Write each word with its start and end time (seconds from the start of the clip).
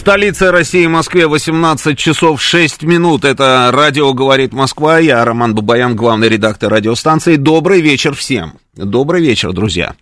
Столице 0.00 0.50
России, 0.50 0.86
Москве, 0.86 1.26
18 1.26 1.98
часов 1.98 2.40
6 2.40 2.84
минут. 2.84 3.26
Это 3.26 3.68
радио 3.70 4.14
«Говорит 4.14 4.54
Москва». 4.54 4.98
Я 4.98 5.22
Роман 5.26 5.54
Бабаян, 5.54 5.94
главный 5.94 6.30
редактор 6.30 6.72
радиостанции. 6.72 7.36
Добрый 7.36 7.82
вечер 7.82 8.14
всем. 8.14 8.54
Добрый 8.74 9.20
вечер, 9.20 9.52
друзья. 9.52 9.94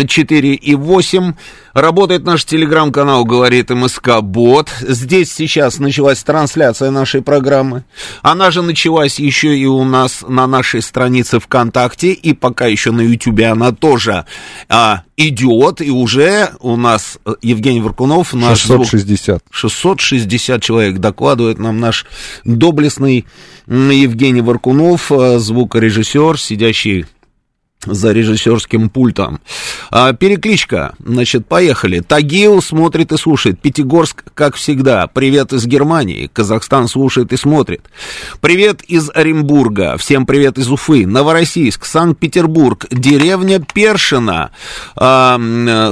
четыре 0.08 0.54
и 0.54 0.74
восемь. 0.74 1.34
Работает 1.74 2.24
наш 2.24 2.44
телеграм-канал, 2.44 3.24
говорит 3.24 3.70
МСК 3.70 4.20
Бот. 4.22 4.70
Здесь 4.80 5.32
сейчас 5.32 5.78
началась 5.78 6.22
трансляция 6.22 6.90
нашей 6.90 7.22
программы. 7.22 7.84
Она 8.22 8.50
же 8.50 8.62
началась 8.62 9.18
еще 9.18 9.56
и 9.56 9.66
у 9.66 9.84
нас 9.84 10.24
на 10.26 10.46
нашей 10.46 10.82
странице 10.82 11.38
ВКонтакте. 11.38 12.12
И 12.12 12.32
пока 12.32 12.66
еще 12.66 12.92
на 12.92 13.02
Ютубе 13.02 13.46
она 13.48 13.72
тоже 13.72 14.24
а, 14.68 15.02
идет. 15.16 15.80
И 15.80 15.90
уже 15.90 16.50
у 16.60 16.76
нас 16.76 17.18
Евгений 17.42 17.80
Варкунов, 17.80 18.32
наш 18.34 18.60
660. 18.60 19.26
Звук, 19.26 19.42
660 19.50 20.62
человек 20.62 20.98
докладывает 20.98 21.58
нам 21.58 21.80
наш 21.80 22.06
доблестный 22.44 23.26
Евгений 23.66 24.42
Варкунов, 24.42 25.10
э, 25.10 25.38
звукорежиссер, 25.38 26.38
сидящий 26.38 27.06
за 27.86 28.12
режиссерским 28.12 28.90
пультом. 28.90 29.40
А, 29.90 30.12
перекличка, 30.12 30.94
значит, 30.98 31.46
поехали. 31.46 32.00
Тагил 32.00 32.60
смотрит 32.60 33.12
и 33.12 33.16
слушает. 33.16 33.60
Пятигорск, 33.60 34.24
как 34.34 34.56
всегда. 34.56 35.06
Привет 35.06 35.52
из 35.52 35.66
Германии. 35.66 36.30
Казахстан 36.32 36.88
слушает 36.88 37.32
и 37.32 37.36
смотрит. 37.36 37.82
Привет 38.40 38.82
из 38.82 39.10
Оренбурга. 39.14 39.96
Всем 39.96 40.26
привет 40.26 40.58
из 40.58 40.70
Уфы. 40.70 41.06
Новороссийск, 41.06 41.84
Санкт-Петербург. 41.84 42.86
Деревня 42.90 43.60
Першина. 43.60 44.50
А, 44.96 45.40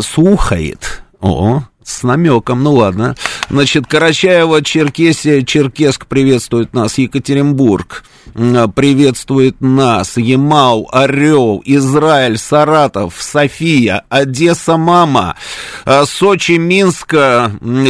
слухает. 0.03 1.03
О, 1.21 1.63
с 1.83 2.03
намеком, 2.03 2.63
ну 2.63 2.75
ладно. 2.75 3.15
Значит, 3.49 3.87
Карачаева, 3.87 4.63
Черкесия, 4.63 5.43
Черкесск 5.43 6.07
приветствует 6.07 6.75
нас, 6.75 6.99
Екатеринбург 6.99 8.05
приветствует 8.33 9.61
нас, 9.61 10.17
Ямал, 10.17 10.89
Орел, 10.93 11.63
Израиль, 11.65 12.39
Саратов, 12.39 13.15
София, 13.19 14.05
Одесса, 14.09 14.77
Мама, 14.77 15.37
э, 15.85 16.05
Сочи, 16.07 16.53
Минск, 16.53 17.15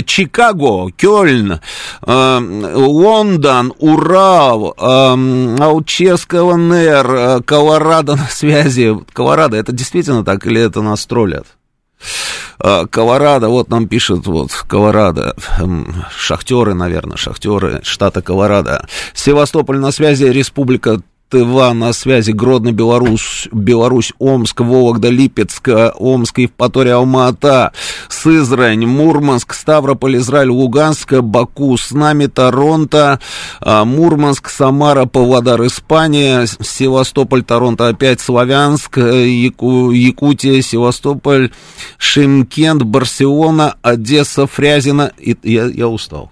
Чикаго, 0.06 0.90
Кёльн, 0.96 1.60
э, 2.06 2.70
Лондон, 2.74 3.72
Урал, 3.78 4.74
э, 4.76 5.56
Алчевск, 5.60 6.34
ЛНР, 6.34 7.42
Колорадо 7.44 8.16
на 8.16 8.26
связи. 8.26 8.96
Колорадо, 9.12 9.56
это 9.56 9.72
действительно 9.72 10.24
так 10.24 10.46
или 10.46 10.60
это 10.60 10.82
нас 10.82 11.06
троллят? 11.06 11.46
А, 12.58 12.86
Колорадо, 12.86 13.48
вот 13.48 13.68
нам 13.68 13.88
пишет, 13.88 14.26
вот, 14.26 14.52
Колорадо, 14.52 15.34
шахтеры, 16.16 16.74
наверное, 16.74 17.16
шахтеры 17.16 17.80
штата 17.82 18.22
Колорадо. 18.22 18.86
Севастополь 19.12 19.78
на 19.78 19.90
связи, 19.90 20.24
республика 20.24 21.00
Тыва 21.34 21.72
на 21.72 21.92
связи, 21.92 22.30
Гродно, 22.30 22.70
Беларусь, 22.70 23.48
Беларусь, 23.50 24.12
Омск, 24.20 24.60
Евпатория, 26.38 26.94
Алма-Ата, 26.94 27.72
Сызрань, 28.08 28.86
Мурманск, 28.86 29.52
Ставрополь, 29.52 30.18
Израиль, 30.18 30.50
Луганск, 30.50 31.12
Баку, 31.14 31.76
с 31.76 31.90
нами, 31.90 32.26
Торонто, 32.26 33.18
а, 33.60 33.84
Мурманск, 33.84 34.48
Самара, 34.48 35.06
Павлодар, 35.06 35.66
Испания, 35.66 36.46
Севастополь, 36.46 37.42
Торонто, 37.42 37.88
опять 37.88 38.20
Славянск, 38.20 38.98
Яку, 38.98 39.90
Якутия, 39.90 40.62
Севастополь, 40.62 41.50
Шимкент, 41.98 42.84
Барселона, 42.84 43.74
Одесса, 43.82 44.46
Фрязино. 44.46 45.10
И, 45.18 45.36
я, 45.42 45.64
я 45.64 45.88
устал. 45.88 46.30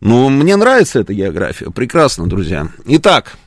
Ну, 0.00 0.28
мне 0.28 0.56
нравится 0.56 1.00
эта 1.00 1.14
география. 1.14 1.70
Прекрасно, 1.70 2.26
друзья. 2.26 2.68
Итак, 2.84 3.38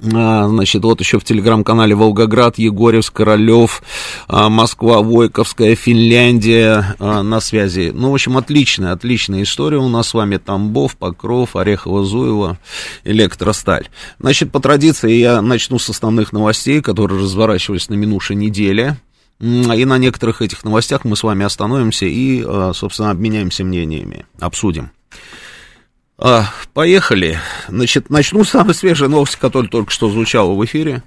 значит, 0.00 0.82
вот 0.82 1.00
еще 1.00 1.18
в 1.18 1.24
телеграм-канале 1.24 1.94
Волгоград, 1.94 2.58
Егорьевск, 2.58 3.12
Королев, 3.12 3.82
а, 4.28 4.48
Москва, 4.48 5.02
Войковская, 5.02 5.74
Финляндия 5.74 6.96
а, 6.98 7.22
на 7.22 7.40
связи. 7.40 7.90
Ну, 7.94 8.10
в 8.10 8.14
общем, 8.14 8.36
отличная, 8.36 8.92
отличная 8.92 9.42
история 9.42 9.78
у 9.78 9.88
нас 9.88 10.08
с 10.08 10.14
вами. 10.14 10.36
Тамбов, 10.36 10.96
Покров, 10.96 11.56
Орехово, 11.56 12.04
Зуево, 12.04 12.58
Электросталь. 13.04 13.88
Значит, 14.20 14.52
по 14.52 14.60
традиции 14.60 15.12
я 15.12 15.42
начну 15.42 15.78
с 15.78 15.88
основных 15.88 16.32
новостей, 16.32 16.80
которые 16.80 17.20
разворачивались 17.20 17.88
на 17.88 17.94
минувшей 17.94 18.36
неделе. 18.36 18.96
И 19.40 19.84
на 19.84 19.98
некоторых 19.98 20.42
этих 20.42 20.64
новостях 20.64 21.04
мы 21.04 21.14
с 21.14 21.22
вами 21.22 21.44
остановимся 21.44 22.06
и, 22.06 22.42
собственно, 22.74 23.12
обменяемся 23.12 23.62
мнениями, 23.62 24.26
обсудим. 24.40 24.90
А, 26.20 26.46
поехали. 26.74 27.38
Значит, 27.68 28.10
начну 28.10 28.42
с 28.42 28.50
самой 28.50 28.74
свежей 28.74 29.08
новости, 29.08 29.38
которая 29.40 29.70
только 29.70 29.92
что 29.92 30.10
звучала 30.10 30.52
в 30.52 30.64
эфире. 30.64 31.02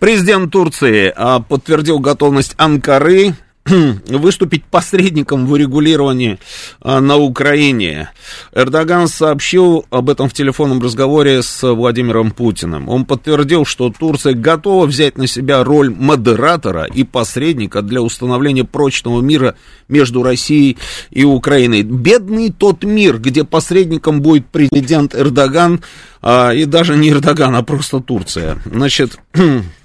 Президент 0.00 0.50
Турции 0.50 1.12
а, 1.14 1.38
подтвердил 1.38 2.00
готовность 2.00 2.54
Анкары 2.56 3.34
выступить 4.08 4.64
посредником 4.64 5.46
в 5.46 5.52
урегулировании 5.52 6.38
а, 6.80 7.00
на 7.00 7.16
Украине. 7.16 8.10
Эрдоган 8.54 9.06
сообщил 9.06 9.84
об 9.90 10.08
этом 10.10 10.28
в 10.28 10.32
телефонном 10.32 10.80
разговоре 10.80 11.42
с 11.42 11.62
Владимиром 11.62 12.30
Путиным. 12.30 12.88
Он 12.88 13.04
подтвердил, 13.04 13.64
что 13.64 13.92
Турция 13.96 14.34
готова 14.34 14.86
взять 14.86 15.18
на 15.18 15.26
себя 15.26 15.62
роль 15.62 15.90
модератора 15.90 16.84
и 16.84 17.04
посредника 17.04 17.82
для 17.82 18.00
установления 18.02 18.64
прочного 18.64 19.20
мира 19.20 19.56
между 19.88 20.22
Россией 20.22 20.78
и 21.10 21.24
Украиной. 21.24 21.82
Бедный 21.82 22.50
тот 22.50 22.84
мир, 22.84 23.18
где 23.18 23.44
посредником 23.44 24.22
будет 24.22 24.46
президент 24.46 25.14
Эрдоган, 25.14 25.82
а, 26.22 26.52
и 26.52 26.64
даже 26.64 26.96
не 26.96 27.10
Эрдоган, 27.10 27.54
а 27.54 27.62
просто 27.62 28.00
Турция. 28.00 28.58
Значит, 28.64 29.18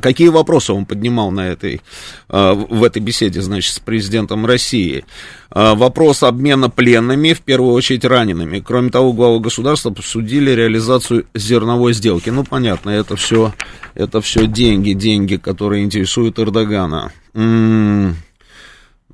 какие 0.00 0.28
вопросы 0.28 0.72
он 0.72 0.86
поднимал 0.86 1.30
на 1.30 1.48
этой, 1.48 1.80
а, 2.28 2.54
в 2.54 2.82
этой 2.82 3.00
беседе, 3.00 3.42
значит, 3.42 3.74
с 3.74 3.78
президентом 3.78 4.46
России? 4.46 5.04
А, 5.50 5.74
вопрос 5.74 6.22
обмена 6.22 6.70
пленными, 6.70 7.32
в 7.32 7.40
первую 7.40 7.72
очередь 7.72 8.04
ранеными. 8.04 8.60
Кроме 8.60 8.90
того, 8.90 9.12
главы 9.12 9.40
государства 9.40 9.90
обсудили 9.90 10.50
реализацию 10.50 11.26
зерновой 11.34 11.92
сделки. 11.92 12.30
Ну, 12.30 12.44
понятно, 12.44 12.90
это 12.90 13.16
все, 13.16 13.54
это 13.94 14.20
все 14.20 14.46
деньги, 14.46 14.92
деньги, 14.92 15.36
которые 15.36 15.84
интересуют 15.84 16.38
Эрдогана. 16.38 17.12
М-м- 17.34 18.16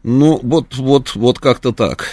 ну, 0.02 0.40
вот, 0.42 0.76
вот, 0.76 1.14
вот 1.14 1.38
как-то 1.38 1.72
так 1.72 2.08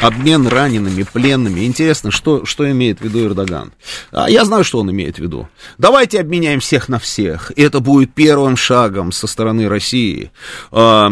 обмен 0.00 0.46
ранеными, 0.46 1.04
пленными. 1.04 1.66
Интересно, 1.66 2.10
что, 2.10 2.44
что 2.44 2.70
имеет 2.70 3.00
в 3.00 3.04
виду 3.04 3.24
Эрдоган? 3.24 3.72
А 4.12 4.28
я 4.28 4.44
знаю, 4.44 4.64
что 4.64 4.80
он 4.80 4.90
имеет 4.90 5.16
в 5.16 5.20
виду. 5.20 5.48
Давайте 5.78 6.20
обменяем 6.20 6.60
всех 6.60 6.88
на 6.88 6.98
всех. 6.98 7.52
Это 7.56 7.80
будет 7.80 8.12
первым 8.14 8.56
шагом 8.56 9.12
со 9.12 9.26
стороны 9.26 9.68
России. 9.68 10.30
А, 10.70 11.08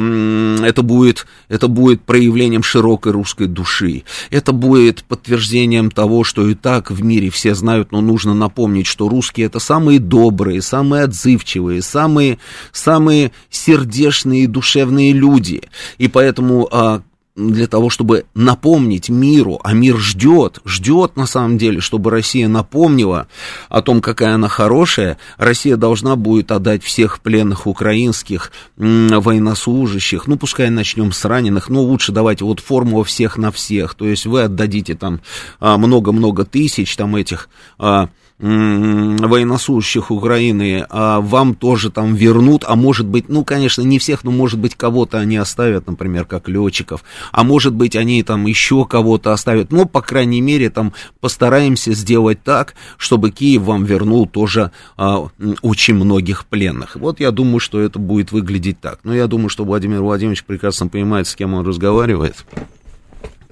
это 0.63 0.83
будет, 0.83 1.27
это 1.49 1.69
будет 1.69 2.03
проявлением 2.03 2.63
широкой 2.63 3.13
русской 3.13 3.47
души. 3.47 4.05
Это 4.31 4.53
будет 4.53 5.05
подтверждением 5.05 5.91
того, 5.91 6.25
что 6.25 6.49
и 6.49 6.55
так 6.55 6.91
в 6.91 7.03
мире 7.03 7.31
все 7.31 7.55
знают, 7.55 7.93
но 7.93 8.01
нужно 8.01 8.35
напомнить, 8.35 8.87
что 8.87 9.09
русские 9.09 9.47
это 9.47 9.59
самые 9.59 9.99
добрые, 9.99 10.63
самые 10.63 11.05
отзывчивые, 11.05 11.83
самые, 11.83 12.39
самые 12.73 13.33
сердечные 13.51 14.45
и 14.45 14.47
душевные 14.47 15.13
люди. 15.13 15.63
И 15.99 16.09
поэтому 16.09 16.69
а, 16.71 17.03
для 17.37 17.67
того, 17.67 17.91
чтобы 17.91 18.27
напомнить 18.35 19.09
миру, 19.09 19.61
а 19.65 19.73
мир 19.73 19.97
ждет, 19.99 20.61
ждет 20.65 21.17
на 21.17 21.27
самом 21.27 21.59
деле, 21.59 21.81
чтобы 21.81 22.11
Россия 22.11 22.47
напомнила 22.47 23.27
о 23.69 23.83
том, 23.83 24.01
какая 24.01 24.35
она 24.35 24.49
хорошая, 24.49 25.19
Россия 25.37 25.77
должна 25.77 26.15
будет 26.15 26.53
отдать 26.53 26.85
всех 26.85 27.21
пленных 27.21 27.67
украинских 27.67 28.53
военнослужащих, 28.77 30.29
ну, 30.29 30.37
пускай 30.37 30.71
начнем 30.71 31.13
с 31.13 31.25
раненых, 31.25 31.69
но 31.69 31.83
лучше 31.83 32.13
давайте 32.13 32.45
вот 32.45 32.61
формула 32.61 33.03
всех 33.03 33.37
на 33.37 33.51
всех, 33.51 33.95
то 33.95 34.07
есть 34.07 34.27
вы 34.27 34.43
отдадите 34.43 34.95
там 34.95 35.21
а, 35.59 35.77
много-много 35.77 36.45
тысяч 36.45 36.95
там 36.95 37.17
этих 37.17 37.49
а, 37.79 38.11
военнослужащих 38.39 40.11
Украины 40.11 40.85
а 40.91 41.21
вам 41.21 41.55
тоже 41.55 41.91
там 41.91 42.15
вернут, 42.15 42.65
а 42.67 42.75
может 42.75 43.07
быть, 43.07 43.29
ну, 43.29 43.45
конечно, 43.45 43.83
не 43.83 43.99
всех, 43.99 44.25
но 44.25 44.33
может 44.33 44.59
быть 44.59 44.75
кого-то 44.75 45.19
они 45.19 45.37
оставят, 45.37 45.87
например, 45.87 46.25
как 46.25 46.49
летчиков, 46.49 47.05
а 47.31 47.45
может 47.45 47.75
быть 47.75 47.95
они 47.95 48.23
там 48.23 48.47
еще 48.47 48.85
кого-то 48.87 49.33
оставят, 49.33 49.71
ну, 49.71 49.87
по 49.87 50.03
крайней 50.03 50.41
мере, 50.41 50.69
там 50.71 50.93
постараемся 51.21 51.93
сделать 51.93 52.43
так, 52.43 52.75
чтобы 52.97 53.31
Киев 53.31 53.63
вам 53.63 53.85
вернул 53.85 54.27
тоже 54.27 54.73
а, 54.97 55.29
очень 55.63 55.95
многих 55.95 56.47
пленных. 56.47 56.97
Вот 56.97 57.21
я 57.21 57.31
думаю, 57.31 57.61
что 57.61 57.81
это 57.81 57.99
будет 57.99 58.33
выглядеть 58.33 58.81
так. 58.81 58.99
Но 59.05 59.15
я 59.15 59.27
думаю, 59.27 59.49
что 59.49 59.65
Владимир 59.65 60.03
Владимирович 60.03 60.45
прекрасно 60.45 60.89
понимает, 60.89 61.29
с 61.29 61.35
кем 61.35 61.55
он 61.55 61.67
разговаривает. 61.67 62.45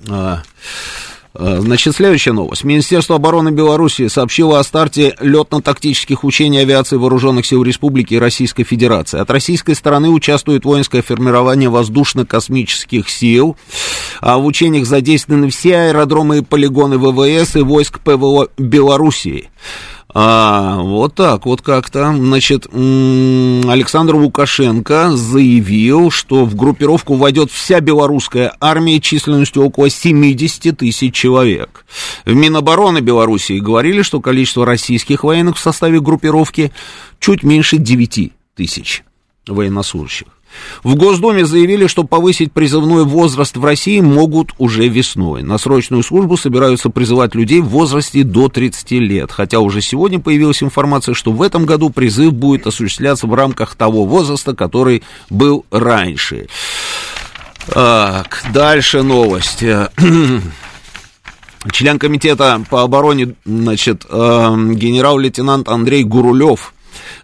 А, 0.08 0.42
значит, 1.34 1.94
следующая 1.94 2.32
новость. 2.32 2.64
Министерство 2.64 3.16
обороны 3.16 3.50
Беларуси 3.50 4.08
сообщило 4.08 4.58
о 4.58 4.62
старте 4.64 5.16
летно-тактических 5.20 6.24
учений 6.24 6.58
авиации 6.58 6.96
Вооруженных 6.96 7.46
сил 7.46 7.62
Республики 7.62 8.14
и 8.14 8.18
Российской 8.18 8.64
Федерации. 8.64 9.18
От 9.18 9.30
российской 9.30 9.74
стороны 9.74 10.10
участвует 10.10 10.64
воинское 10.64 11.02
формирование 11.02 11.68
воздушно-космических 11.68 13.08
сил. 13.08 13.56
А 14.20 14.38
в 14.38 14.44
учениях 14.44 14.86
задействованы 14.86 15.50
все 15.50 15.76
аэродромы 15.76 16.38
и 16.38 16.42
полигоны 16.42 16.98
ВВС 16.98 17.56
и 17.56 17.60
войск 17.60 18.00
ПВО 18.00 18.48
Белоруссии. 18.58 19.50
А, 20.14 20.76
вот 20.82 21.14
так 21.14 21.46
вот 21.46 21.62
как-то. 21.62 22.14
Значит, 22.14 22.66
Александр 22.66 24.16
Лукашенко 24.16 25.12
заявил, 25.16 26.10
что 26.10 26.44
в 26.44 26.54
группировку 26.54 27.14
войдет 27.14 27.50
вся 27.50 27.80
белорусская 27.80 28.54
армия 28.60 29.00
численностью 29.00 29.62
около 29.62 29.88
70 29.88 30.76
тысяч 30.76 31.14
человек. 31.14 31.86
В 32.26 32.34
Минобороны 32.34 32.98
Белоруссии 32.98 33.58
говорили, 33.58 34.02
что 34.02 34.20
количество 34.20 34.66
российских 34.66 35.24
военных 35.24 35.56
в 35.56 35.60
составе 35.60 36.00
группировки 36.00 36.72
чуть 37.18 37.42
меньше 37.42 37.78
9 37.78 38.32
тысяч 38.54 39.04
военнослужащих. 39.46 40.28
В 40.82 40.94
Госдуме 40.94 41.44
заявили, 41.44 41.86
что 41.86 42.04
повысить 42.04 42.52
призывной 42.52 43.04
возраст 43.04 43.56
в 43.56 43.64
России 43.64 44.00
могут 44.00 44.52
уже 44.58 44.88
весной. 44.88 45.42
На 45.42 45.58
срочную 45.58 46.02
службу 46.02 46.36
собираются 46.36 46.90
призывать 46.90 47.34
людей 47.34 47.60
в 47.60 47.68
возрасте 47.68 48.22
до 48.22 48.48
30 48.48 48.90
лет. 48.92 49.32
Хотя 49.32 49.60
уже 49.60 49.80
сегодня 49.80 50.18
появилась 50.18 50.62
информация, 50.62 51.14
что 51.14 51.32
в 51.32 51.42
этом 51.42 51.66
году 51.66 51.90
призыв 51.90 52.32
будет 52.32 52.66
осуществляться 52.66 53.26
в 53.26 53.34
рамках 53.34 53.74
того 53.74 54.04
возраста, 54.04 54.54
который 54.54 55.02
был 55.30 55.64
раньше. 55.70 56.48
Так, 57.66 58.44
дальше 58.52 59.02
новости. 59.02 59.88
Член 61.70 61.98
комитета 61.98 62.60
по 62.68 62.82
обороне, 62.82 63.34
значит, 63.44 64.04
э, 64.08 64.14
генерал-лейтенант 64.72 65.68
Андрей 65.68 66.02
Гурулев 66.02 66.74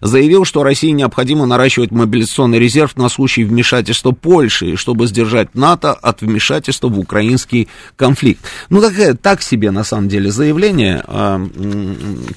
заявил, 0.01 0.45
что 0.45 0.63
России 0.63 0.89
необходимо 0.89 1.45
наращивать 1.45 1.91
мобилизационный 1.91 2.59
резерв 2.59 2.95
на 2.97 3.09
случай 3.09 3.43
вмешательства 3.43 4.11
Польши, 4.11 4.75
чтобы 4.75 5.07
сдержать 5.07 5.55
НАТО 5.55 5.93
от 5.93 6.21
вмешательства 6.21 6.87
в 6.87 6.99
украинский 6.99 7.67
конфликт. 7.95 8.43
Ну, 8.69 8.81
такая, 8.81 9.13
так 9.15 9.41
себе, 9.41 9.71
на 9.71 9.83
самом 9.83 10.09
деле, 10.09 10.31
заявление. 10.31 11.03
А, 11.07 11.41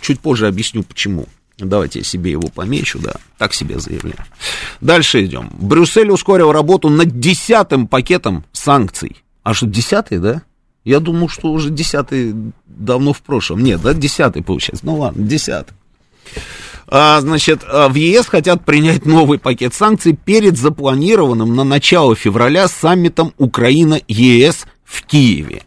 чуть 0.01 0.21
позже 0.21 0.47
объясню, 0.47 0.83
почему. 0.83 1.27
Давайте 1.59 2.01
я 2.01 2.05
себе 2.05 2.33
его 2.33 2.49
помечу, 2.49 2.99
да, 2.99 3.17
так 3.39 3.55
себе 3.55 3.79
заявление. 3.79 4.25
Дальше 4.81 5.25
идем. 5.25 5.51
Брюссель 5.53 6.11
ускорил 6.11 6.51
работу 6.51 6.89
над 6.89 7.21
десятым 7.21 7.87
пакетом 7.87 8.45
санкций. 8.53 9.23
А 9.43 9.55
что, 9.55 9.67
десятый, 9.67 10.19
да? 10.19 10.43
Я 10.85 10.99
думал, 10.99 11.29
что 11.29 11.53
уже 11.53 11.71
десятый 11.71 12.35
давно 12.67 13.13
в 13.13 13.23
прошлом. 13.23 13.63
Нет, 13.63 13.81
да, 13.83 13.95
десятый 13.95 14.43
получается. 14.43 14.85
Ну 14.85 14.97
ладно, 14.97 15.25
десятый. 15.25 15.77
А, 16.95 17.19
значит, 17.23 17.65
а, 17.67 17.89
в 17.89 17.95
ЕС 17.95 18.27
хотят 18.27 18.67
принять 18.67 19.07
новый 19.07 19.39
пакет 19.39 19.73
санкций 19.73 20.13
перед 20.13 20.59
запланированным 20.59 21.57
на 21.57 21.65
начало 21.65 22.15
февраля 22.15 22.69
саммитом 22.69 23.33
Украина-ЕС 23.39 24.67
в 24.85 25.03
Киеве. 25.07 25.63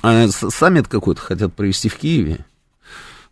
А, 0.00 0.28
саммит 0.28 0.88
какой-то 0.88 1.20
хотят 1.20 1.52
провести 1.52 1.90
в 1.90 1.96
Киеве. 1.96 2.46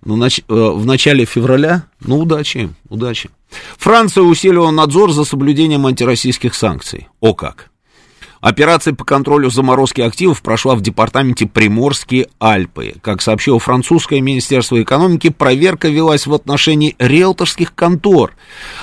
Ну, 0.04 0.16
нач... 0.16 0.40
Э, 0.40 0.52
в 0.52 0.84
начале 0.84 1.24
февраля, 1.24 1.86
ну, 2.00 2.18
удачи, 2.18 2.68
удачи. 2.90 3.30
Франция 3.78 4.22
усилила 4.24 4.70
надзор 4.70 5.12
за 5.12 5.24
соблюдением 5.24 5.86
антироссийских 5.86 6.54
санкций. 6.54 7.08
О 7.20 7.32
как! 7.32 7.70
Операция 8.42 8.92
по 8.92 9.04
контролю 9.04 9.50
заморозки 9.50 10.00
активов 10.00 10.42
прошла 10.42 10.74
в 10.74 10.80
департаменте 10.80 11.46
Приморские 11.46 12.26
Альпы. 12.40 12.94
Как 13.00 13.22
сообщило 13.22 13.60
французское 13.60 14.20
министерство 14.20 14.82
экономики, 14.82 15.30
проверка 15.30 15.88
велась 15.88 16.26
в 16.26 16.34
отношении 16.34 16.96
риэлторских 16.98 17.72
контор, 17.72 18.34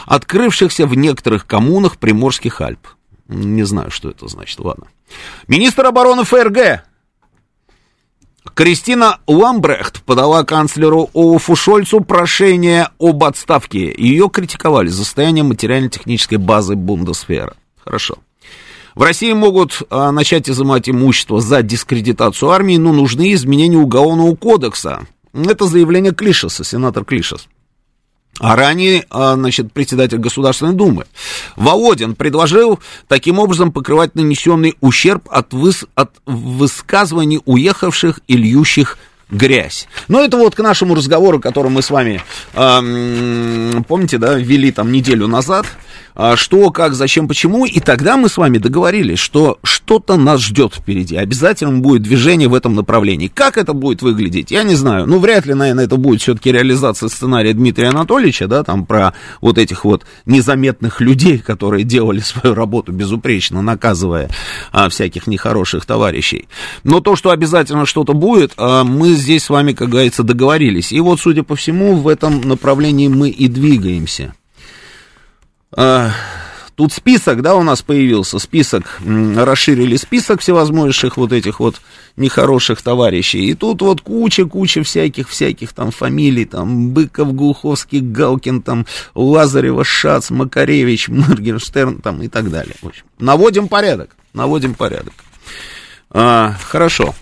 открывшихся 0.06 0.88
в 0.88 0.96
некоторых 0.96 1.46
коммунах 1.46 1.98
Приморских 1.98 2.62
Альп. 2.62 2.88
Не 3.28 3.64
знаю, 3.64 3.92
что 3.92 4.10
это 4.10 4.30
значит, 4.30 4.58
ладно. 4.62 4.88
Министр 5.50 5.88
обороны 5.88 6.24
ФРГ 6.24 6.86
Кристина 8.54 9.20
Ламбрехт 9.28 10.04
подала 10.04 10.46
канцлеру 10.46 11.10
Олафу 11.14 11.58
Шольцу 11.58 12.00
прошение 12.00 12.88
об 12.98 13.26
отставке. 13.26 13.94
Ее 13.94 14.30
критиковали 14.30 14.88
за 14.88 15.04
состояние 15.04 15.44
материально-технической 15.44 16.38
базы 16.38 16.76
Бундесфера. 16.76 17.58
Хорошо. 17.84 18.20
В 19.00 19.02
России 19.02 19.32
могут 19.32 19.84
а, 19.90 20.12
начать 20.12 20.50
изымать 20.50 20.90
имущество 20.90 21.40
за 21.40 21.62
дискредитацию 21.62 22.52
армии, 22.52 22.76
но 22.76 22.92
нужны 22.92 23.32
изменения 23.32 23.78
Уголовного 23.78 24.36
кодекса. 24.36 25.08
Это 25.34 25.68
заявление 25.68 26.14
Клишеса, 26.14 26.66
сенатор 26.66 27.06
Клишес. 27.06 27.48
А 28.42 28.58
ранее, 28.58 29.06
а, 29.10 29.36
значит, 29.36 29.72
председатель 29.72 30.18
Государственной 30.18 30.74
Думы 30.74 31.06
Володин 31.56 32.14
предложил 32.14 32.82
таким 33.08 33.40
образом 33.40 33.72
покрывать 33.72 34.16
нанесенный 34.16 34.76
ущерб 34.82 35.30
от, 35.32 35.54
выс... 35.54 35.86
от 35.96 36.12
высказываний 36.26 37.40
уехавших 37.46 38.20
и 38.28 38.36
льющих 38.36 38.98
грязь. 39.32 39.88
Но 40.10 40.22
это 40.22 40.36
вот 40.36 40.56
к 40.56 40.60
нашему 40.60 40.94
разговору, 40.94 41.40
который 41.40 41.72
мы 41.72 41.82
с 41.84 41.90
вами, 41.90 42.22
э, 42.54 43.82
помните, 43.88 44.18
да, 44.18 44.34
вели 44.34 44.74
там 44.74 44.92
неделю 44.92 45.28
назад, 45.28 45.66
что, 46.36 46.72
как, 46.72 46.94
зачем, 46.94 47.28
почему. 47.28 47.66
И 47.66 47.80
тогда 47.80 48.18
мы 48.18 48.30
с 48.30 48.38
вами 48.38 48.58
договорились, 48.58 49.20
что 49.20 49.58
что-то 49.64 50.18
нас 50.18 50.42
ждет 50.42 50.76
впереди. 50.76 51.16
Обязательно 51.16 51.80
будет 51.80 52.04
движение 52.04 52.48
в 52.48 52.54
этом 52.54 52.76
направлении. 52.76 53.28
Как 53.28 53.58
это 53.58 53.74
будет 53.74 54.02
выглядеть, 54.02 54.52
я 54.52 54.64
не 54.64 54.76
знаю. 54.76 55.08
Ну, 55.08 55.20
вряд 55.20 55.46
ли, 55.46 55.54
наверное, 55.54 55.86
это 55.86 55.98
будет 55.98 56.22
все-таки 56.22 56.52
реализация 56.52 57.10
сценария 57.10 57.54
Дмитрия 57.54 57.90
Анатольевича, 57.90 58.48
да, 58.48 58.64
там 58.64 58.86
про 58.86 59.14
вот 59.42 59.58
этих 59.58 59.86
вот 59.86 60.04
незаметных 60.26 61.02
людей, 61.02 61.40
которые 61.40 61.84
делали 61.84 62.20
свою 62.20 62.56
работу 62.56 62.92
безупречно, 62.92 63.62
наказывая 63.62 64.30
а, 64.72 64.90
всяких 64.90 65.28
нехороших 65.28 65.86
товарищей. 65.86 66.48
Но 66.84 67.00
то, 67.00 67.16
что 67.16 67.32
обязательно 67.32 67.86
что-то 67.86 68.14
будет, 68.14 68.54
а, 68.58 68.84
мы 68.84 69.14
здесь 69.14 69.46
с 69.46 69.50
вами, 69.50 69.74
как 69.74 69.90
говорится, 69.90 70.24
договорились. 70.24 70.92
И 70.92 71.00
вот, 71.00 71.20
судя 71.20 71.44
по 71.44 71.56
всему, 71.56 71.96
в 71.96 72.08
этом 72.08 72.42
направлении 72.42 73.08
мы 73.08 73.30
и 73.30 73.48
двигаемся. 73.48 74.34
А, 75.76 76.12
тут 76.76 76.94
список, 76.94 77.42
да, 77.42 77.56
у 77.56 77.64
нас 77.64 77.82
появился, 77.82 78.40
список, 78.40 79.00
расширили 79.36 79.98
список 79.98 80.42
всевозможных 80.42 81.18
вот 81.18 81.32
этих 81.32 81.60
вот 81.60 81.76
нехороших 82.18 82.82
товарищей. 82.82 83.50
И 83.50 83.54
тут 83.54 83.82
вот 83.82 84.02
куча-куча 84.02 84.84
всяких-всяких 84.84 85.74
там 85.74 85.92
фамилий, 85.92 86.46
там 86.46 86.90
Быков, 86.90 87.34
Глуховский, 87.36 88.00
Галкин, 88.00 88.62
там 88.62 88.86
Лазарева, 89.14 89.84
Шац, 89.84 90.32
Макаревич, 90.32 91.08
Моргенштерн, 91.10 92.02
там 92.02 92.22
и 92.24 92.28
так 92.28 92.50
далее. 92.50 92.76
В 92.82 92.88
общем, 92.88 93.04
наводим 93.20 93.68
порядок, 93.68 94.16
наводим 94.34 94.74
порядок. 94.74 95.14
А, 96.10 96.56
хорошо. 96.64 97.14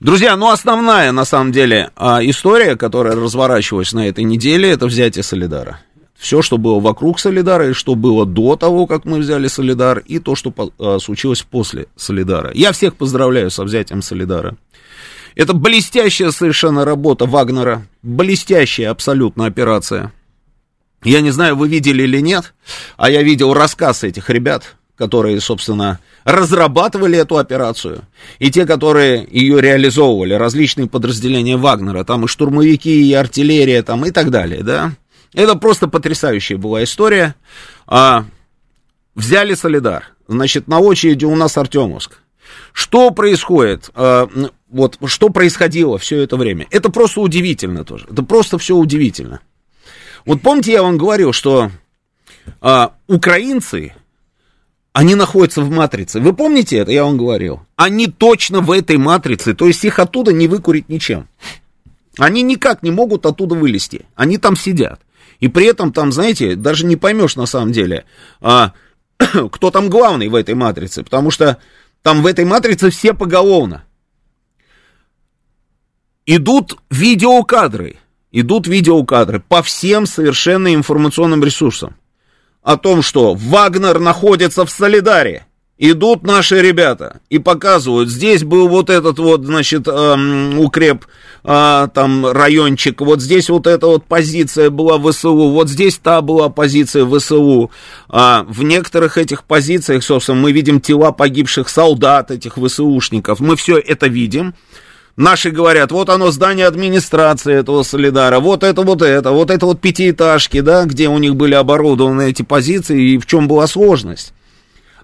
Друзья, 0.00 0.36
ну 0.36 0.50
основная, 0.50 1.12
на 1.12 1.24
самом 1.24 1.52
деле, 1.52 1.90
а, 1.96 2.20
история, 2.22 2.76
которая 2.76 3.14
разворачивалась 3.14 3.92
на 3.92 4.08
этой 4.08 4.24
неделе, 4.24 4.70
это 4.70 4.86
взятие 4.86 5.22
Солидара 5.22 5.80
все, 6.24 6.40
что 6.40 6.56
было 6.56 6.80
вокруг 6.80 7.20
Солидара, 7.20 7.68
и 7.68 7.72
что 7.74 7.94
было 7.94 8.24
до 8.24 8.56
того, 8.56 8.86
как 8.86 9.04
мы 9.04 9.18
взяли 9.18 9.46
Солидар, 9.46 9.98
и 9.98 10.18
то, 10.18 10.34
что 10.34 10.54
а, 10.78 10.98
случилось 10.98 11.42
после 11.42 11.86
Солидара. 11.96 12.50
Я 12.54 12.72
всех 12.72 12.96
поздравляю 12.96 13.50
со 13.50 13.62
взятием 13.62 14.00
Солидара. 14.00 14.56
Это 15.34 15.52
блестящая 15.52 16.30
совершенно 16.30 16.86
работа 16.86 17.26
Вагнера, 17.26 17.86
блестящая 18.02 18.88
абсолютно 18.88 19.44
операция. 19.44 20.14
Я 21.02 21.20
не 21.20 21.30
знаю, 21.30 21.56
вы 21.56 21.68
видели 21.68 22.04
или 22.04 22.20
нет, 22.20 22.54
а 22.96 23.10
я 23.10 23.22
видел 23.22 23.52
рассказ 23.52 24.02
этих 24.02 24.30
ребят, 24.30 24.76
которые, 24.96 25.38
собственно, 25.42 25.98
разрабатывали 26.24 27.18
эту 27.18 27.36
операцию, 27.36 28.00
и 28.38 28.50
те, 28.50 28.64
которые 28.64 29.28
ее 29.30 29.60
реализовывали, 29.60 30.32
различные 30.32 30.88
подразделения 30.88 31.58
Вагнера, 31.58 32.02
там 32.02 32.24
и 32.24 32.28
штурмовики, 32.28 33.10
и 33.10 33.12
артиллерия, 33.12 33.82
там 33.82 34.06
и 34.06 34.10
так 34.10 34.30
далее, 34.30 34.62
да. 34.62 34.92
Это 35.34 35.56
просто 35.56 35.88
потрясающая 35.88 36.56
была 36.56 36.84
история. 36.84 37.34
А, 37.86 38.24
взяли 39.14 39.54
Солидар, 39.54 40.04
значит, 40.28 40.68
на 40.68 40.78
очереди 40.78 41.24
у 41.24 41.34
нас 41.34 41.58
Артемовск. 41.58 42.20
Что 42.72 43.10
происходит? 43.10 43.90
А, 43.94 44.28
вот, 44.68 44.98
что 45.06 45.28
происходило 45.28 45.98
все 45.98 46.20
это 46.20 46.36
время? 46.36 46.66
Это 46.70 46.90
просто 46.90 47.20
удивительно 47.20 47.84
тоже. 47.84 48.06
Это 48.10 48.22
просто 48.22 48.58
все 48.58 48.76
удивительно. 48.76 49.40
Вот 50.24 50.40
помните, 50.40 50.72
я 50.72 50.82
вам 50.82 50.96
говорил, 50.96 51.32
что 51.32 51.70
а, 52.60 52.94
украинцы 53.08 53.92
они 54.92 55.16
находятся 55.16 55.60
в 55.60 55.70
матрице. 55.70 56.20
Вы 56.20 56.32
помните 56.32 56.76
это, 56.76 56.92
я 56.92 57.02
вам 57.02 57.18
говорил? 57.18 57.62
Они 57.74 58.06
точно 58.06 58.60
в 58.60 58.70
этой 58.70 58.96
матрице, 58.96 59.52
то 59.52 59.66
есть 59.66 59.84
их 59.84 59.98
оттуда 59.98 60.32
не 60.32 60.46
выкурить 60.46 60.88
ничем. 60.88 61.28
Они 62.16 62.42
никак 62.42 62.84
не 62.84 62.92
могут 62.92 63.26
оттуда 63.26 63.56
вылезти. 63.56 64.06
Они 64.14 64.38
там 64.38 64.54
сидят. 64.54 65.00
И 65.44 65.48
при 65.48 65.66
этом 65.66 65.92
там, 65.92 66.10
знаете, 66.10 66.56
даже 66.56 66.86
не 66.86 66.96
поймешь 66.96 67.36
на 67.36 67.44
самом 67.44 67.70
деле, 67.70 68.06
а, 68.40 68.72
кто 69.52 69.70
там 69.70 69.90
главный 69.90 70.28
в 70.28 70.34
этой 70.34 70.54
матрице, 70.54 71.04
потому 71.04 71.30
что 71.30 71.58
там 72.00 72.22
в 72.22 72.26
этой 72.26 72.46
матрице 72.46 72.88
все 72.88 73.12
поголовно. 73.12 73.84
Идут 76.24 76.78
видеокадры, 76.88 77.98
идут 78.32 78.66
видеокадры 78.66 79.38
по 79.38 79.62
всем 79.62 80.06
совершенно 80.06 80.74
информационным 80.74 81.44
ресурсам 81.44 81.94
о 82.62 82.78
том, 82.78 83.02
что 83.02 83.34
Вагнер 83.34 83.98
находится 83.98 84.64
в 84.64 84.70
Солидаре. 84.70 85.44
Идут 85.76 86.22
наши 86.22 86.60
ребята 86.60 87.20
и 87.30 87.40
показывают, 87.40 88.08
здесь 88.08 88.44
был 88.44 88.68
вот 88.68 88.90
этот 88.90 89.18
вот, 89.18 89.44
значит, 89.44 89.88
эм, 89.88 90.60
укреп, 90.60 91.04
э, 91.42 91.88
там, 91.92 92.26
райончик, 92.26 93.00
вот 93.00 93.20
здесь 93.20 93.50
вот 93.50 93.66
эта 93.66 93.88
вот 93.88 94.04
позиция 94.04 94.70
была 94.70 95.00
ВСУ, 95.00 95.34
вот 95.34 95.68
здесь 95.68 95.98
та 95.98 96.20
была 96.20 96.48
позиция 96.48 97.04
ВСУ. 97.04 97.72
А 98.08 98.44
в 98.48 98.62
некоторых 98.62 99.18
этих 99.18 99.42
позициях, 99.42 100.04
собственно, 100.04 100.38
мы 100.38 100.52
видим 100.52 100.80
тела 100.80 101.10
погибших 101.10 101.68
солдат, 101.68 102.30
этих 102.30 102.56
ВСУшников, 102.56 103.40
мы 103.40 103.56
все 103.56 103.76
это 103.76 104.06
видим. 104.06 104.54
Наши 105.16 105.50
говорят, 105.50 105.90
вот 105.90 106.08
оно 106.08 106.30
здание 106.30 106.68
администрации 106.68 107.52
этого 107.52 107.82
Солидара, 107.82 108.38
вот 108.38 108.62
это 108.62 108.82
вот 108.82 109.02
это, 109.02 109.32
вот 109.32 109.50
это 109.50 109.66
вот 109.66 109.80
пятиэтажки, 109.80 110.60
да, 110.60 110.84
где 110.84 111.08
у 111.08 111.18
них 111.18 111.34
были 111.34 111.54
оборудованы 111.54 112.30
эти 112.30 112.42
позиции 112.42 113.14
и 113.14 113.18
в 113.18 113.26
чем 113.26 113.48
была 113.48 113.66
сложность. 113.66 114.32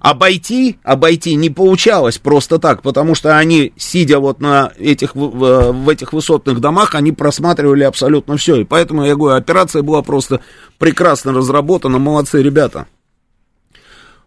Обойти, 0.00 0.78
обойти 0.83 1.35
не 1.35 1.50
получалось 1.50 2.19
просто 2.19 2.59
так, 2.59 2.83
потому 2.83 3.14
что 3.14 3.37
они, 3.37 3.73
сидя 3.76 4.19
вот 4.19 4.40
на 4.40 4.73
этих, 4.78 5.14
в, 5.14 5.88
этих 5.88 6.12
высотных 6.12 6.61
домах, 6.61 6.95
они 6.95 7.12
просматривали 7.12 7.85
абсолютно 7.85 8.37
все. 8.37 8.57
И 8.57 8.64
поэтому, 8.64 9.04
я 9.04 9.14
говорю, 9.14 9.37
операция 9.37 9.83
была 9.83 10.02
просто 10.02 10.40
прекрасно 10.78 11.33
разработана, 11.33 11.99
молодцы 11.99 12.42
ребята. 12.42 12.87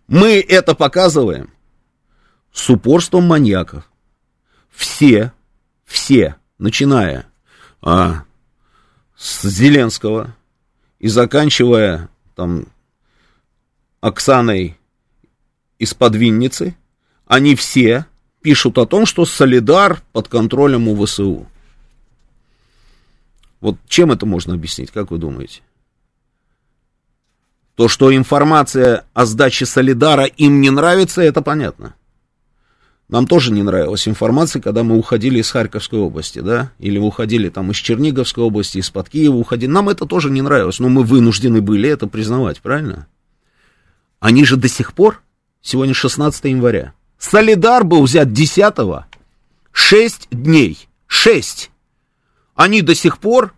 Мы 0.08 0.40
это 0.40 0.76
показываем 0.76 1.50
с 2.52 2.70
упорством 2.70 3.26
маньяков. 3.26 3.90
Все 4.72 5.34
все, 5.94 6.38
начиная 6.58 7.28
а, 7.82 8.24
с 9.16 9.48
Зеленского 9.48 10.36
и 10.98 11.08
заканчивая 11.08 12.10
там 12.36 12.66
Оксаной 14.02 14.78
из-под 15.80 16.16
Винницы, 16.16 16.76
они 17.26 17.56
все 17.56 18.06
пишут 18.42 18.78
о 18.78 18.86
том, 18.86 19.06
что 19.06 19.26
Солидар 19.26 20.02
под 20.12 20.28
контролем 20.28 20.88
у 20.88 21.06
ВСУ. 21.06 21.48
Вот 23.62 23.78
чем 23.88 24.12
это 24.12 24.26
можно 24.26 24.54
объяснить, 24.54 24.92
как 24.92 25.12
вы 25.12 25.18
думаете? 25.18 25.62
То, 27.76 27.88
что 27.88 28.16
информация 28.16 29.06
о 29.14 29.26
сдаче 29.26 29.66
Солидара 29.66 30.26
им 30.26 30.62
не 30.62 30.70
нравится, 30.70 31.22
это 31.22 31.42
понятно. 31.42 31.96
Нам 33.10 33.28
тоже 33.28 33.52
не 33.52 33.64
нравилась 33.64 34.08
информация, 34.08 34.62
когда 34.62 34.84
мы 34.84 34.98
уходили 34.98 35.40
из 35.40 35.52
Харьковской 35.52 36.00
области, 36.00 36.40
да, 36.40 36.72
или 36.80 36.98
уходили 36.98 37.50
там 37.50 37.72
из 37.72 37.78
Черниговской 37.78 38.44
области, 38.44 38.78
из-под 38.80 39.10
Киева 39.10 39.36
уходили. 39.36 39.70
Нам 39.70 39.90
это 39.90 40.06
тоже 40.06 40.30
не 40.30 40.42
нравилось, 40.42 40.80
но 40.80 40.90
мы 40.90 41.04
вынуждены 41.04 41.62
были 41.62 41.90
это 41.90 42.08
признавать, 42.08 42.62
правильно? 42.62 43.08
Они 44.20 44.46
же 44.46 44.56
до 44.56 44.68
сих 44.68 44.94
пор, 44.94 45.22
сегодня 45.64 45.96
16 45.96 46.46
января, 46.46 46.94
Солидар 47.18 47.84
был 47.84 48.04
взят 48.04 48.32
10 48.32 48.76
6 49.72 50.28
дней, 50.30 50.88
6. 51.08 51.72
Они 52.56 52.82
до 52.84 52.94
сих 52.94 53.18
пор 53.18 53.54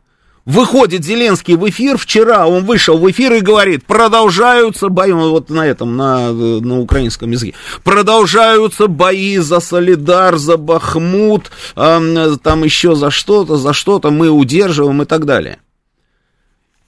Выходит 0.46 1.04
Зеленский 1.04 1.56
в 1.56 1.68
эфир, 1.68 1.98
вчера 1.98 2.46
он 2.46 2.66
вышел 2.66 3.00
в 3.00 3.10
эфир 3.10 3.34
и 3.34 3.40
говорит, 3.40 3.84
продолжаются 3.84 4.90
бои, 4.90 5.12
вот 5.12 5.50
на 5.50 5.66
этом, 5.66 5.98
на, 5.98 6.32
на 6.32 6.80
украинском 6.80 7.32
языке, 7.32 7.56
продолжаются 7.84 8.88
бои 8.88 9.38
за 9.40 9.60
Солидар, 9.60 10.38
за 10.38 10.58
Бахмут, 10.58 11.50
э, 11.76 12.36
там 12.44 12.64
еще 12.64 12.94
за 12.94 13.10
что-то, 13.10 13.58
за 13.58 13.74
что-то, 13.74 14.12
мы 14.12 14.30
удерживаем 14.30 15.02
и 15.02 15.06
так 15.06 15.26
далее. 15.26 15.58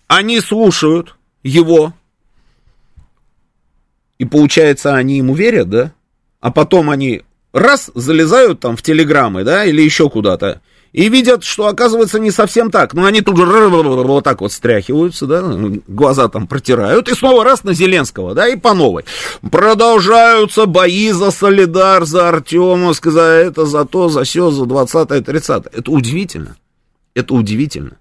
Они 0.06 0.40
слушают 0.40 1.16
его, 1.42 1.94
и 4.18 4.26
получается, 4.26 4.96
они 4.96 5.18
ему 5.18 5.34
верят, 5.36 5.70
да? 5.70 5.94
А 6.40 6.52
потом 6.52 6.90
они 6.90 7.24
раз 7.54 7.92
залезают 7.96 8.60
там 8.60 8.78
в 8.78 8.82
телеграммы, 8.82 9.44
да, 9.44 9.66
или 9.66 9.82
еще 9.82 10.10
куда-то, 10.10 10.62
и 10.94 11.10
видят, 11.10 11.44
что 11.44 11.68
оказывается 11.68 12.20
не 12.20 12.32
совсем 12.32 12.72
так. 12.72 12.94
Но 12.94 13.06
они 13.06 13.22
тут 13.22 13.38
же 13.38 13.46
вот 13.46 14.24
так 14.24 14.42
вот 14.42 14.52
стряхиваются, 14.52 15.26
да, 15.28 15.44
глаза 15.88 16.28
там 16.28 16.48
протирают, 16.48 17.10
и 17.10 17.14
снова 17.14 17.44
раз 17.44 17.64
на 17.64 17.74
Зеленского, 17.74 18.34
да, 18.34 18.48
и 18.48 18.56
по 18.56 18.74
новой. 18.74 19.06
Продолжаются 19.52 20.66
бои 20.66 21.12
за 21.12 21.32
Солидар, 21.32 22.06
за 22.06 22.30
Артемовск, 22.30 23.08
за 23.08 23.22
это, 23.22 23.66
за 23.66 23.86
то, 23.86 24.10
за 24.10 24.24
все, 24.24 24.50
за 24.50 24.66
20 24.66 25.26
30 25.26 25.66
Это 25.72 25.92
удивительно. 25.92 26.58
Это 27.14 27.34
удивительно. 27.34 27.98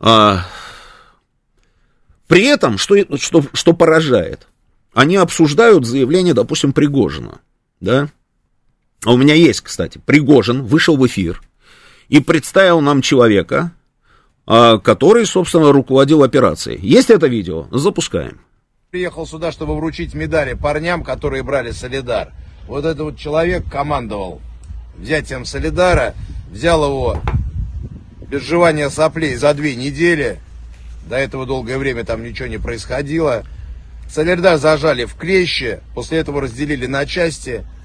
А, 0.00 0.46
при 2.28 2.44
этом, 2.44 2.78
что, 2.78 2.94
что, 3.18 3.42
что 3.52 3.72
поражает, 3.72 4.46
они 4.94 5.16
обсуждают 5.16 5.84
заявление, 5.84 6.34
допустим, 6.34 6.72
Пригожина, 6.72 7.40
да, 7.80 8.08
а 9.04 9.12
у 9.12 9.16
меня 9.16 9.34
есть, 9.34 9.60
кстати, 9.60 10.00
Пригожин 10.04 10.64
вышел 10.64 10.96
в 10.96 11.06
эфир 11.06 11.40
и 12.08 12.20
представил 12.20 12.80
нам 12.80 13.02
человека, 13.02 13.72
а, 14.46 14.78
который, 14.78 15.26
собственно, 15.26 15.72
руководил 15.72 16.22
операцией. 16.22 16.78
Есть 16.80 17.10
это 17.10 17.26
видео? 17.26 17.68
Запускаем. 17.70 18.40
Приехал 18.90 19.26
сюда, 19.26 19.52
чтобы 19.52 19.76
вручить 19.76 20.14
медали 20.14 20.54
парням, 20.54 21.04
которые 21.04 21.42
брали 21.42 21.70
Солидар. 21.70 22.32
Вот 22.66 22.84
этот 22.84 23.00
вот 23.00 23.18
человек 23.18 23.70
командовал 23.70 24.40
взятием 24.96 25.44
Солидара, 25.44 26.14
взял 26.50 26.82
его 26.84 27.20
без 28.28 28.42
жевания 28.42 28.88
соплей 28.88 29.36
за 29.36 29.54
две 29.54 29.76
недели. 29.76 30.40
До 31.08 31.16
этого 31.16 31.46
долгое 31.46 31.78
время 31.78 32.04
там 32.04 32.22
ничего 32.22 32.48
не 32.48 32.58
происходило. 32.58 33.44
Солидар 34.10 34.58
зажали 34.58 35.04
в 35.04 35.14
клещи, 35.14 35.80
после 35.94 36.18
этого 36.18 36.42
разделили 36.42 36.86
на 36.86 37.06
части– 37.06 37.64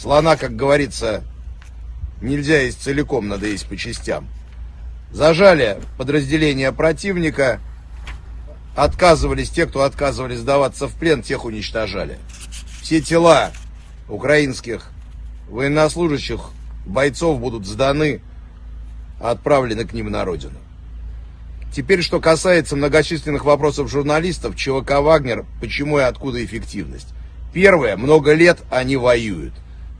Слона, 0.00 0.36
как 0.36 0.54
говорится, 0.54 1.24
нельзя 2.20 2.60
есть 2.60 2.80
целиком, 2.80 3.26
надо 3.26 3.48
есть 3.48 3.66
по 3.66 3.76
частям. 3.76 4.28
Зажали 5.10 5.80
подразделения 5.96 6.70
противника, 6.70 7.58
отказывались, 8.76 9.50
те, 9.50 9.66
кто 9.66 9.82
отказывались 9.82 10.38
сдаваться 10.38 10.86
в 10.86 10.94
плен, 10.94 11.22
тех 11.22 11.44
уничтожали. 11.44 12.18
Все 12.80 13.00
тела 13.00 13.50
украинских 14.08 14.92
военнослужащих, 15.48 16.50
бойцов 16.86 17.40
будут 17.40 17.66
сданы, 17.66 18.20
отправлены 19.20 19.84
к 19.84 19.92
ним 19.94 20.12
на 20.12 20.24
родину. 20.24 20.58
Теперь, 21.72 22.02
что 22.02 22.20
касается 22.20 22.76
многочисленных 22.76 23.44
вопросов 23.44 23.90
журналистов, 23.90 24.56
ЧВК 24.56 25.00
«Вагнер», 25.00 25.44
почему 25.60 25.98
и 25.98 26.02
откуда 26.02 26.44
эффективность. 26.44 27.08
Первое, 27.52 27.96
много 27.96 28.32
лет 28.32 28.58
они 28.70 28.96
воюют. 28.96 29.52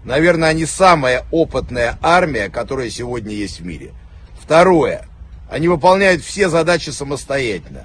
Наверное, 0.05 0.49
они 0.49 0.65
самая 0.65 1.25
опытная 1.31 1.99
армия, 2.03 2.49
которая 2.49 2.89
сегодня 2.89 3.35
есть 3.35 3.61
в 3.61 3.67
мире. 3.67 3.93
Второе. 4.41 5.07
Они 5.51 5.69
выполняют 5.69 6.23
все 6.23 6.49
задачи 6.49 6.91
самостоятельно. 6.91 7.85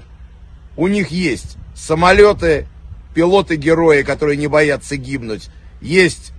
У 0.76 0.88
них 0.88 1.10
есть 1.10 1.56
самолеты, 1.74 2.66
пилоты-герои, 3.14 4.02
которые 4.02 4.36
не 4.36 4.46
боятся 4.46 4.96
гибнуть. 4.96 5.50
Есть 5.80 6.32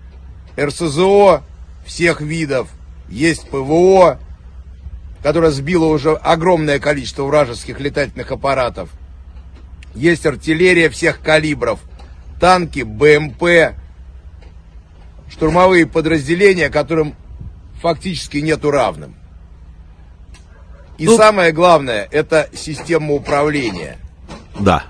РСЗО 0.60 1.44
всех 1.86 2.22
видов. 2.22 2.70
Есть 3.08 3.50
ПВО, 3.50 4.20
которое 5.26 5.50
сбило 5.50 5.86
уже 5.86 6.14
огромное 6.14 6.78
количество 6.78 7.24
вражеских 7.24 7.80
летательных 7.80 8.30
аппаратов. 8.32 8.92
есть 9.96 10.24
артиллерия 10.24 10.88
всех 10.88 11.20
калибров, 11.20 11.80
танки, 12.40 12.82
БМП, 12.84 13.76
штурмовые 15.32 15.88
подразделения, 15.88 16.70
которым 16.70 17.16
фактически 17.82 18.38
нету 18.38 18.70
равным. 18.70 19.16
И 21.00 21.08
ну, 21.08 21.18
самое 21.18 21.52
главное, 21.52 22.08
это 22.12 22.48
система 22.54 23.16
управления. 23.16 23.98
Да. 24.60 24.84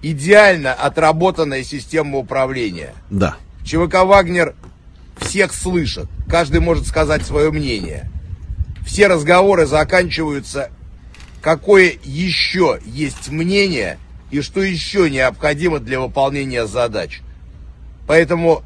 Идеально 0.00 0.72
отработанная 0.72 1.62
система 1.62 2.16
управления. 2.16 2.94
Да. 3.10 3.36
ЧВК 3.66 4.04
«Вагнер» 4.04 4.54
всех 5.18 5.52
слышит. 5.52 6.06
Каждый 6.26 6.60
может 6.60 6.86
сказать 6.86 7.22
свое 7.22 7.50
мнение. 7.50 8.10
Все 8.84 9.06
разговоры 9.06 9.66
заканчиваются, 9.66 10.70
какое 11.40 11.94
еще 12.04 12.78
есть 12.84 13.28
мнение 13.28 13.98
и 14.30 14.40
что 14.40 14.62
еще 14.62 15.10
необходимо 15.10 15.78
для 15.78 16.00
выполнения 16.00 16.66
задач. 16.66 17.20
Поэтому 18.06 18.62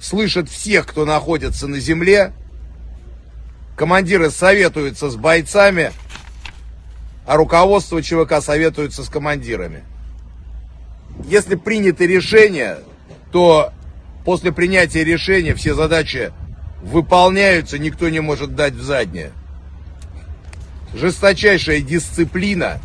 слышат 0.00 0.48
всех, 0.48 0.86
кто 0.86 1.04
находится 1.04 1.68
на 1.68 1.78
земле, 1.78 2.32
командиры 3.76 4.30
советуются 4.30 5.10
с 5.10 5.16
бойцами, 5.16 5.92
а 7.26 7.36
руководство 7.36 8.02
ЧВК 8.02 8.42
советуется 8.42 9.04
с 9.04 9.08
командирами. 9.08 9.84
Если 11.26 11.54
принято 11.54 12.04
решение, 12.04 12.78
то 13.30 13.72
после 14.24 14.50
принятия 14.52 15.04
решения 15.04 15.54
все 15.54 15.74
задачи 15.74 16.32
выполняются, 16.82 17.78
никто 17.78 18.08
не 18.08 18.20
может 18.20 18.54
дать 18.54 18.74
в 18.74 18.82
заднее. 18.82 19.32
Жесточайшая 20.94 21.80
дисциплина, 21.80 22.80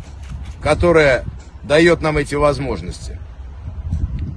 которая 0.62 1.24
дает 1.62 2.00
нам 2.00 2.16
эти 2.16 2.34
возможности. 2.34 3.18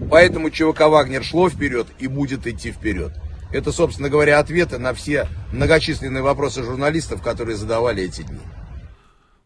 Поэтому 0.10 0.50
ЧВК 0.50 0.82
«Вагнер» 0.82 1.24
шло 1.24 1.50
вперед 1.50 1.88
и 2.00 2.08
будет 2.08 2.46
идти 2.48 2.72
вперед. 2.72 3.14
Это, 3.54 3.72
собственно 3.72 4.10
говоря, 4.10 4.40
ответы 4.40 4.78
на 4.78 4.94
все 4.94 5.28
многочисленные 5.54 6.24
вопросы 6.24 6.64
журналистов, 6.64 7.22
которые 7.22 7.56
задавали 7.56 8.04
эти 8.04 8.24
дни. 8.24 8.40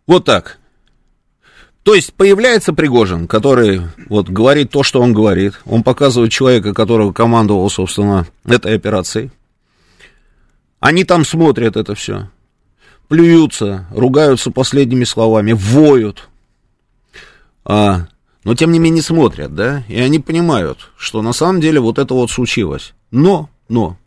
Вот 0.08 0.26
так. 0.26 0.60
То 1.84 1.94
есть 1.94 2.14
появляется 2.14 2.74
Пригожин, 2.74 3.28
который 3.28 3.82
вот 4.10 4.28
говорит 4.30 4.72
то, 4.72 4.82
что 4.82 5.02
он 5.02 5.14
говорит. 5.14 5.62
Он 5.66 5.84
показывает 5.84 6.32
человека, 6.32 6.74
которого 6.74 7.14
командовал, 7.14 7.70
собственно, 7.70 8.26
этой 8.44 8.76
операцией. 8.76 9.30
Они 10.80 11.04
там 11.04 11.26
смотрят 11.26 11.78
это 11.78 11.96
все, 11.96 12.30
плюются, 13.08 13.88
ругаются 13.92 14.52
последними 14.52 15.04
словами, 15.04 15.54
воют. 15.54 16.30
А, 17.64 18.08
но 18.44 18.56
тем 18.56 18.72
не 18.72 18.80
менее 18.80 19.02
смотрят, 19.02 19.56
да, 19.56 19.84
и 19.88 20.00
они 20.00 20.20
понимают, 20.20 20.92
что 20.98 21.22
на 21.22 21.34
самом 21.34 21.62
деле 21.62 21.80
вот 21.80 21.98
это 21.98 22.14
вот 22.14 22.30
случилось. 22.30 22.94
Но, 23.10 23.50
но, 23.70 23.98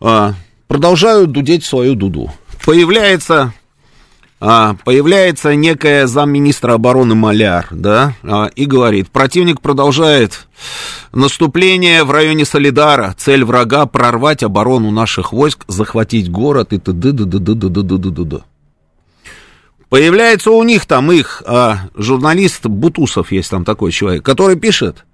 а, 0.00 0.34
продолжают 0.66 1.32
дудеть 1.32 1.64
свою 1.64 1.94
дуду. 1.94 2.30
Появляется 2.64 3.54
а, 4.40 4.76
появляется 4.84 5.54
некая 5.54 6.06
замминистра 6.06 6.74
обороны 6.74 7.14
Маляр, 7.14 7.66
да, 7.70 8.14
а, 8.22 8.46
и 8.54 8.66
говорит, 8.66 9.10
противник 9.10 9.60
продолжает 9.60 10.46
наступление 11.12 12.04
в 12.04 12.10
районе 12.10 12.44
Солидара, 12.44 13.14
цель 13.18 13.44
врага 13.44 13.86
прорвать 13.86 14.42
оборону 14.42 14.90
наших 14.90 15.32
войск, 15.32 15.64
захватить 15.66 16.30
город 16.30 16.72
и 16.72 16.78
т.д. 16.78 17.12
д.д. 17.12 18.42
Появляется 19.88 20.50
у 20.50 20.62
них 20.62 20.86
там 20.86 21.10
их 21.10 21.42
а, 21.46 21.88
журналист 21.96 22.66
Бутусов, 22.66 23.32
есть 23.32 23.50
там 23.50 23.64
такой 23.64 23.90
человек, 23.90 24.22
который 24.22 24.56
пишет, 24.56 25.04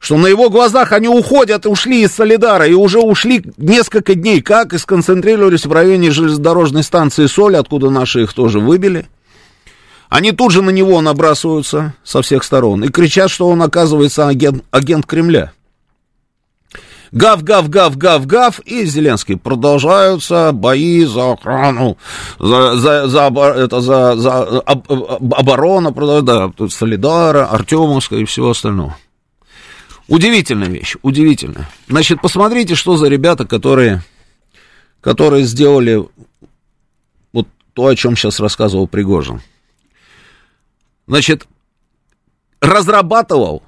что 0.00 0.16
на 0.16 0.26
его 0.26 0.48
глазах 0.48 0.92
они 0.92 1.08
уходят, 1.08 1.66
ушли 1.66 2.02
из 2.02 2.12
Солидара, 2.12 2.66
и 2.66 2.72
уже 2.72 2.98
ушли 2.98 3.44
несколько 3.58 4.14
дней, 4.14 4.40
как 4.40 4.72
и 4.72 4.78
сконцентрировались 4.78 5.66
в 5.66 5.72
районе 5.72 6.10
железнодорожной 6.10 6.82
станции 6.82 7.26
Соль, 7.26 7.56
откуда 7.56 7.90
наши 7.90 8.22
их 8.22 8.32
тоже 8.32 8.60
выбили. 8.60 9.06
Они 10.08 10.32
тут 10.32 10.52
же 10.52 10.62
на 10.62 10.70
него 10.70 11.00
набрасываются 11.02 11.94
со 12.02 12.22
всех 12.22 12.44
сторон 12.44 12.82
и 12.82 12.88
кричат, 12.88 13.30
что 13.30 13.46
он, 13.48 13.62
оказывается, 13.62 14.26
агент, 14.26 14.64
агент 14.70 15.06
Кремля. 15.06 15.52
Гав, 17.12 17.42
гав, 17.42 17.68
гав, 17.68 17.96
гав, 17.96 18.26
гав, 18.26 18.60
и 18.60 18.84
Зеленский. 18.86 19.36
Продолжаются 19.36 20.52
бои 20.52 21.04
за 21.04 21.32
охрану, 21.32 21.98
за, 22.38 22.76
за, 22.76 23.08
за, 23.08 23.20
это, 23.56 23.80
за, 23.80 24.16
за 24.16 24.60
об, 24.60 25.34
оборона, 25.34 25.92
да, 26.22 26.50
Солидара, 26.68 27.46
Артемовска 27.46 28.16
и 28.16 28.24
всего 28.24 28.50
остального. 28.50 28.96
Удивительная 30.10 30.66
вещь, 30.66 30.96
удивительная. 31.02 31.70
Значит, 31.86 32.20
посмотрите, 32.20 32.74
что 32.74 32.96
за 32.96 33.06
ребята, 33.06 33.46
которые, 33.46 34.02
которые 35.00 35.44
сделали 35.44 36.04
вот 37.32 37.46
то, 37.74 37.86
о 37.86 37.94
чем 37.94 38.16
сейчас 38.16 38.40
рассказывал 38.40 38.88
Пригожин. 38.88 39.40
Значит, 41.06 41.46
разрабатывал 42.60 43.62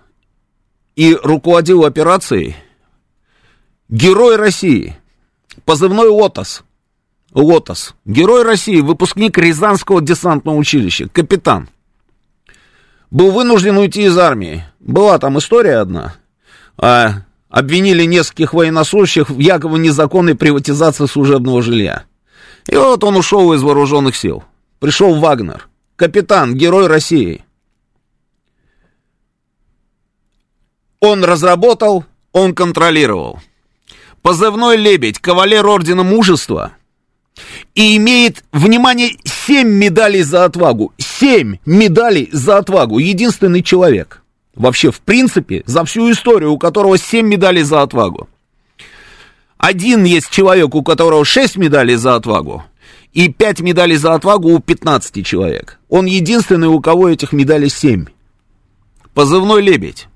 и 0.96 1.14
руководил 1.14 1.84
операцией 1.84 2.56
герой 3.88 4.34
России, 4.34 4.96
позывной 5.64 6.08
ЛОТОС. 6.08 6.64
ЛОТОС. 7.34 7.94
Герой 8.04 8.42
России, 8.42 8.80
выпускник 8.80 9.38
Рязанского 9.38 10.02
десантного 10.02 10.56
училища, 10.56 11.08
капитан. 11.08 11.68
Был 13.12 13.30
вынужден 13.30 13.76
уйти 13.76 14.06
из 14.06 14.18
армии. 14.18 14.64
Была 14.80 15.20
там 15.20 15.38
история 15.38 15.76
одна 15.76 16.16
а, 16.76 17.22
обвинили 17.48 18.04
нескольких 18.04 18.54
военнослужащих 18.54 19.30
в 19.30 19.38
якобы 19.38 19.78
незаконной 19.78 20.34
приватизации 20.34 21.06
служебного 21.06 21.62
жилья. 21.62 22.04
И 22.68 22.76
вот 22.76 23.04
он 23.04 23.16
ушел 23.16 23.52
из 23.52 23.62
вооруженных 23.62 24.16
сил. 24.16 24.44
Пришел 24.78 25.14
Вагнер, 25.20 25.68
капитан, 25.96 26.54
герой 26.54 26.86
России. 26.86 27.44
Он 31.00 31.24
разработал, 31.24 32.04
он 32.32 32.54
контролировал. 32.54 33.40
Позывной 34.22 34.76
«Лебедь», 34.76 35.18
кавалер 35.18 35.66
Ордена 35.66 36.04
Мужества. 36.04 36.72
И 37.74 37.96
имеет, 37.96 38.44
внимание, 38.52 39.16
семь 39.24 39.68
медалей 39.68 40.22
за 40.22 40.44
отвагу. 40.44 40.92
Семь 40.98 41.56
медалей 41.66 42.28
за 42.32 42.58
отвагу. 42.58 42.98
Единственный 42.98 43.62
человек. 43.62 44.21
Вообще, 44.54 44.90
в 44.90 45.00
принципе, 45.00 45.62
за 45.66 45.84
всю 45.84 46.10
историю, 46.10 46.52
у 46.52 46.58
которого 46.58 46.98
7 46.98 47.26
медалей 47.26 47.62
за 47.62 47.82
отвагу. 47.82 48.28
Один 49.56 50.04
есть 50.04 50.30
человек, 50.30 50.74
у 50.74 50.82
которого 50.82 51.24
6 51.24 51.56
медалей 51.56 51.94
за 51.94 52.16
отвагу, 52.16 52.64
и 53.12 53.28
5 53.28 53.60
медалей 53.60 53.96
за 53.96 54.14
отвагу 54.14 54.52
у 54.52 54.58
15 54.58 55.24
человек. 55.24 55.78
Он 55.88 56.06
единственный, 56.06 56.68
у 56.68 56.80
кого 56.80 57.08
этих 57.08 57.32
медалей 57.32 57.70
7. 57.70 58.06
Позывной 59.14 59.62
«Лебедь». 59.62 60.08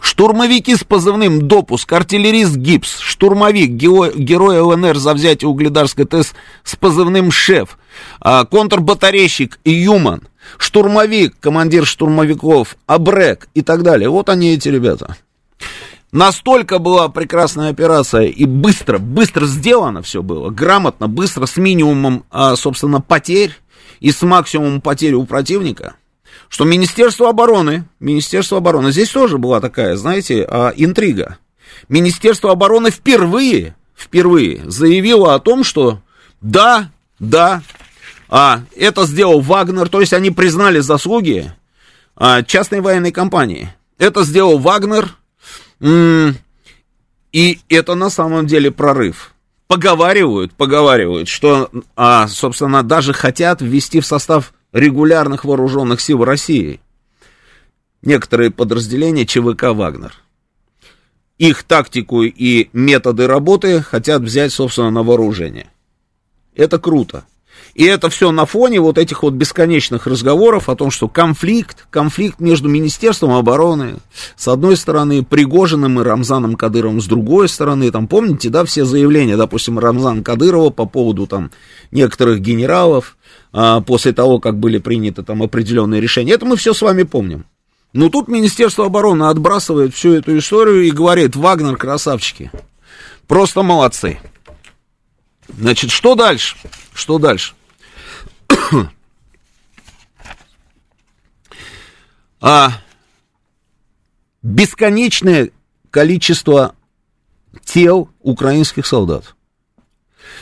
Штурмовики 0.00 0.76
с 0.76 0.84
позывным 0.84 1.48
«Допуск», 1.48 1.90
артиллерист 1.90 2.56
«Гипс», 2.56 2.98
штурмовик, 2.98 3.70
герой 3.70 4.60
ЛНР 4.60 4.98
за 4.98 5.14
взятие 5.14 5.48
Угледарской 5.48 6.04
ТЭС 6.04 6.34
с 6.62 6.76
позывным 6.76 7.30
«Шеф», 7.30 7.78
а, 8.20 8.44
контрбатарейщик 8.44 9.58
«Юман», 9.64 10.22
штурмовик, 10.58 11.34
командир 11.40 11.86
штурмовиков, 11.86 12.76
Абрек 12.86 13.48
и 13.54 13.62
так 13.62 13.82
далее. 13.82 14.08
Вот 14.08 14.28
они 14.28 14.54
эти 14.54 14.68
ребята. 14.68 15.16
Настолько 16.14 16.78
была 16.78 17.08
прекрасная 17.08 17.70
операция 17.70 18.26
и 18.26 18.44
быстро, 18.44 18.98
быстро 18.98 19.46
сделано 19.46 20.00
все 20.00 20.22
было, 20.22 20.50
грамотно, 20.50 21.08
быстро, 21.08 21.46
с 21.46 21.56
минимумом, 21.56 22.24
а, 22.30 22.54
собственно, 22.54 23.00
потерь 23.00 23.58
и 23.98 24.12
с 24.12 24.22
максимумом 24.22 24.80
потерь 24.80 25.14
у 25.14 25.26
противника, 25.26 25.96
что 26.48 26.64
Министерство 26.64 27.30
обороны, 27.30 27.84
Министерство 27.98 28.58
обороны, 28.58 28.92
здесь 28.92 29.10
тоже 29.10 29.38
была 29.38 29.60
такая, 29.60 29.96
знаете, 29.96 30.46
а, 30.48 30.72
интрига. 30.76 31.38
Министерство 31.88 32.52
обороны 32.52 32.92
впервые, 32.92 33.74
впервые 33.96 34.62
заявило 34.66 35.34
о 35.34 35.40
том, 35.40 35.64
что 35.64 36.00
да, 36.40 36.90
да, 37.18 37.62
а, 38.28 38.62
это 38.76 39.06
сделал 39.06 39.40
Вагнер, 39.40 39.88
то 39.88 40.00
есть 40.00 40.12
они 40.12 40.30
признали 40.30 40.80
заслуги 40.80 41.52
а, 42.16 42.42
частной 42.42 42.80
военной 42.80 43.12
компании. 43.12 43.72
Это 43.98 44.24
сделал 44.24 44.58
Вагнер, 44.58 45.16
и 45.80 47.58
это 47.68 47.94
на 47.94 48.10
самом 48.10 48.46
деле 48.46 48.70
прорыв. 48.70 49.32
Поговаривают, 49.66 50.52
поговаривают, 50.52 51.28
что, 51.28 51.70
а, 51.96 52.28
собственно, 52.28 52.82
даже 52.82 53.12
хотят 53.12 53.60
ввести 53.60 54.00
в 54.00 54.06
состав 54.06 54.52
регулярных 54.72 55.44
вооруженных 55.44 56.00
сил 56.00 56.24
России 56.24 56.80
некоторые 58.04 58.50
подразделения 58.50 59.26
ЧВК 59.26 59.74
«Вагнер». 59.74 60.14
Их 61.38 61.64
тактику 61.64 62.22
и 62.22 62.68
методы 62.72 63.26
работы 63.26 63.82
хотят 63.82 64.22
взять, 64.22 64.52
собственно, 64.52 64.90
на 64.90 65.02
вооружение. 65.02 65.70
Это 66.54 66.78
круто. 66.78 67.24
И 67.74 67.84
это 67.84 68.08
все 68.08 68.30
на 68.30 68.46
фоне 68.46 68.80
вот 68.80 68.98
этих 68.98 69.22
вот 69.22 69.34
бесконечных 69.34 70.06
разговоров 70.06 70.68
о 70.68 70.76
том, 70.76 70.90
что 70.90 71.08
конфликт, 71.08 71.86
конфликт 71.90 72.38
между 72.38 72.68
Министерством 72.68 73.32
обороны, 73.32 73.96
с 74.36 74.46
одной 74.46 74.76
стороны, 74.76 75.24
Пригожиным 75.24 76.00
и 76.00 76.04
Рамзаном 76.04 76.54
Кадыровым 76.54 77.00
с 77.00 77.06
другой 77.06 77.48
стороны. 77.48 77.90
Там, 77.90 78.06
помните, 78.06 78.48
да, 78.48 78.64
все 78.64 78.84
заявления, 78.84 79.36
допустим, 79.36 79.78
Рамзана 79.78 80.22
Кадырова 80.22 80.70
по 80.70 80.86
поводу 80.86 81.26
там 81.26 81.50
некоторых 81.90 82.40
генералов, 82.40 83.16
а, 83.52 83.80
после 83.80 84.12
того, 84.12 84.38
как 84.38 84.58
были 84.58 84.78
приняты 84.78 85.22
там 85.22 85.42
определенные 85.42 86.00
решения. 86.00 86.32
Это 86.32 86.46
мы 86.46 86.56
все 86.56 86.74
с 86.74 86.82
вами 86.82 87.02
помним. 87.02 87.44
Но 87.92 88.08
тут 88.08 88.26
Министерство 88.26 88.86
обороны 88.86 89.24
отбрасывает 89.24 89.94
всю 89.94 90.14
эту 90.14 90.36
историю 90.36 90.82
и 90.82 90.90
говорит, 90.90 91.36
Вагнер 91.36 91.76
красавчики, 91.76 92.50
просто 93.28 93.62
молодцы. 93.62 94.18
Значит, 95.48 95.90
что 95.90 96.16
дальше? 96.16 96.56
Что 96.94 97.18
дальше? 97.18 97.54
а 102.40 102.72
бесконечное 104.42 105.50
количество 105.90 106.74
тел 107.64 108.08
украинских 108.20 108.86
солдат. 108.86 109.34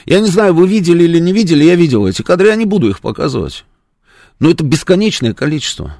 Я 0.04 0.20
не 0.20 0.28
знаю, 0.28 0.54
вы 0.54 0.68
видели 0.68 1.04
или 1.04 1.18
не 1.18 1.32
видели, 1.32 1.64
я 1.64 1.74
видел 1.74 2.06
эти 2.06 2.22
кадры, 2.22 2.48
я 2.48 2.56
не 2.56 2.66
буду 2.66 2.88
их 2.88 3.00
показывать. 3.00 3.64
Но 4.38 4.50
это 4.50 4.64
бесконечное 4.64 5.32
количество. 5.32 5.96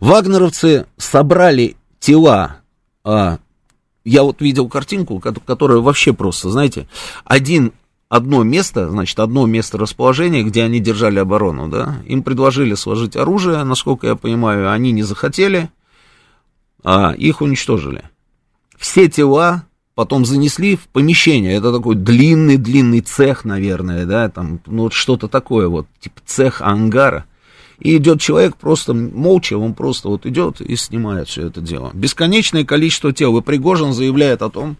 Вагнеровцы 0.00 0.86
собрали 0.96 1.76
тела, 1.98 2.62
а, 3.04 3.38
я 4.04 4.22
вот 4.22 4.40
видел 4.40 4.68
картинку, 4.68 5.20
которая 5.20 5.78
вообще 5.78 6.14
просто, 6.14 6.50
знаете, 6.50 6.88
один 7.24 7.74
одно 8.10 8.42
место, 8.42 8.90
значит, 8.90 9.18
одно 9.20 9.46
место 9.46 9.78
расположения, 9.78 10.42
где 10.42 10.64
они 10.64 10.80
держали 10.80 11.20
оборону, 11.20 11.68
да, 11.68 12.02
им 12.06 12.22
предложили 12.22 12.74
сложить 12.74 13.16
оружие, 13.16 13.62
насколько 13.64 14.08
я 14.08 14.16
понимаю, 14.16 14.70
они 14.70 14.92
не 14.92 15.04
захотели, 15.04 15.70
а 16.84 17.14
их 17.16 17.40
уничтожили. 17.40 18.02
Все 18.76 19.08
тела 19.08 19.64
потом 19.94 20.24
занесли 20.24 20.76
в 20.76 20.88
помещение, 20.88 21.54
это 21.54 21.72
такой 21.72 21.94
длинный-длинный 21.94 23.00
цех, 23.00 23.44
наверное, 23.44 24.04
да, 24.06 24.28
там, 24.28 24.60
ну, 24.66 24.84
вот 24.84 24.92
что-то 24.92 25.28
такое 25.28 25.68
вот, 25.68 25.86
типа 26.00 26.20
цех 26.26 26.62
ангара, 26.62 27.26
и 27.78 27.96
идет 27.96 28.20
человек 28.20 28.56
просто 28.56 28.92
молча, 28.92 29.56
он 29.56 29.72
просто 29.72 30.08
вот 30.08 30.26
идет 30.26 30.60
и 30.60 30.74
снимает 30.74 31.28
все 31.28 31.46
это 31.46 31.60
дело. 31.60 31.92
Бесконечное 31.94 32.64
количество 32.64 33.12
тел, 33.12 33.38
и 33.38 33.42
Пригожин 33.42 33.92
заявляет 33.92 34.42
о 34.42 34.50
том, 34.50 34.76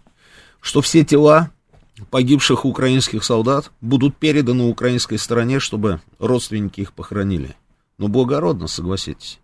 что 0.59 0.81
все 0.81 1.05
тела 1.05 1.49
погибших 2.09 2.65
украинских 2.65 3.23
солдат 3.23 3.71
будут 3.81 4.17
переданы 4.17 4.63
украинской 4.63 5.17
стороне, 5.17 5.59
чтобы 5.59 6.01
родственники 6.19 6.81
их 6.81 6.93
похоронили. 6.93 7.55
Ну, 7.97 8.07
благородно, 8.07 8.67
согласитесь. 8.67 9.39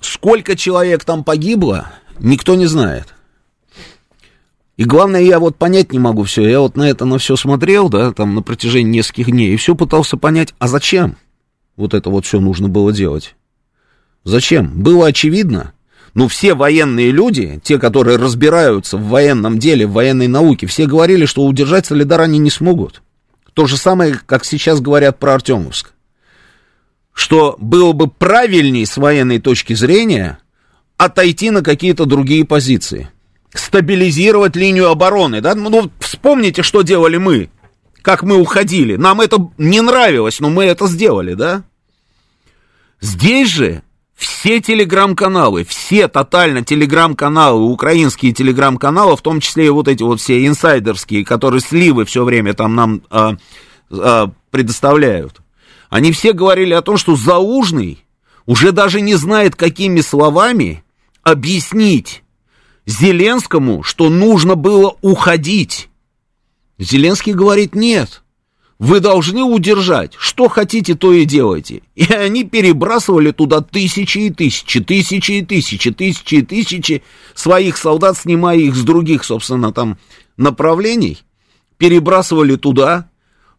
Сколько 0.00 0.56
человек 0.56 1.04
там 1.04 1.24
погибло, 1.24 1.90
никто 2.18 2.54
не 2.54 2.66
знает. 2.66 3.14
И 4.76 4.84
главное, 4.84 5.20
я 5.20 5.40
вот 5.40 5.56
понять 5.56 5.92
не 5.92 5.98
могу 5.98 6.22
все. 6.22 6.46
Я 6.48 6.60
вот 6.60 6.76
на 6.76 6.88
это 6.88 7.04
на 7.04 7.18
все 7.18 7.34
смотрел, 7.34 7.88
да, 7.88 8.12
там 8.12 8.36
на 8.36 8.42
протяжении 8.42 8.98
нескольких 8.98 9.26
дней, 9.26 9.52
и 9.52 9.56
все 9.56 9.74
пытался 9.74 10.16
понять, 10.16 10.54
а 10.60 10.68
зачем 10.68 11.16
вот 11.76 11.94
это 11.94 12.10
вот 12.10 12.24
все 12.24 12.38
нужно 12.38 12.68
было 12.68 12.92
делать? 12.92 13.34
Зачем? 14.22 14.80
Было 14.80 15.08
очевидно, 15.08 15.72
ну, 16.18 16.26
все 16.26 16.54
военные 16.54 17.12
люди, 17.12 17.60
те, 17.62 17.78
которые 17.78 18.16
разбираются 18.16 18.96
в 18.96 19.06
военном 19.06 19.60
деле, 19.60 19.86
в 19.86 19.92
военной 19.92 20.26
науке, 20.26 20.66
все 20.66 20.86
говорили, 20.86 21.26
что 21.26 21.46
удержать 21.46 21.86
Солидар 21.86 22.22
они 22.22 22.40
не 22.40 22.50
смогут. 22.50 23.02
То 23.54 23.66
же 23.66 23.76
самое, 23.76 24.18
как 24.26 24.44
сейчас 24.44 24.80
говорят 24.80 25.20
про 25.20 25.34
Артемовск. 25.34 25.92
Что 27.12 27.54
было 27.60 27.92
бы 27.92 28.08
правильней 28.08 28.84
с 28.84 28.96
военной 28.96 29.38
точки 29.38 29.74
зрения 29.74 30.40
отойти 30.96 31.52
на 31.52 31.62
какие-то 31.62 32.04
другие 32.04 32.44
позиции. 32.44 33.10
Стабилизировать 33.54 34.56
линию 34.56 34.90
обороны. 34.90 35.40
Да? 35.40 35.54
Ну, 35.54 35.88
вспомните, 36.00 36.62
что 36.64 36.82
делали 36.82 37.18
мы. 37.18 37.48
Как 38.02 38.24
мы 38.24 38.38
уходили. 38.38 38.96
Нам 38.96 39.20
это 39.20 39.52
не 39.56 39.80
нравилось, 39.80 40.40
но 40.40 40.50
мы 40.50 40.64
это 40.64 40.88
сделали, 40.88 41.34
да? 41.34 41.62
Здесь 43.00 43.50
же 43.50 43.82
все 44.18 44.60
телеграм-каналы, 44.60 45.64
все 45.64 46.08
тотально 46.08 46.64
телеграм-каналы, 46.64 47.62
украинские 47.62 48.32
телеграм-каналы, 48.32 49.16
в 49.16 49.22
том 49.22 49.40
числе 49.40 49.66
и 49.66 49.70
вот 49.70 49.86
эти 49.86 50.02
вот 50.02 50.20
все 50.20 50.44
инсайдерские, 50.44 51.24
которые 51.24 51.60
сливы 51.60 52.04
все 52.04 52.24
время 52.24 52.52
там 52.52 52.74
нам 52.74 53.02
а, 53.10 53.36
а, 53.90 54.32
предоставляют, 54.50 55.40
они 55.88 56.10
все 56.10 56.32
говорили 56.32 56.74
о 56.74 56.82
том, 56.82 56.96
что 56.96 57.14
Заужный 57.14 58.04
уже 58.44 58.72
даже 58.72 59.00
не 59.00 59.14
знает, 59.14 59.54
какими 59.54 60.00
словами 60.00 60.82
объяснить 61.22 62.24
Зеленскому, 62.86 63.84
что 63.84 64.08
нужно 64.08 64.56
было 64.56 64.96
уходить. 65.00 65.90
Зеленский 66.76 67.34
говорит, 67.34 67.76
нет, 67.76 68.22
вы 68.78 69.00
должны 69.00 69.42
удержать. 69.42 70.14
Что 70.18 70.48
хотите, 70.48 70.94
то 70.94 71.12
и 71.12 71.24
делайте. 71.24 71.82
И 71.96 72.12
они 72.12 72.44
перебрасывали 72.44 73.32
туда 73.32 73.60
тысячи 73.60 74.18
и 74.18 74.30
тысячи, 74.30 74.80
тысячи 74.80 75.32
и 75.32 75.44
тысячи, 75.44 75.90
тысячи 75.90 76.34
и 76.36 76.42
тысячи 76.42 77.02
своих 77.34 77.76
солдат, 77.76 78.18
снимая 78.18 78.56
их 78.56 78.76
с 78.76 78.82
других, 78.84 79.24
собственно, 79.24 79.72
там 79.72 79.98
направлений, 80.36 81.18
перебрасывали 81.76 82.56
туда, 82.56 83.08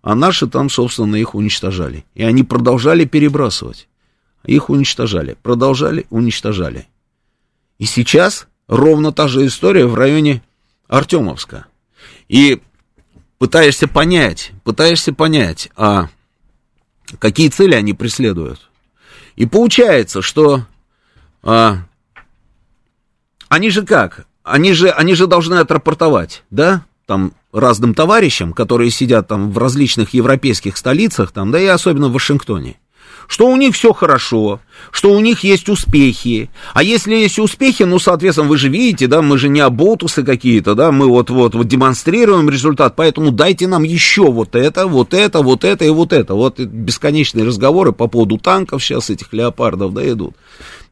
а 0.01 0.15
наши 0.15 0.47
там, 0.47 0.69
собственно, 0.69 1.17
их 1.17 1.35
уничтожали. 1.35 2.05
И 2.15 2.23
они 2.23 2.43
продолжали 2.43 3.03
перебрасывать. 3.03 3.89
Их 4.45 4.69
уничтожали, 4.69 5.35
продолжали, 5.41 6.05
уничтожали. 6.09 6.87
И 7.77 7.85
сейчас 7.85 8.47
ровно 8.67 9.11
та 9.11 9.27
же 9.27 9.45
история 9.45 9.85
в 9.85 9.95
районе 9.95 10.41
Артемовска. 10.87 11.65
И 12.29 12.61
пытаешься 13.39 13.87
понять, 13.87 14.51
пытаешься 14.63 15.13
понять, 15.13 15.69
а 15.75 16.09
какие 17.17 17.49
цели 17.49 17.73
они 17.73 17.93
преследуют. 17.93 18.69
И 19.35 19.47
получается, 19.47 20.21
что 20.21 20.65
а, 21.41 21.79
они 23.47 23.71
же 23.71 23.83
как? 23.83 24.27
Они 24.43 24.73
же, 24.73 24.89
они 24.89 25.15
же 25.15 25.25
должны 25.25 25.55
отрапортовать, 25.55 26.43
да, 26.51 26.85
там 27.05 27.33
разным 27.51 27.93
товарищам, 27.93 28.53
которые 28.53 28.91
сидят 28.91 29.27
там 29.27 29.51
в 29.51 29.57
различных 29.57 30.13
европейских 30.13 30.77
столицах, 30.77 31.31
там, 31.31 31.51
да 31.51 31.59
и 31.59 31.65
особенно 31.65 32.09
в 32.09 32.13
Вашингтоне 32.13 32.77
что 33.29 33.47
у 33.47 33.55
них 33.55 33.75
все 33.75 33.93
хорошо, 33.93 34.59
что 34.89 35.13
у 35.13 35.19
них 35.19 35.43
есть 35.43 35.69
успехи. 35.69 36.49
А 36.73 36.81
если 36.81 37.13
есть 37.13 37.37
успехи, 37.37 37.83
ну, 37.83 37.99
соответственно, 37.99 38.49
вы 38.49 38.57
же 38.57 38.69
видите, 38.69 39.05
да, 39.05 39.21
мы 39.21 39.37
же 39.37 39.49
не 39.49 39.59
оболтусы 39.59 40.23
какие-то, 40.23 40.73
да, 40.73 40.91
мы 40.91 41.07
вот-вот 41.07 41.53
вот 41.53 41.67
демонстрируем 41.67 42.49
результат, 42.49 42.95
поэтому 42.95 43.29
дайте 43.29 43.67
нам 43.67 43.83
еще 43.83 44.31
вот 44.31 44.55
это, 44.55 44.87
вот 44.87 45.13
это, 45.13 45.43
вот 45.43 45.63
это 45.63 45.85
и 45.85 45.89
вот 45.89 46.11
это. 46.11 46.33
Вот 46.33 46.59
бесконечные 46.59 47.45
разговоры 47.45 47.91
по 47.91 48.07
поводу 48.07 48.39
танков 48.39 48.83
сейчас 48.83 49.11
этих 49.11 49.31
леопардов, 49.31 49.93
да, 49.93 50.11
идут. 50.11 50.35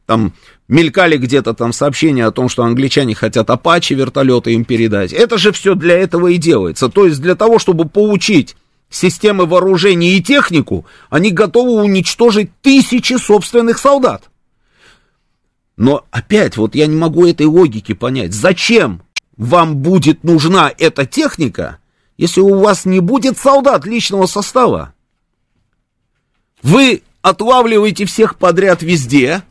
Там 0.06 0.32
мелькали 0.68 1.16
где-то 1.16 1.54
там 1.54 1.72
сообщения 1.72 2.24
о 2.24 2.30
том, 2.30 2.48
что 2.48 2.62
англичане 2.62 3.16
хотят 3.16 3.50
Апачи 3.50 3.94
вертолеты 3.94 4.54
им 4.54 4.64
передать. 4.64 5.12
Это 5.12 5.38
же 5.38 5.50
все 5.50 5.74
для 5.74 5.98
этого 5.98 6.28
и 6.28 6.36
делается. 6.36 6.88
То 6.88 7.06
есть 7.06 7.20
для 7.20 7.34
того, 7.34 7.58
чтобы 7.58 7.88
получить 7.88 8.54
системы 8.90 9.46
вооружения 9.46 10.16
и 10.16 10.22
технику, 10.22 10.86
они 11.10 11.30
готовы 11.30 11.82
уничтожить 11.82 12.50
тысячи 12.62 13.14
собственных 13.14 13.78
солдат. 13.78 14.30
Но 15.76 16.04
опять, 16.10 16.56
вот 16.56 16.74
я 16.74 16.86
не 16.86 16.96
могу 16.96 17.26
этой 17.26 17.46
логики 17.46 17.94
понять. 17.94 18.32
Зачем 18.32 19.02
вам 19.36 19.76
будет 19.76 20.24
нужна 20.24 20.72
эта 20.76 21.06
техника, 21.06 21.78
если 22.16 22.40
у 22.40 22.58
вас 22.58 22.84
не 22.84 23.00
будет 23.00 23.38
солдат 23.38 23.86
личного 23.86 24.26
состава? 24.26 24.92
Вы 26.62 27.02
отлавливаете 27.22 28.06
всех 28.06 28.36
подряд 28.36 28.82
везде, 28.82 29.42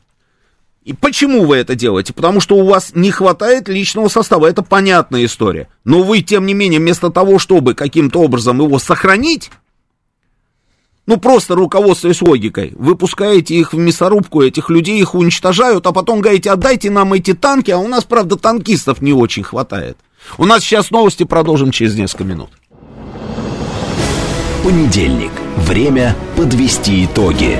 и 0.88 0.94
почему 0.94 1.46
вы 1.46 1.58
это 1.58 1.76
делаете? 1.76 2.14
Потому 2.14 2.40
что 2.40 2.56
у 2.56 2.66
вас 2.66 2.92
не 2.96 3.12
хватает 3.12 3.68
личного 3.68 4.08
состава, 4.08 4.46
это 4.46 4.64
понятная 4.64 5.26
история. 5.26 5.68
Но 5.84 6.02
вы, 6.02 6.22
тем 6.22 6.46
не 6.46 6.54
менее, 6.54 6.80
вместо 6.80 7.10
того, 7.10 7.40
чтобы 7.40 7.74
каким-то 7.74 8.22
образом 8.22 8.62
его 8.62 8.80
сохранить, 8.80 9.52
ну, 11.06 11.18
просто 11.18 11.56
руководствуясь 11.56 12.22
логикой, 12.22 12.72
выпускаете 12.78 13.56
их 13.56 13.74
в 13.74 13.78
мясорубку, 13.78 14.42
этих 14.42 14.70
людей 14.70 14.98
их 15.02 15.14
уничтожают, 15.14 15.86
а 15.88 15.92
потом 15.92 16.22
говорите, 16.22 16.52
отдайте 16.52 16.90
нам 16.90 17.12
эти 17.12 17.34
танки, 17.34 17.70
а 17.70 17.80
у 17.80 17.90
нас, 17.90 18.06
правда, 18.06 18.38
танкистов 18.38 19.02
не 19.02 19.12
очень 19.12 19.44
хватает. 19.44 19.98
У 20.38 20.46
нас 20.46 20.64
сейчас 20.64 20.90
новости, 20.90 21.24
продолжим 21.24 21.72
через 21.72 21.96
несколько 21.96 22.24
минут. 22.24 22.52
Понедельник. 24.64 25.32
Время 25.58 26.16
подвести 26.38 27.04
итоги. 27.04 27.60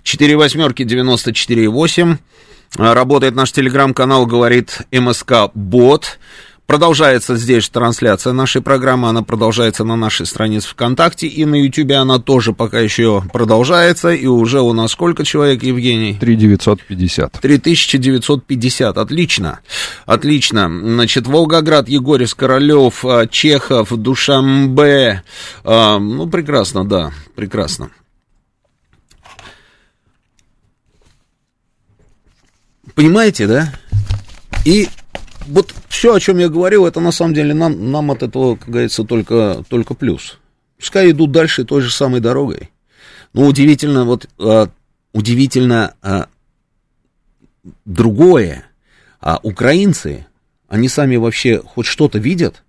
4 0.04 0.38
восьмерки 0.38 0.84
94-8. 0.84 2.16
Работает 2.78 3.36
наш 3.36 3.52
телеграм-канал 3.52 4.26
«Говорит 4.26 4.84
МСК 4.94 5.52
Бот». 5.54 6.20
Продолжается 6.68 7.38
здесь 7.38 7.70
трансляция 7.70 8.34
нашей 8.34 8.62
программы, 8.62 9.08
она 9.08 9.24
продолжается 9.24 9.86
на 9.86 9.96
нашей 9.96 10.26
странице 10.26 10.68
ВКонтакте, 10.68 11.26
и 11.26 11.46
на 11.46 11.56
Ютубе 11.56 11.96
она 11.96 12.20
тоже 12.20 12.52
пока 12.52 12.82
еще 12.82 13.24
продолжается, 13.32 14.10
и 14.10 14.26
уже 14.26 14.60
у 14.60 14.74
нас 14.74 14.92
сколько 14.92 15.24
человек, 15.24 15.64
Евгений? 15.64 16.16
3950. 16.20 17.40
3950, 17.40 18.98
отлично, 18.98 19.62
отлично. 20.06 20.68
Значит, 20.68 21.26
Волгоград, 21.26 21.88
Егорис, 21.88 22.34
Королев, 22.34 23.06
а, 23.06 23.28
Чехов, 23.28 23.94
Душамбе, 23.96 25.24
а, 25.64 26.00
ну, 26.00 26.28
прекрасно, 26.28 26.86
да, 26.86 27.14
прекрасно. 27.36 27.92
Понимаете, 32.94 33.48
да? 33.48 33.74
И 34.66 34.90
вот 35.48 35.74
все, 35.88 36.14
о 36.14 36.20
чем 36.20 36.38
я 36.38 36.50
говорил, 36.50 36.86
это 36.86 37.00
на 37.00 37.12
самом 37.12 37.34
деле 37.34 37.54
нам, 37.54 37.92
нам 37.92 38.12
от 38.12 38.24
этого, 38.24 38.56
как 38.56 38.70
говорится, 38.70 39.04
только, 39.04 39.64
только 39.70 39.94
плюс. 39.94 40.38
Пускай 40.78 41.12
идут 41.12 41.32
дальше 41.32 41.64
той 41.66 41.82
же 41.82 41.92
самой 41.92 42.20
дорогой. 42.20 42.72
Но 43.34 43.46
удивительно, 43.46 44.06
вот, 44.06 44.30
а, 44.40 44.70
удивительно 45.14 45.96
а, 46.02 46.28
другое. 47.86 48.66
А 49.20 49.40
украинцы, 49.42 50.28
они 50.68 50.88
сами 50.88 51.16
вообще 51.16 51.62
хоть 51.62 51.86
что-то 51.86 52.20
видят? 52.20 52.64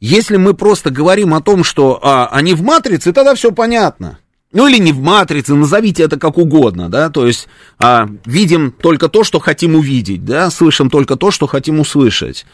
Если 0.00 0.36
мы 0.36 0.54
просто 0.54 0.90
говорим 0.90 1.34
о 1.34 1.40
том, 1.40 1.64
что 1.64 1.98
а, 2.02 2.28
они 2.28 2.54
в 2.54 2.62
матрице, 2.62 3.12
тогда 3.12 3.34
все 3.34 3.52
понятно. 3.52 4.18
Ну 4.54 4.68
или 4.68 4.78
не 4.78 4.92
в 4.92 5.00
матрице, 5.00 5.52
назовите 5.52 6.04
это 6.04 6.16
как 6.16 6.38
угодно, 6.38 6.88
да, 6.88 7.10
то 7.10 7.26
есть 7.26 7.48
а, 7.76 8.08
видим 8.24 8.70
только 8.70 9.08
то, 9.08 9.24
что 9.24 9.40
хотим 9.40 9.74
увидеть, 9.74 10.24
да, 10.24 10.48
слышим 10.48 10.90
только 10.90 11.16
то, 11.16 11.32
что 11.32 11.48
хотим 11.48 11.80
услышать. 11.80 12.46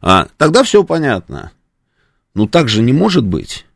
А, 0.00 0.28
тогда 0.36 0.62
все 0.62 0.84
понятно. 0.84 1.50
Ну 2.32 2.46
так 2.46 2.68
же 2.68 2.80
не 2.80 2.92
может 2.92 3.24
быть. 3.24 3.66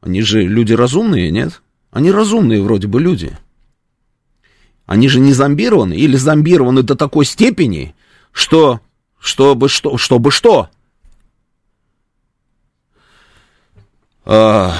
Они 0.00 0.22
же 0.22 0.44
люди 0.44 0.72
разумные, 0.72 1.30
нет? 1.30 1.60
Они 1.90 2.10
разумные 2.10 2.62
вроде 2.62 2.86
бы 2.86 3.02
люди. 3.02 3.36
Они 4.86 5.06
же 5.06 5.20
не 5.20 5.34
зомбированы 5.34 5.92
или 5.92 6.16
зомбированы 6.16 6.82
до 6.82 6.94
такой 6.94 7.26
степени, 7.26 7.94
что 8.32 8.80
чтобы 9.18 9.68
что, 9.68 9.98
чтобы 9.98 10.30
что? 10.30 10.70
А, 14.24 14.72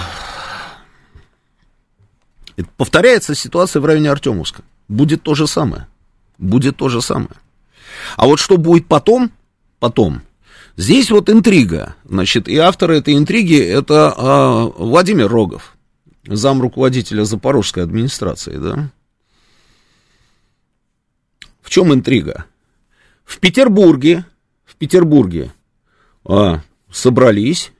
Повторяется 2.76 3.34
ситуация 3.34 3.80
в 3.80 3.84
районе 3.84 4.10
Артемовска. 4.10 4.62
Будет 4.88 5.22
то 5.22 5.34
же 5.34 5.46
самое. 5.46 5.86
Будет 6.38 6.76
то 6.76 6.88
же 6.88 7.02
самое. 7.02 7.36
А 8.16 8.26
вот 8.26 8.38
что 8.38 8.56
будет 8.56 8.86
потом, 8.86 9.30
потом, 9.78 10.22
здесь 10.76 11.10
вот 11.10 11.28
интрига. 11.28 11.96
Значит, 12.04 12.48
и 12.48 12.56
автор 12.56 12.90
этой 12.90 13.16
интриги 13.16 13.58
это 13.58 14.14
а, 14.16 14.64
Владимир 14.64 15.28
Рогов, 15.28 15.76
зам 16.26 16.60
руководителя 16.60 17.24
Запорожской 17.24 17.82
администрации, 17.82 18.56
да. 18.56 18.90
В 21.60 21.70
чем 21.70 21.92
интрига? 21.92 22.46
В 23.24 23.38
Петербурге, 23.38 24.24
в 24.64 24.76
Петербурге 24.76 25.52
а, 26.24 26.60
собрались 26.90 27.72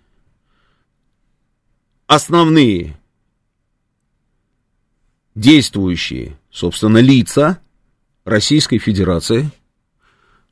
основные 2.07 2.99
действующие, 5.37 6.37
собственно, 6.51 6.99
лица 6.99 7.61
Российской 8.25 8.79
Федерации, 8.79 9.51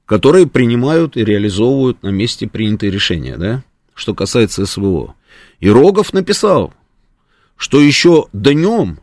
которые 0.06 0.46
принимают 0.46 1.16
и 1.16 1.24
реализовывают 1.24 2.02
на 2.02 2.10
месте 2.10 2.46
принятые 2.46 2.92
решения, 2.92 3.36
да, 3.36 3.64
что 3.94 4.14
касается 4.14 4.66
СВО. 4.66 5.14
И 5.58 5.68
Рогов 5.68 6.12
написал, 6.12 6.72
что 7.56 7.80
еще 7.80 8.26
днем, 8.32 9.00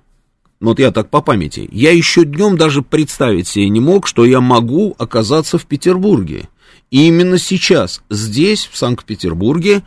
вот 0.59 0.79
я 0.79 0.91
так 0.91 1.09
по 1.09 1.21
памяти, 1.21 1.67
я 1.71 1.91
еще 1.91 2.23
днем 2.23 2.55
даже 2.55 2.83
представить 2.83 3.47
себе 3.47 3.67
не 3.67 3.79
мог, 3.79 4.07
что 4.07 4.23
я 4.23 4.39
могу 4.39 4.95
оказаться 4.99 5.57
в 5.57 5.65
Петербурге. 5.65 6.47
И 6.91 7.07
именно 7.07 7.37
сейчас, 7.39 8.03
здесь, 8.09 8.69
в 8.71 8.77
Санкт-Петербурге, 8.77 9.81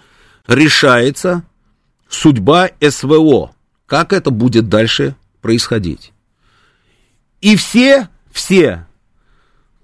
решается 0.49 1.45
судьба 2.09 2.71
СВО. 2.81 3.53
Как 3.87 4.13
это 4.13 4.31
будет 4.31 4.69
дальше 4.69 5.15
происходить. 5.45 6.15
И 7.43 7.55
все, 7.57 8.09
все, 8.33 8.87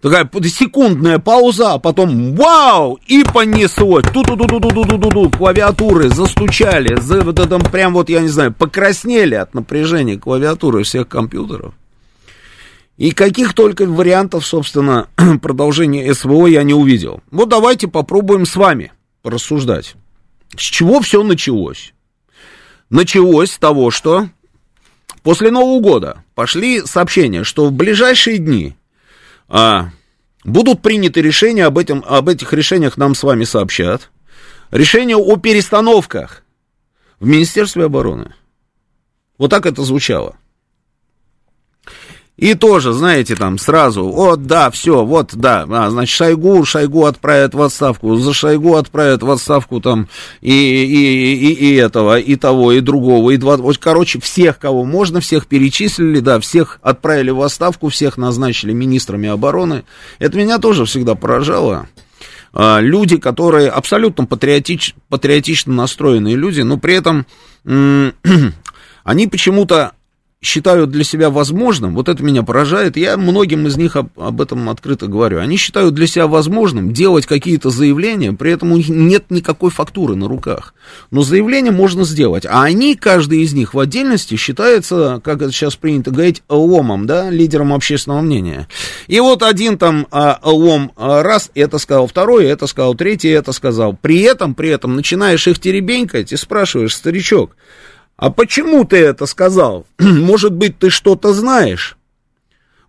такая 0.01 0.27
секундная 0.45 1.19
пауза, 1.19 1.75
а 1.75 1.79
потом 1.79 2.35
вау, 2.35 2.99
и 3.07 3.23
понеслось. 3.25 4.07
ту 4.07 4.23
ту 4.23 4.39
ту 4.39 4.47
ту 4.47 4.59
ту 4.59 4.71
ту 4.71 4.99
ту 4.99 5.11
ту 5.11 5.31
клавиатуры 5.31 6.09
застучали, 6.09 6.99
за, 6.99 7.21
вот 7.21 7.39
это 7.39 7.59
прям 7.59 7.93
вот, 7.93 8.09
я 8.09 8.21
не 8.21 8.29
знаю, 8.29 8.55
покраснели 8.55 9.35
от 9.35 9.53
напряжения 9.53 10.17
клавиатуры 10.17 10.83
всех 10.83 11.09
компьютеров. 11.09 11.75
И 12.97 13.11
каких 13.11 13.53
только 13.53 13.85
вариантов, 13.85 14.47
собственно, 14.47 15.09
продолжения 15.43 16.15
СВО 16.15 16.47
я 16.47 16.63
не 16.63 16.73
увидел. 16.73 17.21
Вот 17.31 17.51
давайте 17.51 17.87
попробуем 17.87 18.47
с 18.47 18.57
вами 18.57 18.93
порассуждать. 19.21 19.95
С 20.57 20.63
чего 20.63 21.03
все 21.03 21.23
началось? 21.23 21.93
Началось 22.89 23.53
с 23.53 23.59
того, 23.59 23.91
что 23.91 24.31
После 25.23 25.51
Нового 25.51 25.81
года 25.81 26.25
пошли 26.35 26.85
сообщения, 26.87 27.45
что 27.45 27.67
в 27.67 27.73
ближайшие 27.73 28.39
дни 28.39 28.75
а, 29.49 29.91
будут 30.45 30.81
приняты 30.81 31.21
решения, 31.21 31.67
об, 31.67 31.77
этом, 31.77 32.03
об 32.07 32.29
этих 32.29 32.53
решениях 32.53 32.97
нам 32.97 33.15
с 33.15 33.23
вами 33.23 33.45
сообщат. 33.45 34.11
Решение 34.71 35.17
о 35.17 35.37
перестановках 35.37 36.43
в 37.19 37.27
Министерстве 37.27 37.85
обороны. 37.85 38.35
Вот 39.37 39.51
так 39.51 39.67
это 39.67 39.83
звучало. 39.83 40.37
И 42.41 42.55
тоже, 42.55 42.95
знаете, 42.95 43.37
там 43.37 43.59
сразу, 43.59 44.09
вот, 44.09 44.47
да, 44.47 44.71
все, 44.71 45.05
вот, 45.05 45.33
да, 45.35 45.67
а, 45.69 45.91
значит, 45.91 46.17
Шойгу, 46.17 46.65
Шойгу 46.65 47.05
отправят 47.05 47.53
в 47.53 47.61
отставку, 47.61 48.17
за 48.17 48.33
Шойгу 48.33 48.77
отправят 48.77 49.23
в 49.23 49.31
отставку 49.31 49.79
там 49.83 50.09
и, 50.41 50.51
и, 50.51 51.35
и, 51.35 51.53
и 51.53 51.75
этого, 51.75 52.19
и 52.19 52.37
того, 52.37 52.73
и 52.73 52.81
другого, 52.81 53.33
и 53.33 53.37
два, 53.37 53.59
вот, 53.59 53.77
короче, 53.77 54.21
всех, 54.21 54.59
кого 54.59 54.87
можно, 54.87 55.21
всех 55.21 55.49
перечислили, 55.49 56.21
да, 56.21 56.41
всех 56.41 56.79
отправили 56.81 57.29
в 57.29 57.43
отставку, 57.43 57.91
всех 57.91 58.17
назначили 58.17 58.73
министрами 58.73 59.29
обороны. 59.29 59.85
Это 60.19 60.39
меня 60.39 60.59
тоже 60.59 60.87
всегда 60.87 61.17
поражало. 61.17 61.89
А, 62.55 62.81
люди, 62.81 63.19
которые 63.19 63.69
абсолютно 63.69 64.25
патриотич, 64.25 64.95
патриотично 65.11 65.75
настроенные 65.75 66.37
люди, 66.37 66.63
но 66.63 66.79
при 66.79 66.95
этом 66.95 67.27
они 69.05 69.27
почему-то 69.27 69.93
считают 70.43 70.91
для 70.91 71.05
себя 71.05 71.29
возможным, 71.29 71.95
вот 71.95 72.09
это 72.09 72.23
меня 72.25 72.43
поражает, 72.43 72.97
я 72.97 73.19
многим 73.19 73.67
из 73.67 73.77
них 73.77 73.95
об, 73.97 74.19
об 74.19 74.41
этом 74.41 74.71
открыто 74.71 75.07
говорю, 75.07 75.39
они 75.39 75.59
считают 75.59 75.93
для 75.95 76.07
себя 76.07 76.27
возможным 76.27 76.95
делать 76.95 77.27
какие-то 77.27 77.69
заявления, 77.69 78.33
при 78.33 78.53
этом 78.53 78.73
у 78.73 78.77
них 78.79 78.89
нет 78.89 79.25
никакой 79.29 79.71
фактуры 79.71 80.15
на 80.17 80.29
руках. 80.29 80.73
Но 81.11 81.23
заявление 81.23 81.73
можно 81.73 82.05
сделать, 82.05 82.47
а 82.47 82.63
они, 82.63 82.95
каждый 82.95 83.43
из 83.43 83.53
них 83.53 83.75
в 83.75 83.79
отдельности 83.79 84.37
считается, 84.37 85.21
как 85.23 85.43
это 85.43 85.53
сейчас 85.53 85.77
принято 85.77 86.11
говорить, 86.11 86.43
ломом, 86.49 87.07
да, 87.07 87.29
лидером 87.29 87.75
общественного 87.75 88.23
мнения. 88.23 88.67
И 89.09 89.21
вот 89.21 89.43
один 89.43 89.77
там 89.77 90.07
а, 90.11 90.41
лом 90.43 90.93
а, 90.97 91.23
раз 91.23 91.51
это 91.55 91.77
сказал, 91.77 92.07
второй 92.07 92.47
это 92.47 92.67
сказал, 92.67 92.95
третий 92.95 93.29
это 93.29 93.53
сказал. 93.53 93.95
При 93.95 94.21
этом, 94.21 94.55
при 94.55 94.71
этом 94.71 94.97
начинаешь 94.97 95.47
их 95.47 95.59
теребенькать 95.59 96.33
и 96.33 96.37
спрашиваешь, 96.37 96.95
старичок, 96.95 97.57
а 98.21 98.31
почему 98.31 98.85
ты 98.85 98.99
это 98.99 99.25
сказал? 99.25 99.87
Может 99.99 100.53
быть, 100.53 100.79
ты 100.79 100.91
что-то 100.91 101.33
знаешь? 101.33 101.97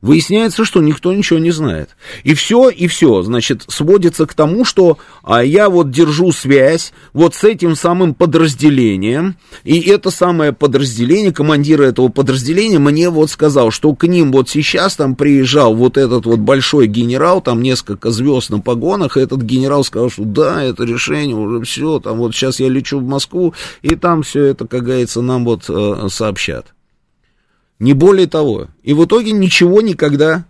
Выясняется, 0.02 0.66
что 0.66 0.82
никто 0.82 1.14
ничего 1.14 1.38
не 1.38 1.52
знает. 1.52 1.90
И 2.24 2.34
все, 2.34 2.70
и 2.70 2.88
все, 2.88 3.22
значит, 3.22 3.66
сводится 3.68 4.26
к 4.26 4.34
тому, 4.34 4.66
что 4.66 4.98
а 5.22 5.44
я 5.44 5.70
вот 5.70 5.92
держу 5.92 6.32
связь 6.32 6.92
вот 7.14 7.36
с 7.36 7.44
этим 7.44 7.76
самым 7.76 8.16
подразделением, 8.16 9.36
и 9.64 9.80
это 9.80 10.10
самое 10.10 10.54
подразделение, 10.54 11.32
командир 11.32 11.84
этого 11.84 12.08
подразделения 12.08 12.80
мне 12.80 13.12
вот 13.12 13.30
сказал, 13.30 13.70
что 13.70 13.94
к 13.94 14.08
ним 14.08 14.32
вот 14.32 14.50
сейчас 14.50 14.96
там 14.96 15.14
приезжал 15.16 15.76
вот 15.76 15.98
этот 15.98 16.26
вот 16.26 16.40
большой 16.40 16.88
генерал, 16.88 17.40
там 17.40 17.62
несколько 17.62 18.10
звезд 18.10 18.50
на 18.50 18.60
погонах, 18.60 19.18
и 19.18 19.22
этот 19.22 19.44
генерал 19.44 19.84
сказал, 19.84 20.10
что 20.10 20.24
да, 20.24 20.64
это 20.64 20.84
решение 20.84 21.36
уже 21.36 21.64
все, 21.64 22.00
там 22.00 22.18
вот 22.18 22.34
сейчас 22.34 22.60
я 22.60 22.70
лечу 22.70 23.00
в 23.00 23.08
Москву, 23.08 23.54
и 23.84 23.96
там 23.96 24.24
все 24.24 24.46
это, 24.46 24.66
как 24.66 24.84
говорится, 24.84 25.22
нам 25.22 25.46
вот 25.46 25.66
э, 25.70 26.08
сообщат. 26.10 26.74
Не 27.82 27.94
более 27.94 28.28
того. 28.28 28.68
И 28.84 28.94
в 28.94 29.04
итоге 29.06 29.32
ничего 29.32 29.82
никогда 29.82 30.46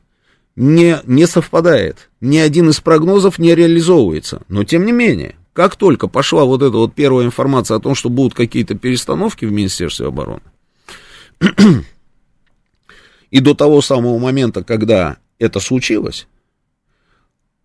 не, 0.58 1.00
не 1.06 1.26
совпадает. 1.26 2.10
Ни 2.20 2.38
один 2.38 2.70
из 2.70 2.82
прогнозов 2.82 3.39
не 3.39 3.56
реализовывается. 3.56 4.41
Но 4.50 4.65
тем 4.65 4.86
не 4.86 4.91
менее, 4.91 5.38
как 5.54 5.78
только 5.78 6.10
пошла 6.10 6.44
вот 6.44 6.62
эта 6.62 6.76
вот 6.76 6.94
первая 6.94 7.26
информация 7.26 7.78
о 7.78 7.80
том, 7.80 7.96
что 7.96 8.10
будут 8.10 8.34
какие-то 8.34 8.76
перестановки 8.76 9.46
в 9.46 9.52
Министерстве 9.54 10.08
обороны, 10.08 10.41
и 13.32 13.39
до 13.39 13.54
того 13.54 13.82
самого 13.82 14.20
момента, 14.20 14.62
когда 14.62 15.15
это 15.39 15.62
случилось, 15.62 16.28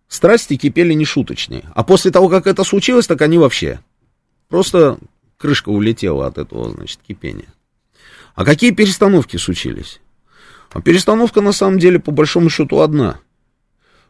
страсти 0.07 0.55
кипели 0.55 0.93
нешуточные. 0.93 1.65
А 1.75 1.83
после 1.83 2.11
того, 2.11 2.29
как 2.29 2.47
это 2.47 2.63
случилось, 2.63 3.05
так 3.05 3.21
они 3.21 3.37
вообще. 3.37 3.81
Просто 4.47 4.97
крышка 5.35 5.67
улетела 5.67 6.25
от 6.25 6.37
этого, 6.37 6.71
значит, 6.71 7.01
кипения. 7.05 7.49
А 8.37 8.45
какие 8.45 8.69
перестановки 8.69 9.35
случились? 9.37 9.99
А 10.69 10.79
перестановка 10.79 11.41
на 11.41 11.51
самом 11.51 11.79
деле 11.79 11.99
по 11.99 12.11
большому 12.11 12.51
счету 12.51 12.81
одна. 12.81 13.19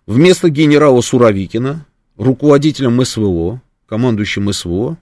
Вместо 0.06 0.50
генерала 0.50 1.00
Суровикина, 1.00 1.86
руководителем 2.18 3.04
СВО, 3.06 3.62
командующим 3.86 4.52
СВО, 4.52 4.98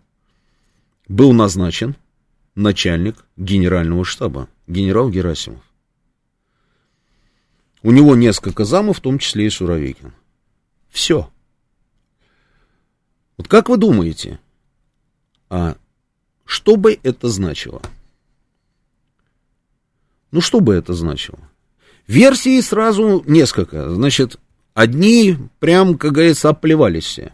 был 1.07 1.33
назначен 1.33 1.95
начальник 2.53 3.25
генерального 3.35 4.05
штаба, 4.05 4.47
генерал 4.67 5.09
Герасимов. 5.09 5.63
У 7.81 7.89
него 7.89 8.15
несколько 8.15 8.63
замов, 8.63 8.99
в 8.99 9.01
том 9.01 9.17
числе 9.17 9.47
и 9.47 9.49
Суровикин. 9.49 10.13
Все. 10.91 11.31
Вот 13.37 13.47
как 13.47 13.69
вы 13.69 13.77
думаете, 13.77 14.39
а 15.49 15.77
что 16.45 16.75
бы 16.75 16.99
это 17.01 17.27
значило? 17.27 17.81
Ну, 20.35 20.41
что 20.41 20.59
бы 20.59 20.75
это 20.75 20.93
значило? 20.93 21.39
Версии 22.07 22.59
сразу 22.59 23.23
несколько. 23.25 23.89
Значит, 23.91 24.37
одни 24.73 25.37
прям, 25.59 25.97
как 25.97 26.11
говорится, 26.11 26.49
оплевались 26.49 27.05
все. 27.05 27.31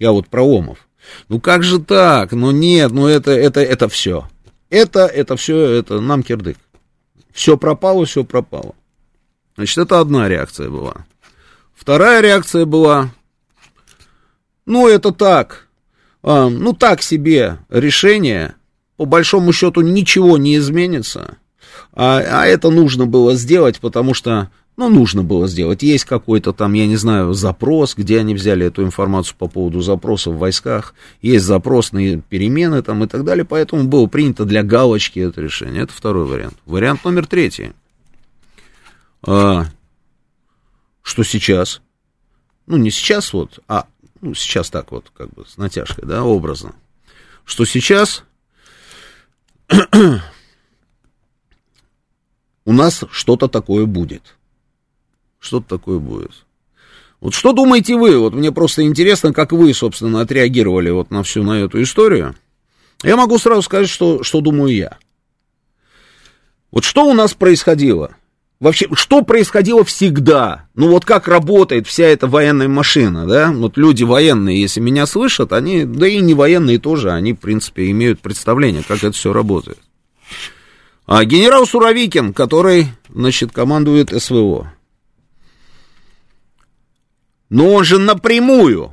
Я 0.00 0.10
вот 0.10 0.26
про 0.26 0.42
Омов. 0.42 0.88
Ну 1.28 1.40
как 1.40 1.62
же 1.62 1.78
так? 1.78 2.32
Ну 2.32 2.50
нет, 2.50 2.90
ну 2.90 3.06
это, 3.06 3.30
это, 3.30 3.60
это 3.60 3.88
все. 3.88 4.28
Это, 4.68 5.06
это 5.06 5.36
все, 5.36 5.60
это 5.60 6.00
нам 6.00 6.24
кирдык. 6.24 6.58
Все 7.30 7.56
пропало, 7.56 8.04
все 8.04 8.24
пропало. 8.24 8.74
Значит, 9.54 9.78
это 9.78 10.00
одна 10.00 10.28
реакция 10.28 10.70
была. 10.70 11.06
Вторая 11.72 12.20
реакция 12.20 12.64
была, 12.64 13.10
ну 14.66 14.88
это 14.88 15.12
так, 15.12 15.68
а, 16.24 16.48
ну 16.48 16.72
так 16.72 17.00
себе 17.00 17.58
решение, 17.68 18.56
по 18.96 19.04
большому 19.04 19.52
счету 19.52 19.82
ничего 19.82 20.36
не 20.36 20.56
изменится. 20.56 21.38
А, 21.92 22.18
а 22.18 22.46
это 22.46 22.70
нужно 22.70 23.06
было 23.06 23.34
сделать, 23.34 23.80
потому 23.80 24.14
что, 24.14 24.50
ну, 24.76 24.88
нужно 24.88 25.22
было 25.22 25.48
сделать. 25.48 25.82
Есть 25.82 26.04
какой-то 26.04 26.52
там, 26.52 26.72
я 26.72 26.86
не 26.86 26.96
знаю, 26.96 27.32
запрос, 27.34 27.94
где 27.94 28.18
они 28.18 28.34
взяли 28.34 28.66
эту 28.66 28.82
информацию 28.82 29.36
по 29.38 29.48
поводу 29.48 29.80
запроса 29.80 30.30
в 30.30 30.38
войсках. 30.38 30.94
Есть 31.22 31.44
запрос 31.44 31.92
на 31.92 32.20
перемены 32.20 32.82
там 32.82 33.04
и 33.04 33.06
так 33.06 33.24
далее. 33.24 33.44
Поэтому 33.44 33.84
было 33.84 34.06
принято 34.06 34.44
для 34.44 34.62
галочки 34.62 35.20
это 35.20 35.40
решение. 35.40 35.82
Это 35.82 35.92
второй 35.92 36.26
вариант. 36.26 36.56
Вариант 36.66 37.04
номер 37.04 37.26
третий. 37.26 37.72
А, 39.26 39.66
что 41.02 41.22
сейчас? 41.22 41.80
Ну, 42.66 42.76
не 42.76 42.90
сейчас 42.90 43.32
вот, 43.32 43.60
а 43.66 43.86
ну, 44.20 44.34
сейчас 44.34 44.70
так 44.70 44.92
вот, 44.92 45.10
как 45.16 45.30
бы, 45.30 45.46
с 45.46 45.56
натяжкой, 45.56 46.04
да, 46.06 46.24
образно. 46.24 46.74
Что 47.44 47.64
сейчас 47.64 48.24
у 52.68 52.72
нас 52.74 53.02
что-то 53.10 53.48
такое 53.48 53.86
будет. 53.86 54.36
Что-то 55.38 55.78
такое 55.78 55.98
будет. 55.98 56.32
Вот 57.18 57.32
что 57.32 57.54
думаете 57.54 57.96
вы? 57.96 58.18
Вот 58.18 58.34
мне 58.34 58.52
просто 58.52 58.82
интересно, 58.82 59.32
как 59.32 59.52
вы, 59.52 59.72
собственно, 59.72 60.20
отреагировали 60.20 60.90
вот 60.90 61.10
на 61.10 61.22
всю 61.22 61.42
на 61.42 61.60
эту 61.62 61.82
историю. 61.82 62.34
Я 63.02 63.16
могу 63.16 63.38
сразу 63.38 63.62
сказать, 63.62 63.88
что, 63.88 64.22
что 64.22 64.42
думаю 64.42 64.74
я. 64.74 64.98
Вот 66.70 66.84
что 66.84 67.06
у 67.06 67.14
нас 67.14 67.32
происходило? 67.32 68.10
Вообще, 68.60 68.86
что 68.92 69.22
происходило 69.22 69.82
всегда? 69.82 70.66
Ну 70.74 70.90
вот 70.90 71.06
как 71.06 71.26
работает 71.26 71.86
вся 71.86 72.04
эта 72.04 72.26
военная 72.26 72.68
машина, 72.68 73.26
да? 73.26 73.50
Вот 73.50 73.78
люди 73.78 74.04
военные, 74.04 74.60
если 74.60 74.80
меня 74.80 75.06
слышат, 75.06 75.54
они, 75.54 75.86
да 75.86 76.06
и 76.06 76.18
не 76.18 76.34
военные 76.34 76.78
тоже, 76.78 77.12
они, 77.12 77.32
в 77.32 77.38
принципе, 77.38 77.90
имеют 77.92 78.20
представление, 78.20 78.82
как 78.86 78.98
это 78.98 79.12
все 79.12 79.32
работает. 79.32 79.78
А 81.08 81.24
генерал 81.24 81.66
Суровикин, 81.66 82.34
который, 82.34 82.88
значит, 83.08 83.50
командует 83.50 84.10
СВО. 84.10 84.74
Но 87.48 87.72
он 87.72 87.84
же 87.84 87.98
напрямую 87.98 88.92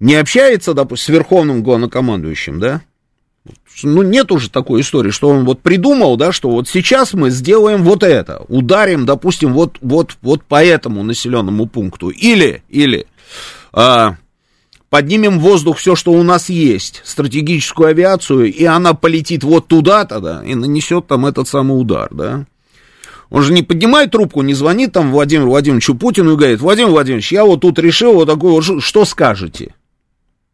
не 0.00 0.16
общается, 0.16 0.74
допустим, 0.74 1.04
с 1.04 1.16
верховным 1.16 1.62
главнокомандующим, 1.62 2.58
да? 2.58 2.82
Ну, 3.84 4.02
нет 4.02 4.32
уже 4.32 4.50
такой 4.50 4.80
истории, 4.80 5.12
что 5.12 5.28
он 5.28 5.44
вот 5.44 5.60
придумал, 5.60 6.16
да, 6.16 6.32
что 6.32 6.50
вот 6.50 6.68
сейчас 6.68 7.12
мы 7.12 7.30
сделаем 7.30 7.84
вот 7.84 8.02
это, 8.02 8.44
ударим, 8.48 9.06
допустим, 9.06 9.52
вот, 9.52 9.78
вот, 9.80 10.16
вот 10.22 10.42
по 10.42 10.64
этому 10.64 11.04
населенному 11.04 11.66
пункту. 11.66 12.08
Или, 12.08 12.64
или, 12.68 13.06
а, 13.72 14.16
поднимем 14.94 15.40
в 15.40 15.42
воздух 15.42 15.78
все, 15.78 15.96
что 15.96 16.12
у 16.12 16.22
нас 16.22 16.48
есть, 16.48 17.02
стратегическую 17.04 17.88
авиацию, 17.88 18.44
и 18.44 18.62
она 18.62 18.94
полетит 18.94 19.42
вот 19.42 19.66
туда-то, 19.66 20.20
да, 20.20 20.44
и 20.44 20.54
нанесет 20.54 21.08
там 21.08 21.26
этот 21.26 21.48
самый 21.48 21.72
удар, 21.72 22.14
да. 22.14 22.46
Он 23.28 23.42
же 23.42 23.52
не 23.52 23.64
поднимает 23.64 24.12
трубку, 24.12 24.42
не 24.42 24.54
звонит 24.54 24.92
там 24.92 25.10
Владимиру 25.10 25.48
Владимировичу 25.48 25.96
Путину 25.96 26.34
и 26.34 26.36
говорит, 26.36 26.60
Владимир 26.60 26.90
Владимирович, 26.90 27.32
я 27.32 27.44
вот 27.44 27.62
тут 27.62 27.80
решил 27.80 28.12
вот 28.12 28.26
такое, 28.26 28.52
вот, 28.52 28.84
что 28.84 29.04
скажете? 29.04 29.74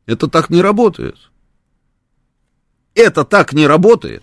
Это 0.06 0.26
так 0.26 0.48
не 0.48 0.62
работает. 0.62 1.16
Это 2.94 3.24
так 3.24 3.52
не 3.52 3.66
работает. 3.66 4.22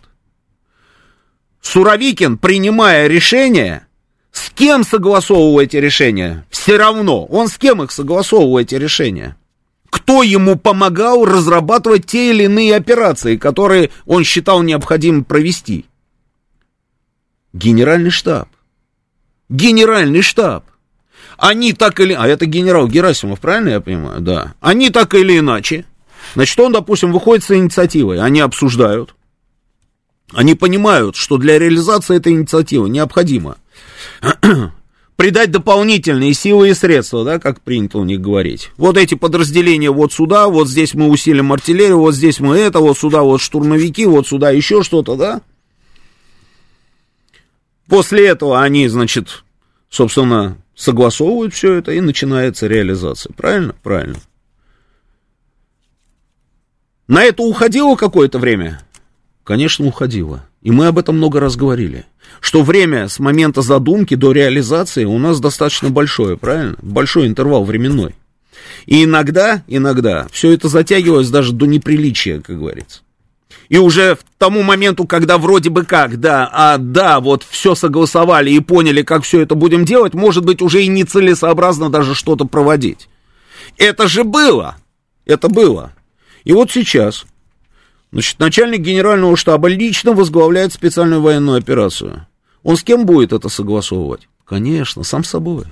Суровикин, 1.62 2.40
принимая 2.40 3.06
решение, 3.06 3.86
с 4.32 4.50
кем 4.50 4.84
согласовывал 4.84 5.60
эти 5.60 5.78
решения? 5.78 6.48
Все 6.50 6.78
равно. 6.78 7.26
Он 7.26 7.50
с 7.50 7.60
кем 7.60 7.84
их 7.84 7.92
согласовывал 7.92 8.58
эти 8.58 8.74
решения? 8.74 9.38
Кто 9.90 10.24
ему 10.24 10.58
помогал 10.58 11.26
разрабатывать 11.26 12.06
те 12.06 12.32
или 12.32 12.44
иные 12.44 12.76
операции, 12.76 13.38
которые 13.38 13.90
он 14.06 14.24
считал 14.24 14.62
необходимым 14.62 15.24
провести. 15.24 15.86
Генеральный 17.54 18.10
штаб. 18.10 18.50
Генеральный 19.50 20.22
штаб. 20.22 20.66
Они 21.38 21.74
так 21.74 22.00
или... 22.00 22.14
А 22.14 22.28
это 22.28 22.46
генерал 22.46 22.88
Герасимов, 22.88 23.40
правильно 23.40 23.70
я 23.70 23.82
понимаю? 23.82 24.22
Да. 24.22 24.56
Они 24.60 24.90
так 24.90 25.14
или 25.14 25.40
иначе. 25.40 25.86
Значит, 26.34 26.60
он, 26.60 26.74
допустим, 26.74 27.12
выходит 27.12 27.44
с 27.44 27.52
инициативой. 27.52 28.20
Они 28.20 28.40
обсуждают. 28.40 29.16
Они 30.34 30.56
понимают, 30.56 31.16
что 31.16 31.38
для 31.38 31.58
реализации 31.58 32.18
этой 32.18 32.34
инициативы 32.34 32.90
необходимо 32.90 33.58
придать 35.18 35.52
дополнительные 35.52 36.34
силы 36.34 36.70
и 36.70 36.74
средства, 36.74 37.26
да, 37.26 37.40
как 37.40 37.60
принято 37.62 37.98
у 37.98 38.06
них 38.06 38.22
говорить. 38.22 38.72
Вот 38.78 38.98
эти 38.98 39.16
подразделения 39.16 39.92
вот 39.92 40.14
сюда, 40.14 40.48
вот 40.48 40.70
здесь 40.70 40.94
мы 40.94 41.10
усилим 41.10 41.52
артиллерию, 41.52 42.00
вот 42.00 42.16
здесь 42.16 42.40
мы 42.40 42.58
это, 42.58 42.80
вот 42.80 42.98
сюда 42.98 43.24
вот 43.24 43.42
штурмовики, 43.42 44.06
вот 44.06 44.28
сюда 44.28 44.52
еще 44.52 44.84
что-то, 44.84 45.16
да. 45.16 45.42
После 47.88 48.28
этого 48.28 48.62
они, 48.62 48.88
значит, 48.88 49.44
собственно, 49.90 50.58
согласовывают 50.76 51.54
все 51.54 51.74
это 51.74 51.92
и 51.94 52.00
начинается 52.00 52.68
реализация. 52.68 53.34
Правильно? 53.34 53.74
Правильно. 53.82 54.20
На 57.08 57.24
это 57.24 57.42
уходило 57.42 57.96
какое-то 57.96 58.38
время? 58.38 58.82
Конечно, 59.44 59.86
уходило. 59.86 60.47
И 60.68 60.72
мы 60.72 60.88
об 60.88 60.98
этом 60.98 61.16
много 61.16 61.40
раз 61.40 61.56
говорили. 61.56 62.04
Что 62.42 62.62
время 62.62 63.08
с 63.08 63.20
момента 63.20 63.62
задумки 63.62 64.16
до 64.16 64.34
реализации 64.34 65.06
у 65.06 65.18
нас 65.18 65.40
достаточно 65.40 65.90
большое, 65.90 66.36
правильно? 66.36 66.76
Большой 66.82 67.28
интервал 67.28 67.64
временной. 67.64 68.16
И 68.86 69.06
иногда, 69.06 69.64
иногда 69.68 70.28
все 70.30 70.52
это 70.52 70.68
затягивалось 70.68 71.30
даже 71.30 71.54
до 71.54 71.68
неприличия, 71.68 72.42
как 72.42 72.60
говорится. 72.60 73.00
И 73.70 73.78
уже 73.78 74.18
к 74.18 74.20
тому 74.38 74.62
моменту, 74.62 75.08
когда 75.08 75.38
вроде 75.38 75.70
бы 75.70 75.86
как, 75.86 76.20
да, 76.20 76.50
а 76.52 76.78
да, 76.78 77.22
вот 77.22 77.46
все 77.50 77.74
согласовали 77.74 78.52
и 78.52 78.60
поняли, 78.60 79.04
как 79.04 79.24
все 79.24 79.40
это 79.40 79.56
будем 79.56 79.86
делать, 79.86 80.14
может 80.14 80.44
быть, 80.44 80.62
уже 80.62 80.84
и 80.84 80.88
нецелесообразно 80.88 81.90
даже 81.90 82.14
что-то 82.14 82.44
проводить. 82.44 83.08
Это 83.78 84.10
же 84.10 84.26
было. 84.26 84.76
Это 85.26 85.48
было. 85.48 85.94
И 86.44 86.52
вот 86.52 86.72
сейчас, 86.72 87.26
значит, 88.18 88.40
начальник 88.40 88.82
генерального 88.82 89.38
штаба 89.38 89.68
лично 89.68 90.14
возглавляет 90.14 90.74
специальную 90.74 91.22
военную 91.22 91.60
операцию. 91.60 92.26
Он 92.64 92.76
с 92.76 92.84
кем 92.84 93.06
будет 93.06 93.32
это 93.32 93.48
согласовывать? 93.48 94.28
Конечно, 94.44 95.04
сам 95.04 95.24
с 95.24 95.30
собой. 95.30 95.66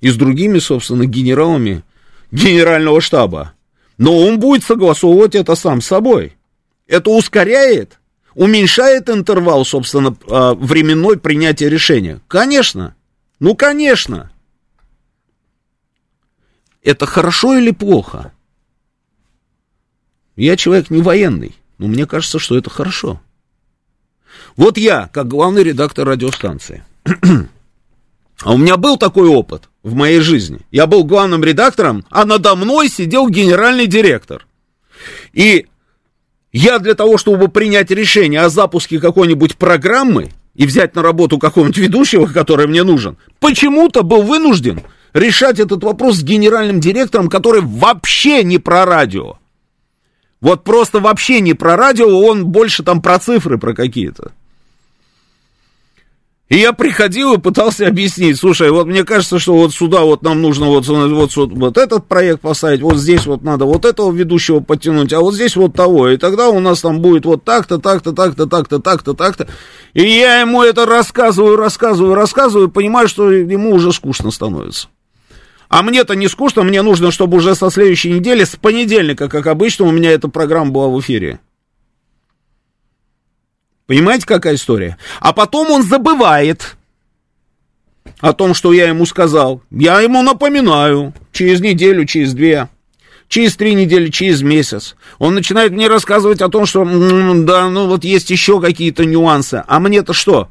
И 0.00 0.08
с 0.08 0.14
другими, 0.14 0.60
собственно, 0.60 1.04
генералами 1.04 1.82
генерального 2.30 3.00
штаба. 3.00 3.54
Но 3.98 4.16
он 4.16 4.38
будет 4.38 4.62
согласовывать 4.62 5.34
это 5.34 5.56
сам 5.56 5.80
с 5.80 5.86
собой. 5.86 6.36
Это 6.86 7.10
ускоряет, 7.10 7.98
уменьшает 8.36 9.10
интервал, 9.10 9.64
собственно, 9.64 10.16
а, 10.30 10.54
временной 10.54 11.18
принятия 11.18 11.68
решения. 11.68 12.20
Конечно. 12.28 12.94
Ну, 13.40 13.56
конечно. 13.56 14.30
Это 16.84 17.04
хорошо 17.06 17.58
или 17.58 17.72
плохо? 17.72 18.32
Я 20.36 20.56
человек 20.56 20.90
не 20.90 21.02
военный, 21.02 21.56
но 21.78 21.86
мне 21.86 22.06
кажется, 22.06 22.38
что 22.38 22.56
это 22.56 22.70
хорошо. 22.70 23.20
Вот 24.56 24.78
я, 24.78 25.08
как 25.12 25.28
главный 25.28 25.62
редактор 25.62 26.06
радиостанции, 26.08 26.84
а 28.42 28.52
у 28.52 28.58
меня 28.58 28.76
был 28.76 28.96
такой 28.96 29.28
опыт 29.28 29.68
в 29.82 29.94
моей 29.94 30.20
жизни. 30.20 30.60
Я 30.70 30.86
был 30.86 31.04
главным 31.04 31.44
редактором, 31.44 32.04
а 32.10 32.24
надо 32.24 32.54
мной 32.56 32.88
сидел 32.88 33.28
генеральный 33.28 33.86
директор. 33.86 34.46
И 35.32 35.66
я 36.52 36.78
для 36.78 36.94
того, 36.94 37.18
чтобы 37.18 37.48
принять 37.48 37.90
решение 37.90 38.40
о 38.40 38.48
запуске 38.48 39.00
какой-нибудь 39.00 39.56
программы 39.56 40.30
и 40.54 40.66
взять 40.66 40.94
на 40.94 41.02
работу 41.02 41.38
какого-нибудь 41.38 41.78
ведущего, 41.78 42.26
который 42.26 42.66
мне 42.66 42.82
нужен, 42.82 43.16
почему-то 43.40 44.02
был 44.02 44.22
вынужден 44.22 44.82
решать 45.12 45.58
этот 45.58 45.82
вопрос 45.82 46.16
с 46.16 46.22
генеральным 46.22 46.80
директором, 46.80 47.28
который 47.28 47.60
вообще 47.62 48.44
не 48.44 48.58
про 48.58 48.84
радио. 48.84 49.38
Вот 50.44 50.62
просто 50.62 51.00
вообще 51.00 51.40
не 51.40 51.54
про 51.54 51.74
радио, 51.74 52.06
он 52.06 52.44
больше 52.44 52.82
там 52.82 53.00
про 53.00 53.18
цифры, 53.18 53.56
про 53.56 53.72
какие-то. 53.72 54.32
И 56.50 56.58
я 56.58 56.74
приходил 56.74 57.32
и 57.32 57.38
пытался 57.38 57.86
объяснить, 57.86 58.36
слушай, 58.36 58.70
вот 58.70 58.86
мне 58.86 59.04
кажется, 59.04 59.38
что 59.38 59.54
вот 59.54 59.72
сюда 59.72 60.02
вот 60.02 60.20
нам 60.20 60.42
нужно 60.42 60.66
вот, 60.66 60.86
вот, 60.86 61.34
вот, 61.34 61.50
вот 61.50 61.78
этот 61.78 62.06
проект 62.08 62.42
поставить, 62.42 62.82
вот 62.82 62.98
здесь 62.98 63.24
вот 63.24 63.42
надо 63.42 63.64
вот 63.64 63.86
этого 63.86 64.12
ведущего 64.12 64.60
подтянуть, 64.60 65.14
а 65.14 65.20
вот 65.20 65.32
здесь 65.32 65.56
вот 65.56 65.72
того, 65.72 66.10
и 66.10 66.18
тогда 66.18 66.50
у 66.50 66.60
нас 66.60 66.82
там 66.82 67.00
будет 67.00 67.24
вот 67.24 67.42
так-то, 67.44 67.78
так-то, 67.78 68.12
так-то, 68.12 68.44
так-то, 68.46 68.80
так-то, 68.80 69.14
так-то. 69.14 69.48
И 69.94 70.02
я 70.02 70.42
ему 70.42 70.62
это 70.62 70.84
рассказываю, 70.84 71.56
рассказываю, 71.56 72.14
рассказываю, 72.14 72.70
понимаю, 72.70 73.08
что 73.08 73.32
ему 73.32 73.70
уже 73.70 73.94
скучно 73.94 74.30
становится. 74.30 74.88
А 75.74 75.82
мне-то 75.82 76.14
не 76.14 76.28
скучно, 76.28 76.62
мне 76.62 76.82
нужно, 76.82 77.10
чтобы 77.10 77.38
уже 77.38 77.56
со 77.56 77.68
следующей 77.68 78.12
недели, 78.12 78.44
с 78.44 78.54
понедельника, 78.54 79.28
как 79.28 79.48
обычно, 79.48 79.86
у 79.86 79.90
меня 79.90 80.12
эта 80.12 80.28
программа 80.28 80.70
была 80.70 80.86
в 80.86 81.00
эфире. 81.00 81.40
Понимаете, 83.86 84.24
какая 84.24 84.54
история? 84.54 84.98
А 85.18 85.32
потом 85.32 85.72
он 85.72 85.82
забывает 85.82 86.76
о 88.20 88.32
том, 88.32 88.54
что 88.54 88.72
я 88.72 88.86
ему 88.86 89.04
сказал. 89.04 89.62
Я 89.72 90.00
ему 90.00 90.22
напоминаю 90.22 91.12
через 91.32 91.60
неделю, 91.60 92.04
через 92.04 92.34
две, 92.34 92.68
через 93.26 93.56
три 93.56 93.74
недели, 93.74 94.10
через 94.10 94.42
месяц. 94.42 94.94
Он 95.18 95.34
начинает 95.34 95.72
мне 95.72 95.88
рассказывать 95.88 96.40
о 96.40 96.50
том, 96.50 96.66
что 96.66 96.84
да, 96.84 97.68
ну 97.68 97.88
вот 97.88 98.04
есть 98.04 98.30
еще 98.30 98.60
какие-то 98.60 99.04
нюансы. 99.04 99.64
А 99.66 99.80
мне-то 99.80 100.12
что? 100.12 100.48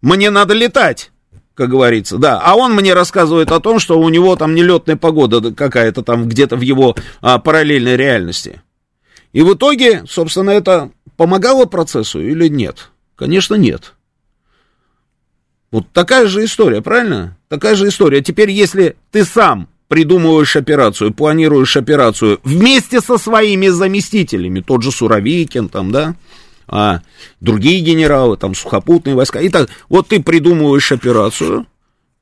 Мне 0.00 0.30
надо 0.30 0.54
летать 0.54 1.10
как 1.58 1.70
говорится, 1.70 2.18
да. 2.18 2.40
А 2.40 2.54
он 2.54 2.72
мне 2.72 2.94
рассказывает 2.94 3.50
о 3.50 3.58
том, 3.58 3.80
что 3.80 3.98
у 3.98 4.08
него 4.10 4.36
там 4.36 4.54
нелетная 4.54 4.94
погода 4.94 5.52
какая-то 5.52 6.04
там 6.04 6.28
где-то 6.28 6.54
в 6.54 6.60
его 6.60 6.94
а, 7.20 7.40
параллельной 7.40 7.96
реальности. 7.96 8.62
И 9.32 9.42
в 9.42 9.54
итоге, 9.54 10.04
собственно, 10.08 10.50
это 10.50 10.92
помогало 11.16 11.64
процессу 11.64 12.20
или 12.20 12.46
нет? 12.46 12.90
Конечно, 13.16 13.56
нет. 13.56 13.94
Вот 15.72 15.88
такая 15.92 16.28
же 16.28 16.44
история, 16.44 16.80
правильно? 16.80 17.36
Такая 17.48 17.74
же 17.74 17.88
история. 17.88 18.22
Теперь, 18.22 18.52
если 18.52 18.94
ты 19.10 19.24
сам 19.24 19.68
придумываешь 19.88 20.54
операцию, 20.54 21.12
планируешь 21.12 21.76
операцию 21.76 22.38
вместе 22.44 23.00
со 23.00 23.18
своими 23.18 23.66
заместителями, 23.66 24.60
тот 24.60 24.84
же 24.84 24.92
Суровикин 24.92 25.68
там, 25.68 25.90
да, 25.90 26.14
а 26.68 27.00
другие 27.40 27.80
генералы, 27.80 28.36
там, 28.36 28.54
сухопутные 28.54 29.16
войска, 29.16 29.40
и 29.40 29.48
так, 29.48 29.68
вот 29.88 30.08
ты 30.08 30.22
придумываешь 30.22 30.92
операцию, 30.92 31.66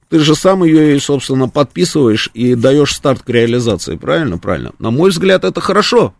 ты 0.08 0.20
же 0.20 0.36
сам 0.36 0.64
ее, 0.64 0.98
собственно, 1.00 1.48
подписываешь 1.48 2.30
и 2.32 2.54
даешь 2.54 2.94
старт 2.94 3.22
к 3.22 3.28
реализации, 3.28 3.96
правильно? 3.96 4.38
Правильно. 4.38 4.72
На 4.78 4.90
мой 4.90 5.10
взгляд, 5.10 5.44
это 5.44 5.60
хорошо. 5.60 6.14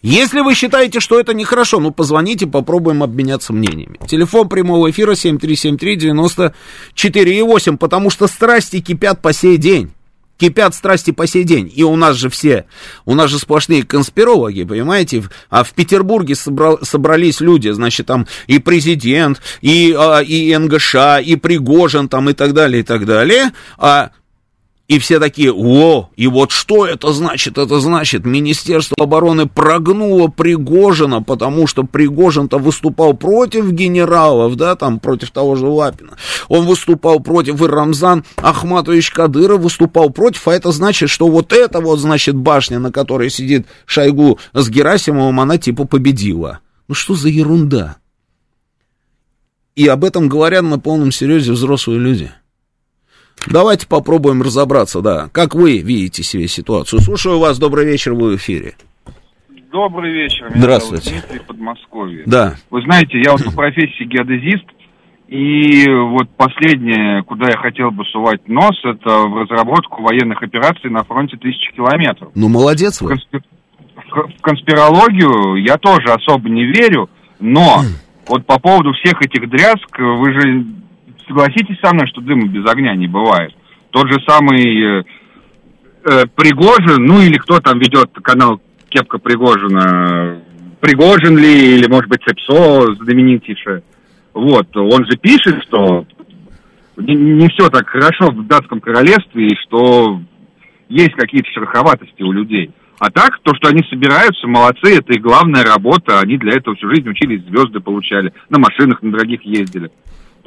Если 0.00 0.40
вы 0.40 0.54
считаете, 0.54 1.00
что 1.00 1.18
это 1.18 1.34
нехорошо, 1.34 1.80
ну, 1.80 1.90
позвоните, 1.90 2.46
попробуем 2.46 3.02
обменяться 3.02 3.52
мнениями. 3.52 3.98
Телефон 4.06 4.48
прямого 4.48 4.88
эфира 4.90 5.12
7373-94,8, 5.12 7.76
потому 7.78 8.10
что 8.10 8.28
страсти 8.28 8.80
кипят 8.80 9.20
по 9.20 9.32
сей 9.32 9.56
день. 9.56 9.90
Кипят 10.38 10.74
страсти 10.74 11.10
по 11.10 11.26
сей 11.26 11.44
день. 11.44 11.70
И 11.74 11.82
у 11.82 11.96
нас 11.96 12.16
же 12.16 12.30
все, 12.30 12.66
у 13.04 13.14
нас 13.14 13.30
же 13.30 13.38
сплошные 13.38 13.82
конспирологи, 13.82 14.62
понимаете? 14.64 15.24
А 15.50 15.64
в 15.64 15.72
Петербурге 15.72 16.36
собрал, 16.36 16.78
собрались 16.82 17.40
люди, 17.40 17.68
значит, 17.70 18.06
там 18.06 18.26
и 18.46 18.58
президент, 18.58 19.42
и, 19.60 19.94
а, 19.98 20.20
и 20.20 20.56
НГШ, 20.56 20.94
и 21.24 21.36
Пригожин, 21.36 22.08
там, 22.08 22.30
и 22.30 22.34
так 22.34 22.54
далее, 22.54 22.80
и 22.80 22.84
так 22.84 23.04
далее. 23.04 23.52
А 23.78 24.12
и 24.88 24.98
все 24.98 25.20
такие, 25.20 25.52
о, 25.52 26.08
и 26.16 26.26
вот 26.26 26.50
что 26.50 26.86
это 26.86 27.12
значит? 27.12 27.58
Это 27.58 27.78
значит, 27.78 28.24
Министерство 28.24 28.96
обороны 28.98 29.46
прогнуло 29.46 30.28
Пригожина, 30.28 31.22
потому 31.22 31.66
что 31.66 31.84
Пригожин-то 31.84 32.58
выступал 32.58 33.12
против 33.12 33.70
генералов, 33.70 34.56
да, 34.56 34.76
там, 34.76 34.98
против 34.98 35.30
того 35.30 35.56
же 35.56 35.66
Лапина. 35.66 36.16
Он 36.48 36.64
выступал 36.64 37.20
против, 37.20 37.60
и 37.60 37.66
Рамзан 37.66 38.24
Ахматович 38.36 39.10
Кадыров 39.10 39.60
выступал 39.60 40.08
против, 40.08 40.48
а 40.48 40.54
это 40.54 40.72
значит, 40.72 41.10
что 41.10 41.28
вот 41.28 41.52
эта 41.52 41.82
вот, 41.82 41.98
значит, 41.98 42.34
башня, 42.34 42.78
на 42.78 42.90
которой 42.90 43.28
сидит 43.28 43.66
Шойгу 43.84 44.38
с 44.54 44.70
Герасимовым, 44.70 45.38
она 45.38 45.58
типа 45.58 45.84
победила. 45.84 46.60
Ну 46.88 46.94
что 46.94 47.14
за 47.14 47.28
ерунда? 47.28 47.98
И 49.76 49.86
об 49.86 50.02
этом 50.02 50.30
говорят 50.30 50.62
на 50.62 50.78
полном 50.78 51.12
серьезе 51.12 51.52
взрослые 51.52 52.00
люди. 52.00 52.32
Давайте 53.46 53.86
попробуем 53.86 54.42
разобраться, 54.42 55.00
да. 55.00 55.28
Как 55.32 55.54
вы 55.54 55.78
видите 55.78 56.22
себе 56.22 56.48
ситуацию? 56.48 57.00
Слушаю 57.00 57.38
вас, 57.38 57.58
добрый 57.58 57.86
вечер, 57.86 58.14
вы 58.14 58.32
в 58.32 58.36
эфире. 58.36 58.74
Добрый 59.70 60.12
вечер. 60.12 60.46
Меня 60.50 60.62
Здравствуйте. 60.62 61.10
Зовут 61.10 61.24
Дмитрий 61.28 61.46
Подмосковье. 61.46 62.22
Да. 62.26 62.54
Вы 62.70 62.82
знаете, 62.82 63.20
я 63.22 63.32
вот 63.32 63.44
по 63.44 63.52
профессии 63.52 64.04
геодезист, 64.04 64.64
и 65.28 65.84
вот 65.90 66.30
последнее, 66.36 67.22
куда 67.22 67.50
я 67.50 67.58
хотел 67.58 67.90
бы 67.90 68.04
сувать 68.06 68.48
нос, 68.48 68.74
это 68.82 69.28
в 69.28 69.42
разработку 69.42 70.02
военных 70.02 70.42
операций 70.42 70.88
на 70.90 71.04
фронте 71.04 71.36
тысячи 71.36 71.70
километров. 71.74 72.30
Ну, 72.34 72.48
молодец 72.48 73.02
вы. 73.02 73.08
В, 73.08 73.10
конспир... 73.10 73.42
в 74.38 74.40
конспирологию 74.40 75.62
я 75.62 75.76
тоже 75.76 76.14
особо 76.14 76.48
не 76.48 76.64
верю, 76.64 77.10
но 77.40 77.82
вот 78.26 78.46
по 78.46 78.58
поводу 78.58 78.92
всех 78.94 79.20
этих 79.20 79.50
дрязг, 79.50 79.98
вы 79.98 80.32
же 80.32 80.64
согласитесь 81.28 81.78
со 81.82 81.94
мной, 81.94 82.06
что 82.08 82.20
дыма 82.20 82.48
без 82.48 82.66
огня 82.66 82.94
не 82.94 83.06
бывает. 83.06 83.54
Тот 83.90 84.08
же 84.10 84.18
самый 84.26 85.00
э, 85.00 85.04
э, 86.04 86.24
Пригожин, 86.34 87.04
ну 87.04 87.20
или 87.20 87.36
кто 87.38 87.60
там 87.60 87.78
ведет 87.78 88.10
канал 88.22 88.60
Кепка 88.88 89.18
Пригожина, 89.18 90.40
Пригожин 90.80 91.36
ли, 91.36 91.76
или, 91.76 91.88
может 91.88 92.08
быть, 92.08 92.22
Цепсо 92.24 92.94
знаменитейшее. 93.00 93.82
Вот, 94.34 94.76
он 94.76 95.04
же 95.06 95.16
пишет, 95.16 95.62
что 95.64 96.06
не, 96.96 97.14
не 97.14 97.48
все 97.48 97.68
так 97.68 97.88
хорошо 97.88 98.30
в 98.30 98.46
датском 98.46 98.80
королевстве, 98.80 99.48
и 99.48 99.56
что 99.66 100.20
есть 100.88 101.12
какие-то 101.12 101.50
шероховатости 101.50 102.22
у 102.22 102.32
людей. 102.32 102.70
А 102.98 103.10
так, 103.10 103.38
то, 103.42 103.54
что 103.54 103.68
они 103.68 103.82
собираются, 103.88 104.48
молодцы, 104.48 104.96
это 104.96 105.12
их 105.12 105.22
главная 105.22 105.64
работа, 105.64 106.20
они 106.20 106.36
для 106.36 106.54
этого 106.54 106.74
всю 106.74 106.88
жизнь 106.88 107.08
учились, 107.08 107.44
звезды 107.44 107.78
получали, 107.80 108.32
на 108.48 108.58
машинах 108.58 109.02
на 109.02 109.12
дорогих 109.12 109.42
ездили. 109.42 109.90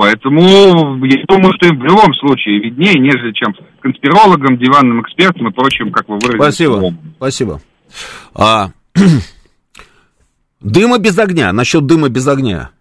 Поэтому 0.02 1.06
я 1.06 1.24
думаю, 1.28 1.54
что 1.58 1.68
им 1.68 1.80
в 1.80 1.84
любом 1.84 2.12
случае 2.16 2.58
виднее, 2.60 2.96
нежели 2.96 3.34
чем 3.34 3.54
конспирологам, 3.82 4.58
диванным 4.58 5.04
экспертам 5.04 5.50
и 5.50 5.52
прочим, 5.52 5.92
как 5.92 6.10
вы 6.10 6.16
выразились. 6.16 6.42
Спасибо, 6.42 6.96
спасибо. 7.18 7.62
А, 8.34 8.72
дыма 10.60 10.98
без 10.98 11.20
огня, 11.20 11.54
насчет 11.54 11.86
дыма 11.86 12.10
без 12.10 12.28
огня. 12.28 12.72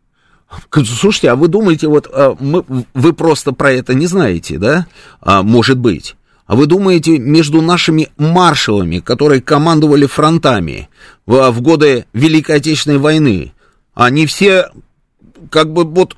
Слушайте, 0.73 1.31
а 1.31 1.37
вы 1.37 1.49
думаете, 1.49 1.89
вот 1.89 2.09
а, 2.11 2.35
мы, 2.41 2.65
вы 2.95 3.13
просто 3.13 3.53
про 3.53 3.71
это 3.71 3.93
не 3.93 4.07
знаете, 4.07 4.57
да? 4.57 4.87
А, 5.21 5.43
может 5.43 5.77
быть. 5.77 6.17
А 6.47 6.57
вы 6.57 6.65
думаете, 6.65 7.19
между 7.19 7.61
нашими 7.61 8.09
маршалами, 8.17 9.01
которые 9.01 9.43
командовали 9.43 10.07
фронтами 10.07 10.89
в 11.27 11.61
годы 11.61 12.07
Великой 12.15 12.57
Отечественной 12.57 12.97
войны, 12.97 13.53
они 13.93 14.25
все 14.25 14.71
как 15.51 15.71
бы 15.71 15.85
вот 15.85 16.17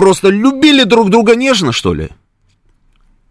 просто 0.00 0.30
любили 0.30 0.84
друг 0.84 1.10
друга 1.10 1.36
нежно, 1.36 1.72
что 1.72 1.92
ли? 1.92 2.08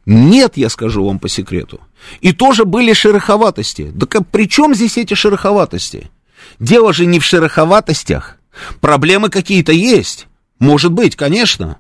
Нет, 0.06 0.56
я 0.56 0.70
скажу 0.70 1.04
вам 1.04 1.18
по 1.18 1.28
секрету. 1.28 1.82
И 2.22 2.32
тоже 2.32 2.64
были 2.64 2.94
шероховатости. 2.94 3.90
Да 3.92 4.06
как, 4.06 4.28
при 4.28 4.48
чем 4.48 4.76
здесь 4.76 4.96
эти 4.96 5.16
шероховатости? 5.16 6.12
Дело 6.60 6.94
же 6.94 7.08
не 7.08 7.18
в 7.18 7.26
шероховатостях. 7.26 8.38
Проблемы 8.82 9.32
какие-то 9.32 9.72
есть. 9.72 10.28
Может 10.60 10.92
быть, 10.92 11.16
конечно. 11.16 11.80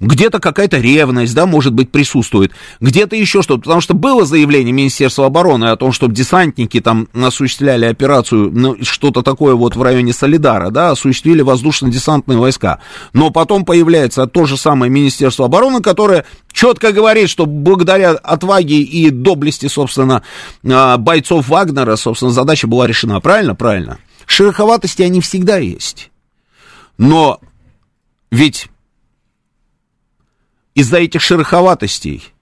Где-то 0.00 0.38
какая-то 0.38 0.78
ревность, 0.78 1.34
да, 1.34 1.46
может 1.46 1.72
быть, 1.72 1.90
присутствует. 1.90 2.52
Где-то 2.80 3.16
еще 3.16 3.42
что-то. 3.42 3.62
Потому 3.62 3.80
что 3.80 3.94
было 3.94 4.24
заявление 4.24 4.72
Министерства 4.72 5.26
обороны 5.26 5.66
о 5.66 5.76
том, 5.76 5.92
чтобы 5.92 6.14
десантники 6.14 6.80
там 6.80 7.08
осуществляли 7.14 7.86
операцию, 7.86 8.50
ну, 8.52 8.76
что-то 8.82 9.22
такое 9.22 9.54
вот 9.54 9.76
в 9.76 9.82
районе 9.82 10.12
Солидара, 10.12 10.70
да, 10.70 10.90
осуществили 10.90 11.42
воздушно-десантные 11.42 12.38
войска. 12.38 12.80
Но 13.12 13.30
потом 13.30 13.64
появляется 13.64 14.26
то 14.26 14.46
же 14.46 14.56
самое 14.56 14.90
Министерство 14.90 15.46
обороны, 15.46 15.80
которое 15.80 16.24
четко 16.52 16.92
говорит, 16.92 17.28
что 17.30 17.46
благодаря 17.46 18.12
отваге 18.12 18.80
и 18.80 19.10
доблести, 19.10 19.66
собственно, 19.66 20.22
а, 20.64 20.98
бойцов 20.98 21.48
Вагнера, 21.48 21.96
собственно, 21.96 22.30
задача 22.30 22.66
была 22.66 22.86
решена. 22.86 23.20
Правильно? 23.20 23.54
Правильно. 23.54 23.98
Шероховатости 24.26 25.02
они 25.02 25.20
всегда 25.20 25.58
есть. 25.58 26.10
Но 26.98 27.40
ведь 28.30 28.68
из-за 30.74 30.98
этих 30.98 31.20
шероховатостей 31.20 32.34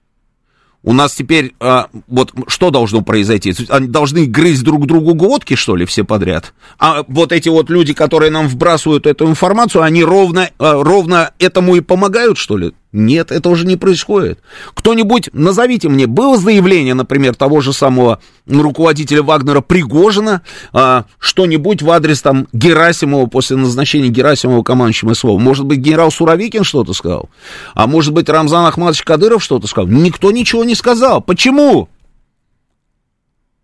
у 0.83 0.91
нас 0.91 1.15
теперь 1.15 1.55
а, 1.59 1.87
вот 2.07 2.33
что 2.47 2.69
должно 2.69 3.01
произойти? 3.01 3.55
Они 3.69 3.87
должны 3.87 4.25
грызть 4.25 4.63
друг 4.63 4.85
другу 4.85 5.13
глотки, 5.13 5.55
что 5.55 5.77
ли, 5.77 5.85
все 5.85 6.03
подряд? 6.03 6.53
А 6.77 7.05
вот 7.07 7.31
эти 7.31 7.47
вот 7.47 7.69
люди, 7.69 7.93
которые 7.93 8.31
нам 8.31 8.47
вбрасывают 8.47 9.07
эту 9.07 9.27
информацию, 9.27 9.81
они 9.81 10.03
ровно, 10.03 10.49
а, 10.59 10.83
ровно 10.83 11.31
этому 11.39 11.75
и 11.75 11.81
помогают, 11.81 12.37
что 12.37 12.57
ли? 12.57 12.73
Нет, 12.93 13.31
это 13.31 13.49
уже 13.49 13.65
не 13.65 13.75
происходит. 13.75 14.39
Кто-нибудь, 14.75 15.31
назовите 15.33 15.89
мне, 15.89 16.05
было 16.05 16.37
заявление, 16.37 16.93
например, 16.93 17.33
того 17.33 17.59
же 17.59 17.73
самого 17.73 18.19
руководителя 18.45 19.23
Вагнера 19.23 19.61
Пригожина, 19.61 20.43
а, 20.73 21.05
что-нибудь 21.17 21.81
в 21.81 21.89
адрес 21.89 22.21
там 22.21 22.47
Герасимова 22.53 23.25
после 23.25 23.57
назначения 23.57 24.09
Герасимова 24.09 24.61
командующим 24.61 25.13
СВО? 25.15 25.39
Может 25.39 25.65
быть, 25.65 25.79
генерал 25.79 26.11
Суровикин 26.11 26.63
что-то 26.63 26.93
сказал? 26.93 27.31
А 27.73 27.87
может 27.87 28.13
быть, 28.13 28.29
Рамзан 28.29 28.67
Ахматович 28.67 29.01
Кадыров 29.01 29.43
что-то 29.43 29.65
сказал? 29.65 29.89
Никто 29.89 30.31
ничего 30.31 30.63
не 30.63 30.75
сказал. 30.75 31.19
Почему? 31.19 31.89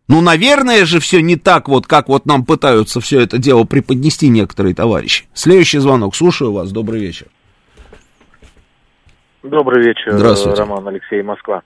Ну, 0.07 0.21
наверное 0.21 0.85
же, 0.85 0.99
все 0.99 1.21
не 1.21 1.35
так 1.35 1.69
вот, 1.69 1.85
как 1.85 2.09
вот 2.09 2.25
нам 2.25 2.45
пытаются 2.45 2.99
все 2.99 3.19
это 3.19 3.37
дело 3.37 3.63
преподнести 3.63 4.27
некоторые 4.27 4.73
товарищи. 4.73 5.25
Следующий 5.35 5.77
звонок. 5.77 6.15
Слушаю 6.15 6.51
вас. 6.51 6.71
Добрый 6.71 6.99
вечер. 6.99 7.27
Добрый 9.43 9.83
вечер, 9.83 10.11
Здравствуйте. 10.11 10.59
Роман 10.61 10.87
Алексей, 10.87 11.21
Москва. 11.21 11.61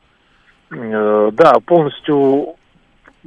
Э, 0.71 1.31
Да, 1.33 1.55
полностью 1.65 2.55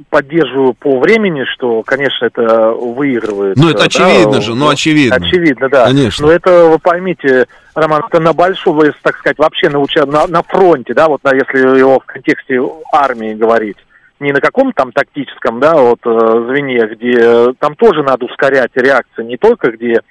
поддерживаю 0.09 0.73
по 0.73 0.99
времени, 0.99 1.43
что, 1.53 1.81
конечно, 1.83 2.25
это 2.25 2.71
выигрывает. 2.71 3.57
Ну, 3.57 3.69
это 3.69 3.83
э, 3.83 3.85
очевидно 3.87 4.33
да, 4.33 4.41
же, 4.41 4.55
ну, 4.55 4.69
очевидно. 4.69 5.15
Очевидно, 5.17 5.69
да. 5.69 5.85
Конечно. 5.85 6.27
Но 6.27 6.31
это, 6.31 6.65
вы 6.65 6.79
поймите, 6.79 7.47
Роман, 7.75 8.03
это 8.07 8.19
на 8.19 8.33
большом, 8.33 8.77
вы, 8.77 8.93
так 9.01 9.17
сказать, 9.17 9.37
вообще 9.37 9.69
на, 9.69 9.83
на, 10.05 10.27
на 10.27 10.43
фронте, 10.43 10.93
да, 10.93 11.07
вот 11.07 11.23
на- 11.23 11.33
если 11.33 11.77
его 11.77 11.99
в 11.99 12.05
контексте 12.05 12.61
армии 12.93 13.33
говорить. 13.33 13.77
Не 14.19 14.31
на 14.31 14.39
каком 14.41 14.71
там 14.73 14.91
тактическом, 14.91 15.59
да, 15.59 15.75
вот 15.75 15.99
э, 16.05 16.45
звене, 16.49 16.87
где 16.87 17.53
там 17.59 17.75
тоже 17.75 18.01
надо 18.01 18.25
ускорять 18.25 18.71
реакцию, 18.75 19.27
не 19.27 19.37
только 19.37 19.71
где 19.71 20.01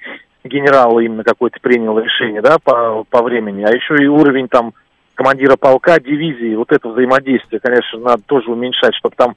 генерал 0.47 0.99
именно 0.99 1.23
какой-то 1.23 1.59
принял 1.61 1.97
решение, 1.99 2.41
да, 2.41 2.57
по, 2.63 3.03
по 3.09 3.21
времени, 3.23 3.63
а 3.63 3.69
еще 3.69 3.95
и 3.95 4.07
уровень 4.07 4.47
там 4.47 4.73
командира 5.15 5.55
полка, 5.55 5.99
дивизии, 5.99 6.55
вот 6.55 6.71
это 6.71 6.89
взаимодействие, 6.89 7.59
конечно, 7.59 7.99
надо 7.99 8.21
тоже 8.25 8.51
уменьшать, 8.51 8.95
чтобы 8.95 9.15
там, 9.15 9.35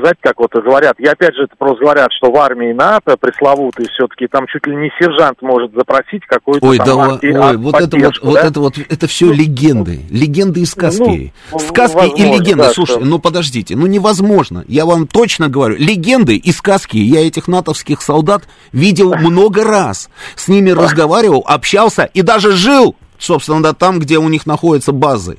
знаете, 0.00 0.18
как 0.22 0.38
вот 0.38 0.52
говорят, 0.52 0.98
и 0.98 1.06
опять 1.06 1.34
же 1.34 1.44
это 1.44 1.54
просто 1.56 1.80
говорят, 1.84 2.08
что 2.12 2.30
в 2.30 2.36
армии 2.36 2.72
НАТО 2.72 3.16
пресловутый 3.16 3.86
все-таки 3.94 4.26
там 4.26 4.46
чуть 4.46 4.66
ли 4.66 4.74
не 4.76 4.90
сержант 5.00 5.40
может 5.42 5.72
запросить 5.74 6.22
какой-то 6.26 6.66
Ой, 6.66 6.78
там 6.78 6.86
да, 6.86 6.92
арти- 7.14 7.32
ой, 7.32 7.56
вот 7.56 7.74
это 7.74 7.82
вот, 7.84 7.90
поддержку, 7.90 8.26
вот 8.26 8.34
да? 8.34 8.42
это 8.42 8.60
вот, 8.60 8.78
это 8.78 9.06
все 9.06 9.32
легенды, 9.32 10.00
легенды 10.10 10.60
и 10.60 10.64
сказки. 10.64 11.32
Ну, 11.52 11.58
сказки 11.58 11.96
и 11.96 11.98
возможно, 11.98 12.34
легенды, 12.34 12.62
да, 12.62 12.70
слушайте, 12.70 13.00
что- 13.00 13.10
ну 13.10 13.18
подождите, 13.18 13.76
ну 13.76 13.86
невозможно, 13.86 14.64
я 14.68 14.86
вам 14.86 15.06
точно 15.06 15.48
говорю, 15.48 15.76
легенды 15.78 16.36
и 16.36 16.52
сказки, 16.52 16.96
я 16.96 17.26
этих 17.26 17.48
натовских 17.48 18.02
солдат 18.02 18.44
видел 18.72 19.14
много 19.18 19.64
раз, 19.64 20.10
с 20.36 20.48
ними 20.48 20.70
разговаривал, 20.70 21.44
общался 21.46 22.04
и 22.04 22.22
даже 22.22 22.52
жил, 22.52 22.96
собственно, 23.18 23.62
да, 23.62 23.72
там, 23.72 23.98
где 23.98 24.18
у 24.18 24.28
них 24.28 24.46
находятся 24.46 24.92
базы. 24.92 25.38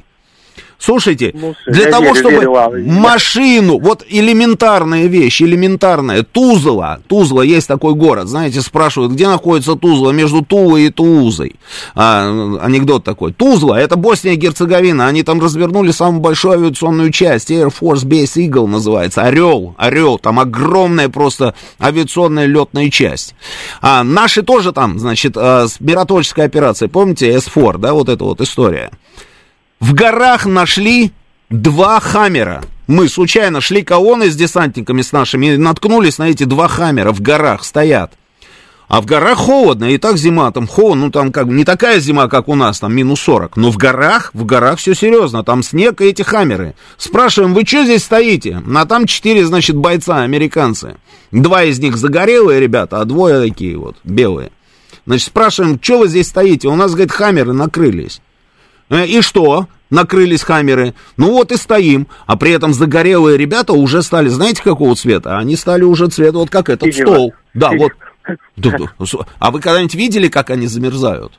Слушайте, 0.81 1.31
Ну, 1.35 1.53
для 1.67 1.91
того, 1.91 2.05
верю, 2.05 2.15
чтобы 2.15 2.35
верю 2.37 2.51
вам. 2.53 2.85
машину, 2.87 3.77
вот 3.79 4.03
элементарная 4.09 5.05
вещь, 5.05 5.39
элементарная, 5.43 6.23
Тузла, 6.23 6.99
Тузла, 7.07 7.43
есть 7.43 7.67
такой 7.67 7.93
город, 7.93 8.27
знаете, 8.27 8.61
спрашивают, 8.61 9.11
где 9.11 9.27
находится 9.27 9.75
Тузла, 9.75 10.11
между 10.11 10.43
Тулой 10.43 10.87
и 10.87 10.89
Туузой, 10.89 11.55
а, 11.93 12.57
анекдот 12.61 13.03
такой, 13.03 13.31
Тузла, 13.31 13.79
это 13.79 13.95
Босния 13.95 14.33
и 14.33 14.37
Герцеговина, 14.37 15.05
они 15.05 15.21
там 15.21 15.39
развернули 15.39 15.91
самую 15.91 16.21
большую 16.21 16.55
авиационную 16.55 17.11
часть, 17.11 17.51
Air 17.51 17.71
Force 17.71 18.03
Base 18.03 18.37
Eagle 18.43 18.65
называется, 18.65 19.21
Орел, 19.21 19.75
Орел, 19.77 20.17
там 20.17 20.39
огромная 20.39 21.09
просто 21.09 21.53
авиационная 21.79 22.47
летная 22.47 22.89
часть. 22.89 23.35
А 23.81 24.03
наши 24.03 24.41
тоже 24.41 24.71
там, 24.71 24.97
значит, 24.97 25.33
а, 25.37 25.67
миротворческая 25.79 26.47
операция, 26.47 26.87
помните, 26.87 27.29
S4, 27.31 27.77
да, 27.77 27.93
вот 27.93 28.09
эта 28.09 28.23
вот 28.23 28.41
история. 28.41 28.89
В 29.81 29.95
горах 29.95 30.45
нашли 30.45 31.11
два 31.49 31.99
хаммера. 31.99 32.63
Мы 32.85 33.09
случайно 33.09 33.61
шли 33.61 33.81
колонны 33.81 34.29
с 34.29 34.35
десантниками 34.35 35.01
с 35.01 35.11
нашими 35.11 35.47
и 35.47 35.57
наткнулись 35.57 36.19
на 36.19 36.29
эти 36.29 36.43
два 36.43 36.67
хаммера 36.67 37.11
в 37.11 37.19
горах 37.19 37.63
стоят. 37.63 38.13
А 38.87 39.01
в 39.01 39.07
горах 39.07 39.39
холодно, 39.39 39.85
и 39.85 39.97
так 39.97 40.17
зима, 40.17 40.51
там 40.51 40.67
холодно, 40.67 41.05
ну 41.05 41.11
там 41.11 41.31
как 41.31 41.47
не 41.47 41.63
такая 41.63 41.99
зима, 41.99 42.27
как 42.27 42.47
у 42.47 42.53
нас, 42.53 42.79
там 42.79 42.93
минус 42.93 43.21
40. 43.21 43.57
Но 43.57 43.71
в 43.71 43.77
горах, 43.77 44.29
в 44.35 44.45
горах 44.45 44.77
все 44.77 44.93
серьезно, 44.93 45.43
там 45.43 45.63
снег 45.63 45.99
и 46.01 46.05
эти 46.05 46.21
хаммеры. 46.21 46.75
Спрашиваем, 46.97 47.55
вы 47.55 47.65
что 47.65 47.83
здесь 47.83 48.03
стоите? 48.03 48.61
А 48.75 48.85
там 48.85 49.07
четыре, 49.07 49.45
значит, 49.47 49.75
бойца, 49.75 50.21
американцы. 50.21 50.97
Два 51.31 51.63
из 51.63 51.79
них 51.79 51.97
загорелые 51.97 52.59
ребята, 52.59 53.01
а 53.01 53.05
двое 53.05 53.49
такие 53.49 53.77
вот, 53.77 53.95
белые. 54.03 54.51
Значит, 55.07 55.29
спрашиваем, 55.29 55.79
что 55.81 55.99
вы 55.99 56.07
здесь 56.07 56.27
стоите? 56.27 56.67
У 56.67 56.75
нас, 56.75 56.91
говорит, 56.91 57.11
хаммеры 57.11 57.53
накрылись. 57.53 58.21
Э, 58.91 59.07
И 59.07 59.21
что? 59.21 59.67
Накрылись 59.89 60.43
хаммеры. 60.43 60.93
Ну 61.17 61.31
вот 61.31 61.51
и 61.51 61.57
стоим. 61.57 62.07
А 62.27 62.37
при 62.37 62.51
этом 62.51 62.73
загорелые 62.73 63.37
ребята 63.37 63.73
уже 63.73 64.03
стали, 64.03 64.29
знаете, 64.29 64.61
какого 64.61 64.95
цвета? 64.95 65.37
Они 65.37 65.55
стали 65.55 65.83
уже 65.83 66.07
цвета 66.07 66.37
вот 66.37 66.49
как 66.49 66.69
этот 66.69 66.93
Синего. 66.93 67.07
стол. 67.13 67.33
Да, 67.53 67.69
Синего. 67.71 67.89
вот. 68.97 69.27
А 69.39 69.51
вы 69.51 69.59
когда-нибудь 69.59 69.95
видели, 69.95 70.27
как 70.27 70.49
они 70.49 70.67
замерзают? 70.67 71.33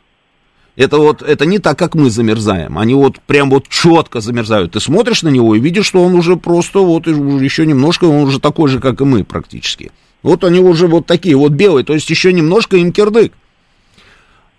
Это 0.74 0.96
вот, 0.98 1.20
это 1.22 1.44
не 1.46 1.58
так, 1.58 1.78
как 1.78 1.94
мы 1.94 2.10
замерзаем. 2.10 2.78
Они 2.78 2.94
вот 2.94 3.20
прям 3.20 3.50
вот 3.50 3.68
четко 3.68 4.20
замерзают. 4.20 4.72
Ты 4.72 4.80
смотришь 4.80 5.22
на 5.22 5.28
него 5.28 5.54
и 5.54 5.60
видишь, 5.60 5.86
что 5.86 6.02
он 6.02 6.14
уже 6.14 6.36
просто 6.36 6.80
вот 6.80 7.06
еще 7.06 7.66
немножко, 7.66 8.04
он 8.06 8.24
уже 8.24 8.40
такой 8.40 8.68
же, 8.70 8.80
как 8.80 9.00
и 9.02 9.04
мы 9.04 9.22
практически. 9.24 9.92
Вот 10.22 10.44
они 10.44 10.60
уже 10.60 10.86
вот 10.86 11.06
такие 11.06 11.36
вот 11.36 11.52
белые, 11.52 11.84
то 11.84 11.92
есть 11.92 12.08
еще 12.08 12.32
немножко 12.32 12.76
им 12.78 12.92
кирдык. 12.92 13.32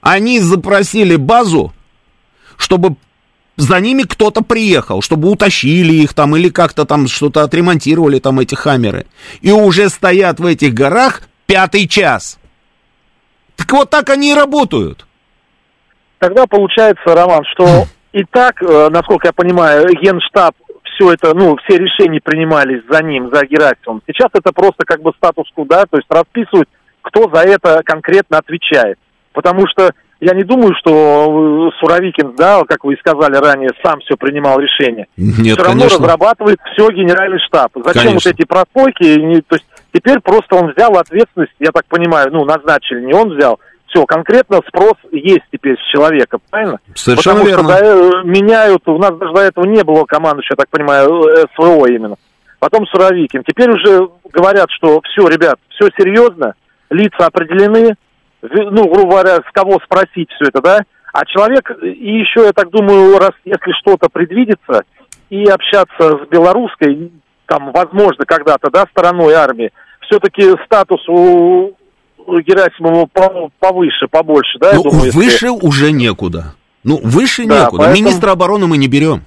Они 0.01 0.39
запросили 0.39 1.15
базу, 1.15 1.73
чтобы 2.58 2.95
за 3.56 3.80
ними 3.80 4.04
кто-то 4.04 4.41
приехал, 4.41 5.01
чтобы 5.01 5.30
утащили 5.30 5.93
их 5.93 6.14
там 6.14 6.36
или 6.36 6.49
как-то 6.49 6.86
там 6.86 7.08
что-то 7.08 7.43
отремонтировали 7.43 8.20
там 8.20 8.39
эти 8.39 8.56
хаммеры. 8.56 9.06
И 9.41 9.51
уже 9.51 9.89
стоят 9.89 10.39
в 10.39 10.45
этих 10.45 10.74
горах 10.74 11.22
пятый 11.45 11.88
час. 11.88 12.39
Так 13.56 13.72
вот 13.72 13.89
так 13.89 14.10
они 14.10 14.32
и 14.32 14.36
работают. 14.36 15.06
Тогда 16.18 16.47
получается, 16.47 17.04
Роман, 17.06 17.43
что 17.54 17.86
и 18.14 18.24
так, 18.24 18.62
э, 18.64 18.89
насколько 18.89 19.28
я 19.28 19.34
понимаю, 19.34 19.88
Генштаб 20.01 20.56
все 20.95 21.14
это, 21.14 21.34
ну, 21.34 21.58
все 21.58 21.78
решения 21.78 22.22
принимались 22.22 22.84
за 22.89 23.04
ним, 23.04 23.30
за 23.34 23.45
Герасимовым. 23.45 24.01
Сейчас 24.08 24.30
это 24.34 24.51
просто 24.54 24.86
как 24.86 25.01
бы 25.01 25.12
статус-кво, 25.18 25.66
да, 25.66 25.86
то 25.86 25.97
есть 25.97 26.08
расписывают, 26.10 26.70
кто 27.01 27.30
за 27.34 27.41
это 27.41 27.82
конкретно 27.84 28.38
отвечает. 28.38 28.97
Потому 29.34 29.66
что 29.68 29.91
я 30.24 30.34
не 30.34 30.43
думаю, 30.43 30.74
что 30.80 31.69
э, 31.69 31.80
Суровикин, 31.80 32.36
да, 32.36 32.61
как 32.67 32.84
вы 32.84 32.93
и 32.93 32.99
сказали 32.99 33.36
ранее, 33.36 33.69
сам 33.84 33.99
все 34.01 34.15
принимал 34.15 34.59
решение. 34.59 35.07
Нет, 35.17 35.55
все 35.57 35.63
равно 35.63 35.82
конечно. 35.82 35.99
разрабатывает 35.99 36.59
все 36.74 36.89
генеральный 36.89 37.39
штаб. 37.39 37.71
Зачем 37.76 38.03
Конечно. 38.03 38.32
вот 38.32 38.39
эти 38.39 38.47
прослойки? 38.47 39.19
Не- 39.19 39.41
То 39.41 39.55
есть 39.55 39.65
теперь 39.93 40.19
просто 40.19 40.55
он 40.55 40.71
взял 40.76 40.95
ответственность, 40.97 41.53
я 41.59 41.71
так 41.71 41.86
понимаю, 41.88 42.30
ну, 42.32 42.45
назначили, 42.45 43.01
не 43.01 43.13
он 43.13 43.36
взял, 43.36 43.59
Все, 43.88 44.05
конкретно 44.05 44.59
спрос 44.67 44.95
есть 45.11 45.43
теперь 45.51 45.78
с 45.78 45.91
человека, 45.91 46.39
правильно? 46.49 46.80
Совершенно 46.95 47.41
Потому 47.41 47.63
верно. 47.63 47.78
что 47.78 48.11
да, 48.11 48.24
меняют, 48.24 48.82
у 48.88 48.97
нас 48.97 49.15
даже 49.17 49.34
до 49.34 49.41
этого 49.41 49.65
не 49.65 49.84
было 49.84 50.05
команды, 50.05 50.41
я 50.49 50.55
так 50.55 50.67
понимаю, 50.69 51.24
э, 51.28 51.45
СВО 51.55 51.86
именно. 51.88 52.15
Потом 52.59 52.88
Суровикин. 52.88 53.43
Теперь 53.45 53.69
уже 53.69 54.09
говорят, 54.32 54.67
что 54.71 55.01
все, 55.01 55.28
ребят, 55.28 55.59
все 55.69 55.89
серьезно, 55.97 56.53
лица 56.89 57.26
определены, 57.28 57.95
ну, 58.51 58.89
грубо 58.89 59.11
говоря, 59.11 59.35
с 59.37 59.51
кого 59.53 59.79
спросить 59.85 60.29
все 60.31 60.49
это, 60.49 60.61
да? 60.61 60.79
А 61.13 61.25
человек, 61.25 61.71
и 61.81 62.19
еще, 62.19 62.41
я 62.45 62.51
так 62.53 62.69
думаю, 62.71 63.17
раз 63.19 63.31
если 63.45 63.71
что-то 63.81 64.09
предвидится, 64.09 64.83
и 65.29 65.43
общаться 65.45 66.17
с 66.23 66.27
белорусской, 66.29 67.11
там, 67.45 67.71
возможно, 67.71 68.25
когда-то, 68.25 68.69
да, 68.71 68.85
стороной 68.91 69.33
армии, 69.33 69.71
все-таки 70.01 70.43
статус 70.65 71.01
у, 71.07 71.71
Герасимова 72.27 73.07
по- 73.11 73.49
повыше, 73.59 74.07
побольше, 74.09 74.57
да, 74.59 74.73
Ну, 74.73 74.83
думаю, 74.83 75.05
если- 75.05 75.17
выше 75.17 75.49
уже 75.51 75.91
некуда. 75.91 76.55
Ну, 76.83 76.99
выше 77.03 77.45
Да, 77.45 77.61
некуда. 77.65 77.83
поэтому- 77.83 77.95
Министра 78.05 78.31
обороны 78.31 78.67
мы 78.67 78.77
не 78.77 78.87
берем. 78.87 79.23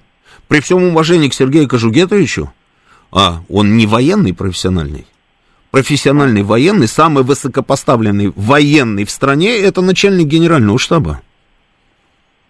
При 0.48 0.60
всем 0.60 0.82
уважении 0.84 1.28
к 1.28 1.34
Сергею 1.34 1.68
Кожугетовичу, 1.68 2.52
а 3.12 3.40
он 3.50 3.76
не 3.76 3.86
военный 3.86 4.32
профессиональный. 4.34 5.06
Профессиональный 5.76 6.42
военный, 6.42 6.88
самый 6.88 7.22
высокопоставленный 7.22 8.32
военный 8.34 9.04
в 9.04 9.10
стране, 9.10 9.58
это 9.58 9.82
начальник 9.82 10.26
генерального 10.26 10.78
штаба. 10.78 11.20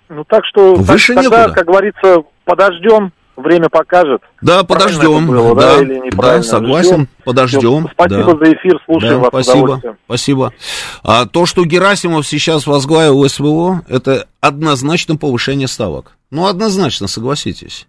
Ну, 0.08 0.22
так 0.22 0.44
что, 0.44 0.76
так- 0.76 0.84
Выше 0.84 1.14
тогда, 1.16 1.40
некуда. 1.40 1.54
как 1.54 1.66
говорится, 1.66 2.18
подождем, 2.44 3.12
время 3.34 3.68
покажет. 3.68 4.22
Да, 4.42 4.62
подождем. 4.62 5.26
было, 5.26 5.56
да, 5.56 5.78
да, 5.78 5.82
или 5.82 6.10
да, 6.10 6.40
согласен, 6.44 6.94
Ждем. 6.94 7.08
подождем. 7.24 7.88
Спасибо 7.94 8.38
да. 8.38 8.46
за 8.46 8.52
эфир, 8.52 8.80
слушаем 8.84 9.14
Да, 9.14 9.18
вас 9.18 9.28
спасибо, 9.30 9.82
спасибо. 10.04 10.52
А 11.02 11.26
то, 11.26 11.46
что 11.46 11.64
Герасимов 11.64 12.28
сейчас 12.28 12.68
возглавил 12.68 13.28
СВО, 13.28 13.82
это 13.88 14.28
однозначно 14.40 15.16
повышение 15.16 15.66
ставок. 15.66 16.12
Ну, 16.30 16.46
однозначно, 16.46 17.08
согласитесь. 17.08 17.88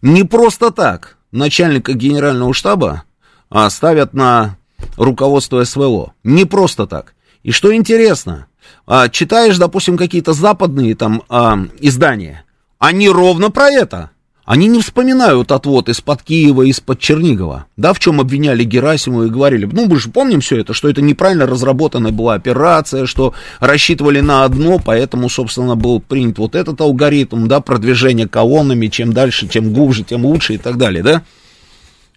Не 0.00 0.24
просто 0.24 0.70
так 0.70 1.18
начальника 1.32 1.92
генерального 1.92 2.54
штаба 2.54 3.02
а, 3.50 3.68
ставят 3.68 4.14
на 4.14 4.56
руководство 4.96 5.64
СВО. 5.64 6.12
Не 6.24 6.44
просто 6.44 6.86
так. 6.86 7.14
И 7.42 7.52
что 7.52 7.74
интересно, 7.74 8.46
а, 8.86 9.08
читаешь, 9.08 9.58
допустим, 9.58 9.96
какие-то 9.96 10.32
западные 10.32 10.94
там 10.94 11.22
а, 11.28 11.58
издания, 11.80 12.44
они 12.78 13.08
ровно 13.08 13.50
про 13.50 13.70
это. 13.70 14.10
Они 14.50 14.66
не 14.66 14.80
вспоминают 14.80 15.52
отвод 15.52 15.88
из-под 15.88 16.24
Киева, 16.24 16.62
из-под 16.62 16.98
Чернигова, 16.98 17.66
да, 17.76 17.92
в 17.92 18.00
чем 18.00 18.20
обвиняли 18.20 18.64
Герасимова 18.64 19.26
и 19.26 19.30
говорили, 19.30 19.64
ну, 19.64 19.86
мы 19.86 19.96
же 20.00 20.10
помним 20.10 20.40
все 20.40 20.56
это, 20.56 20.74
что 20.74 20.88
это 20.88 21.00
неправильно 21.02 21.46
разработанная 21.46 22.10
была 22.10 22.34
операция, 22.34 23.06
что 23.06 23.32
рассчитывали 23.60 24.18
на 24.18 24.42
одно, 24.42 24.80
поэтому, 24.84 25.28
собственно, 25.28 25.76
был 25.76 26.00
принят 26.00 26.38
вот 26.38 26.56
этот 26.56 26.80
алгоритм, 26.80 27.46
да, 27.46 27.60
продвижение 27.60 28.26
колоннами, 28.26 28.88
чем 28.88 29.12
дальше, 29.12 29.46
тем 29.46 29.72
глубже, 29.72 30.02
тем 30.02 30.26
лучше 30.26 30.54
и 30.54 30.58
так 30.58 30.78
далее, 30.78 31.04
да. 31.04 31.22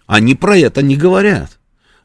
Они 0.08 0.34
про 0.34 0.58
это 0.58 0.82
не 0.82 0.96
говорят. 0.96 1.50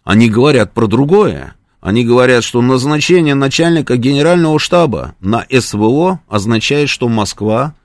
Они 0.09 0.27
говорят 0.27 0.73
про 0.73 0.87
другое. 0.87 1.53
Они 1.81 2.03
говорят, 2.03 2.43
что 2.43 2.63
назначение 2.63 3.35
начальника 3.35 3.95
генерального 3.95 4.57
штаба 4.57 5.13
на 5.19 5.45
СВО 5.51 6.19
означает, 6.27 6.89
что 6.89 7.07
Москва 7.07 7.75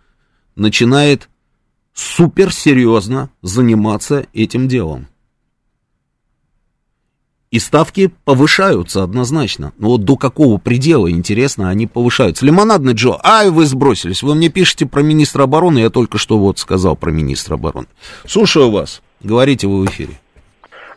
начинает 0.57 1.29
суперсерьезно 1.93 3.29
заниматься 3.43 4.25
этим 4.33 4.69
делом. 4.69 5.07
И 7.51 7.59
ставки 7.59 8.11
повышаются 8.25 9.03
однозначно. 9.03 9.75
Но 9.77 9.89
вот 9.89 10.05
до 10.05 10.17
какого 10.17 10.57
предела, 10.57 11.11
интересно, 11.11 11.69
они 11.69 11.87
повышаются. 11.87 12.47
Лимонадный 12.47 12.95
Джо, 12.95 13.21
ай, 13.23 13.51
вы 13.51 13.67
сбросились. 13.67 14.23
Вы 14.23 14.35
мне 14.35 14.49
пишете 14.49 14.87
про 14.87 15.03
министра 15.03 15.43
обороны, 15.43 15.81
я 15.81 15.91
только 15.91 16.17
что 16.17 16.39
вот 16.39 16.59
сказал 16.59 16.97
про 16.97 17.11
министра 17.11 17.57
обороны. 17.57 17.89
Слушаю 18.27 18.71
вас. 18.71 19.03
Говорите 19.23 19.67
вы 19.67 19.83
в 19.83 19.91
эфире. 19.91 20.19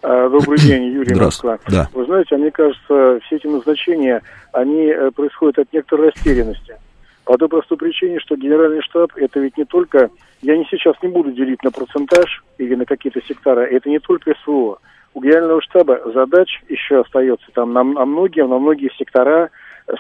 А, 0.10 0.30
Добрый 0.30 0.58
день, 0.58 0.86
Юрий. 0.86 1.16
Москва. 1.16 1.60
Да. 1.68 1.89
Вы 1.93 2.05
знаете, 2.05 2.36
а 2.36 2.38
мне 2.38 2.49
кажется, 2.49 3.20
все 3.26 3.36
эти 3.36 3.47
назначения, 3.47 4.22
они 4.53 4.86
э, 4.86 5.12
происходят 5.12 5.60
от 5.60 5.74
некоторой 5.74 6.12
растерянности. 6.12 6.78
По 7.26 7.38
той 7.38 7.49
простой 7.49 7.78
причине, 7.78 8.22
что 8.22 8.38
генеральный 8.38 8.82
штаб 8.84 9.12
это 9.18 9.41
ведь 9.41 9.58
не 9.58 9.66
только, 9.66 10.10
я 10.41 10.55
не 10.58 10.66
сейчас 10.72 10.95
не 11.03 11.10
буду 11.10 11.34
делить 11.34 11.62
на 11.62 11.72
процентаж 11.72 12.41
или 12.58 12.76
на 12.76 12.86
какие-то 12.86 13.20
сектора, 13.28 13.66
это 13.66 13.89
не 13.89 13.99
только 13.99 14.34
СВО. 14.45 14.80
У 15.14 15.22
генерального 15.22 15.62
штаба 15.62 15.99
задач 16.14 16.62
еще 16.70 17.01
остается 17.01 17.47
там 17.53 17.74
на, 17.74 17.84
на 17.84 18.05
многие, 18.05 18.47
на 18.47 18.60
многие 18.60 18.89
сектора, 18.97 19.49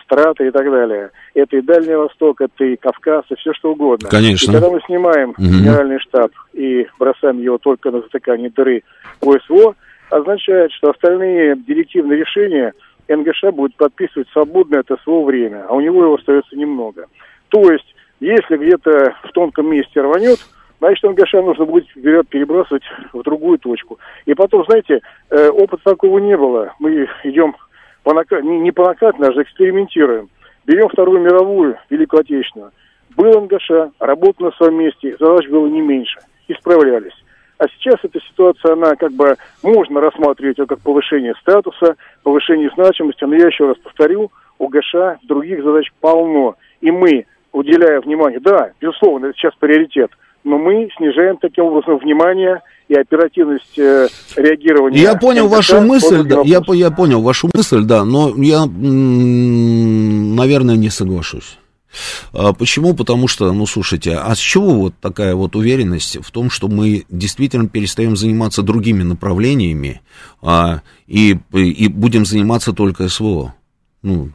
страты 0.03 0.47
и 0.47 0.51
так 0.51 0.71
далее. 0.71 1.11
Это 1.33 1.57
и 1.57 1.61
Дальний 1.61 1.95
Восток, 1.95 2.39
это 2.39 2.63
и 2.63 2.77
Кавказ, 2.77 3.25
и 3.29 3.35
все 3.35 3.51
что 3.51 3.73
угодно. 3.73 4.07
Конечно. 4.07 4.51
И 4.51 4.53
когда 4.53 4.69
мы 4.69 4.79
снимаем 4.85 5.33
Мгм. 5.37 5.49
генеральный 5.49 5.99
штаб 5.99 6.31
и 6.53 6.87
бросаем 6.97 7.41
его 7.41 7.57
только 7.57 7.91
на 7.91 7.99
затыкание 7.99 8.49
дыры 8.49 8.83
по 9.19 9.37
СВО, 9.39 9.75
означает, 10.09 10.71
что 10.71 10.91
остальные 10.91 11.55
директивные 11.67 12.19
решения 12.19 12.73
НГШ 13.07 13.53
будет 13.53 13.75
подписывать 13.75 14.27
свободное 14.29 14.81
от 14.81 14.99
СВО 15.01 15.23
время, 15.23 15.65
а 15.67 15.75
у 15.75 15.79
него 15.79 16.03
его 16.03 16.15
остается 16.15 16.55
немного. 16.55 17.07
То 17.49 17.71
есть, 17.71 17.95
если 18.19 18.57
где-то 18.57 19.15
в 19.23 19.31
тонком 19.31 19.69
месте 19.71 20.01
рванет, 20.01 20.39
значит, 20.79 21.03
НГШ 21.03 21.33
нужно 21.33 21.65
будет 21.65 21.87
вперед 21.87 22.27
перебрасывать 22.27 22.83
в 23.13 23.21
другую 23.23 23.59
точку. 23.59 23.99
И 24.25 24.33
потом, 24.33 24.65
знаете, 24.65 25.01
э, 25.29 25.49
опыта 25.49 25.83
такого 25.83 26.19
не 26.19 26.35
было. 26.35 26.73
Мы 26.79 27.07
идем 27.23 27.55
по 28.03 28.13
нака- 28.13 28.41
не, 28.41 28.71
по 28.71 28.85
накатной, 28.85 29.27
а 29.27 29.31
даже 29.31 29.43
экспериментируем. 29.43 30.29
Берем 30.65 30.89
Вторую 30.89 31.21
мировую, 31.21 31.77
Великую 31.89 32.21
Отечественную. 32.21 32.71
Был 33.15 33.41
НГШ, 33.41 33.91
работал 33.99 34.47
на 34.47 34.51
своем 34.51 34.75
месте, 34.75 35.15
задач 35.19 35.47
было 35.47 35.67
не 35.67 35.81
меньше. 35.81 36.19
И 36.47 36.53
справлялись. 36.53 37.13
А 37.59 37.65
сейчас 37.69 37.95
эта 38.03 38.19
ситуация, 38.19 38.73
она 38.73 38.95
как 38.95 39.11
бы, 39.13 39.35
можно 39.63 39.99
рассматривать 39.99 40.57
ее 40.59 40.67
как 40.67 40.79
повышение 40.79 41.33
статуса, 41.41 41.95
повышение 42.23 42.69
значимости, 42.75 43.23
но 43.23 43.35
я 43.35 43.47
еще 43.47 43.67
раз 43.67 43.77
повторю, 43.77 44.31
у 44.59 44.67
ГШ 44.67 44.95
других 45.23 45.63
задач 45.63 45.87
полно. 45.99 46.55
И 46.81 46.91
мы, 46.91 47.25
уделяя 47.51 47.99
внимание, 48.01 48.39
да, 48.39 48.71
безусловно, 48.79 49.27
это 49.27 49.37
сейчас 49.37 49.53
приоритет, 49.59 50.11
но 50.43 50.57
мы 50.59 50.89
снижаем 50.97 51.37
таким 51.37 51.65
образом 51.65 51.97
внимание 51.97 52.61
и 52.87 52.93
оперативность 52.95 53.77
э, 53.77 54.07
реагирования. 54.35 54.99
Я 54.99 55.15
понял 55.15 55.47
вашу 55.47 55.81
мысль, 55.81 56.23
да, 56.23 56.41
я, 56.45 56.61
я 56.73 56.91
понял 56.91 57.21
вашу 57.21 57.49
мысль, 57.53 57.83
да, 57.83 58.05
но 58.05 58.33
я, 58.37 58.65
наверное, 60.35 60.75
не 60.75 60.89
соглашусь. 60.89 61.57
А 62.33 62.53
Почему? 62.53 62.93
Потому 62.93 63.27
что, 63.27 63.51
ну, 63.53 63.65
слушайте, 63.65 64.15
а 64.15 64.35
с 64.35 64.39
чего 64.39 64.73
вот 64.73 64.95
такая 64.99 65.35
вот 65.35 65.55
уверенность 65.55 66.17
в 66.21 66.31
том, 66.31 66.49
что 66.49 66.67
мы 66.67 67.05
действительно 67.09 67.67
перестаем 67.67 68.15
заниматься 68.15 68.61
другими 68.61 69.03
направлениями 69.03 70.01
а, 70.41 70.81
и, 71.07 71.37
и 71.53 71.87
будем 71.87 72.25
заниматься 72.25 72.73
только 72.73 73.09
СВО? 73.09 73.53
Ну, 74.01 74.31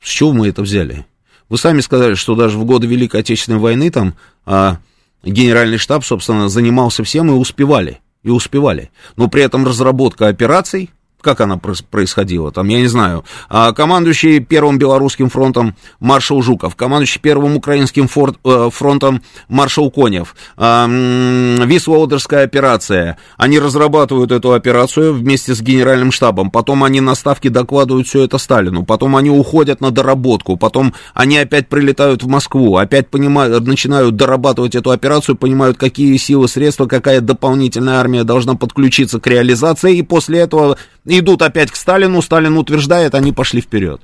с 0.00 0.08
чего 0.08 0.32
мы 0.32 0.48
это 0.48 0.62
взяли? 0.62 1.06
Вы 1.48 1.58
сами 1.58 1.80
сказали, 1.80 2.14
что 2.14 2.34
даже 2.34 2.58
в 2.58 2.64
годы 2.64 2.86
Великой 2.86 3.20
Отечественной 3.20 3.58
войны 3.58 3.90
там 3.90 4.14
а, 4.46 4.78
генеральный 5.22 5.78
штаб, 5.78 6.04
собственно, 6.04 6.48
занимался 6.48 7.04
всем 7.04 7.28
и 7.30 7.34
успевали, 7.34 8.00
и 8.22 8.30
успевали. 8.30 8.90
Но 9.16 9.28
при 9.28 9.42
этом 9.42 9.66
разработка 9.66 10.28
операций, 10.28 10.90
как 11.22 11.40
она 11.40 11.56
происходила, 11.56 12.52
там, 12.52 12.68
я 12.68 12.80
не 12.80 12.88
знаю, 12.88 13.24
а, 13.48 13.72
командующий 13.72 14.40
Первым 14.40 14.78
Белорусским 14.78 15.30
фронтом 15.30 15.74
маршал 16.00 16.42
Жуков, 16.42 16.76
командующий 16.76 17.20
Первым 17.20 17.56
Украинским 17.56 18.08
фор- 18.08 18.36
э, 18.44 18.68
фронтом 18.72 19.22
маршал 19.48 19.90
Конев, 19.90 20.34
а, 20.56 20.84
м, 20.84 21.62
Висло-Одерская 21.68 22.44
операция, 22.44 23.16
они 23.36 23.58
разрабатывают 23.58 24.32
эту 24.32 24.52
операцию 24.52 25.14
вместе 25.14 25.54
с 25.54 25.62
генеральным 25.62 26.12
штабом, 26.12 26.50
потом 26.50 26.84
они 26.84 27.00
на 27.00 27.14
ставке 27.14 27.48
докладывают 27.50 28.06
все 28.06 28.24
это 28.24 28.38
Сталину, 28.38 28.84
потом 28.84 29.16
они 29.16 29.30
уходят 29.30 29.80
на 29.80 29.90
доработку, 29.90 30.56
потом 30.56 30.92
они 31.14 31.38
опять 31.38 31.68
прилетают 31.68 32.22
в 32.22 32.28
Москву, 32.28 32.76
опять 32.76 33.08
понимают, 33.08 33.66
начинают 33.66 34.16
дорабатывать 34.16 34.74
эту 34.74 34.90
операцию, 34.90 35.36
понимают, 35.36 35.78
какие 35.78 36.16
силы, 36.16 36.48
средства, 36.48 36.86
какая 36.86 37.20
дополнительная 37.20 38.00
армия 38.00 38.24
должна 38.24 38.54
подключиться 38.54 39.20
к 39.20 39.26
реализации, 39.26 39.96
и 39.96 40.02
после 40.02 40.40
этого 40.40 40.76
идут 41.04 41.42
опять 41.42 41.70
к 41.70 41.76
Сталину, 41.76 42.22
Сталин 42.22 42.56
утверждает, 42.56 43.14
они 43.14 43.32
пошли 43.32 43.60
вперед. 43.60 44.00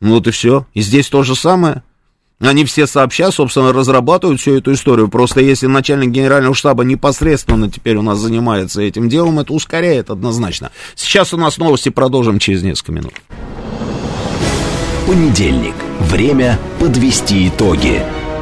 Ну 0.00 0.14
вот 0.14 0.26
и 0.26 0.30
все. 0.30 0.66
И 0.74 0.80
здесь 0.80 1.08
то 1.08 1.22
же 1.22 1.34
самое. 1.34 1.82
Они 2.40 2.64
все 2.64 2.88
сообща, 2.88 3.30
собственно, 3.30 3.72
разрабатывают 3.72 4.40
всю 4.40 4.56
эту 4.56 4.72
историю. 4.72 5.08
Просто 5.08 5.40
если 5.40 5.68
начальник 5.68 6.10
генерального 6.10 6.56
штаба 6.56 6.82
непосредственно 6.82 7.70
теперь 7.70 7.96
у 7.96 8.02
нас 8.02 8.18
занимается 8.18 8.82
этим 8.82 9.08
делом, 9.08 9.38
это 9.38 9.52
ускоряет 9.52 10.10
однозначно. 10.10 10.72
Сейчас 10.96 11.32
у 11.32 11.36
нас 11.36 11.58
новости, 11.58 11.88
продолжим 11.88 12.40
через 12.40 12.64
несколько 12.64 12.92
минут. 12.92 13.14
Понедельник. 15.06 15.74
Время 16.00 16.58
подвести 16.80 17.48
итоги. 17.48 18.02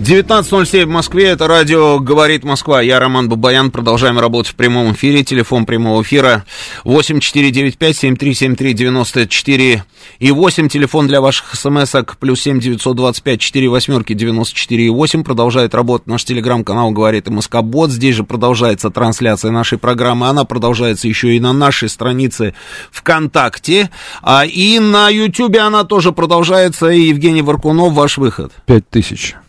19.07 0.00 0.86
в 0.86 0.88
Москве, 0.88 1.26
это 1.26 1.46
радио 1.46 1.98
«Говорит 1.98 2.42
Москва». 2.42 2.80
Я 2.80 2.98
Роман 3.00 3.28
Бабаян, 3.28 3.70
продолжаем 3.70 4.18
работать 4.18 4.52
в 4.52 4.54
прямом 4.54 4.94
эфире. 4.94 5.22
Телефон 5.22 5.66
прямого 5.66 6.02
эфира 6.02 6.46
8495-7373-94 6.86 9.82
и 10.18 10.30
8. 10.30 10.68
Телефон 10.70 11.06
для 11.06 11.20
ваших 11.20 11.54
смс-ок 11.54 12.16
плюс 12.16 12.40
7 12.40 12.60
925 12.60 13.40
4 13.40 13.68
восьмерки 13.68 14.14
94 14.14 14.86
и 14.86 14.88
8. 14.88 15.22
Продолжает 15.22 15.74
работать 15.74 16.06
наш 16.06 16.24
телеграм-канал 16.24 16.92
«Говорит 16.92 17.28
МСК 17.28 17.56
Бот». 17.56 17.90
Здесь 17.90 18.16
же 18.16 18.24
продолжается 18.24 18.88
трансляция 18.88 19.50
нашей 19.50 19.76
программы. 19.76 20.28
Она 20.28 20.46
продолжается 20.46 21.08
еще 21.08 21.36
и 21.36 21.40
на 21.40 21.52
нашей 21.52 21.90
странице 21.90 22.54
ВКонтакте. 22.90 23.90
А, 24.22 24.46
и 24.46 24.78
на 24.78 25.10
Ютьюбе 25.10 25.60
она 25.60 25.84
тоже 25.84 26.12
продолжается. 26.12 26.88
И 26.88 27.08
Евгений 27.08 27.42
Варкунов, 27.42 27.92
ваш 27.92 28.16
выход. 28.16 28.50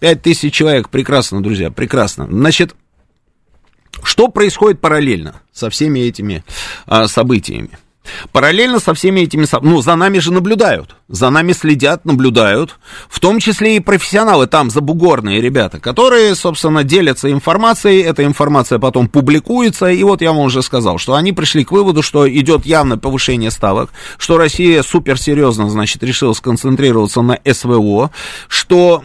Пять 0.02 0.22
тысяч. 0.22 0.41
Пять 0.42 0.50
тысяч 0.50 0.54
человек. 0.56 0.90
Прекрасно, 0.90 1.44
друзья, 1.44 1.70
прекрасно. 1.70 2.26
Значит, 2.28 2.76
что 4.04 4.28
происходит 4.28 4.82
параллельно 4.82 5.42
со 5.54 5.70
всеми 5.70 6.00
этими 6.00 6.44
а, 6.88 7.08
событиями? 7.08 7.78
Параллельно 8.32 8.80
со 8.80 8.94
всеми 8.94 9.22
этими... 9.22 9.46
Ну, 9.62 9.82
за 9.82 9.96
нами 9.96 10.20
же 10.20 10.32
наблюдают. 10.32 10.96
За 11.08 11.30
нами 11.30 11.52
следят, 11.54 12.06
наблюдают. 12.06 12.78
В 13.10 13.20
том 13.20 13.40
числе 13.40 13.76
и 13.76 13.80
профессионалы 13.80 14.48
там, 14.48 14.70
забугорные 14.70 15.42
ребята, 15.42 15.80
которые, 15.80 16.36
собственно, 16.36 16.84
делятся 16.84 17.32
информацией. 17.32 18.02
Эта 18.02 18.24
информация 18.24 18.80
потом 18.80 19.08
публикуется. 19.08 19.88
И 19.88 20.04
вот 20.04 20.22
я 20.22 20.32
вам 20.32 20.46
уже 20.46 20.62
сказал, 20.62 20.98
что 20.98 21.16
они 21.16 21.32
пришли 21.32 21.64
к 21.64 21.72
выводу, 21.72 22.02
что 22.02 22.28
идет 22.30 22.66
явное 22.66 22.98
повышение 22.98 23.52
ставок, 23.52 23.92
что 24.18 24.38
Россия 24.38 24.82
суперсерьезно, 24.84 25.70
значит, 25.70 26.04
решила 26.04 26.34
сконцентрироваться 26.34 27.22
на 27.22 27.40
СВО, 27.46 28.12
что 28.48 29.04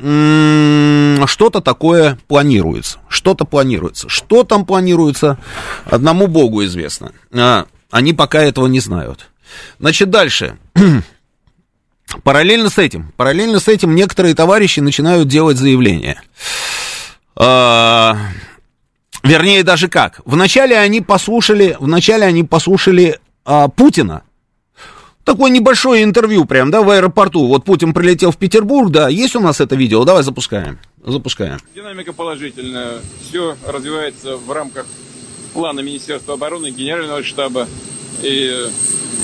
что-то 1.26 1.60
такое 1.60 2.18
планируется. 2.28 2.98
Что-то 3.08 3.44
планируется. 3.44 4.08
Что 4.08 4.42
там 4.42 4.64
планируется, 4.64 5.38
одному 5.84 6.26
богу 6.26 6.64
известно. 6.64 7.12
А, 7.32 7.66
они 7.96 8.12
пока 8.12 8.42
этого 8.42 8.66
не 8.66 8.80
знают. 8.80 9.30
Значит, 9.78 10.10
дальше. 10.10 10.58
Параллельно 12.24 12.68
с 12.68 12.76
этим, 12.76 13.12
параллельно 13.16 13.58
с 13.58 13.68
этим 13.68 13.94
некоторые 13.94 14.34
товарищи 14.34 14.80
начинают 14.80 15.28
делать 15.28 15.56
заявления. 15.56 16.22
А, 17.34 18.18
вернее, 19.22 19.62
даже 19.62 19.88
как. 19.88 20.20
Вначале 20.26 20.78
они 20.78 21.00
послушали, 21.00 21.76
вначале 21.80 22.26
они 22.26 22.44
послушали 22.44 23.18
а, 23.44 23.68
Путина. 23.68 24.22
Такое 25.24 25.50
небольшое 25.50 26.04
интервью 26.04 26.44
прям, 26.44 26.70
да, 26.70 26.82
в 26.82 26.90
аэропорту. 26.90 27.48
Вот 27.48 27.64
Путин 27.64 27.94
прилетел 27.94 28.30
в 28.30 28.36
Петербург, 28.36 28.90
да, 28.90 29.08
есть 29.08 29.34
у 29.34 29.40
нас 29.40 29.60
это 29.60 29.74
видео, 29.74 30.04
давай 30.04 30.22
запускаем. 30.22 30.78
Запускаем. 31.02 31.58
Динамика 31.74 32.12
положительная, 32.12 33.00
все 33.22 33.56
развивается 33.66 34.36
в 34.36 34.52
рамках 34.52 34.86
плана 35.56 35.80
Министерства 35.80 36.34
обороны, 36.34 36.70
Генерального 36.70 37.24
штаба. 37.24 37.66
И 38.22 38.68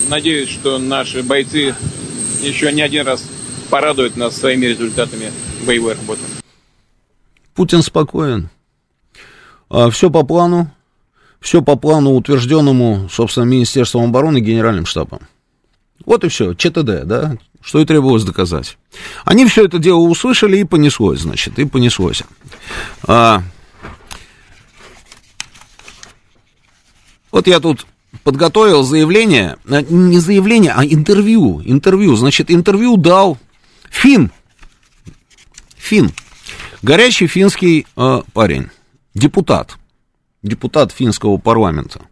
надеюсь, 0.08 0.48
что 0.48 0.78
наши 0.78 1.22
бойцы 1.22 1.74
еще 2.40 2.72
не 2.72 2.80
один 2.80 3.06
раз 3.06 3.22
порадуют 3.68 4.16
нас 4.16 4.36
своими 4.36 4.66
результатами 4.66 5.30
боевой 5.66 5.92
работы. 5.94 6.20
Путин 7.54 7.82
спокоен. 7.82 8.48
А, 9.68 9.90
все 9.90 10.10
по 10.10 10.24
плану. 10.24 10.70
Все 11.38 11.60
по 11.60 11.76
плану, 11.76 12.12
утвержденному, 12.12 13.08
собственно, 13.10 13.44
Министерством 13.44 14.04
обороны 14.04 14.38
и 14.38 14.42
Генеральным 14.42 14.86
штабом. 14.86 15.20
Вот 16.06 16.24
и 16.24 16.28
все, 16.28 16.54
ЧТД, 16.54 17.04
да, 17.04 17.36
что 17.60 17.80
и 17.80 17.84
требовалось 17.84 18.24
доказать. 18.24 18.78
Они 19.24 19.44
все 19.46 19.66
это 19.66 19.78
дело 19.78 19.98
услышали 19.98 20.58
и 20.58 20.64
понеслось, 20.64 21.20
значит, 21.20 21.58
и 21.58 21.64
понеслось. 21.64 22.22
А, 23.06 23.42
Вот 27.32 27.46
я 27.46 27.58
тут 27.58 27.86
подготовил 28.22 28.82
заявление, 28.84 29.56
э, 29.66 29.82
не 29.88 30.18
заявление, 30.18 30.72
а 30.76 30.84
интервью, 30.84 31.62
интервью, 31.64 32.14
значит, 32.14 32.50
интервью 32.50 32.96
дал 32.96 33.38
Фин, 33.90 34.30
Фин, 35.76 36.12
горячий 36.82 37.26
финский 37.26 37.86
э, 37.96 38.22
парень, 38.34 38.68
депутат, 39.14 39.76
депутат 40.42 40.92
финского 40.92 41.38
парламента. 41.38 42.02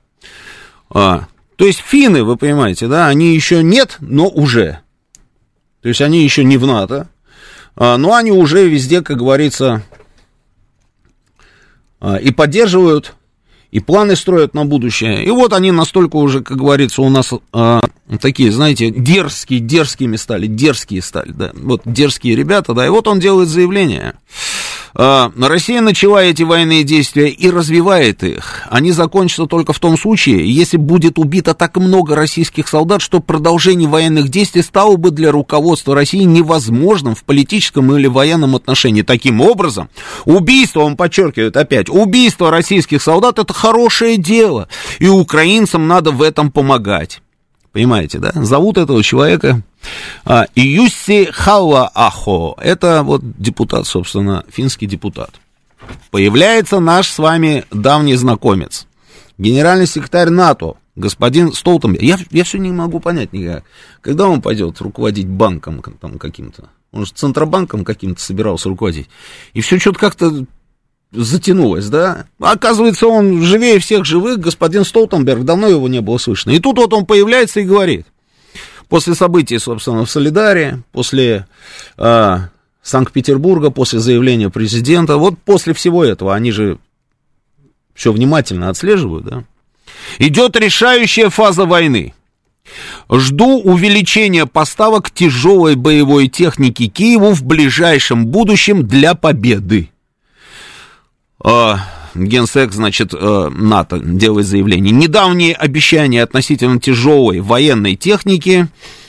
А, 0.88 1.26
то 1.56 1.66
есть 1.66 1.80
финны, 1.80 2.24
вы 2.24 2.36
понимаете, 2.36 2.88
да, 2.88 3.06
они 3.06 3.34
еще 3.34 3.62
нет, 3.62 3.98
но 4.00 4.26
уже. 4.26 4.80
То 5.82 5.88
есть 5.88 6.00
они 6.00 6.24
еще 6.24 6.44
не 6.44 6.56
в 6.56 6.66
НАТО, 6.66 7.08
а, 7.76 7.96
но 7.96 8.14
они 8.14 8.32
уже 8.32 8.68
везде, 8.68 9.02
как 9.02 9.18
говорится, 9.18 9.82
а, 12.00 12.16
и 12.16 12.32
поддерживают 12.32 13.14
и 13.70 13.80
планы 13.80 14.16
строят 14.16 14.54
на 14.54 14.64
будущее. 14.64 15.24
И 15.24 15.30
вот 15.30 15.52
они 15.52 15.70
настолько 15.70 16.16
уже, 16.16 16.42
как 16.42 16.56
говорится, 16.56 17.02
у 17.02 17.08
нас 17.08 17.32
э, 17.32 17.80
такие, 18.20 18.50
знаете, 18.50 18.90
дерзкие, 18.90 19.60
дерзкими 19.60 20.16
стали, 20.16 20.46
дерзкие 20.46 21.02
стали, 21.02 21.32
да, 21.32 21.50
вот 21.54 21.82
дерзкие 21.84 22.34
ребята, 22.34 22.74
да, 22.74 22.86
и 22.86 22.88
вот 22.88 23.06
он 23.06 23.20
делает 23.20 23.48
заявление. 23.48 24.14
А, 24.94 25.30
Россия 25.36 25.80
начала 25.80 26.22
эти 26.22 26.42
военные 26.42 26.84
действия 26.84 27.28
и 27.28 27.50
развивает 27.50 28.22
их. 28.22 28.62
Они 28.70 28.90
закончатся 28.92 29.46
только 29.46 29.72
в 29.72 29.78
том 29.78 29.96
случае, 29.96 30.50
если 30.52 30.76
будет 30.76 31.18
убито 31.18 31.54
так 31.54 31.76
много 31.76 32.14
российских 32.14 32.68
солдат, 32.68 33.02
что 33.02 33.20
продолжение 33.20 33.88
военных 33.88 34.28
действий 34.28 34.62
стало 34.62 34.96
бы 34.96 35.10
для 35.10 35.30
руководства 35.30 35.94
России 35.94 36.22
невозможным 36.22 37.14
в 37.14 37.24
политическом 37.24 37.94
или 37.94 38.06
военном 38.06 38.56
отношении. 38.56 39.02
Таким 39.02 39.40
образом, 39.40 39.88
убийство, 40.24 40.80
он 40.80 40.96
подчеркивает 40.96 41.56
опять, 41.56 41.88
убийство 41.88 42.50
российских 42.50 43.02
солдат 43.02 43.38
это 43.38 43.52
хорошее 43.52 44.16
дело, 44.16 44.68
и 44.98 45.08
украинцам 45.08 45.86
надо 45.86 46.10
в 46.10 46.22
этом 46.22 46.50
помогать. 46.50 47.20
Понимаете, 47.72 48.18
да? 48.18 48.32
Зовут 48.34 48.78
этого 48.78 49.02
человека 49.02 49.62
а, 50.24 50.46
Юсси 50.56 51.28
Хауа 51.30 51.90
Ахо. 51.94 52.56
Это 52.60 53.02
вот 53.04 53.22
депутат, 53.38 53.86
собственно, 53.86 54.44
финский 54.48 54.86
депутат. 54.86 55.30
Появляется 56.10 56.80
наш 56.80 57.08
с 57.08 57.18
вами 57.18 57.64
давний 57.70 58.16
знакомец, 58.16 58.86
генеральный 59.38 59.86
секретарь 59.86 60.30
НАТО, 60.30 60.74
господин 60.96 61.52
Столтенберг. 61.52 62.02
Я, 62.02 62.18
я 62.30 62.44
все 62.44 62.58
не 62.58 62.72
могу 62.72 63.00
понять 63.00 63.32
никак. 63.32 63.64
Когда 64.00 64.28
он 64.28 64.42
пойдет 64.42 64.80
руководить 64.80 65.28
банком 65.28 65.82
там, 66.00 66.18
каким-то? 66.18 66.70
Он 66.92 67.06
же 67.06 67.12
Центробанком 67.12 67.84
каким-то 67.84 68.20
собирался 68.20 68.68
руководить. 68.68 69.08
И 69.52 69.60
все 69.60 69.78
что-то 69.78 70.00
как-то 70.00 70.44
затянулось, 71.12 71.88
да? 71.88 72.26
Оказывается, 72.38 73.06
он 73.06 73.42
живее 73.42 73.78
всех 73.78 74.04
живых, 74.04 74.38
господин 74.38 74.84
Столтенберг, 74.84 75.44
давно 75.44 75.68
его 75.68 75.88
не 75.88 76.00
было 76.00 76.18
слышно. 76.18 76.50
И 76.50 76.60
тут 76.60 76.78
вот 76.78 76.92
он 76.92 77.06
появляется 77.06 77.60
и 77.60 77.64
говорит, 77.64 78.06
после 78.88 79.14
событий, 79.14 79.58
собственно, 79.58 80.04
в 80.04 80.10
Солидаре, 80.10 80.82
после 80.92 81.46
э, 81.96 82.38
Санкт-Петербурга, 82.82 83.70
после 83.70 83.98
заявления 83.98 84.50
президента, 84.50 85.16
вот 85.16 85.38
после 85.38 85.74
всего 85.74 86.04
этого, 86.04 86.34
они 86.34 86.52
же 86.52 86.78
все 87.94 88.12
внимательно 88.12 88.68
отслеживают, 88.68 89.24
да? 89.24 89.44
Идет 90.18 90.56
решающая 90.56 91.28
фаза 91.28 91.66
войны. 91.66 92.14
Жду 93.10 93.58
увеличения 93.60 94.46
поставок 94.46 95.10
тяжелой 95.10 95.74
боевой 95.74 96.28
техники 96.28 96.86
Киеву 96.86 97.32
в 97.32 97.42
ближайшем 97.42 98.26
будущем 98.26 98.86
для 98.86 99.14
победы. 99.14 99.90
Э, 101.44 101.74
генсек, 102.14 102.72
значит, 102.72 103.14
э, 103.14 103.48
НАТО 103.50 103.98
делает 103.98 104.46
заявление. 104.46 104.92
Недавние 104.92 105.54
обещания 105.54 106.22
относительно 106.22 106.80
тяжелой 106.80 107.40
военной 107.40 107.96
техники 107.96 108.68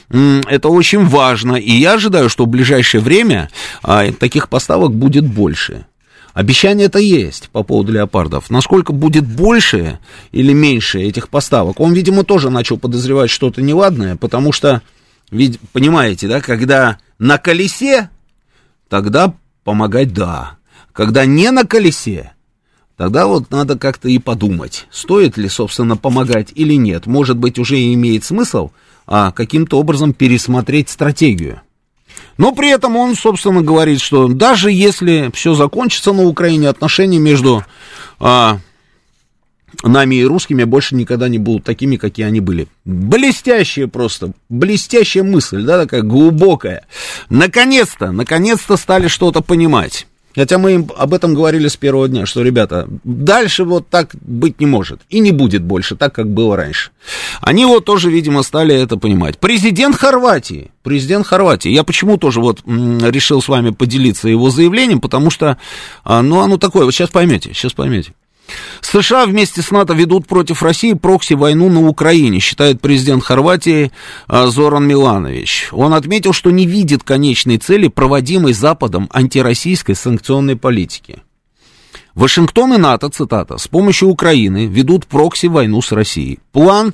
это 0.10 0.68
очень 0.68 1.06
важно, 1.06 1.56
и 1.56 1.72
я 1.72 1.94
ожидаю, 1.94 2.28
что 2.30 2.44
в 2.44 2.50
ближайшее 2.50 3.00
время 3.00 3.50
а, 3.82 4.12
таких 4.12 4.50
поставок 4.50 4.94
будет 4.94 5.26
больше. 5.26 5.86
Обещание 6.34 6.88
это 6.88 7.00
есть 7.00 7.50
по 7.50 7.64
поводу 7.64 7.94
леопардов. 7.94 8.50
Насколько 8.50 8.94
будет 8.94 9.26
больше 9.26 10.00
или 10.32 10.54
меньше 10.54 11.02
этих 11.02 11.30
поставок? 11.30 11.80
Он, 11.80 11.94
видимо, 11.94 12.24
тоже 12.24 12.50
начал 12.50 12.78
подозревать 12.78 13.30
что-то 13.30 13.62
неладное, 13.62 14.18
потому 14.18 14.52
что, 14.52 14.82
ведь, 15.30 15.60
понимаете, 15.72 16.28
да, 16.28 16.42
когда 16.42 16.98
на 17.20 17.38
колесе, 17.38 18.10
тогда 18.90 19.34
помогать 19.64 20.14
да. 20.14 20.58
Когда 20.94 21.26
не 21.26 21.52
на 21.52 21.66
колесе, 21.66 22.34
тогда 22.98 23.28
вот 23.28 23.50
надо 23.52 23.78
как-то 23.78 24.10
и 24.10 24.20
подумать, 24.20 24.88
стоит 24.92 25.38
ли, 25.38 25.48
собственно, 25.48 25.96
помогать 25.98 26.50
или 26.54 26.74
нет. 26.74 27.06
Может 27.06 27.38
быть, 27.38 27.60
уже 27.60 27.82
имеет 27.94 28.24
смысл 28.26 28.72
а, 29.08 29.32
каким-то 29.32 29.80
образом 29.80 30.14
пересмотреть 30.14 30.90
стратегию. 30.90 31.62
Но 32.38 32.54
при 32.54 32.70
этом 32.70 32.98
он, 32.98 33.16
собственно, 33.16 33.62
говорит, 33.62 34.02
что 34.02 34.28
даже 34.28 34.72
если 34.72 35.32
все 35.34 35.54
закончится 35.54 36.12
на 36.12 36.24
Украине, 36.24 36.70
отношения 36.70 37.20
между 37.20 37.64
а, 38.20 38.60
нами 39.84 40.16
и 40.16 40.26
русскими 40.26 40.64
больше 40.64 40.96
никогда 40.96 41.30
не 41.30 41.38
будут 41.38 41.64
такими, 41.64 41.96
какие 41.96 42.26
они 42.26 42.40
были. 42.40 42.68
Блестящая 42.84 43.88
просто, 43.88 44.34
блестящая 44.50 45.24
мысль, 45.24 45.64
да, 45.64 45.80
такая 45.80 46.02
глубокая. 46.02 46.86
Наконец-то, 47.30 48.12
наконец-то 48.12 48.76
стали 48.76 49.08
что-то 49.08 49.42
понимать. 49.42 50.08
Хотя 50.36 50.58
мы 50.58 50.74
им 50.74 50.92
об 50.98 51.14
этом 51.14 51.34
говорили 51.34 51.68
с 51.68 51.76
первого 51.76 52.08
дня, 52.08 52.26
что, 52.26 52.42
ребята, 52.42 52.88
дальше 53.04 53.64
вот 53.64 53.88
так 53.90 54.16
быть 54.22 54.60
не 54.60 54.66
может. 54.66 55.02
И 55.10 55.20
не 55.20 55.32
будет 55.32 55.64
больше 55.64 55.96
так, 55.96 56.14
как 56.14 56.30
было 56.30 56.56
раньше. 56.56 56.92
Они 57.42 57.66
вот 57.66 57.86
тоже, 57.86 58.10
видимо, 58.10 58.44
стали 58.44 58.76
это 58.76 58.98
понимать. 58.98 59.38
Президент 59.40 59.96
Хорватии, 59.96 60.72
президент 60.84 61.28
Хорватии, 61.28 61.70
я 61.70 61.84
почему 61.84 62.18
тоже 62.18 62.40
вот 62.40 62.62
решил 62.66 63.42
с 63.42 63.48
вами 63.48 63.72
поделиться 63.72 64.30
его 64.30 64.50
заявлением, 64.50 65.02
потому 65.02 65.30
что, 65.30 65.58
а, 66.04 66.22
ну, 66.22 66.40
оно 66.42 66.58
такое, 66.58 66.86
вот 66.86 66.92
сейчас 66.92 67.10
поймете, 67.10 67.54
сейчас 67.54 67.74
поймете. 67.74 68.14
США 68.82 69.26
вместе 69.26 69.62
с 69.62 69.72
НАТО 69.72 69.94
ведут 69.94 70.28
против 70.28 70.64
России 70.64 70.94
прокси-войну 70.94 71.70
на 71.70 71.88
Украине, 71.88 72.40
считает 72.40 72.82
президент 72.82 73.24
Хорватии 73.24 73.92
а, 74.28 74.48
Зоран 74.48 74.88
Миланович. 74.88 75.70
Он 75.72 75.94
отметил, 75.94 76.34
что 76.34 76.52
не 76.52 76.66
видит 76.66 77.04
конечной 77.04 77.58
цели 77.58 77.88
проводимой 77.88 78.54
Западом 78.54 79.10
антироссийской 79.12 79.96
санкционной 79.96 80.56
политики. 80.56 81.22
Вашингтон 82.16 82.74
и 82.74 82.78
НАТО, 82.78 83.10
цитата, 83.10 83.58
с 83.58 83.68
помощью 83.68 84.10
Украины 84.10 84.66
ведут 84.66 85.06
прокси-войну 85.06 85.82
с 85.82 85.92
Россией. 85.92 86.40
План 86.52 86.94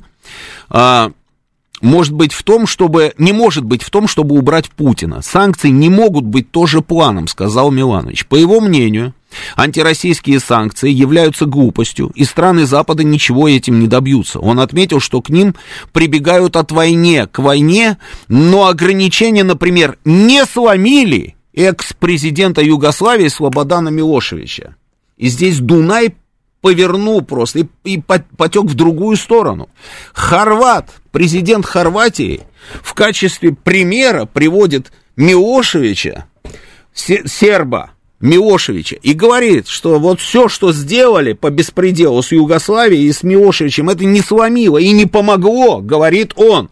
а, 0.68 1.10
может 1.80 2.12
быть 2.12 2.32
в 2.32 2.42
том, 2.42 2.66
чтобы... 2.66 3.14
Не 3.18 3.32
может 3.32 3.64
быть 3.64 3.82
в 3.82 3.90
том, 3.90 4.08
чтобы 4.08 4.36
убрать 4.36 4.70
Путина. 4.70 5.22
Санкции 5.22 5.70
не 5.70 5.88
могут 5.88 6.24
быть 6.24 6.50
тоже 6.50 6.82
планом, 6.82 7.28
сказал 7.28 7.70
Миланович. 7.70 8.26
По 8.26 8.36
его 8.36 8.60
мнению, 8.60 9.14
Антироссийские 9.56 10.40
санкции 10.40 10.90
являются 10.90 11.46
глупостью, 11.46 12.10
и 12.14 12.24
страны 12.24 12.66
Запада 12.66 13.04
ничего 13.04 13.48
этим 13.48 13.80
не 13.80 13.86
добьются. 13.86 14.38
Он 14.38 14.60
отметил, 14.60 15.00
что 15.00 15.20
к 15.20 15.28
ним 15.28 15.54
прибегают 15.92 16.56
от 16.56 16.72
войне 16.72 17.26
к 17.26 17.38
войне, 17.38 17.98
но 18.28 18.66
ограничения, 18.66 19.44
например, 19.44 19.98
не 20.04 20.44
сломили 20.44 21.36
экс-президента 21.52 22.62
Югославии 22.62 23.28
Слободана 23.28 23.88
Милошевича. 23.88 24.76
И 25.16 25.28
здесь 25.28 25.58
Дунай 25.58 26.14
повернул 26.60 27.22
просто 27.22 27.60
и, 27.60 27.66
и 27.84 28.00
потек 28.00 28.64
в 28.64 28.74
другую 28.74 29.16
сторону. 29.16 29.68
Хорват, 30.12 30.90
президент 31.12 31.66
Хорватии, 31.66 32.42
в 32.82 32.94
качестве 32.94 33.52
примера 33.52 34.24
приводит 34.24 34.92
Милошевича, 35.16 36.26
серба, 36.94 37.92
Милошевича 38.20 38.96
и 38.96 39.12
говорит, 39.12 39.68
что 39.68 39.98
вот 39.98 40.20
все, 40.20 40.48
что 40.48 40.72
сделали 40.72 41.34
по 41.34 41.50
беспределу 41.50 42.22
с 42.22 42.32
Югославией 42.32 43.08
и 43.08 43.12
с 43.12 43.22
Милошевичем, 43.22 43.90
это 43.90 44.04
не 44.04 44.20
сломило 44.20 44.78
и 44.78 44.90
не 44.90 45.06
помогло, 45.06 45.80
говорит 45.80 46.32
он. 46.36 46.68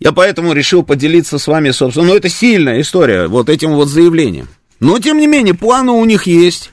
Я 0.00 0.12
поэтому 0.12 0.52
решил 0.52 0.82
поделиться 0.82 1.38
с 1.38 1.46
вами, 1.46 1.70
собственно, 1.70 2.08
ну 2.08 2.16
это 2.16 2.28
сильная 2.28 2.80
история, 2.80 3.28
вот 3.28 3.48
этим 3.48 3.74
вот 3.74 3.88
заявлением. 3.88 4.48
Но, 4.80 4.98
тем 4.98 5.18
не 5.18 5.26
менее, 5.26 5.54
планы 5.54 5.92
у 5.92 6.04
них 6.04 6.26
есть. 6.26 6.72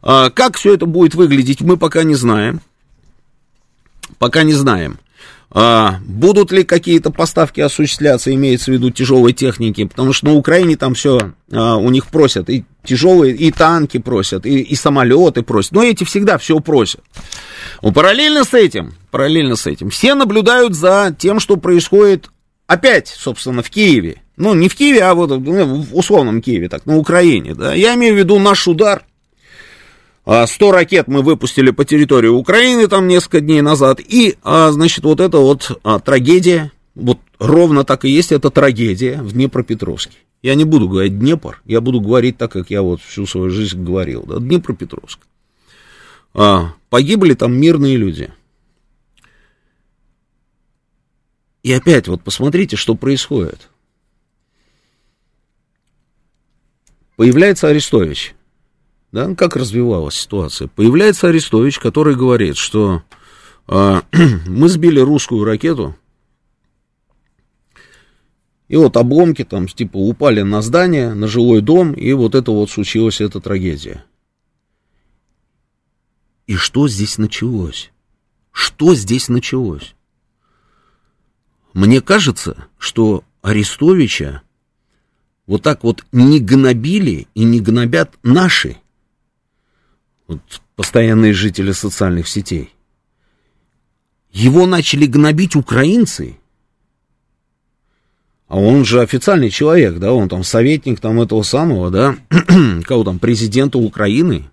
А, 0.00 0.30
как 0.30 0.56
все 0.56 0.74
это 0.74 0.86
будет 0.86 1.14
выглядеть, 1.14 1.60
мы 1.60 1.76
пока 1.76 2.02
не 2.02 2.14
знаем. 2.14 2.60
Пока 4.18 4.42
не 4.42 4.54
знаем. 4.54 4.98
А, 5.54 5.98
будут 6.06 6.50
ли 6.50 6.64
какие-то 6.64 7.10
поставки 7.10 7.60
осуществляться, 7.60 8.32
имеется 8.34 8.70
в 8.70 8.74
виду 8.74 8.90
тяжелой 8.90 9.34
техники, 9.34 9.84
потому 9.84 10.14
что 10.14 10.26
на 10.26 10.34
Украине 10.34 10.76
там 10.76 10.94
все 10.94 11.32
а, 11.52 11.76
у 11.76 11.90
них 11.90 12.06
просят, 12.06 12.48
и 12.48 12.64
тяжелые, 12.84 13.34
и 13.34 13.50
танки 13.50 13.98
просят, 13.98 14.46
и, 14.46 14.60
и 14.60 14.74
самолеты 14.74 15.42
просят, 15.42 15.72
но 15.72 15.82
эти 15.82 16.04
всегда 16.04 16.38
все 16.38 16.58
просят. 16.60 17.02
Ну, 17.82 17.92
параллельно 17.92 18.44
с 18.44 18.54
этим, 18.54 18.94
параллельно 19.10 19.56
с 19.56 19.66
этим, 19.66 19.90
все 19.90 20.14
наблюдают 20.14 20.74
за 20.74 21.14
тем, 21.18 21.38
что 21.38 21.56
происходит 21.56 22.30
опять, 22.66 23.08
собственно, 23.08 23.62
в 23.62 23.68
Киеве. 23.68 24.22
Ну, 24.38 24.54
не 24.54 24.70
в 24.70 24.74
Киеве, 24.74 25.02
а 25.02 25.14
вот 25.14 25.28
ну, 25.28 25.82
в 25.82 25.94
условном 25.94 26.40
Киеве, 26.40 26.70
так, 26.70 26.86
на 26.86 26.96
Украине, 26.96 27.54
да. 27.54 27.74
Я 27.74 27.94
имею 27.94 28.14
в 28.14 28.18
виду 28.18 28.38
наш 28.38 28.66
удар 28.66 29.04
100 30.24 30.68
а, 30.68 30.72
ракет 30.72 31.08
мы 31.08 31.22
выпустили 31.22 31.70
по 31.70 31.84
территории 31.84 32.28
Украины 32.28 32.86
там 32.86 33.08
несколько 33.08 33.40
дней 33.40 33.60
назад, 33.60 34.00
и, 34.00 34.36
а, 34.42 34.70
значит, 34.70 35.04
вот 35.04 35.20
эта 35.20 35.38
вот 35.38 35.80
а, 35.82 35.98
трагедия, 35.98 36.70
вот 36.94 37.18
ровно 37.38 37.84
так 37.84 38.04
и 38.04 38.10
есть, 38.10 38.30
это 38.30 38.50
трагедия 38.50 39.20
в 39.20 39.32
Днепропетровске. 39.32 40.16
Я 40.40 40.54
не 40.54 40.64
буду 40.64 40.88
говорить 40.88 41.18
Днепр, 41.18 41.60
я 41.64 41.80
буду 41.80 42.00
говорить 42.00 42.38
так, 42.38 42.52
как 42.52 42.70
я 42.70 42.82
вот 42.82 43.00
всю 43.00 43.26
свою 43.26 43.50
жизнь 43.50 43.82
говорил, 43.82 44.22
да, 44.22 44.38
Днепропетровск. 44.38 45.18
А, 46.34 46.74
погибли 46.88 47.34
там 47.34 47.54
мирные 47.54 47.96
люди. 47.96 48.32
И 51.64 51.72
опять 51.72 52.06
вот 52.06 52.22
посмотрите, 52.22 52.76
что 52.76 52.94
происходит. 52.94 53.68
Появляется 57.16 57.68
Арестович– 57.68 58.34
да, 59.12 59.34
как 59.34 59.56
развивалась 59.56 60.14
ситуация. 60.14 60.68
Появляется 60.68 61.28
Арестович, 61.28 61.78
который 61.78 62.16
говорит, 62.16 62.56
что 62.56 63.02
э, 63.68 64.00
мы 64.46 64.68
сбили 64.68 65.00
русскую 65.00 65.44
ракету, 65.44 65.96
и 68.68 68.76
вот 68.76 68.96
обломки 68.96 69.44
там 69.44 69.68
типа 69.68 69.98
упали 69.98 70.40
на 70.40 70.62
здание, 70.62 71.12
на 71.12 71.28
жилой 71.28 71.60
дом, 71.60 71.92
и 71.92 72.10
вот 72.14 72.34
это 72.34 72.52
вот 72.52 72.70
случилась 72.70 73.20
эта 73.20 73.38
трагедия. 73.38 74.04
И 76.46 76.56
что 76.56 76.88
здесь 76.88 77.18
началось? 77.18 77.92
Что 78.50 78.94
здесь 78.94 79.28
началось? 79.28 79.94
Мне 81.74 82.00
кажется, 82.00 82.66
что 82.78 83.24
Арестовича 83.42 84.42
вот 85.46 85.62
так 85.62 85.84
вот 85.84 86.04
не 86.12 86.40
гнобили 86.40 87.26
и 87.34 87.44
не 87.44 87.60
гнобят 87.60 88.18
наши 88.22 88.78
вот, 90.26 90.40
постоянные 90.76 91.32
жители 91.32 91.72
социальных 91.72 92.28
сетей. 92.28 92.74
Его 94.30 94.66
начали 94.66 95.06
гнобить 95.06 95.56
украинцы, 95.56 96.38
а 98.48 98.58
он 98.58 98.84
же 98.84 99.00
официальный 99.00 99.48
человек, 99.48 99.98
да, 99.98 100.12
он 100.12 100.28
там 100.28 100.44
советник 100.44 101.00
там 101.00 101.20
этого 101.22 101.42
самого, 101.42 101.90
да, 101.90 102.16
кого 102.84 103.02
там, 103.02 103.18
президента 103.18 103.78
Украины. 103.78 104.44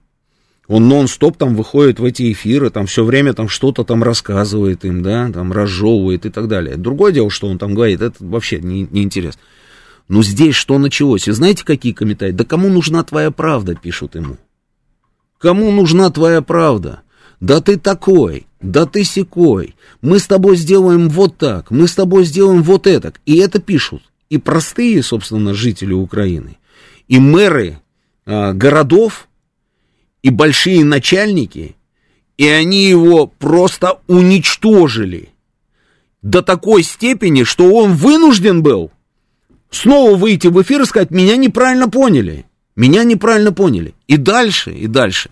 Он 0.67 0.88
нон-стоп 0.88 1.36
там 1.36 1.55
выходит 1.55 1.99
в 1.99 2.05
эти 2.05 2.32
эфиры, 2.32 2.70
там 2.70 2.86
все 2.86 3.03
время 3.03 3.34
там 3.34 3.49
что-то 3.49 3.84
там 3.84 4.03
рассказывает 4.03 4.86
им, 4.86 5.01
да, 5.01 5.30
там 5.32 5.51
разжевывает 5.51 6.26
и 6.26 6.30
так 6.30 6.47
далее. 6.47 6.78
Другое 6.78 7.11
дело, 7.11 7.30
что 7.30 7.47
он 7.47 7.57
там 7.57 7.74
говорит, 7.74 8.01
это 8.01 8.15
вообще 8.20 8.59
не, 8.59 8.88
не 8.89 9.03
интересно. 9.03 9.41
Но 10.07 10.24
здесь 10.24 10.55
что 10.55 10.78
началось? 10.78 11.28
И 11.28 11.32
знаете, 11.32 11.65
какие 11.65 11.91
комментарии? 11.91 12.32
Да 12.32 12.45
кому 12.45 12.70
нужна 12.70 13.03
твоя 13.03 13.32
правда, 13.32 13.76
пишут 13.76 14.15
ему. 14.15 14.38
Кому 15.39 15.71
нужна 15.71 16.09
твоя 16.11 16.41
правда? 16.41 17.01
Да 17.39 17.61
ты 17.61 17.77
такой, 17.77 18.45
да 18.61 18.85
ты 18.85 19.03
секой. 19.03 19.75
Мы 20.01 20.19
с 20.19 20.27
тобой 20.27 20.57
сделаем 20.57 21.09
вот 21.09 21.37
так, 21.37 21.71
мы 21.71 21.87
с 21.87 21.95
тобой 21.95 22.25
сделаем 22.25 22.61
вот 22.61 22.85
это. 22.85 23.13
И 23.25 23.37
это 23.37 23.59
пишут 23.59 24.03
и 24.29 24.37
простые, 24.37 25.01
собственно, 25.01 25.53
жители 25.53 25.93
Украины, 25.93 26.57
и 27.07 27.19
мэры 27.19 27.79
а, 28.25 28.53
городов, 28.53 29.27
и 30.21 30.29
большие 30.29 30.83
начальники, 30.83 31.75
и 32.37 32.47
они 32.47 32.85
его 32.85 33.27
просто 33.27 33.99
уничтожили 34.07 35.29
до 36.21 36.41
такой 36.41 36.83
степени, 36.83 37.43
что 37.43 37.73
он 37.73 37.93
вынужден 37.93 38.61
был 38.61 38.91
снова 39.71 40.15
выйти 40.15 40.47
в 40.47 40.61
эфир 40.61 40.81
и 40.81 40.85
сказать, 40.85 41.11
меня 41.11 41.37
неправильно 41.37 41.89
поняли. 41.89 42.45
Меня 42.80 43.03
неправильно 43.03 43.51
поняли. 43.51 43.93
И 44.07 44.15
дальше, 44.15 44.71
и 44.71 44.88
дальше. 44.88 45.32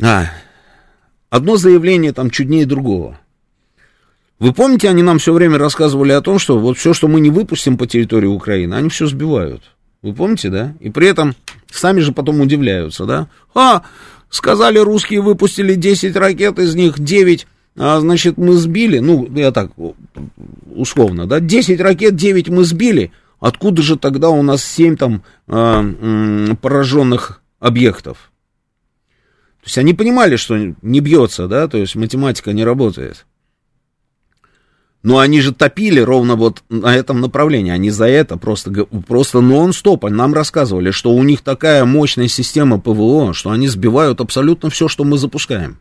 А, 0.00 0.26
одно 1.28 1.56
заявление 1.56 2.12
там 2.12 2.30
чуднее 2.30 2.66
другого. 2.66 3.18
Вы 4.38 4.52
помните, 4.52 4.88
они 4.88 5.02
нам 5.02 5.18
все 5.18 5.32
время 5.32 5.58
рассказывали 5.58 6.12
о 6.12 6.20
том, 6.20 6.38
что 6.38 6.56
вот 6.56 6.78
все, 6.78 6.94
что 6.94 7.08
мы 7.08 7.18
не 7.18 7.30
выпустим 7.30 7.76
по 7.76 7.88
территории 7.88 8.28
Украины, 8.28 8.74
они 8.74 8.90
все 8.90 9.06
сбивают. 9.06 9.64
Вы 10.02 10.14
помните, 10.14 10.50
да? 10.50 10.72
И 10.78 10.88
при 10.88 11.08
этом 11.08 11.34
сами 11.68 11.98
же 11.98 12.12
потом 12.12 12.40
удивляются, 12.40 13.04
да? 13.04 13.26
А, 13.52 13.82
сказали, 14.30 14.78
русские 14.78 15.20
выпустили 15.20 15.74
10 15.74 16.14
ракет, 16.14 16.60
из 16.60 16.76
них 16.76 17.00
9, 17.00 17.44
а, 17.76 17.98
значит, 17.98 18.38
мы 18.38 18.54
сбили. 18.54 19.00
Ну, 19.00 19.28
я 19.34 19.50
так, 19.50 19.72
условно, 20.72 21.26
да? 21.26 21.40
10 21.40 21.80
ракет, 21.80 22.14
9 22.14 22.50
мы 22.50 22.62
сбили. 22.62 23.10
Откуда 23.42 23.82
же 23.82 23.96
тогда 23.96 24.30
у 24.30 24.40
нас 24.40 24.64
7 24.64 24.96
там 24.96 25.24
э, 25.48 26.54
пораженных 26.62 27.42
объектов? 27.58 28.30
То 29.60 29.66
есть 29.66 29.78
они 29.78 29.94
понимали, 29.94 30.36
что 30.36 30.56
не 30.56 31.00
бьется, 31.00 31.48
да, 31.48 31.66
то 31.66 31.76
есть 31.76 31.96
математика 31.96 32.52
не 32.52 32.62
работает. 32.62 33.26
Но 35.02 35.18
они 35.18 35.40
же 35.40 35.52
топили 35.52 35.98
ровно 35.98 36.36
вот 36.36 36.62
на 36.68 36.94
этом 36.94 37.20
направлении. 37.20 37.72
Они 37.72 37.90
за 37.90 38.06
это 38.06 38.36
просто, 38.36 38.70
просто 39.08 39.40
нон-стоп. 39.40 40.04
Нам 40.04 40.34
рассказывали, 40.34 40.92
что 40.92 41.12
у 41.12 41.24
них 41.24 41.40
такая 41.40 41.84
мощная 41.84 42.28
система 42.28 42.78
ПВО, 42.78 43.34
что 43.34 43.50
они 43.50 43.66
сбивают 43.66 44.20
абсолютно 44.20 44.70
все, 44.70 44.86
что 44.86 45.02
мы 45.02 45.18
запускаем. 45.18 45.80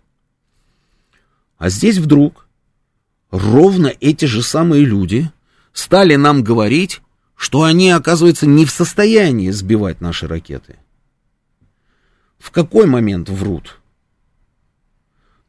А 1.60 1.70
здесь 1.70 2.00
вдруг 2.00 2.48
ровно 3.30 3.94
эти 4.00 4.26
же 4.26 4.42
самые 4.42 4.84
люди 4.84 5.30
стали 5.74 6.16
нам 6.16 6.44
говорить, 6.44 7.02
что 7.42 7.64
они, 7.64 7.90
оказывается, 7.90 8.46
не 8.46 8.68
в 8.68 8.72
состоянии 8.72 9.50
сбивать 9.50 10.00
наши 10.00 10.28
ракеты. 10.28 10.76
В 12.38 12.52
какой 12.52 12.86
момент 12.86 13.30
врут? 13.30 13.80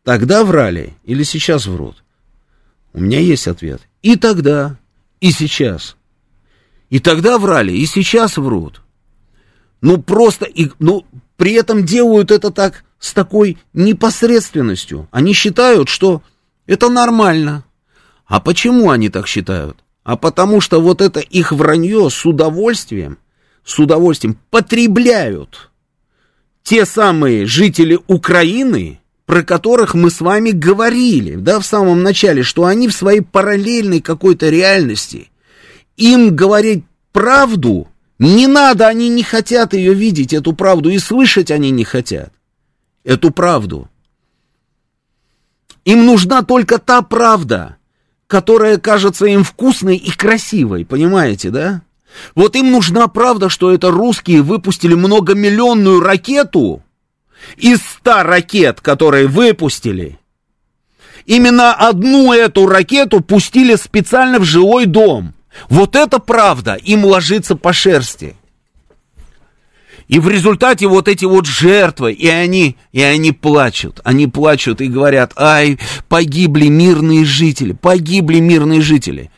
Тогда 0.02 0.42
врали 0.42 0.94
или 1.04 1.22
сейчас 1.22 1.66
врут? 1.66 2.02
У 2.94 3.00
меня 3.00 3.20
есть 3.20 3.46
ответ. 3.46 3.82
И 4.00 4.16
тогда, 4.16 4.78
и 5.20 5.32
сейчас. 5.32 5.96
И 6.88 6.98
тогда 6.98 7.36
врали, 7.36 7.72
и 7.72 7.84
сейчас 7.84 8.38
врут. 8.38 8.80
Ну 9.82 10.00
просто, 10.00 10.46
и, 10.46 10.70
ну 10.78 11.04
при 11.36 11.52
этом 11.52 11.84
делают 11.84 12.30
это 12.30 12.50
так 12.50 12.84
с 13.00 13.12
такой 13.12 13.58
непосредственностью. 13.74 15.08
Они 15.10 15.34
считают, 15.34 15.90
что 15.90 16.22
это 16.64 16.88
нормально. 16.88 17.64
А 18.24 18.40
почему 18.40 18.88
они 18.88 19.10
так 19.10 19.28
считают? 19.28 19.81
А 20.04 20.16
потому 20.16 20.60
что 20.60 20.80
вот 20.80 21.00
это 21.00 21.20
их 21.20 21.52
вранье 21.52 22.10
с 22.10 22.26
удовольствием, 22.26 23.18
с 23.64 23.78
удовольствием 23.78 24.36
потребляют 24.50 25.70
те 26.62 26.84
самые 26.86 27.46
жители 27.46 27.98
Украины, 28.06 29.00
про 29.26 29.42
которых 29.42 29.94
мы 29.94 30.10
с 30.10 30.20
вами 30.20 30.50
говорили, 30.50 31.36
да, 31.36 31.60
в 31.60 31.66
самом 31.66 32.02
начале, 32.02 32.42
что 32.42 32.64
они 32.64 32.88
в 32.88 32.92
своей 32.92 33.20
параллельной 33.20 34.00
какой-то 34.00 34.48
реальности, 34.48 35.30
им 35.96 36.34
говорить 36.34 36.84
правду 37.12 37.88
не 38.18 38.46
надо, 38.46 38.86
они 38.86 39.08
не 39.08 39.24
хотят 39.24 39.74
ее 39.74 39.94
видеть, 39.94 40.32
эту 40.32 40.52
правду, 40.52 40.90
и 40.90 40.98
слышать 40.98 41.50
они 41.50 41.70
не 41.70 41.82
хотят 41.82 42.32
эту 43.02 43.32
правду. 43.32 43.88
Им 45.84 46.06
нужна 46.06 46.42
только 46.42 46.78
та 46.78 47.02
правда, 47.02 47.78
которая 48.32 48.78
кажется 48.78 49.26
им 49.26 49.44
вкусной 49.44 49.96
и 49.96 50.10
красивой, 50.10 50.86
понимаете, 50.86 51.50
да? 51.50 51.82
Вот 52.34 52.56
им 52.56 52.70
нужна 52.70 53.06
правда, 53.06 53.50
что 53.50 53.70
это 53.74 53.90
русские 53.90 54.40
выпустили 54.40 54.94
многомиллионную 54.94 56.00
ракету, 56.00 56.82
из 57.58 57.80
ста 57.82 58.22
ракет, 58.22 58.80
которые 58.80 59.26
выпустили, 59.26 60.18
именно 61.26 61.74
одну 61.74 62.32
эту 62.32 62.66
ракету 62.66 63.20
пустили 63.20 63.74
специально 63.74 64.38
в 64.38 64.44
жилой 64.44 64.86
дом. 64.86 65.34
Вот 65.68 65.94
это 65.94 66.18
правда 66.18 66.76
им 66.76 67.04
ложится 67.04 67.54
по 67.54 67.74
шерсти. 67.74 68.34
И 70.12 70.20
в 70.20 70.28
результате 70.28 70.88
вот 70.88 71.08
эти 71.08 71.24
вот 71.24 71.46
жертвы, 71.46 72.12
и 72.12 72.28
они, 72.28 72.76
и 72.92 73.00
они 73.00 73.32
плачут, 73.32 74.02
они 74.04 74.26
плачут 74.26 74.82
и 74.82 74.88
говорят, 74.88 75.32
ай, 75.38 75.78
погибли 76.10 76.66
мирные 76.66 77.24
жители, 77.24 77.72
погибли 77.72 78.38
мирные 78.38 78.82
жители. 78.82 79.30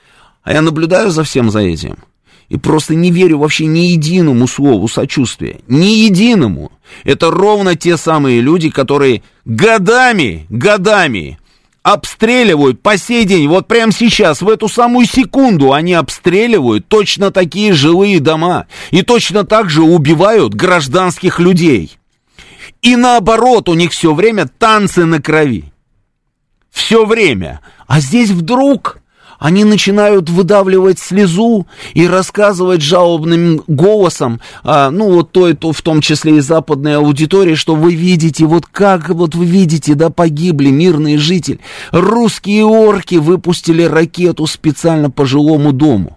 А 0.43 0.53
я 0.53 0.63
наблюдаю 0.63 1.13
за 1.13 1.23
всем 1.23 1.53
за 1.53 1.61
этим– 1.61 1.99
и 2.51 2.59
просто 2.59 2.95
не 2.95 3.11
верю 3.11 3.39
вообще 3.39 3.65
ни 3.65 3.87
единому 3.93 4.47
слову 4.47 4.87
сочувствия. 4.87 5.61
Ни 5.67 6.05
единому. 6.05 6.73
Это 7.03 7.31
ровно 7.31 7.75
те 7.75 7.97
самые 7.97 8.43
люди, 8.43 8.69
которые 8.69 9.23
годами, 9.47 10.45
годами 10.51 11.39
обстреливают 11.85 12.83
по 12.83 12.97
сей 12.97 13.27
день, 13.27 13.47
вот 13.47 13.69
прямо 13.69 13.93
сейчас, 13.93 14.41
в 14.41 14.49
эту 14.49 14.69
самую 14.69 15.07
секунду, 15.07 15.75
они 15.75 15.93
обстреливают 15.93 16.89
точно 16.89 17.31
такие 17.31 17.75
жилые 17.75 18.21
дома 18.21 18.67
и 18.91 19.03
точно 19.03 19.45
так 19.45 19.69
же 19.69 19.83
убивают 19.83 20.55
гражданских 20.55 21.39
людей. 21.39 21.99
И 22.81 22.97
наоборот, 22.97 23.69
у 23.69 23.75
них 23.75 23.93
все 23.93 24.15
время 24.15 24.49
танцы 24.59 25.05
на 25.05 25.21
крови. 25.21 25.73
Все 26.71 27.05
время. 27.05 27.61
А 27.87 28.01
здесь 28.01 28.31
вдруг 28.31 28.99
они 29.45 29.65
начинают 29.65 30.31
выдавливать 30.31 30.99
слезу 30.99 31.67
и 31.93 32.09
рассказывать 32.09 32.81
жалобным 32.81 33.61
голосом, 33.67 34.41
а, 34.63 34.91
ну 34.91 35.13
вот 35.13 35.33
той, 35.33 35.53
то, 35.53 35.75
в 35.75 35.83
том 35.83 36.01
числе 36.01 36.39
и 36.39 36.41
западной 36.41 36.97
аудитории, 36.97 37.55
что 37.55 37.75
вы 37.75 37.95
видите, 37.95 38.47
вот 38.47 38.65
как 38.65 39.11
вот 39.11 39.35
вы 39.35 39.45
видите, 39.45 39.95
да, 39.95 40.09
погибли 40.09 40.71
мирные 40.71 41.19
жители. 41.19 41.61
Русские 41.93 42.65
орки 42.65 43.17
выпустили 43.17 43.83
ракету 43.83 44.47
специально 44.47 45.11
по 45.11 45.27
жилому 45.27 45.75
дому. 45.75 46.17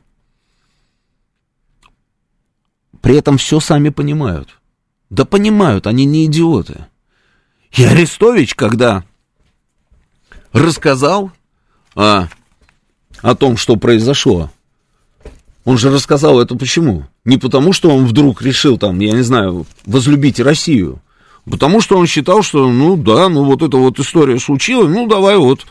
При 3.01 3.17
этом 3.17 3.37
все 3.37 3.59
сами 3.59 3.89
понимают. 3.89 4.57
Да 5.09 5.25
понимают, 5.25 5.85
они 5.85 6.05
не 6.05 6.27
идиоты. 6.27 6.85
И 7.73 7.83
Арестович, 7.83 8.55
когда 8.55 9.03
рассказал 10.53 11.33
а, 11.93 12.29
о 13.21 13.35
том, 13.35 13.57
что 13.57 13.75
произошло. 13.75 14.51
Он 15.65 15.77
же 15.77 15.91
рассказал 15.91 16.39
это 16.39 16.55
почему? 16.55 17.05
Не 17.25 17.37
потому, 17.37 17.73
что 17.73 17.89
он 17.89 18.05
вдруг 18.05 18.41
решил 18.41 18.77
там, 18.77 18.99
я 18.99 19.11
не 19.11 19.23
знаю, 19.23 19.65
возлюбить 19.85 20.39
Россию. 20.39 21.01
Потому 21.49 21.81
что 21.81 21.97
он 21.97 22.07
считал, 22.07 22.41
что, 22.41 22.71
ну 22.71 22.95
да, 22.97 23.29
ну 23.29 23.43
вот 23.43 23.61
эта 23.61 23.77
вот 23.77 23.99
история 23.99 24.39
случилась, 24.39 24.89
ну 24.89 25.07
давай 25.07 25.37
вот. 25.37 25.65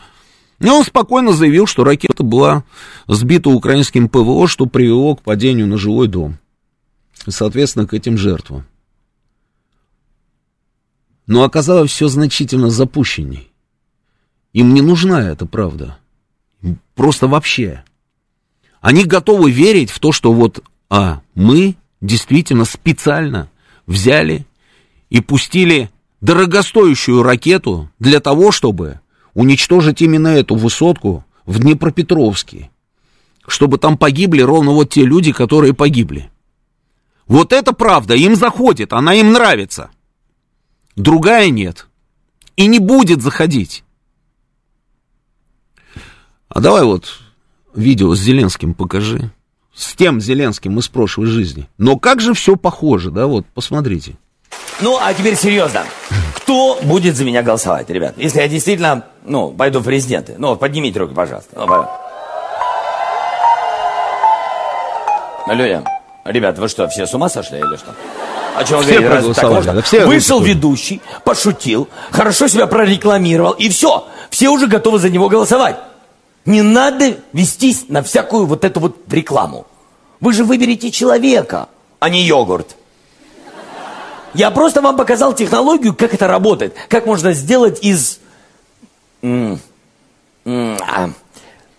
И 0.59 0.67
он 0.67 0.83
спокойно 0.83 1.33
заявил, 1.33 1.67
что 1.67 1.83
ракета 1.83 2.23
была 2.23 2.63
сбита 3.07 3.49
украинским 3.49 4.09
ПВО, 4.09 4.47
что 4.47 4.65
привело 4.65 5.15
к 5.15 5.21
падению 5.21 5.67
на 5.67 5.77
жилой 5.77 6.07
дом. 6.07 6.37
Соответственно, 7.27 7.85
к 7.85 7.93
этим 7.93 8.17
жертвам. 8.17 8.65
Но 11.27 11.43
оказалось 11.43 11.91
все 11.91 12.07
значительно 12.07 12.69
запущенней. 12.69 13.51
Им 14.53 14.73
не 14.73 14.81
нужна 14.81 15.29
эта 15.29 15.45
правда. 15.45 15.97
Просто 16.95 17.27
вообще. 17.27 17.83
Они 18.81 19.05
готовы 19.05 19.51
верить 19.51 19.89
в 19.89 19.99
то, 19.99 20.11
что 20.11 20.33
вот 20.33 20.63
а, 20.89 21.21
мы 21.35 21.75
действительно 22.01 22.65
специально 22.65 23.49
взяли 23.85 24.45
и 25.09 25.21
пустили 25.21 25.89
дорогостоящую 26.21 27.23
ракету 27.23 27.89
для 27.99 28.19
того, 28.19 28.51
чтобы 28.51 28.99
уничтожить 29.33 30.01
именно 30.01 30.29
эту 30.29 30.55
высотку 30.55 31.25
в 31.45 31.59
Днепропетровске. 31.59 32.71
Чтобы 33.47 33.77
там 33.77 33.97
погибли 33.97 34.41
ровно 34.41 34.71
вот 34.71 34.89
те 34.89 35.03
люди, 35.05 35.31
которые 35.31 35.73
погибли. 35.73 36.29
Вот 37.27 37.53
это 37.53 37.73
правда, 37.73 38.15
им 38.15 38.35
заходит, 38.35 38.93
она 38.93 39.13
им 39.13 39.31
нравится. 39.31 39.89
Другая 40.95 41.49
нет. 41.49 41.87
И 42.55 42.67
не 42.67 42.79
будет 42.79 43.21
заходить. 43.21 43.83
А 46.57 46.59
давай 46.59 46.81
вот 46.81 47.19
видео 47.75 48.15
с 48.15 48.19
Зеленским 48.19 48.73
покажи. 48.73 49.29
С 49.75 49.93
тем 49.93 50.19
Зеленским 50.19 50.79
из 50.79 50.87
прошлой 50.87 51.27
жизни. 51.27 51.69
Но 51.77 51.99
как 51.99 52.19
же 52.19 52.33
все 52.33 52.55
похоже, 52.55 53.11
да, 53.11 53.27
вот, 53.27 53.45
посмотрите. 53.53 54.15
Ну, 54.81 54.97
а 54.99 55.13
теперь 55.13 55.35
серьезно. 55.35 55.83
Кто 56.35 56.79
будет 56.81 57.15
за 57.15 57.25
меня 57.25 57.43
голосовать, 57.43 57.91
ребят? 57.91 58.15
Если 58.17 58.39
я 58.39 58.47
действительно, 58.47 59.05
ну, 59.23 59.51
пойду 59.51 59.81
в 59.81 59.83
президенты. 59.83 60.33
Ну, 60.39 60.55
поднимите 60.55 60.97
руки, 60.97 61.13
пожалуйста. 61.13 61.51
Ну, 61.55 61.67
пожалуйста. 61.67 61.93
Люди, 65.49 65.83
ребят, 66.25 66.57
вы 66.57 66.69
что, 66.69 66.87
все 66.87 67.05
с 67.05 67.13
ума 67.13 67.29
сошли 67.29 67.59
или 67.59 67.75
что? 67.77 67.93
О 68.55 68.63
чем 68.63 68.81
все 68.81 68.99
говорите? 68.99 69.09
Разве 69.09 69.33
так 69.35 69.51
можно? 69.51 69.73
Да, 69.73 69.81
все 69.83 70.07
Вышел 70.07 70.41
ведущий, 70.41 71.03
пошутил, 71.23 71.87
хорошо 72.09 72.47
себя 72.47 72.65
прорекламировал, 72.65 73.51
и 73.51 73.69
все. 73.69 74.07
Все 74.31 74.49
уже 74.49 74.65
готовы 74.65 74.97
за 74.97 75.11
него 75.11 75.29
голосовать. 75.29 75.77
Не 76.47 76.61
надо 76.61 77.17
вестись 77.33 77.89
на 77.89 78.01
всякую 78.01 78.45
вот 78.45 78.63
эту 78.63 78.79
вот 78.79 78.95
рекламу. 79.11 79.67
Вы 80.21 80.31
же 80.31 80.45
выберете 80.45 80.91
человека, 80.91 81.67
а 81.99 82.09
не 82.09 82.23
йогурт. 82.23 82.77
Я 84.33 84.49
просто 84.51 84.81
вам 84.81 84.95
показал 84.95 85.33
технологию, 85.33 85.93
как 85.93 86.13
это 86.13 86.25
работает. 86.25 86.73
Как 86.87 87.05
можно 87.05 87.33
сделать 87.33 87.83
из... 87.83 88.19
а, 89.21 89.57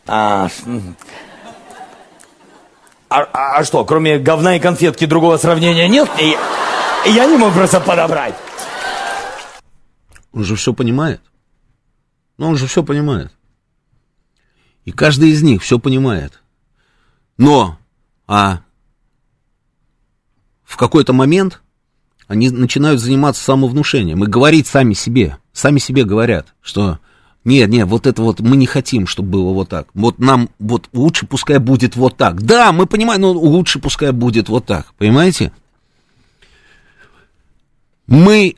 а, 0.06 0.48
а, 3.08 3.28
а, 3.32 3.64
что, 3.64 3.86
кроме 3.86 4.18
говна 4.18 4.56
и 4.56 4.60
конфетки 4.60 5.06
другого 5.06 5.38
сравнения 5.38 5.88
нет? 5.88 6.10
И 6.20 6.36
я 7.06 7.24
не 7.24 7.38
мог 7.38 7.54
просто 7.54 7.80
подобрать. 7.80 8.34
Он 10.34 10.44
же 10.44 10.56
все 10.56 10.74
понимает. 10.74 11.22
Ну, 12.36 12.48
он 12.48 12.56
же 12.58 12.66
все 12.66 12.82
понимает. 12.82 13.32
И 14.88 14.90
каждый 14.90 15.32
из 15.32 15.42
них 15.42 15.62
все 15.62 15.78
понимает. 15.78 16.40
Но, 17.36 17.76
а 18.26 18.60
в 20.64 20.78
какой-то 20.78 21.12
момент 21.12 21.60
они 22.26 22.48
начинают 22.48 22.98
заниматься 22.98 23.44
самовнушением 23.44 24.24
и 24.24 24.26
говорить 24.26 24.66
сами 24.66 24.94
себе, 24.94 25.36
сами 25.52 25.78
себе 25.78 26.04
говорят, 26.06 26.54
что 26.62 27.00
Нет, 27.44 27.68
нет, 27.68 27.86
вот 27.86 28.06
это 28.06 28.22
вот 28.22 28.40
мы 28.40 28.56
не 28.56 28.64
хотим, 28.64 29.06
чтобы 29.06 29.28
было 29.28 29.52
вот 29.52 29.68
так. 29.68 29.88
Вот 29.92 30.18
нам 30.18 30.48
вот 30.58 30.88
лучше 30.94 31.26
пускай 31.26 31.58
будет 31.58 31.94
вот 31.94 32.16
так. 32.16 32.40
Да, 32.40 32.72
мы 32.72 32.86
понимаем, 32.86 33.20
но 33.20 33.32
лучше 33.32 33.80
пускай 33.80 34.12
будет 34.12 34.48
вот 34.48 34.64
так. 34.64 34.94
Понимаете? 34.96 35.52
Мы 38.06 38.56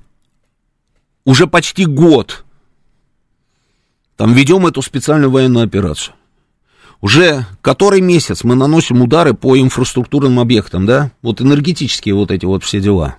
уже 1.25 1.49
почти 1.49 1.87
год 1.87 2.45
там 4.17 4.33
ведем 4.33 4.65
эту 4.69 4.81
специальную 4.81 5.33
военную 5.33 5.65
операцию. 5.65 6.15
Уже 7.01 7.47
который 7.63 8.01
месяц 8.01 8.45
мы 8.45 8.55
наносим 8.55 9.01
удары 9.03 9.33
по 9.33 9.59
инфраструктурным 9.59 10.39
объектам, 10.39 10.85
да? 10.87 11.11
Вот 11.23 11.41
энергетические 11.41 12.15
вот 12.15 12.31
эти 12.31 12.45
вот 12.45 12.63
все 12.63 12.81
дела. 12.81 13.17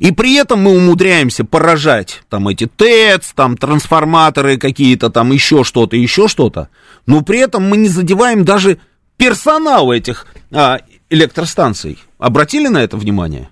И 0.00 0.10
при 0.10 0.34
этом 0.34 0.60
мы 0.60 0.76
умудряемся 0.76 1.44
поражать 1.44 2.22
там 2.28 2.48
эти 2.48 2.66
ТЭЦ, 2.66 3.32
там 3.34 3.56
трансформаторы 3.56 4.58
какие-то, 4.58 5.08
там 5.08 5.30
еще 5.30 5.62
что-то, 5.62 5.96
еще 5.96 6.26
что-то. 6.26 6.68
Но 7.06 7.22
при 7.22 7.38
этом 7.38 7.68
мы 7.68 7.76
не 7.76 7.88
задеваем 7.88 8.44
даже 8.44 8.78
персонал 9.16 9.92
этих 9.92 10.26
а, 10.50 10.80
электростанций. 11.10 11.98
Обратили 12.18 12.68
на 12.68 12.82
это 12.82 12.96
внимание? 12.96 13.50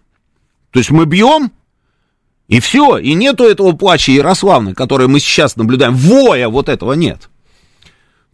То 0.73 0.81
есть 0.81 0.91
мы 0.91 1.07
бьем, 1.07 1.53
и 2.49 2.59
все, 2.59 2.99
и 2.99 3.15
нету 3.15 3.45
этого 3.45 3.73
плача 3.73 4.11
Ярославны, 4.11 4.75
который 4.75 5.07
мы 5.07 5.21
сейчас 5.21 5.57
наблюдаем. 5.57 5.95
Воя 5.95 6.49
вот 6.49 6.69
этого 6.69 6.95
нет. 6.95 7.29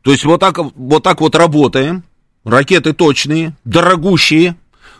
То 0.07 0.12
есть 0.12 0.24
вот 0.24 0.38
так 0.38 0.57
вот, 0.59 1.02
так 1.02 1.20
вот 1.20 1.34
работаем. 1.34 2.04
Ракеты 2.44 2.92
точные, 2.92 3.57
дорогущие. 3.64 4.54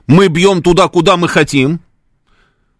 Мы 0.09 0.26
бьем 0.26 0.64
туда, 0.64 0.88
куда 0.88 1.16
мы 1.16 1.28
хотим. 1.28 1.78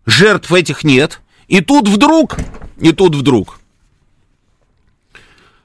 Жертв 0.07 0.53
этих 0.53 0.83
нет. 0.83 1.21
И 1.47 1.61
тут 1.61 1.87
вдруг, 1.87 2.37
и 2.79 2.91
тут 2.91 3.15
вдруг. 3.15 3.61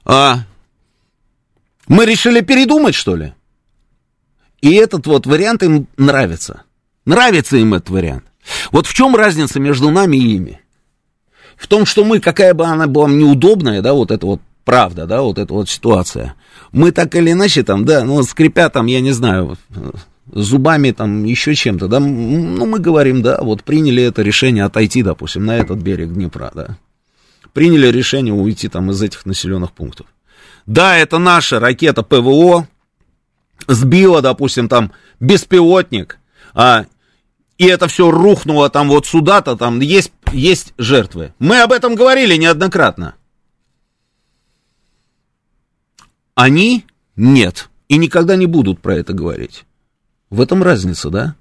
А, 0.05 0.41
мы 1.88 2.05
решили 2.05 2.41
передумать, 2.41 2.93
что 2.93 3.16
ли? 3.16 3.34
И 4.62 4.72
этот 4.76 5.07
вот 5.07 5.26
вариант 5.26 5.64
им 5.64 5.88
нравится. 5.97 6.62
Нравится 7.05 7.57
им 7.57 7.74
этот 7.74 7.89
вариант. 7.89 8.26
Вот 8.72 8.86
в 8.86 8.93
чем 8.93 9.16
разница 9.16 9.59
между 9.59 9.89
нами 9.89 10.18
и 10.18 10.36
ими? 10.36 10.62
В 11.57 11.66
том, 11.66 11.88
что 11.88 12.05
мы, 12.05 12.20
какая 12.20 12.53
бы 12.53 12.66
она 12.66 12.86
была 12.86 13.09
неудобная, 13.09 13.82
да, 13.82 13.93
вот 13.93 14.12
эта 14.12 14.28
вот 14.28 14.41
правда, 14.66 15.05
да, 15.05 15.22
вот 15.22 15.38
эта 15.38 15.53
вот 15.53 15.70
ситуация, 15.70 16.36
мы 16.72 16.91
так 16.91 17.16
или 17.16 17.32
иначе 17.32 17.64
там, 17.64 17.86
да, 17.86 18.03
ну, 18.03 18.22
скрипя 18.24 18.70
там, 18.70 18.86
я 18.86 19.01
не 19.01 19.12
знаю, 19.12 19.57
зубами 20.32 20.91
там, 20.91 21.24
еще 21.24 21.55
чем-то, 21.55 21.88
да, 21.88 21.99
ну, 21.99 22.66
мы 22.66 22.80
говорим, 22.80 23.22
да, 23.22 23.39
вот 23.41 23.64
приняли 23.64 24.03
это 24.03 24.22
решение 24.22 24.64
отойти, 24.64 25.03
допустим, 25.03 25.45
на 25.45 25.57
этот 25.57 25.80
берег 25.80 26.14
Днепра, 26.14 26.51
да, 26.53 26.78
приняли 27.53 27.88
решение 27.88 28.34
уйти 28.34 28.68
там 28.68 28.91
из 28.91 29.01
этих 29.01 29.26
населенных 29.26 29.72
пунктов. 29.72 30.07
Да, 30.66 30.95
это 30.97 31.18
наша 31.18 31.59
ракета 31.59 32.03
ПВО, 32.03 32.68
сбила, 33.68 34.22
допустим, 34.22 34.70
там 34.70 34.91
беспилотник, 35.20 36.20
а 36.53 36.86
и 37.57 37.66
это 37.66 37.88
все 37.88 38.09
рухнуло 38.09 38.70
там 38.70 38.89
вот 38.89 39.05
сюда-то, 39.05 39.55
там 39.55 39.80
есть, 39.82 40.12
есть 40.32 40.74
жертвы. 40.80 41.34
Мы 41.38 41.62
об 41.62 41.72
этом 41.72 41.93
говорили 41.93 42.36
неоднократно. 42.36 43.14
Они 46.42 46.86
нет. 47.16 47.70
И 47.88 47.98
никогда 47.98 48.36
не 48.36 48.48
будут 48.48 48.82
про 48.82 48.96
это 48.96 49.14
говорить. 49.14 49.66
В 50.32 50.42
этом 50.42 50.64
разница, 50.64 51.12
да? 51.12 51.36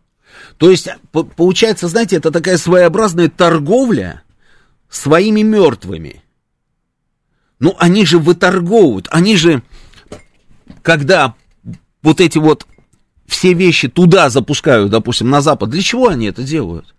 То 0.59 0.70
есть, 0.70 0.90
получается, 1.36 1.88
знаете, 1.88 2.16
это 2.16 2.30
такая 2.30 2.59
своеобразная 2.59 3.30
торговля 3.30 4.24
своими 4.90 5.40
мертвыми. 5.40 6.22
Ну, 7.61 7.74
они 7.78 8.05
же 8.05 8.18
выторговывают, 8.18 9.09
они 9.11 9.38
же, 9.38 9.62
когда 10.82 11.34
вот 12.03 12.20
эти 12.20 12.36
вот 12.36 12.66
все 13.26 13.55
вещи 13.55 13.88
туда 13.88 14.28
запускают, 14.28 14.90
допустим, 14.90 15.30
на 15.30 15.40
Запад, 15.40 15.70
для 15.70 15.80
чего 15.80 16.09
они 16.09 16.26
это 16.26 16.42
делают? 16.42 16.94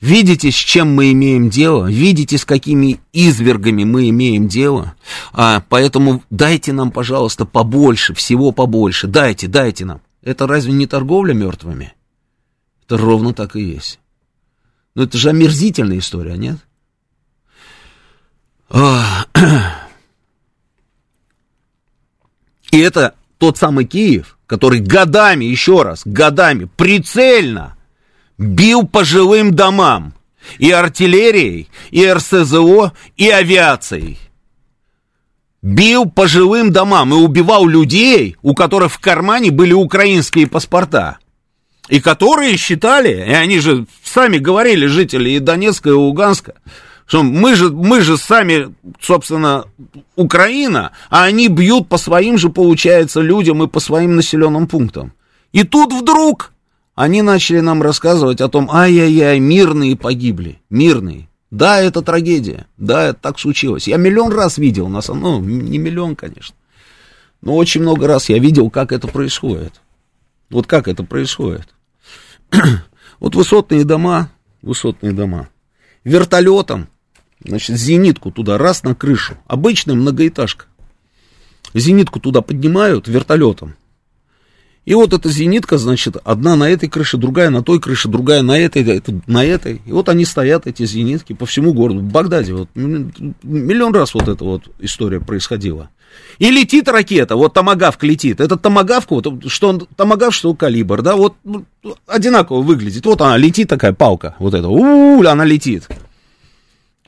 Видите, 0.00 0.50
с 0.50 0.54
чем 0.54 0.94
мы 0.94 1.12
имеем 1.12 1.48
дело? 1.48 1.86
Видите, 1.86 2.36
с 2.36 2.44
какими 2.44 3.00
извергами 3.12 3.84
мы 3.84 4.10
имеем 4.10 4.48
дело? 4.48 4.94
А, 5.32 5.62
поэтому 5.68 6.22
дайте 6.30 6.72
нам, 6.72 6.90
пожалуйста, 6.90 7.46
побольше, 7.46 8.12
всего 8.12 8.52
побольше. 8.52 9.06
Дайте, 9.06 9.48
дайте 9.48 9.84
нам. 9.86 10.02
Это 10.22 10.46
разве 10.46 10.72
не 10.72 10.86
торговля 10.86 11.32
мертвыми? 11.32 11.94
Это 12.84 12.98
ровно 12.98 13.32
так 13.32 13.56
и 13.56 13.62
есть. 13.62 13.98
Но 14.94 15.04
это 15.04 15.16
же 15.16 15.30
омерзительная 15.30 15.98
история, 15.98 16.36
нет? 16.36 16.58
И 22.70 22.78
это 22.78 23.14
тот 23.38 23.56
самый 23.56 23.84
Киев, 23.84 24.36
который 24.46 24.80
годами, 24.80 25.44
еще 25.44 25.82
раз, 25.82 26.02
годами, 26.04 26.68
прицельно 26.76 27.73
бил 28.38 28.86
по 28.86 29.04
жилым 29.04 29.54
домам 29.54 30.14
и 30.58 30.70
артиллерией, 30.70 31.68
и 31.90 32.06
РСЗО, 32.06 32.92
и 33.16 33.30
авиацией. 33.30 34.18
Бил 35.62 36.04
по 36.06 36.28
жилым 36.28 36.72
домам 36.72 37.14
и 37.14 37.16
убивал 37.16 37.66
людей, 37.66 38.36
у 38.42 38.54
которых 38.54 38.92
в 38.92 38.98
кармане 38.98 39.50
были 39.50 39.72
украинские 39.72 40.46
паспорта. 40.46 41.18
И 41.88 42.00
которые 42.00 42.56
считали, 42.56 43.24
и 43.26 43.32
они 43.32 43.58
же 43.60 43.86
сами 44.02 44.38
говорили, 44.38 44.86
жители 44.86 45.30
и 45.30 45.38
Донецка, 45.38 45.90
и 45.90 45.92
Луганска, 45.92 46.54
что 47.06 47.22
мы 47.22 47.54
же, 47.54 47.70
мы 47.70 48.00
же 48.00 48.16
сами, 48.16 48.74
собственно, 49.00 49.66
Украина, 50.16 50.92
а 51.10 51.24
они 51.24 51.48
бьют 51.48 51.88
по 51.88 51.98
своим 51.98 52.38
же, 52.38 52.48
получается, 52.48 53.20
людям 53.20 53.62
и 53.62 53.66
по 53.66 53.80
своим 53.80 54.16
населенным 54.16 54.66
пунктам. 54.66 55.12
И 55.52 55.64
тут 55.64 55.92
вдруг 55.92 56.53
они 56.94 57.22
начали 57.22 57.60
нам 57.60 57.82
рассказывать 57.82 58.40
о 58.40 58.48
том, 58.48 58.70
ай-яй-яй, 58.70 59.38
мирные 59.40 59.96
погибли, 59.96 60.60
мирные. 60.70 61.28
Да, 61.50 61.80
это 61.80 62.02
трагедия, 62.02 62.66
да, 62.76 63.08
это 63.08 63.20
так 63.20 63.38
случилось. 63.38 63.86
Я 63.86 63.96
миллион 63.96 64.32
раз 64.32 64.58
видел, 64.58 64.88
на 64.88 65.00
самом, 65.00 65.22
ну, 65.22 65.40
не 65.40 65.78
миллион, 65.78 66.16
конечно, 66.16 66.56
но 67.42 67.54
очень 67.56 67.82
много 67.82 68.06
раз 68.06 68.28
я 68.28 68.38
видел, 68.38 68.70
как 68.70 68.92
это 68.92 69.06
происходит. 69.06 69.80
Вот 70.50 70.66
как 70.66 70.88
это 70.88 71.04
происходит. 71.04 71.68
вот 73.20 73.34
высотные 73.34 73.84
дома, 73.84 74.30
высотные 74.62 75.12
дома. 75.12 75.48
Вертолетом 76.02 76.88
Значит, 77.44 77.76
зенитку 77.76 78.30
туда, 78.30 78.56
раз 78.56 78.82
на 78.84 78.94
крышу. 78.94 79.36
Обычная 79.46 79.94
многоэтажка. 79.94 80.64
Зенитку 81.74 82.18
туда 82.18 82.40
поднимают 82.40 83.06
вертолетом. 83.06 83.74
И 84.84 84.94
вот 84.94 85.14
эта 85.14 85.30
зенитка, 85.30 85.78
значит, 85.78 86.16
одна 86.24 86.56
на 86.56 86.68
этой 86.68 86.90
крыше, 86.90 87.16
другая 87.16 87.48
на 87.48 87.62
той 87.62 87.80
крыше, 87.80 88.08
другая 88.08 88.42
на 88.42 88.58
этой, 88.58 89.02
на 89.26 89.44
этой. 89.44 89.80
И 89.86 89.92
вот 89.92 90.10
они 90.10 90.26
стоят, 90.26 90.66
эти 90.66 90.84
зенитки, 90.84 91.32
по 91.32 91.46
всему 91.46 91.72
городу. 91.72 92.00
В 92.00 92.12
Багдаде 92.12 92.52
вот 92.52 92.68
миллион 92.74 93.94
раз 93.94 94.12
вот 94.12 94.28
эта 94.28 94.44
вот 94.44 94.64
история 94.80 95.20
происходила. 95.20 95.88
И 96.38 96.50
летит 96.50 96.86
ракета, 96.88 97.34
вот 97.34 97.54
томагавк 97.54 98.02
летит. 98.04 98.40
Это 98.40 98.56
томагавк, 98.56 99.10
вот, 99.10 99.50
что 99.50 99.68
он, 99.68 99.86
томагавк, 99.96 100.34
что 100.34 100.54
калибр, 100.54 101.02
да, 101.02 101.16
вот 101.16 101.34
ну, 101.44 101.64
одинаково 102.06 102.60
выглядит. 102.60 103.06
Вот 103.06 103.20
она 103.20 103.36
летит 103.36 103.68
такая 103.68 103.94
палка, 103.94 104.36
вот 104.38 104.54
эта, 104.54 104.68
у, 104.68 105.24
она 105.26 105.44
летит. 105.44 105.88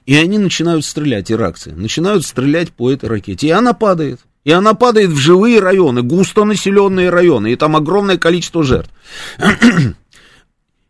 И 0.06 0.16
они 0.16 0.38
начинают 0.38 0.84
стрелять, 0.84 1.30
иракцы, 1.30 1.72
начинают 1.72 2.24
стрелять 2.24 2.72
по 2.72 2.90
этой 2.90 3.08
ракете. 3.08 3.48
И 3.48 3.50
она 3.50 3.74
падает. 3.74 4.20
И 4.46 4.52
она 4.52 4.74
падает 4.74 5.10
в 5.10 5.16
живые 5.16 5.58
районы, 5.58 6.02
густонаселенные 6.02 7.10
районы, 7.10 7.50
и 7.52 7.56
там 7.56 7.74
огромное 7.74 8.16
количество 8.16 8.62
жертв. 8.62 8.92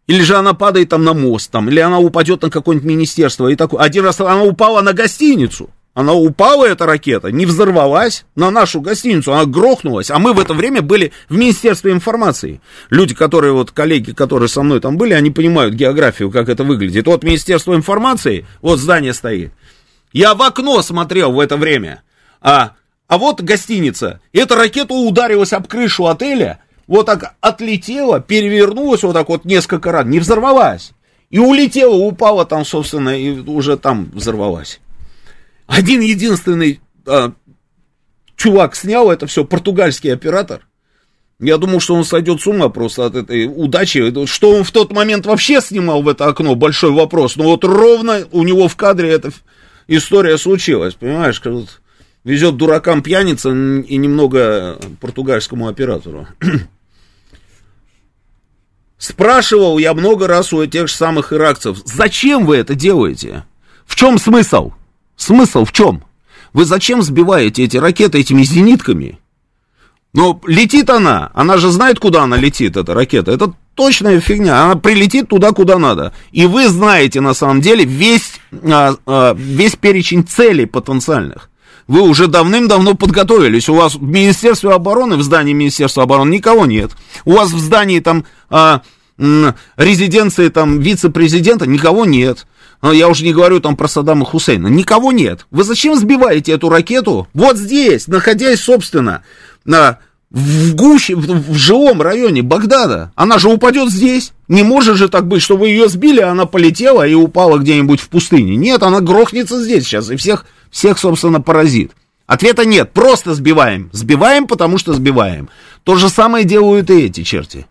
Или 0.06 0.20
же 0.20 0.36
она 0.36 0.52
падает 0.52 0.90
там 0.90 1.04
на 1.04 1.14
мост, 1.14 1.50
там, 1.50 1.70
или 1.70 1.80
она 1.80 1.98
упадет 1.98 2.42
на 2.42 2.50
какое-нибудь 2.50 2.86
министерство. 2.86 3.48
И 3.48 3.56
такой. 3.56 3.80
Один 3.80 4.04
раз 4.04 4.20
она 4.20 4.42
упала 4.42 4.82
на 4.82 4.92
гостиницу. 4.92 5.70
Она 5.94 6.12
упала, 6.12 6.66
эта 6.66 6.84
ракета, 6.84 7.32
не 7.32 7.46
взорвалась 7.46 8.26
на 8.34 8.50
нашу 8.50 8.82
гостиницу, 8.82 9.32
она 9.32 9.46
грохнулась, 9.46 10.10
а 10.10 10.18
мы 10.18 10.34
в 10.34 10.38
это 10.38 10.52
время 10.52 10.82
были 10.82 11.12
в 11.30 11.38
Министерстве 11.38 11.92
информации. 11.92 12.60
Люди, 12.90 13.14
которые, 13.14 13.54
вот 13.54 13.70
коллеги, 13.70 14.12
которые 14.12 14.50
со 14.50 14.62
мной 14.62 14.80
там 14.80 14.98
были, 14.98 15.14
они 15.14 15.30
понимают 15.30 15.74
географию, 15.74 16.30
как 16.30 16.50
это 16.50 16.62
выглядит. 16.62 17.06
Вот 17.06 17.24
Министерство 17.24 17.74
информации, 17.74 18.46
вот 18.60 18.78
здание 18.78 19.14
стоит. 19.14 19.52
Я 20.12 20.34
в 20.34 20.42
окно 20.42 20.82
смотрел 20.82 21.32
в 21.32 21.40
это 21.40 21.56
время, 21.56 22.02
а, 22.42 22.72
а 23.08 23.18
вот 23.18 23.40
гостиница. 23.40 24.20
Эта 24.32 24.56
ракета 24.56 24.94
ударилась 24.94 25.52
об 25.52 25.68
крышу 25.68 26.06
отеля, 26.06 26.60
вот 26.86 27.06
так 27.06 27.34
отлетела, 27.40 28.20
перевернулась 28.20 29.02
вот 29.02 29.14
так 29.14 29.28
вот 29.28 29.44
несколько 29.44 29.92
раз, 29.92 30.06
не 30.06 30.18
взорвалась. 30.18 30.92
И 31.30 31.38
улетела, 31.38 31.94
упала 31.94 32.44
там, 32.44 32.64
собственно, 32.64 33.18
и 33.18 33.40
уже 33.40 33.76
там 33.76 34.10
взорвалась. 34.12 34.80
Один 35.66 36.00
единственный 36.00 36.80
а, 37.04 37.32
чувак 38.36 38.76
снял 38.76 39.10
это 39.10 39.26
все, 39.26 39.44
португальский 39.44 40.12
оператор. 40.12 40.66
Я 41.38 41.58
думал, 41.58 41.80
что 41.80 41.94
он 41.94 42.04
сойдет 42.04 42.40
с 42.40 42.46
ума 42.46 42.68
просто 42.70 43.04
от 43.04 43.14
этой 43.14 43.46
удачи. 43.46 44.26
Что 44.26 44.52
он 44.52 44.64
в 44.64 44.70
тот 44.70 44.92
момент 44.92 45.26
вообще 45.26 45.60
снимал 45.60 46.02
в 46.02 46.08
это 46.08 46.26
окно, 46.26 46.54
большой 46.54 46.92
вопрос. 46.92 47.36
Но 47.36 47.44
вот 47.44 47.62
ровно 47.64 48.26
у 48.32 48.42
него 48.42 48.68
в 48.68 48.76
кадре 48.76 49.10
эта 49.10 49.30
история 49.86 50.38
случилась, 50.38 50.94
понимаешь? 50.94 51.42
Вот 51.44 51.80
Везет 52.26 52.56
дуракам 52.56 53.02
пьяница 53.02 53.50
и 53.50 53.96
немного 53.96 54.80
португальскому 55.00 55.68
оператору. 55.68 56.26
Спрашивал 58.98 59.78
я 59.78 59.94
много 59.94 60.26
раз 60.26 60.52
у 60.52 60.66
тех 60.66 60.88
же 60.88 60.94
самых 60.94 61.32
иракцев, 61.32 61.78
зачем 61.84 62.44
вы 62.44 62.56
это 62.56 62.74
делаете? 62.74 63.44
В 63.86 63.94
чем 63.94 64.18
смысл? 64.18 64.72
Смысл 65.14 65.64
в 65.64 65.70
чем? 65.70 66.02
Вы 66.52 66.64
зачем 66.64 67.00
сбиваете 67.00 67.62
эти 67.62 67.76
ракеты 67.76 68.18
этими 68.18 68.42
зенитками? 68.42 69.20
Но 70.12 70.40
летит 70.48 70.90
она, 70.90 71.30
она 71.32 71.58
же 71.58 71.70
знает, 71.70 72.00
куда 72.00 72.24
она 72.24 72.36
летит, 72.36 72.76
эта 72.76 72.92
ракета. 72.92 73.30
Это 73.30 73.52
точная 73.76 74.18
фигня, 74.18 74.64
она 74.64 74.74
прилетит 74.74 75.28
туда, 75.28 75.52
куда 75.52 75.78
надо. 75.78 76.12
И 76.32 76.46
вы 76.46 76.66
знаете, 76.70 77.20
на 77.20 77.34
самом 77.34 77.60
деле, 77.60 77.84
весь, 77.84 78.40
а, 78.64 78.96
а, 79.06 79.32
весь 79.38 79.76
перечень 79.76 80.26
целей 80.26 80.66
потенциальных. 80.66 81.50
Вы 81.88 82.00
уже 82.00 82.26
давным-давно 82.26 82.94
подготовились. 82.94 83.68
У 83.68 83.74
вас 83.74 83.94
в 83.94 84.02
Министерстве 84.02 84.70
обороны, 84.72 85.16
в 85.16 85.22
здании 85.22 85.52
Министерства 85.52 86.02
обороны 86.02 86.34
никого 86.34 86.66
нет. 86.66 86.92
У 87.24 87.32
вас 87.32 87.52
в 87.52 87.58
здании 87.58 88.00
там 88.00 88.24
а, 88.50 88.82
резиденции 89.76 90.48
там 90.48 90.80
вице-президента 90.80 91.66
никого 91.66 92.04
нет. 92.04 92.46
А, 92.80 92.92
я 92.92 93.08
уже 93.08 93.24
не 93.24 93.32
говорю 93.32 93.60
там 93.60 93.76
про 93.76 93.88
Саддама 93.88 94.24
Хусейна. 94.24 94.66
Никого 94.66 95.12
нет. 95.12 95.46
Вы 95.50 95.64
зачем 95.64 95.96
сбиваете 95.96 96.52
эту 96.52 96.68
ракету 96.68 97.28
вот 97.34 97.56
здесь, 97.56 98.08
находясь, 98.08 98.60
собственно, 98.60 99.22
на 99.64 99.98
в 100.30 100.74
гуще, 100.74 101.14
в, 101.14 101.22
в 101.22 101.54
жилом 101.54 102.02
районе 102.02 102.42
Багдада. 102.42 103.12
Она 103.14 103.38
же 103.38 103.48
упадет 103.48 103.90
здесь. 103.90 104.32
Не 104.48 104.64
может 104.64 104.96
же 104.96 105.08
так 105.08 105.26
быть, 105.28 105.42
что 105.42 105.56
вы 105.56 105.68
ее 105.68 105.88
сбили, 105.88 106.20
а 106.20 106.32
она 106.32 106.46
полетела 106.46 107.06
и 107.06 107.14
упала 107.14 107.58
где-нибудь 107.58 108.00
в 108.00 108.08
пустыне. 108.08 108.56
Нет, 108.56 108.82
она 108.82 109.00
грохнется 109.00 109.62
здесь 109.62 109.84
сейчас 109.84 110.10
и 110.10 110.16
всех, 110.16 110.44
всех, 110.76 110.98
собственно, 110.98 111.40
поразит. 111.40 111.92
Ответа 112.26 112.66
нет, 112.66 112.92
просто 112.92 113.34
сбиваем. 113.34 113.88
Сбиваем, 113.94 114.46
потому 114.46 114.76
что 114.76 114.92
сбиваем. 114.92 115.48
То 115.84 115.94
же 115.94 116.10
самое 116.10 116.44
делают 116.44 116.90
и 116.90 117.04
эти 117.06 117.22
черти. 117.22 117.66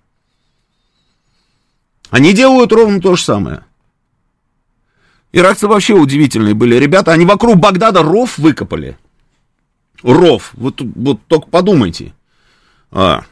Они 2.09 2.33
делают 2.33 2.71
ровно 2.71 2.99
то 2.99 3.15
же 3.15 3.21
самое. 3.21 3.63
Иракцы 5.33 5.67
вообще 5.67 5.93
удивительные 5.93 6.55
были 6.55 6.77
ребята. 6.77 7.11
Они 7.11 7.25
вокруг 7.25 7.57
Багдада 7.57 8.01
ров 8.01 8.39
выкопали. 8.39 8.97
Ров. 10.01 10.49
Вот, 10.53 10.81
вот 10.81 11.19
только 11.27 11.47
подумайте. 11.47 12.11
А, 12.89 13.23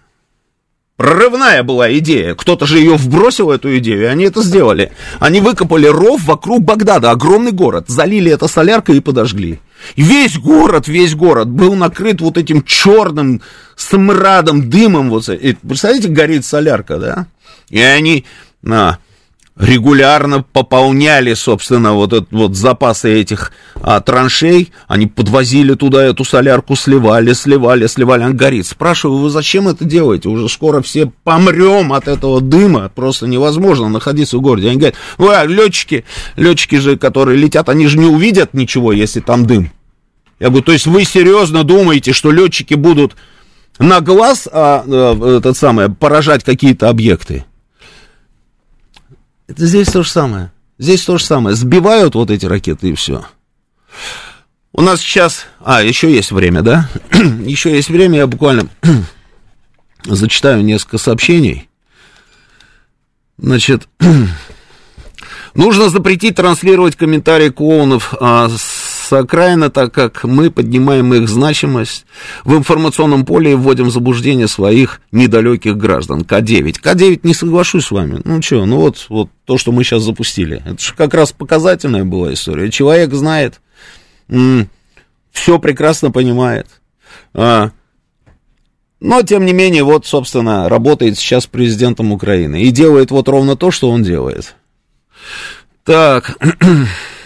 прорывная 0.97 1.63
была 1.63 1.91
идея. 1.97 2.35
Кто-то 2.35 2.65
же 2.65 2.79
ее 2.79 2.95
вбросил, 2.95 3.51
эту 3.51 3.77
идею, 3.77 4.03
и 4.03 4.05
они 4.05 4.25
это 4.25 4.41
сделали. 4.41 4.91
Они 5.19 5.41
выкопали 5.41 5.87
ров 5.87 6.23
вокруг 6.23 6.63
Багдада, 6.63 7.11
огромный 7.11 7.51
город, 7.51 7.85
залили 7.87 8.31
это 8.31 8.47
соляркой 8.47 8.97
и 8.97 9.01
подожгли. 9.01 9.59
И 9.95 10.01
весь 10.01 10.37
город, 10.37 10.87
весь 10.87 11.15
город 11.15 11.49
был 11.49 11.75
накрыт 11.75 12.21
вот 12.21 12.37
этим 12.37 12.63
черным 12.63 13.41
смрадом, 13.75 14.69
дымом. 14.69 15.09
Вот, 15.09 15.27
и, 15.29 15.57
представляете, 15.67 16.09
горит 16.09 16.45
солярка, 16.45 16.97
да? 16.97 17.27
И 17.69 17.79
они 17.79 18.25
а, 18.65 18.97
регулярно 19.57 20.41
пополняли, 20.41 21.33
собственно, 21.35 21.93
вот, 21.93 22.11
этот, 22.11 22.31
вот 22.31 22.55
запасы 22.55 23.13
этих 23.13 23.51
а, 23.75 23.99
траншей, 24.01 24.71
они 24.87 25.05
подвозили 25.05 25.75
туда 25.75 26.03
эту 26.03 26.25
солярку, 26.25 26.75
сливали, 26.75 27.33
сливали, 27.33 27.85
сливали, 27.85 28.23
он 28.23 28.35
горит. 28.35 28.65
Спрашиваю, 28.65 29.19
вы 29.19 29.29
зачем 29.29 29.67
это 29.67 29.85
делаете? 29.85 30.29
Уже 30.29 30.49
скоро 30.49 30.81
все 30.81 31.11
помрем 31.23 31.93
от 31.93 32.07
этого 32.07 32.41
дыма, 32.41 32.91
просто 32.93 33.27
невозможно 33.27 33.89
находиться 33.89 34.37
в 34.37 34.41
городе. 34.41 34.69
Они 34.69 34.77
говорят, 34.77 34.95
вы, 35.17 35.35
а 35.35 35.45
летчики, 35.45 36.03
летчики 36.35 36.75
же, 36.79 36.97
которые 36.97 37.37
летят, 37.37 37.69
они 37.69 37.87
же 37.87 37.99
не 37.99 38.07
увидят 38.07 38.55
ничего, 38.55 38.91
если 38.91 39.19
там 39.19 39.45
дым. 39.45 39.71
Я 40.39 40.47
говорю, 40.47 40.63
то 40.63 40.71
есть 40.71 40.87
вы 40.87 41.05
серьезно 41.05 41.63
думаете, 41.63 42.11
что 42.11 42.31
летчики 42.31 42.73
будут 42.73 43.15
на 43.77 44.01
глаз 44.01 44.47
а, 44.51 44.83
а, 44.85 45.37
этот 45.37 45.55
самый, 45.55 45.89
поражать 45.89 46.43
какие-то 46.43 46.89
объекты? 46.89 47.45
Это 49.47 49.65
здесь 49.65 49.89
то 49.89 50.03
же 50.03 50.09
самое. 50.09 50.51
Здесь 50.77 51.03
то 51.03 51.17
же 51.17 51.23
самое. 51.23 51.55
Сбивают 51.55 52.15
вот 52.15 52.31
эти 52.31 52.45
ракеты 52.45 52.89
и 52.89 52.95
все. 52.95 53.25
У 54.73 54.81
нас 54.81 55.01
сейчас... 55.01 55.45
А, 55.59 55.83
еще 55.83 56.11
есть 56.11 56.31
время, 56.31 56.61
да? 56.61 56.89
еще 57.45 57.71
есть 57.75 57.89
время, 57.89 58.19
я 58.19 58.27
буквально 58.27 58.67
зачитаю 60.03 60.63
несколько 60.63 60.97
сообщений. 60.97 61.69
Значит, 63.37 63.87
нужно 65.53 65.89
запретить 65.89 66.35
транслировать 66.35 66.95
комментарии 66.95 67.49
клоунов 67.49 68.15
а, 68.19 68.49
с 68.49 68.72
окраина, 69.19 69.69
так 69.69 69.93
как 69.93 70.23
мы 70.23 70.51
поднимаем 70.51 71.13
их 71.13 71.27
значимость 71.27 72.05
в 72.43 72.55
информационном 72.55 73.25
поле 73.25 73.51
и 73.51 73.55
вводим 73.55 73.85
в 73.85 73.91
заблуждение 73.91 74.47
своих 74.47 75.01
недалеких 75.11 75.77
граждан. 75.77 76.21
К9. 76.21 76.81
К9 76.81 77.19
не 77.23 77.33
соглашусь 77.33 77.85
с 77.85 77.91
вами. 77.91 78.21
Ну 78.23 78.41
что, 78.41 78.65
ну 78.65 78.77
вот, 78.77 79.05
вот 79.09 79.29
то, 79.45 79.57
что 79.57 79.71
мы 79.71 79.83
сейчас 79.83 80.03
запустили. 80.03 80.61
Это 80.65 80.81
же 80.81 80.93
как 80.95 81.13
раз 81.13 81.31
показательная 81.31 82.03
была 82.03 82.33
история. 82.33 82.71
Человек 82.71 83.13
знает, 83.13 83.61
все 85.31 85.59
прекрасно 85.59 86.11
понимает. 86.11 86.67
А, 87.33 87.71
но, 88.99 89.21
тем 89.21 89.45
не 89.45 89.51
менее, 89.51 89.83
вот, 89.83 90.05
собственно, 90.05 90.69
работает 90.69 91.17
сейчас 91.17 91.45
президентом 91.45 92.13
Украины. 92.13 92.63
И 92.63 92.71
делает 92.71 93.11
вот 93.11 93.27
ровно 93.27 93.57
то, 93.57 93.69
что 93.69 93.89
он 93.89 94.01
делает. 94.01 94.55
Так. 95.83 96.37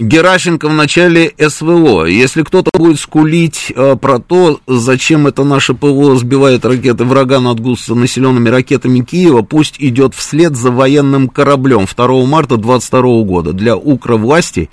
Геращенко 0.00 0.68
в 0.68 0.72
начале 0.72 1.32
СВО. 1.38 2.04
Если 2.06 2.42
кто-то 2.42 2.70
будет 2.74 2.98
скулить 2.98 3.72
э, 3.74 3.94
про 3.94 4.18
то, 4.18 4.60
зачем 4.66 5.28
это 5.28 5.44
наше 5.44 5.72
ПВО 5.74 6.16
сбивает 6.16 6.64
ракеты 6.64 7.04
врага 7.04 7.38
над 7.38 7.60
густонаселенными 7.60 8.48
ракетами 8.48 9.04
Киева, 9.04 9.42
пусть 9.42 9.76
идет 9.78 10.14
вслед 10.14 10.56
за 10.56 10.72
военным 10.72 11.28
кораблем 11.28 11.86
2 11.86 12.26
марта 12.26 12.56
22 12.56 13.22
года. 13.22 13.52
Для 13.52 13.76
укровласти 13.76 14.68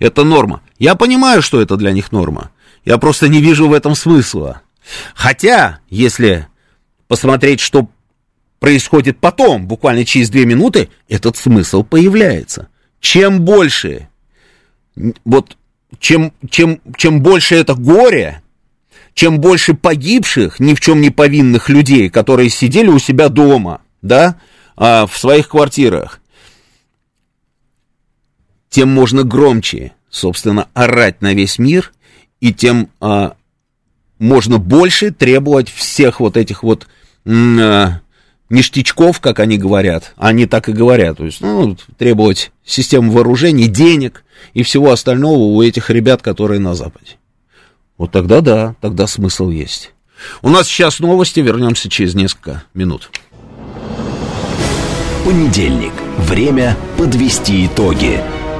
это 0.00 0.24
норма. 0.24 0.60
Я 0.80 0.96
понимаю, 0.96 1.40
что 1.40 1.60
это 1.60 1.76
для 1.76 1.92
них 1.92 2.10
норма. 2.10 2.50
Я 2.84 2.98
просто 2.98 3.28
не 3.28 3.40
вижу 3.40 3.68
в 3.68 3.72
этом 3.72 3.94
смысла. 3.94 4.62
Хотя, 5.14 5.78
если 5.88 6.48
посмотреть, 7.06 7.60
что 7.60 7.88
происходит 8.58 9.20
потом, 9.20 9.68
буквально 9.68 10.04
через 10.04 10.30
две 10.30 10.44
минуты, 10.46 10.88
этот 11.08 11.36
смысл 11.36 11.84
появляется. 11.84 12.66
Чем 13.00 13.42
больше 13.42 14.08
вот 15.24 15.56
чем, 15.98 16.32
чем, 16.50 16.80
чем 16.96 17.20
больше 17.20 17.56
это 17.56 17.74
горе, 17.74 18.42
чем 19.14 19.40
больше 19.40 19.74
погибших, 19.74 20.60
ни 20.60 20.74
в 20.74 20.80
чем 20.80 21.00
не 21.00 21.10
повинных 21.10 21.68
людей, 21.68 22.10
которые 22.10 22.50
сидели 22.50 22.88
у 22.88 22.98
себя 22.98 23.28
дома, 23.28 23.80
да, 24.02 24.40
а, 24.76 25.06
в 25.06 25.16
своих 25.16 25.48
квартирах, 25.48 26.20
тем 28.68 28.92
можно 28.92 29.22
громче, 29.22 29.92
собственно, 30.10 30.68
орать 30.74 31.22
на 31.22 31.32
весь 31.32 31.58
мир, 31.58 31.92
и 32.40 32.52
тем 32.52 32.88
а, 33.00 33.36
можно 34.18 34.58
больше 34.58 35.12
требовать 35.12 35.68
всех 35.70 36.18
вот 36.18 36.36
этих 36.36 36.62
вот 36.64 36.88
а, 37.24 38.00
ништячков, 38.54 39.20
как 39.20 39.40
они 39.40 39.58
говорят, 39.58 40.14
они 40.16 40.46
так 40.46 40.68
и 40.68 40.72
говорят, 40.72 41.18
то 41.18 41.26
есть, 41.26 41.40
ну, 41.40 41.76
требовать 41.98 42.52
систему 42.64 43.12
вооружений, 43.12 43.66
денег 43.66 44.24
и 44.54 44.62
всего 44.62 44.92
остального 44.92 45.38
у 45.38 45.60
этих 45.62 45.90
ребят, 45.90 46.22
которые 46.22 46.60
на 46.60 46.74
Западе. 46.74 47.16
Вот 47.98 48.12
тогда 48.12 48.40
да, 48.40 48.74
тогда 48.80 49.06
смысл 49.06 49.50
есть. 49.50 49.92
У 50.42 50.48
нас 50.48 50.66
сейчас 50.66 51.00
новости, 51.00 51.40
вернемся 51.40 51.88
через 51.88 52.14
несколько 52.14 52.64
минут. 52.72 53.10
Понедельник. 55.24 55.92
Время 56.18 56.76
подвести 56.96 57.66
итоги. 57.66 58.20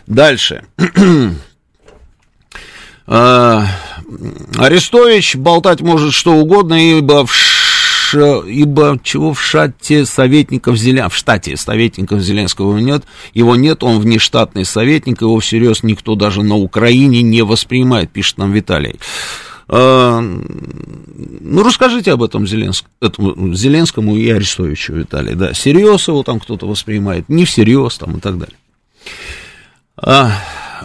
Дальше. 0.05 0.65
А, 3.13 3.65
Арестович 4.57 5.35
болтать 5.35 5.81
может 5.81 6.13
что 6.13 6.33
угодно, 6.35 6.75
ибо 6.75 7.25
в 7.25 7.33
ибо 8.13 8.99
чего 9.03 9.33
в 9.33 9.41
штате 9.41 10.05
советников 10.05 10.77
Зеля... 10.77 11.09
в 11.09 11.15
штате 11.15 11.57
советников 11.57 12.21
Зеленского 12.21 12.77
нет, 12.77 13.03
его 13.33 13.55
нет, 13.55 13.83
он 13.83 13.99
внештатный 13.99 14.65
советник, 14.65 15.21
его 15.21 15.39
всерьез 15.39 15.83
никто 15.83 16.15
даже 16.15 16.43
на 16.43 16.55
Украине 16.55 17.21
не 17.21 17.41
воспринимает, 17.43 18.11
пишет 18.11 18.37
нам 18.37 18.51
Виталий. 18.51 18.99
А, 19.67 20.19
ну, 20.19 21.63
расскажите 21.63 22.11
об 22.11 22.23
этом 22.23 22.45
Зеленск, 22.45 22.85
этому, 22.99 23.53
Зеленскому 23.53 24.17
и 24.17 24.29
Арестовичу, 24.29 24.93
Виталий, 24.93 25.35
да, 25.35 25.53
всерьез 25.53 26.07
его 26.07 26.23
там 26.23 26.39
кто-то 26.39 26.67
воспринимает, 26.67 27.29
не 27.29 27.45
всерьез 27.45 27.97
там 27.97 28.17
и 28.17 28.19
так 28.19 28.37
далее. 28.37 28.57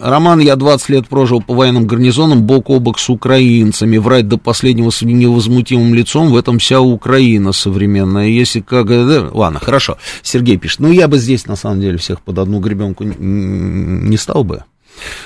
Роман, 0.01 0.39
я 0.39 0.55
20 0.55 0.89
лет 0.89 1.07
прожил 1.07 1.41
по 1.41 1.53
военным 1.53 1.87
гарнизонам 1.87 2.43
бок 2.43 2.69
о 2.69 2.79
бок 2.79 2.99
с 2.99 3.09
украинцами. 3.09 3.97
Врать 3.97 4.27
до 4.27 4.37
последнего 4.37 4.89
с 4.89 5.01
невозмутимым 5.01 5.93
лицом, 5.93 6.31
в 6.31 6.37
этом 6.37 6.59
вся 6.59 6.81
Украина 6.81 7.51
современная. 7.51 8.27
Если 8.27 8.61
как... 8.61 8.87
Ладно, 8.89 9.59
хорошо. 9.59 9.97
Сергей 10.21 10.57
пишет, 10.57 10.79
ну 10.79 10.91
я 10.91 11.07
бы 11.07 11.17
здесь 11.17 11.47
на 11.47 11.55
самом 11.55 11.81
деле 11.81 11.97
всех 11.97 12.21
под 12.21 12.39
одну 12.39 12.59
гребенку 12.59 13.03
не 13.03 14.17
стал 14.17 14.43
бы. 14.43 14.63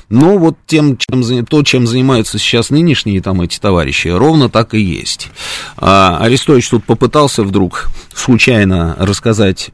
Но 0.09 0.37
вот 0.37 0.57
тем, 0.67 0.97
чем, 0.97 1.45
то, 1.45 1.63
чем 1.63 1.87
занимаются 1.87 2.37
сейчас 2.37 2.69
нынешние 2.69 3.21
там 3.21 3.41
эти 3.41 3.59
товарищи, 3.59 4.09
ровно 4.09 4.49
так 4.49 4.73
и 4.73 4.81
есть. 4.81 5.29
А, 5.77 6.17
Арестович 6.19 6.69
тут 6.69 6.83
попытался 6.83 7.43
вдруг 7.43 7.89
случайно 8.13 8.95
рассказать 8.99 9.71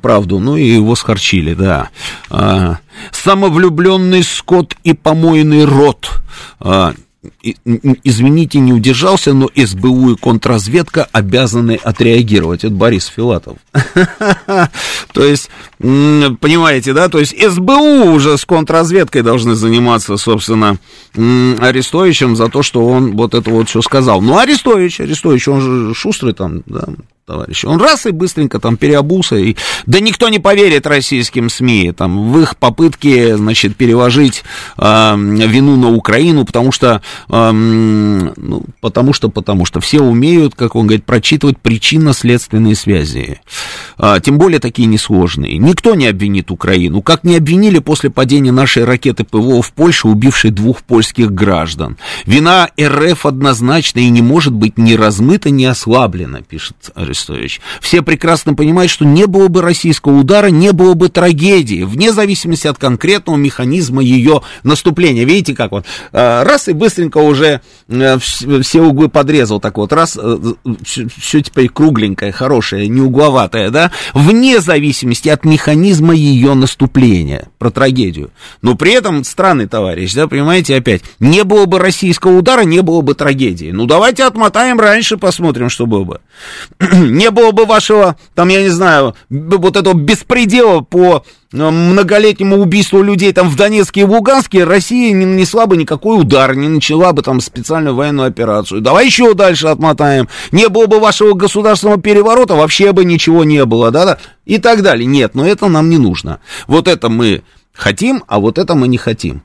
правду, 0.00 0.38
ну 0.38 0.56
и 0.56 0.64
его 0.64 0.94
схорчили, 0.94 1.54
да. 1.54 1.90
А, 2.30 2.78
самовлюбленный 3.10 4.22
скот 4.22 4.76
и 4.84 4.92
помойный 4.92 5.64
рот. 5.64 6.22
А, 6.60 6.94
извините, 7.42 8.60
не 8.60 8.72
удержался, 8.72 9.32
но 9.32 9.50
СБУ 9.54 10.12
и 10.12 10.16
контрразведка 10.16 11.08
обязаны 11.12 11.78
отреагировать. 11.82 12.64
Это 12.64 12.72
Борис 12.72 13.06
Филатов. 13.06 13.56
То 15.12 15.24
есть, 15.24 15.50
понимаете, 15.78 16.92
да, 16.92 17.08
то 17.08 17.18
есть 17.18 17.34
СБУ 17.38 18.12
уже 18.12 18.38
с 18.38 18.44
контрразведкой 18.44 19.22
должны 19.22 19.54
заниматься, 19.54 20.16
собственно, 20.16 20.78
Арестовичем 21.14 22.36
за 22.36 22.48
то, 22.48 22.62
что 22.62 22.86
он 22.86 23.16
вот 23.16 23.34
это 23.34 23.50
вот 23.50 23.68
все 23.68 23.82
сказал. 23.82 24.20
Ну, 24.20 24.38
Арестович, 24.38 25.00
Арестович, 25.00 25.48
он 25.48 25.60
же 25.60 25.94
шустрый 25.94 26.34
там, 26.34 26.62
да, 26.66 26.84
товарищи. 27.28 27.66
Он 27.66 27.80
раз 27.80 28.06
и 28.06 28.10
быстренько 28.10 28.58
там 28.58 28.76
переобулся, 28.78 29.36
и... 29.36 29.54
да 29.86 30.00
никто 30.00 30.30
не 30.30 30.38
поверит 30.38 30.86
российским 30.86 31.50
СМИ, 31.50 31.92
там, 31.92 32.32
в 32.32 32.40
их 32.40 32.56
попытке, 32.56 33.36
значит, 33.36 33.76
переложить 33.76 34.44
э, 34.78 35.14
вину 35.16 35.76
на 35.76 35.90
Украину, 35.90 36.46
потому 36.46 36.72
что, 36.72 37.02
э, 37.28 37.50
ну, 37.52 38.64
потому 38.80 39.12
что, 39.12 39.28
потому 39.28 39.66
что 39.66 39.80
все 39.80 40.00
умеют, 40.00 40.54
как 40.54 40.74
он 40.74 40.86
говорит, 40.86 41.04
прочитывать 41.04 41.58
причинно-следственные 41.58 42.74
связи, 42.74 43.40
э, 43.98 44.16
тем 44.24 44.38
более 44.38 44.58
такие 44.58 44.86
несложные. 44.86 45.58
Никто 45.58 45.94
не 45.94 46.06
обвинит 46.06 46.50
Украину, 46.50 47.02
как 47.02 47.24
не 47.24 47.36
обвинили 47.36 47.78
после 47.78 48.08
падения 48.08 48.52
нашей 48.52 48.84
ракеты 48.84 49.24
ПВО 49.24 49.60
в 49.60 49.72
Польше, 49.72 50.08
убившей 50.08 50.50
двух 50.50 50.82
польских 50.82 51.30
граждан. 51.32 51.98
Вина 52.24 52.70
РФ 52.80 53.26
однозначна 53.26 54.00
и 54.00 54.08
не 54.08 54.22
может 54.22 54.54
быть 54.54 54.78
ни 54.78 54.94
размыта, 54.94 55.50
ни 55.50 55.64
ослаблена, 55.64 56.40
пишет 56.40 56.76
Арестович. 57.18 57.60
Все 57.80 58.02
прекрасно 58.02 58.54
понимают, 58.54 58.90
что 58.90 59.04
не 59.04 59.26
было 59.26 59.48
бы 59.48 59.62
российского 59.62 60.20
удара, 60.20 60.48
не 60.48 60.72
было 60.72 60.94
бы 60.94 61.08
трагедии, 61.08 61.82
вне 61.82 62.12
зависимости 62.12 62.66
от 62.66 62.78
конкретного 62.78 63.36
механизма 63.36 64.02
ее 64.02 64.42
наступления. 64.62 65.24
Видите, 65.24 65.54
как 65.54 65.72
он 65.72 65.84
э, 66.12 66.42
раз 66.42 66.68
и 66.68 66.72
быстренько 66.72 67.18
уже 67.18 67.60
э, 67.88 68.18
все 68.18 68.82
углы 68.82 69.08
подрезал, 69.08 69.60
так 69.60 69.76
вот, 69.78 69.92
раз, 69.92 70.18
э, 70.20 70.38
все 70.84 71.42
теперь 71.42 71.68
кругленькое, 71.68 72.32
хорошее, 72.32 72.88
не 72.88 73.00
угловатое, 73.00 73.70
да, 73.70 73.90
вне 74.14 74.60
зависимости 74.60 75.28
от 75.28 75.44
механизма 75.44 76.14
ее 76.14 76.54
наступления, 76.54 77.48
про 77.58 77.70
трагедию. 77.70 78.30
Но 78.62 78.76
при 78.76 78.92
этом 78.92 79.24
странный 79.24 79.66
товарищ, 79.66 80.14
да, 80.14 80.28
понимаете, 80.28 80.76
опять, 80.76 81.02
не 81.18 81.44
было 81.44 81.66
бы 81.66 81.78
российского 81.78 82.38
удара, 82.38 82.62
не 82.62 82.82
было 82.82 83.00
бы 83.00 83.14
трагедии. 83.14 83.70
Ну, 83.72 83.86
давайте 83.86 84.24
отмотаем 84.24 84.78
раньше, 84.78 85.16
посмотрим, 85.16 85.68
что 85.68 85.86
было 85.86 86.04
бы 86.04 86.20
не 87.12 87.30
было 87.30 87.50
бы 87.52 87.64
вашего, 87.64 88.16
там, 88.34 88.48
я 88.48 88.62
не 88.62 88.68
знаю, 88.68 89.14
вот 89.30 89.76
этого 89.76 89.94
беспредела 89.94 90.80
по 90.80 91.24
э, 91.52 91.56
многолетнему 91.56 92.56
убийству 92.56 93.02
людей 93.02 93.32
там 93.32 93.48
в 93.48 93.56
Донецке 93.56 94.02
и 94.02 94.04
в 94.04 94.10
Луганске, 94.10 94.64
Россия 94.64 95.12
не 95.12 95.26
нанесла 95.26 95.66
бы 95.66 95.76
никакой 95.76 96.20
удар, 96.20 96.54
не 96.54 96.68
начала 96.68 97.12
бы 97.12 97.22
там 97.22 97.40
специальную 97.40 97.94
военную 97.94 98.28
операцию. 98.28 98.80
Давай 98.80 99.06
еще 99.06 99.34
дальше 99.34 99.68
отмотаем. 99.68 100.28
Не 100.52 100.68
было 100.68 100.86
бы 100.86 101.00
вашего 101.00 101.34
государственного 101.34 102.00
переворота, 102.00 102.54
вообще 102.54 102.92
бы 102.92 103.04
ничего 103.04 103.44
не 103.44 103.64
было, 103.64 103.90
да-да, 103.90 104.18
и 104.44 104.58
так 104.58 104.82
далее. 104.82 105.06
Нет, 105.06 105.34
но 105.34 105.46
это 105.46 105.68
нам 105.68 105.90
не 105.90 105.98
нужно. 105.98 106.40
Вот 106.66 106.88
это 106.88 107.08
мы 107.08 107.42
хотим, 107.72 108.24
а 108.26 108.40
вот 108.40 108.58
это 108.58 108.74
мы 108.74 108.88
не 108.88 108.98
хотим. 108.98 109.42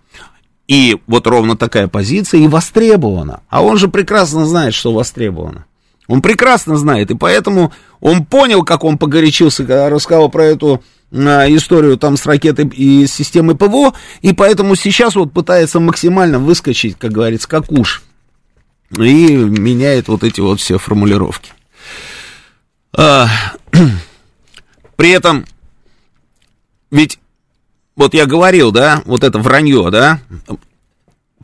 И 0.68 0.98
вот 1.07 1.27
ровно 1.27 1.57
такая 1.57 1.88
позиция 1.88 2.40
и 2.40 2.48
востребована. 2.48 3.41
А 3.49 3.61
он 3.61 3.77
же 3.77 3.90
прекрасно 3.90 4.45
знает, 4.45 4.73
что 4.73 4.94
востребовано. 4.94 5.65
Он 6.07 6.21
прекрасно 6.21 6.75
знает, 6.75 7.11
и 7.11 7.15
поэтому 7.15 7.71
он 8.01 8.25
понял, 8.25 8.63
как 8.63 8.84
он 8.84 8.97
погорячился, 8.97 9.63
когда 9.63 9.89
рассказал 9.89 10.30
про 10.30 10.43
эту 10.45 10.84
а, 11.13 11.47
историю 11.47 11.97
там 11.97 12.17
с 12.17 12.25
ракетой 12.25 12.67
и 12.67 13.07
системой 13.07 13.55
ПВО, 13.55 13.93
и 14.21 14.34
поэтому 14.34 14.75
сейчас 14.75 15.15
вот 15.15 15.31
пытается 15.31 15.80
максимально 15.80 16.39
выскочить, 16.39 16.97
как 16.97 17.11
говорится, 17.11 17.47
как 17.47 17.71
уж, 17.71 18.03
и 18.97 19.35
меняет 19.35 20.07
вот 20.09 20.23
эти 20.23 20.41
вот 20.41 20.59
все 20.59 20.77
формулировки. 20.77 21.53
А, 22.95 23.30
при 24.97 25.11
этом, 25.11 25.45
ведь, 26.91 27.19
вот 27.95 28.13
я 28.13 28.25
говорил, 28.25 28.71
да, 28.71 29.01
вот 29.05 29.23
это 29.23 29.39
вранье, 29.39 29.89
да, 29.89 30.19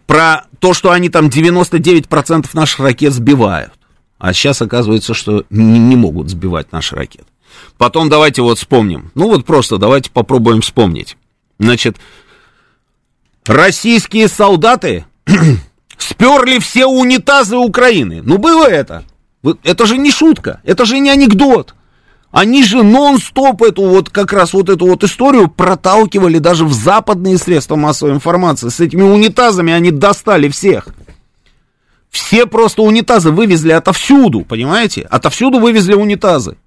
про 0.06 0.46
то, 0.60 0.74
что 0.74 0.92
они 0.92 1.10
там 1.10 1.28
99% 1.28 2.50
наших 2.54 2.80
ракет 2.80 3.14
сбивают. 3.14 3.72
А 4.20 4.34
сейчас 4.34 4.62
оказывается, 4.62 5.14
что 5.14 5.46
не, 5.50 5.80
не 5.80 5.96
могут 5.96 6.30
сбивать 6.30 6.72
наши 6.72 6.96
ракеты. 6.96 7.26
Потом 7.78 8.10
давайте 8.10 8.42
вот 8.42 8.60
вспомним. 8.60 9.12
Ну 9.16 9.28
вот 9.28 9.46
просто 9.46 9.78
давайте 9.78 10.12
попробуем 10.12 10.62
вспомнить. 10.62 11.18
Значит, 11.58 11.98
российские 13.46 14.28
солдаты 14.28 15.06
сперли 15.98 16.60
все 16.60 16.86
унитазы 16.86 17.58
Украины. 17.58 18.22
Ну 18.22 18.38
было 18.38 18.66
это. 18.66 19.04
Это 19.64 19.86
же 19.86 19.98
не 19.98 20.12
шутка, 20.12 20.60
это 20.66 20.86
же 20.86 21.00
не 21.00 21.10
анекдот. 21.10 21.74
Они 22.32 22.64
же 22.64 22.84
нон-стоп 22.84 23.64
эту 23.64 23.84
вот, 23.84 24.10
как 24.10 24.34
раз 24.34 24.54
вот 24.54 24.70
эту 24.70 24.86
вот 24.86 25.04
историю 25.04 25.48
проталкивали 25.50 26.38
даже 26.38 26.66
в 26.66 26.74
западные 26.74 27.38
средства 27.38 27.76
массовой 27.76 28.14
информации. 28.14 28.70
С 28.70 28.80
этими 28.80 29.02
унитазами 29.02 29.74
они 29.74 29.90
достали 29.90 30.50
всех. 30.50 30.90
Все 32.10 32.46
просто 32.46 32.82
унитазы 32.82 33.32
вывезли 33.32 33.72
отовсюду, 33.72 34.42
понимаете? 34.42 35.02
Отовсюду 35.02 35.60
вывезли 35.60 35.94
унитазы. 35.94 36.58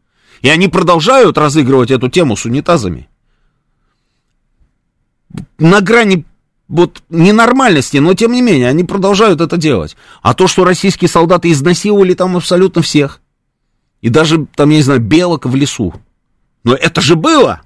И 0.40 0.48
они 0.48 0.69
продолжают 0.69 1.39
разыгрывать 1.39 1.90
эту 1.90 2.09
тему 2.09 2.36
с 2.36 2.44
унитазами. 2.44 3.09
На 5.59 5.81
грани 5.81 6.24
вот 6.69 7.02
ненормальности, 7.10 7.98
но 7.98 8.14
тем 8.14 8.32
не 8.32 8.40
менее, 8.40 8.69
они 8.69 8.85
продолжают 8.85 9.40
это 9.40 9.56
делать. 9.56 9.97
А 10.23 10.35
то, 10.35 10.47
что 10.48 10.64
российские 10.64 11.09
солдаты 11.09 11.51
изнасиловали 11.51 12.14
там 12.14 12.36
абсолютно 12.36 12.82
всех, 12.82 13.20
и 14.01 14.09
даже, 14.09 14.47
там, 14.56 14.70
я 14.70 14.77
не 14.77 14.82
знаю, 14.82 15.01
белок 15.01 15.47
в 15.47 15.55
лесу. 15.55 15.94
Но 16.64 16.74
это 16.74 17.01
же 17.01 17.14
было! 17.14 17.60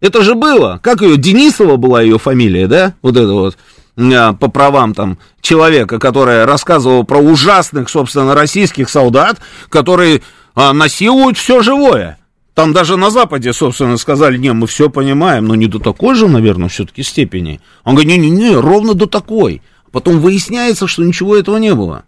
Это 0.00 0.22
же 0.22 0.34
было! 0.34 0.80
Как 0.82 1.00
ее, 1.00 1.16
Денисова 1.16 1.76
была 1.76 2.02
ее 2.02 2.18
фамилия, 2.18 2.66
да? 2.66 2.94
Вот 3.02 3.16
это 3.16 3.32
вот 3.32 3.58
по 3.96 4.48
правам 4.48 4.94
там 4.94 5.18
человека, 5.40 5.98
которая 5.98 6.46
рассказывала 6.46 7.02
про 7.02 7.18
ужасных, 7.18 7.88
собственно, 7.88 8.34
российских 8.34 8.90
солдат, 8.90 9.40
которые 9.70 10.22
а, 10.54 10.72
насилуют 10.72 11.38
все 11.38 11.62
живое. 11.62 12.18
Там 12.54 12.72
даже 12.72 12.96
на 12.96 13.10
Западе, 13.10 13.52
собственно, 13.52 13.96
сказали, 13.96 14.38
не, 14.38 14.52
мы 14.52 14.66
все 14.66 14.88
понимаем, 14.90 15.46
но 15.46 15.54
не 15.54 15.66
до 15.66 15.78
такой 15.78 16.14
же, 16.14 16.28
наверное, 16.28 16.68
все-таки 16.68 17.02
степени. 17.02 17.60
Он 17.84 17.94
говорит, 17.94 18.12
не-не-не, 18.12 18.56
ровно 18.56 18.94
до 18.94 19.06
такой. 19.06 19.62
Потом 19.92 20.20
выясняется, 20.20 20.86
что 20.86 21.02
ничего 21.02 21.36
этого 21.36 21.56
не 21.56 21.74
было 21.74 22.04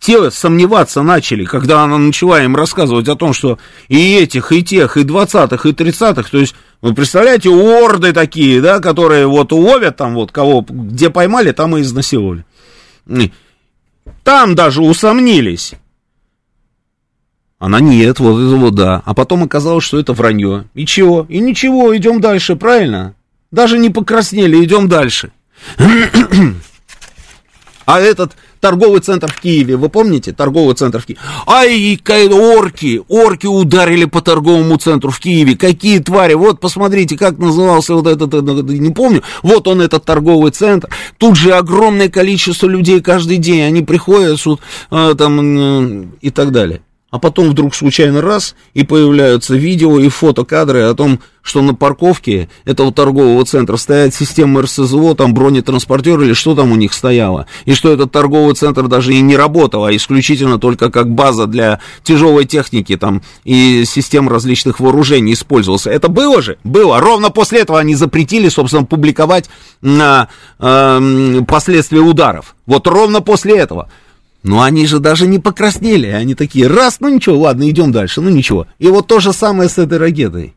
те 0.00 0.30
сомневаться 0.30 1.02
начали, 1.02 1.44
когда 1.44 1.82
она 1.82 1.98
начала 1.98 2.42
им 2.42 2.54
рассказывать 2.56 3.08
о 3.08 3.16
том, 3.16 3.32
что 3.32 3.58
и 3.88 4.16
этих, 4.16 4.52
и 4.52 4.62
тех, 4.62 4.96
и 4.96 5.02
двадцатых, 5.02 5.66
и 5.66 5.72
тридцатых, 5.72 6.30
то 6.30 6.38
есть, 6.38 6.54
вы 6.80 6.94
представляете, 6.94 7.50
орды 7.50 8.12
такие, 8.12 8.60
да, 8.60 8.78
которые 8.78 9.26
вот 9.26 9.52
ловят 9.52 9.96
там 9.96 10.14
вот 10.14 10.30
кого, 10.30 10.64
где 10.68 11.10
поймали, 11.10 11.52
там 11.52 11.76
и 11.76 11.82
изнасиловали. 11.82 12.44
Там 14.22 14.54
даже 14.54 14.82
усомнились. 14.82 15.74
Она 17.58 17.80
нет, 17.80 18.20
вот 18.20 18.38
это 18.38 18.56
вот 18.56 18.74
да. 18.74 19.02
А 19.04 19.14
потом 19.14 19.42
оказалось, 19.42 19.84
что 19.84 19.98
это 19.98 20.12
вранье. 20.12 20.66
И 20.74 20.86
чего? 20.86 21.26
И 21.28 21.38
ничего, 21.40 21.96
идем 21.96 22.20
дальше, 22.20 22.54
правильно? 22.54 23.14
Даже 23.50 23.78
не 23.78 23.90
покраснели, 23.90 24.62
идем 24.62 24.88
дальше. 24.88 25.32
А 27.86 28.00
этот 28.00 28.36
торговый 28.60 29.00
центр 29.00 29.30
в 29.32 29.40
Киеве, 29.40 29.76
вы 29.76 29.88
помните, 29.88 30.32
торговый 30.32 30.74
центр 30.74 31.00
в 31.00 31.06
Киеве? 31.06 31.20
Ай, 31.46 31.98
орки, 32.30 33.02
орки 33.08 33.46
ударили 33.46 34.04
по 34.04 34.20
торговому 34.20 34.76
центру 34.76 35.10
в 35.10 35.18
Киеве, 35.18 35.56
какие 35.56 35.98
твари, 35.98 36.34
вот 36.34 36.60
посмотрите, 36.60 37.16
как 37.16 37.38
назывался 37.38 37.94
вот 37.94 38.06
этот, 38.06 38.32
не 38.32 38.90
помню, 38.90 39.22
вот 39.42 39.68
он 39.68 39.80
этот 39.80 40.04
торговый 40.04 40.50
центр, 40.50 40.88
тут 41.18 41.36
же 41.36 41.52
огромное 41.52 42.08
количество 42.08 42.66
людей 42.66 43.00
каждый 43.00 43.36
день, 43.38 43.62
они 43.62 43.82
приходят, 43.82 44.40
суд, 44.40 44.60
э, 44.90 45.14
там, 45.16 46.12
и 46.20 46.30
так 46.30 46.52
далее 46.52 46.80
а 47.10 47.18
потом 47.18 47.50
вдруг 47.50 47.74
случайно 47.74 48.20
раз, 48.20 48.54
и 48.74 48.84
появляются 48.84 49.54
видео 49.54 49.98
и 49.98 50.08
фотокадры 50.08 50.82
о 50.82 50.94
том, 50.94 51.20
что 51.40 51.62
на 51.62 51.74
парковке 51.74 52.50
этого 52.66 52.92
торгового 52.92 53.42
центра 53.46 53.78
стоят 53.78 54.14
системы 54.14 54.62
РСЗО, 54.62 55.14
там 55.14 55.32
бронетранспортер 55.32 56.20
или 56.20 56.34
что 56.34 56.54
там 56.54 56.70
у 56.70 56.76
них 56.76 56.92
стояло, 56.92 57.46
и 57.64 57.72
что 57.72 57.90
этот 57.90 58.12
торговый 58.12 58.54
центр 58.54 58.88
даже 58.88 59.14
и 59.14 59.20
не 59.22 59.36
работал, 59.36 59.86
а 59.86 59.96
исключительно 59.96 60.58
только 60.58 60.90
как 60.90 61.10
база 61.10 61.46
для 61.46 61.80
тяжелой 62.02 62.44
техники 62.44 62.96
там 62.98 63.22
и 63.44 63.84
систем 63.86 64.28
различных 64.28 64.78
вооружений 64.78 65.32
использовался. 65.32 65.90
Это 65.90 66.08
было 66.08 66.42
же? 66.42 66.58
Было. 66.62 67.00
Ровно 67.00 67.30
после 67.30 67.60
этого 67.60 67.78
они 67.78 67.94
запретили, 67.94 68.50
собственно, 68.50 68.84
публиковать 68.84 69.48
на 69.80 70.28
э, 70.58 71.40
последствия 71.48 72.00
ударов. 72.00 72.54
Вот 72.66 72.86
ровно 72.86 73.22
после 73.22 73.56
этого. 73.56 73.88
Но 74.42 74.62
они 74.62 74.86
же 74.86 75.00
даже 75.00 75.26
не 75.26 75.38
покраснели, 75.38 76.06
они 76.06 76.34
такие, 76.34 76.68
раз, 76.68 77.00
ну 77.00 77.08
ничего, 77.08 77.38
ладно, 77.38 77.68
идем 77.68 77.90
дальше, 77.90 78.20
ну 78.20 78.30
ничего. 78.30 78.66
И 78.78 78.88
вот 78.88 79.06
то 79.06 79.20
же 79.20 79.32
самое 79.32 79.68
с 79.68 79.78
этой 79.78 79.98
ракетой. 79.98 80.54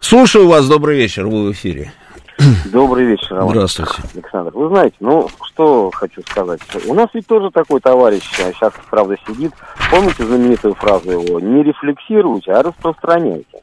Слушаю 0.00 0.48
вас, 0.48 0.66
добрый 0.68 0.96
вечер, 0.96 1.26
вы 1.26 1.48
в 1.48 1.52
эфире. 1.52 1.92
Добрый 2.72 3.06
вечер, 3.06 3.36
Роман. 3.36 3.50
Здравствуйте. 3.50 3.92
Александр. 4.14 4.50
Вы 4.54 4.68
знаете, 4.68 4.96
ну, 5.00 5.28
что 5.46 5.90
хочу 5.92 6.20
сказать. 6.22 6.60
У 6.86 6.94
нас 6.94 7.08
ведь 7.14 7.26
тоже 7.26 7.50
такой 7.50 7.80
товарищ 7.80 8.22
а 8.40 8.52
сейчас, 8.52 8.72
правда, 8.90 9.16
сидит. 9.26 9.52
Помните 9.90 10.26
знаменитую 10.26 10.74
фразу 10.74 11.10
его? 11.10 11.40
Не 11.40 11.62
рефлексируйте, 11.62 12.52
а 12.52 12.62
распространяйте. 12.62 13.62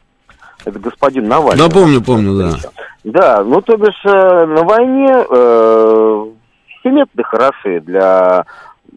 Это 0.64 0.80
господин 0.80 1.28
Навальный. 1.28 1.58
Да, 1.58 1.70
помню, 1.70 2.02
помню, 2.02 2.38
да. 2.38 2.58
Да, 3.04 3.44
ну, 3.44 3.62
то 3.62 3.76
бишь, 3.78 4.06
э, 4.06 4.46
на 4.46 4.64
войне 4.64 5.26
э, 5.30 6.26
все 6.82 6.90
методы 6.92 7.24
хороши 7.24 7.80
для, 7.82 8.46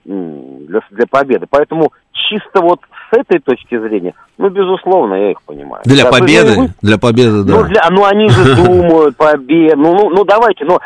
для, 0.04 0.80
для 0.90 1.06
победы. 1.06 1.46
Поэтому 1.48 1.92
чисто 2.12 2.60
вот 2.60 2.80
с 3.14 3.18
этой 3.18 3.40
точки 3.40 3.78
зрения, 3.78 4.14
ну, 4.38 4.48
безусловно, 4.48 5.14
я 5.14 5.30
их 5.30 5.42
понимаю. 5.42 5.82
Для 5.84 6.04
да, 6.04 6.10
победы? 6.10 6.74
Для 6.82 6.98
победы, 6.98 7.44
да. 7.44 7.54
Ну, 7.54 7.64
для, 7.64 7.86
ну 7.90 8.04
они 8.04 8.28
же 8.28 8.56
думают, 8.64 9.16
победу. 9.16 9.76
Ну, 9.76 9.94
ну, 9.94 10.10
ну, 10.10 10.24
давайте, 10.24 10.64
ну, 10.64 10.78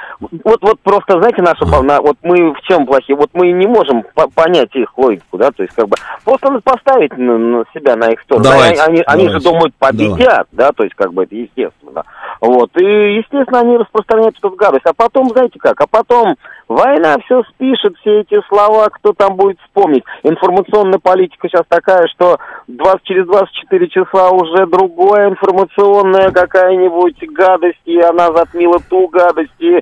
вот, 0.44 0.58
вот 0.60 0.80
просто, 0.80 1.18
знаете, 1.18 1.42
наша, 1.42 1.64
вот 1.64 2.16
мы 2.22 2.52
в 2.52 2.60
чем 2.62 2.86
плохие? 2.86 3.16
Вот 3.16 3.30
мы 3.32 3.50
не 3.52 3.66
можем 3.66 4.04
по 4.14 4.28
понять 4.28 4.74
их 4.74 4.96
логику, 4.96 5.38
да, 5.38 5.50
то 5.50 5.62
есть, 5.62 5.74
как 5.74 5.88
бы, 5.88 5.96
просто 6.24 6.50
надо 6.50 6.62
поставить 6.62 7.16
на, 7.16 7.64
себя, 7.74 7.96
на 7.96 8.10
их 8.10 8.20
сторону. 8.22 8.44
Давайте, 8.44 8.82
они, 8.82 9.02
давайте. 9.06 9.06
они 9.06 9.28
же 9.28 9.40
думают, 9.40 9.74
победят, 9.78 10.48
да, 10.52 10.72
то 10.72 10.84
есть, 10.84 10.94
как 10.94 11.12
бы, 11.12 11.24
это 11.24 11.34
естественно. 11.34 12.04
Вот, 12.40 12.70
и, 12.76 12.84
естественно, 12.84 13.60
они 13.60 13.76
распространяют 13.78 14.36
эту 14.38 14.50
гадость. 14.50 14.86
А 14.86 14.92
потом, 14.94 15.30
знаете 15.30 15.58
как, 15.58 15.80
а 15.80 15.86
потом 15.86 16.36
война 16.68 17.16
все 17.24 17.42
спишет, 17.54 17.96
все 18.00 18.20
эти 18.20 18.40
слова, 18.48 18.88
кто 18.90 19.12
там 19.12 19.36
будет 19.36 19.58
вспомнить. 19.60 20.04
Информационная 20.22 20.98
политика 20.98 21.48
сейчас 21.48 21.64
такая, 21.68 22.06
что 22.08 22.17
20, 22.18 23.02
через 23.04 23.26
24 23.26 23.88
часа 23.88 24.30
уже 24.30 24.66
другая 24.66 25.30
информационная 25.30 26.30
какая-нибудь 26.30 27.22
гадость, 27.30 27.80
и 27.84 28.00
она 28.00 28.32
затмила 28.32 28.80
ту 28.88 29.08
гадость, 29.08 29.54
и 29.58 29.80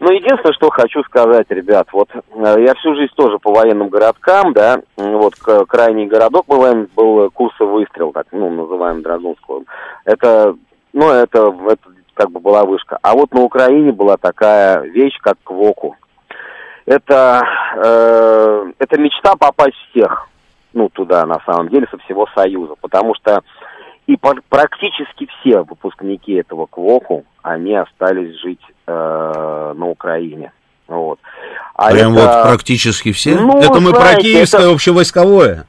но 0.00 0.12
единственное, 0.12 0.52
что 0.52 0.70
хочу 0.70 1.02
сказать, 1.02 1.46
ребят, 1.50 1.88
вот 1.92 2.08
э, 2.14 2.54
я 2.60 2.74
всю 2.74 2.94
жизнь 2.94 3.12
тоже 3.16 3.38
по 3.40 3.52
военным 3.52 3.88
городкам, 3.88 4.52
да, 4.52 4.80
вот 4.96 5.34
крайний 5.66 6.06
городок 6.06 6.46
был, 6.46 6.86
был 6.94 7.30
курсовый 7.32 7.80
выстрел, 7.80 8.12
так, 8.12 8.26
ну, 8.30 8.48
называем 8.48 9.02
Драгунского. 9.02 9.64
Это 10.04 10.54
ну, 10.92 11.10
это, 11.10 11.54
это 11.68 11.90
как 12.14 12.30
бы 12.30 12.40
была 12.40 12.64
вышка. 12.64 12.98
А 13.02 13.14
вот 13.14 13.32
на 13.32 13.42
Украине 13.42 13.92
была 13.92 14.16
такая 14.16 14.80
вещь, 14.80 15.16
как 15.20 15.36
Квоку. 15.44 15.96
Это, 16.86 17.42
э, 17.76 18.72
это 18.78 19.00
мечта 19.00 19.34
попасть 19.36 19.76
всех, 19.90 20.28
ну, 20.72 20.88
туда, 20.88 21.24
на 21.26 21.40
самом 21.46 21.68
деле, 21.68 21.86
со 21.90 21.98
всего 21.98 22.26
Союза. 22.34 22.74
Потому 22.80 23.14
что 23.14 23.42
и 24.06 24.16
практически 24.16 25.28
все 25.40 25.62
выпускники 25.62 26.32
этого 26.32 26.66
КВОКу, 26.66 27.24
они 27.42 27.74
остались 27.74 28.40
жить 28.40 28.60
э, 28.86 29.72
на 29.76 29.86
Украине. 29.86 30.52
Вот. 30.86 31.18
А 31.74 31.90
Прям 31.90 32.14
это... 32.14 32.22
вот 32.22 32.42
практически 32.44 33.12
все? 33.12 33.34
Ну, 33.34 33.58
это 33.58 33.80
мы 33.80 33.90
знаете, 33.90 34.00
про 34.00 34.22
киевское 34.22 34.62
это... 34.62 34.72
общевойсковое? 34.72 35.66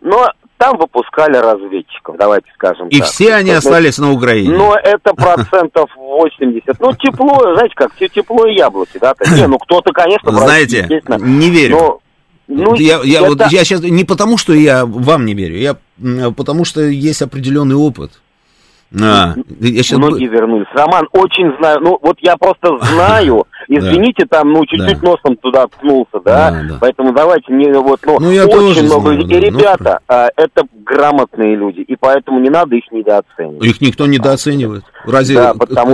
Ну, 0.00 0.24
там 0.56 0.76
выпускали 0.76 1.36
разведчиков, 1.36 2.16
давайте 2.16 2.50
скажем 2.54 2.88
И 2.88 2.98
так. 2.98 3.08
все 3.08 3.34
они 3.34 3.52
ну, 3.52 3.58
остались 3.58 3.98
на 3.98 4.12
Украине? 4.12 4.56
Но 4.56 4.74
это 4.74 5.14
процентов 5.14 5.90
80. 5.96 6.80
Ну, 6.80 6.92
тепло, 6.94 7.54
знаете 7.54 7.74
как, 7.76 7.94
тепло 7.94 8.46
и 8.46 8.54
яблоки, 8.54 8.98
да? 8.98 9.14
Не, 9.36 9.46
ну 9.46 9.58
кто-то, 9.58 9.92
конечно, 9.92 10.32
Знаете, 10.32 11.02
не 11.18 11.50
верю. 11.50 12.00
Ну, 12.48 12.74
я, 12.76 13.02
я, 13.04 13.20
это... 13.20 13.28
вот, 13.28 13.52
я 13.52 13.64
сейчас 13.64 13.82
не 13.82 14.04
потому, 14.04 14.38
что 14.38 14.54
я 14.54 14.86
вам 14.86 15.26
не 15.26 15.34
верю, 15.34 15.58
я 15.58 16.30
потому 16.32 16.64
что 16.64 16.80
есть 16.80 17.20
определенный 17.20 17.76
опыт. 17.76 18.20
А, 18.94 19.34
я 19.60 19.82
сейчас... 19.82 19.98
Многие 19.98 20.28
вернулись. 20.28 20.66
Роман, 20.72 21.08
очень 21.12 21.54
знаю, 21.58 21.80
ну 21.80 21.98
вот 22.00 22.16
я 22.20 22.36
просто 22.36 22.78
знаю, 22.82 23.46
извините, 23.68 24.26
там, 24.26 24.52
ну, 24.52 24.64
чуть-чуть 24.64 25.02
носом 25.02 25.36
туда 25.36 25.66
ткнулся, 25.66 26.20
да? 26.24 26.62
Поэтому 26.80 27.12
давайте 27.12 27.52
не 27.52 27.70
вот, 27.72 28.00
ну, 28.06 28.18
ну 28.18 28.28
очень 28.28 28.84
много 28.84 29.10
людей. 29.10 29.38
И 29.38 29.40
ребята, 29.40 30.00
ну, 30.08 30.14
а, 30.14 30.28
это 30.36 30.62
грамотные 30.72 31.54
люди, 31.54 31.80
и 31.80 31.96
поэтому 31.96 32.40
не 32.40 32.48
надо 32.48 32.76
их 32.76 32.90
недооценивать. 32.90 33.64
Их 33.64 33.80
никто 33.80 34.06
недооценивает. 34.06 34.84
Разве, 35.04 35.52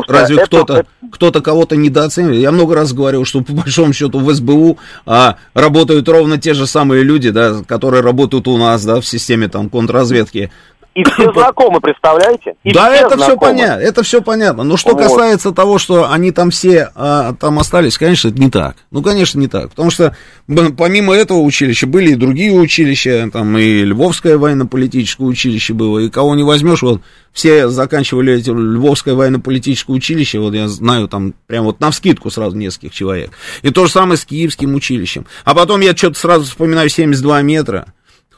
разве 0.09 0.45
кто-то, 0.45 0.87
кто-то 1.12 1.41
кого-то 1.41 1.77
недооценивает? 1.77 2.41
Я 2.41 2.53
много 2.53 2.75
раз 2.75 2.93
говорил, 2.93 3.25
что 3.25 3.43
по 3.43 3.53
большому 3.53 3.93
счету 3.93 4.21
в 4.21 4.33
СБУ 4.33 4.79
а, 5.05 5.37
работают 5.55 6.09
ровно 6.09 6.39
те 6.39 6.55
же 6.55 6.66
самые 6.66 7.03
люди, 7.03 7.31
да, 7.31 7.62
которые 7.66 8.03
работают 8.03 8.47
у 8.47 8.57
нас, 8.57 8.85
да, 8.85 9.01
в 9.01 9.07
системе 9.07 9.49
там 9.49 9.69
контрразведки 9.69 10.53
И 10.95 11.03
все 11.03 11.33
знакомы, 11.33 11.81
представляете? 11.81 12.55
И 12.62 12.73
да, 12.73 12.93
все 12.93 13.01
это 13.07 13.16
все 13.16 13.27
знакомы. 13.27 13.41
понятно, 13.41 13.81
это 13.83 14.03
все 14.03 14.23
понятно. 14.23 14.62
Но 14.62 14.77
что 14.77 14.91
Вот. 14.91 15.03
касается 15.03 15.51
того, 15.53 15.79
что 15.79 16.11
они 16.11 16.31
там 16.31 16.51
все 16.51 16.91
а, 16.95 17.35
там 17.35 17.59
остались, 17.59 17.99
конечно, 17.99 18.29
это 18.29 18.39
не 18.39 18.49
так. 18.49 18.77
Ну, 18.93 19.03
конечно, 19.03 19.41
не 19.41 19.49
так. 19.49 19.71
Потому 19.71 19.91
что 19.91 20.16
помимо 20.47 21.15
этого 21.15 21.39
училища 21.39 21.87
были 21.87 22.12
и 22.12 22.15
другие 22.15 22.53
училища, 22.53 23.29
там 23.33 23.59
и 23.59 23.83
Львовское 23.83 24.39
военно-политическое 24.39 25.25
училище 25.25 25.75
было, 25.75 25.99
и 25.99 26.11
кого 26.11 26.35
не 26.37 26.45
возьмешь, 26.45 26.83
вот 26.83 27.03
все 27.33 27.69
заканчивали 27.69 28.35
эти 28.35 28.51
Львовское 28.51 29.15
военно-политическое 29.15 29.93
училище, 29.93 30.39
вот 30.39 30.55
я 30.55 30.69
знаю 30.69 31.09
там 31.09 31.35
прям 31.49 31.65
вот 31.65 31.81
на 31.81 31.91
вскидку 31.91 32.31
сразу 32.31 32.57
нескольких 32.57 32.93
человек. 32.93 33.33
И 33.62 33.71
то 33.71 33.87
же 33.87 33.93
самое 33.93 34.16
с 34.16 34.25
Киевским 34.25 34.73
училищем. 34.75 35.27
А 35.45 35.55
потом 35.55 35.81
я 35.81 35.97
что-то 35.97 36.19
сразу 36.19 36.45
вспоминаю 36.45 36.89
72 36.89 37.43
метра. 37.43 37.87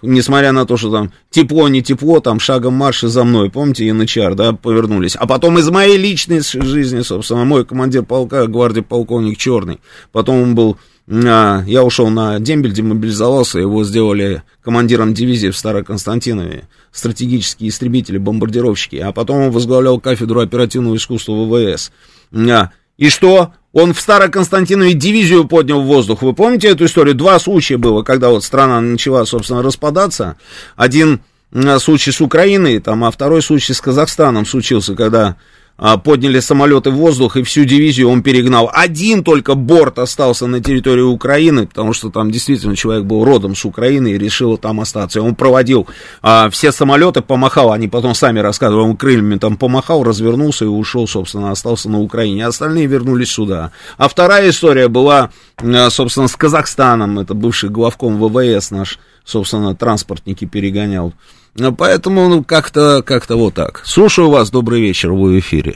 Несмотря 0.06 0.52
на 0.52 0.66
то, 0.66 0.76
что 0.76 0.92
там 0.92 1.12
тепло, 1.30 1.68
не 1.68 1.82
тепло, 1.82 2.20
там 2.20 2.38
шагом 2.38 2.74
марша 2.74 3.08
за 3.08 3.24
мной, 3.24 3.50
помните, 3.50 3.86
янычар, 3.86 4.36
да, 4.36 4.52
повернулись. 4.52 5.16
А 5.16 5.26
потом 5.26 5.58
из 5.58 5.68
моей 5.68 5.96
личной 5.96 6.40
жизни, 6.40 7.00
собственно, 7.00 7.44
мой 7.44 7.64
командир 7.64 8.04
полка, 8.04 8.46
гвардии 8.46 8.80
полковник 8.80 9.36
Черный. 9.36 9.80
Потом 10.12 10.42
он 10.42 10.54
был, 10.54 10.76
а, 11.10 11.64
я 11.66 11.82
ушел 11.82 12.08
на 12.08 12.38
дембель, 12.38 12.72
демобилизовался, 12.72 13.58
его 13.58 13.82
сделали 13.82 14.44
командиром 14.62 15.12
дивизии 15.12 15.48
в 15.48 15.56
Староконстантинове, 15.56 16.68
стратегические 16.92 17.70
истребители, 17.70 18.18
бомбардировщики. 18.18 18.96
А 18.96 19.10
потом 19.10 19.40
он 19.40 19.50
возглавлял 19.50 20.00
кафедру 20.00 20.40
оперативного 20.40 20.94
искусства 20.94 21.32
ВВС. 21.32 21.90
А, 22.32 22.70
И 22.96 23.08
что? 23.08 23.52
Он 23.76 23.92
в 23.92 24.00
Староконстантинове 24.00 24.94
дивизию 24.94 25.46
поднял 25.46 25.82
в 25.82 25.84
воздух. 25.84 26.22
Вы 26.22 26.32
помните 26.32 26.68
эту 26.68 26.86
историю? 26.86 27.14
Два 27.14 27.38
случая 27.38 27.76
было, 27.76 28.02
когда 28.02 28.30
вот 28.30 28.42
страна 28.42 28.80
начала, 28.80 29.26
собственно, 29.26 29.62
распадаться. 29.62 30.38
Один 30.76 31.20
м, 31.52 31.78
случай 31.78 32.10
с 32.10 32.22
Украиной, 32.22 32.80
там, 32.80 33.04
а 33.04 33.10
второй 33.10 33.42
случай 33.42 33.74
с 33.74 33.82
Казахстаном 33.82 34.46
случился, 34.46 34.94
когда 34.94 35.36
подняли 35.76 36.40
самолеты 36.40 36.90
в 36.90 36.94
воздух, 36.94 37.36
и 37.36 37.42
всю 37.42 37.64
дивизию 37.64 38.08
он 38.08 38.22
перегнал. 38.22 38.70
Один 38.72 39.22
только 39.22 39.54
борт 39.54 39.98
остался 39.98 40.46
на 40.46 40.62
территории 40.62 41.02
Украины, 41.02 41.66
потому 41.66 41.92
что 41.92 42.10
там 42.10 42.30
действительно 42.30 42.76
человек 42.76 43.04
был 43.04 43.24
родом 43.24 43.54
с 43.54 43.64
Украины 43.64 44.12
и 44.12 44.18
решил 44.18 44.56
там 44.56 44.80
остаться. 44.80 45.20
Он 45.20 45.34
проводил 45.34 45.86
а, 46.22 46.48
все 46.50 46.72
самолеты, 46.72 47.20
помахал, 47.20 47.72
они 47.72 47.88
потом 47.88 48.14
сами 48.14 48.40
рассказывали, 48.40 48.84
он 48.84 48.96
крыльями 48.96 49.36
там 49.36 49.56
помахал, 49.56 50.02
развернулся 50.02 50.64
и 50.64 50.68
ушел, 50.68 51.06
собственно, 51.06 51.50
остался 51.50 51.90
на 51.90 52.00
Украине. 52.00 52.46
А 52.46 52.48
остальные 52.48 52.86
вернулись 52.86 53.30
сюда. 53.30 53.72
А 53.98 54.08
вторая 54.08 54.48
история 54.50 54.88
была, 54.88 55.30
а, 55.58 55.90
собственно, 55.90 56.28
с 56.28 56.36
Казахстаном, 56.36 57.18
это 57.18 57.34
бывший 57.34 57.68
главком 57.68 58.18
ВВС 58.18 58.70
наш, 58.70 58.98
собственно, 59.26 59.74
транспортники 59.74 60.46
перегонял. 60.46 61.12
Ну, 61.58 61.74
Поэтому, 61.74 62.28
ну, 62.28 62.44
как-то, 62.44 63.02
как-то 63.02 63.36
вот 63.36 63.54
так. 63.54 63.82
Слушаю 63.84 64.30
вас, 64.30 64.50
добрый 64.50 64.80
вечер, 64.80 65.12
вы 65.12 65.34
в 65.34 65.38
эфире. 65.40 65.74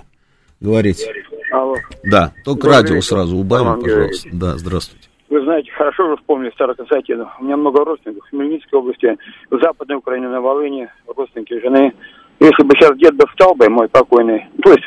Говорите. 0.61 1.13
Алло. 1.53 1.75
Да, 2.05 2.33
только 2.45 2.63
Добрый 2.63 2.77
радио 2.77 2.95
вечер. 2.97 3.07
сразу 3.07 3.37
убавим, 3.37 3.81
пожалуйста. 3.81 4.29
Да, 4.33 4.57
здравствуйте. 4.57 5.09
Вы 5.29 5.43
знаете, 5.43 5.71
хорошо 5.73 6.11
же 6.11 6.17
вспомнили 6.17 6.51
Староконстантину. 6.55 7.29
У 7.41 7.45
меня 7.45 7.57
много 7.57 7.85
родственников 7.85 8.27
в 8.27 8.31
Хмельницкой 8.31 8.79
области, 8.79 9.17
в 9.51 9.61
Западной 9.61 9.97
Украине, 9.97 10.29
на 10.29 10.41
Волыни, 10.41 10.89
родственники 11.07 11.61
жены. 11.61 11.93
Если 12.41 12.63
бы 12.63 12.75
сейчас 12.75 12.97
дед 12.99 13.15
бы 13.15 13.27
встал 13.29 13.55
бы, 13.55 13.69
мой 13.69 13.89
покойный, 13.89 14.47
то 14.63 14.71
есть 14.73 14.85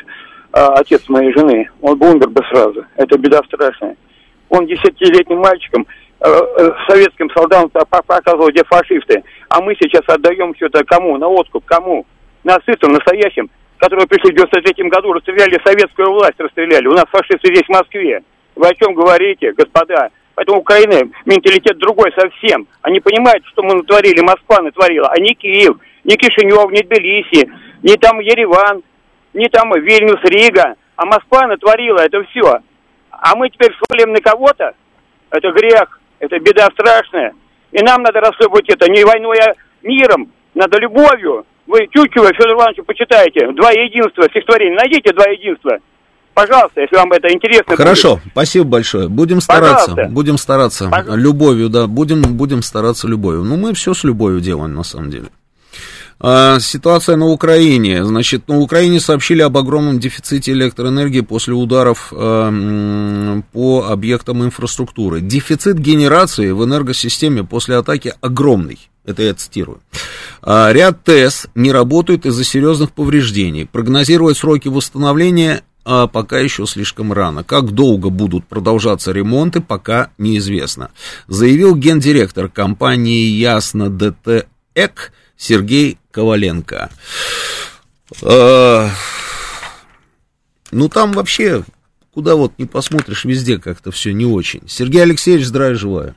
а, 0.52 0.74
отец 0.74 1.08
моей 1.08 1.32
жены, 1.32 1.68
он 1.80 1.98
бы 1.98 2.10
умер 2.10 2.28
бы 2.28 2.42
сразу. 2.50 2.84
Это 2.96 3.18
беда 3.18 3.40
страшная. 3.46 3.96
Он 4.48 4.66
десятилетним 4.66 5.38
мальчиком 5.38 5.86
советским 6.88 7.30
солдатам 7.30 7.68
по- 7.70 8.02
показывал, 8.02 8.48
где 8.48 8.64
фашисты. 8.64 9.22
А 9.48 9.60
мы 9.60 9.74
сейчас 9.74 10.02
отдаем 10.06 10.54
все 10.54 10.66
это 10.66 10.84
кому? 10.84 11.18
На 11.18 11.28
откуп, 11.28 11.64
кому? 11.66 12.06
Нацистам 12.44 12.92
настоящим, 12.92 13.50
которые 13.78 14.06
пришли 14.06 14.32
в 14.32 14.36
93 14.36 14.88
году, 14.88 15.12
расстреляли 15.12 15.60
советскую 15.64 16.12
власть, 16.12 16.38
расстреляли. 16.38 16.86
У 16.86 16.92
нас 16.92 17.04
фашисты 17.10 17.48
здесь, 17.48 17.66
в 17.66 17.70
Москве. 17.70 18.22
Вы 18.56 18.68
о 18.68 18.74
чем 18.74 18.94
говорите, 18.94 19.52
господа? 19.52 20.10
Поэтому 20.34 20.60
Украины 20.60 21.12
менталитет 21.26 21.78
другой 21.78 22.12
совсем. 22.12 22.66
Они 22.82 23.00
понимают, 23.00 23.44
что 23.46 23.62
мы 23.62 23.74
натворили, 23.74 24.20
Москва 24.20 24.62
натворила, 24.62 25.08
а 25.08 25.20
не 25.20 25.34
Киев, 25.34 25.76
не 26.04 26.16
Кишинев, 26.16 26.70
не 26.72 26.82
Тбилиси, 26.82 27.50
не 27.82 27.96
там 27.96 28.18
Ереван, 28.18 28.82
не 29.32 29.48
там 29.48 29.72
Вильнюс, 29.72 30.20
Рига. 30.24 30.74
А 30.96 31.06
Москва 31.06 31.46
натворила 31.46 31.98
это 31.98 32.22
все. 32.24 32.60
А 33.10 33.36
мы 33.36 33.48
теперь 33.50 33.72
свалим 33.76 34.12
на 34.12 34.20
кого-то? 34.20 34.74
Это 35.30 35.50
грех, 35.52 36.00
это 36.24 36.38
беда 36.38 36.68
страшная. 36.72 37.32
И 37.72 37.82
нам 37.82 38.02
надо 38.02 38.20
рассыпать 38.20 38.68
это 38.68 38.90
не 38.90 39.04
войной, 39.04 39.38
а 39.38 39.54
миром. 39.82 40.30
Надо 40.54 40.78
любовью. 40.78 41.44
Вы 41.66 41.86
Тютчева, 41.88 42.28
Федор 42.32 42.54
Иванович, 42.54 42.84
почитайте. 42.86 43.50
Два 43.52 43.70
единства, 43.70 44.24
стихотворение. 44.24 44.76
Найдите 44.76 45.12
два 45.12 45.24
единства. 45.26 45.78
Пожалуйста, 46.34 46.80
если 46.80 46.96
вам 46.96 47.12
это 47.12 47.32
интересно. 47.32 47.76
Хорошо, 47.76 48.16
будет. 48.16 48.32
спасибо 48.32 48.64
большое. 48.64 49.08
Будем 49.08 49.40
стараться, 49.40 49.90
Пожалуйста. 49.90 50.14
будем 50.14 50.36
стараться. 50.36 50.90
Любовью, 51.14 51.68
да, 51.68 51.86
будем, 51.86 52.22
будем 52.36 52.62
стараться 52.62 53.06
любовью. 53.06 53.44
Ну, 53.44 53.56
мы 53.56 53.72
все 53.74 53.94
с 53.94 54.02
любовью 54.02 54.40
делаем, 54.40 54.74
на 54.74 54.82
самом 54.82 55.10
деле. 55.10 55.26
А, 56.26 56.58
Ситуация 56.58 57.16
на 57.16 57.26
Украине. 57.26 58.02
Значит, 58.02 58.48
на 58.48 58.58
Украине 58.58 58.98
сообщили 58.98 59.42
об 59.42 59.58
огромном 59.58 60.00
дефиците 60.00 60.52
электроэнергии 60.52 61.20
после 61.20 61.52
ударов 61.52 62.14
э, 62.16 63.42
по 63.52 63.86
объектам 63.86 64.42
инфраструктуры. 64.42 65.20
Дефицит 65.20 65.78
генерации 65.78 66.50
в 66.52 66.64
энергосистеме 66.64 67.44
после 67.44 67.76
атаки 67.76 68.14
огромный. 68.22 68.78
Это 69.04 69.22
я 69.22 69.34
цитирую. 69.34 69.80
А, 70.40 70.72
Ряд 70.72 71.04
ТЭС 71.04 71.48
не 71.54 71.70
работают 71.72 72.24
из-за 72.24 72.42
серьезных 72.42 72.92
повреждений. 72.92 73.66
Прогнозировать 73.66 74.38
сроки 74.38 74.68
восстановления 74.68 75.62
а, 75.84 76.06
пока 76.06 76.38
еще 76.38 76.64
слишком 76.64 77.12
рано. 77.12 77.44
Как 77.44 77.72
долго 77.72 78.08
будут 78.08 78.46
продолжаться 78.46 79.12
ремонты, 79.12 79.60
пока 79.60 80.08
неизвестно. 80.16 80.88
Заявил 81.28 81.76
гендиректор 81.76 82.48
компании 82.48 83.26
Ясно 83.26 83.90
ДТ 83.90 84.46
ЭК 84.74 85.12
Сергей 85.36 85.98
Коваленко. 86.10 86.90
А, 88.24 88.88
Ну, 90.72 90.88
там 90.88 91.12
вообще, 91.12 91.62
куда 92.12 92.34
вот 92.36 92.52
не 92.58 92.66
посмотришь, 92.66 93.24
везде 93.24 93.58
как-то 93.58 93.90
все 93.90 94.12
не 94.12 94.26
очень. 94.26 94.62
Сергей 94.66 95.02
Алексеевич, 95.02 95.46
здравия 95.46 95.74
желаю. 95.74 96.14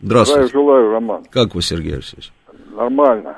Здравствуйте. 0.00 0.48
Здравия 0.48 0.64
желаю, 0.64 0.90
Роман. 0.92 1.24
Как 1.30 1.54
вы, 1.54 1.62
Сергей 1.62 1.94
Алексеевич? 1.94 2.32
Нормально. 2.74 3.36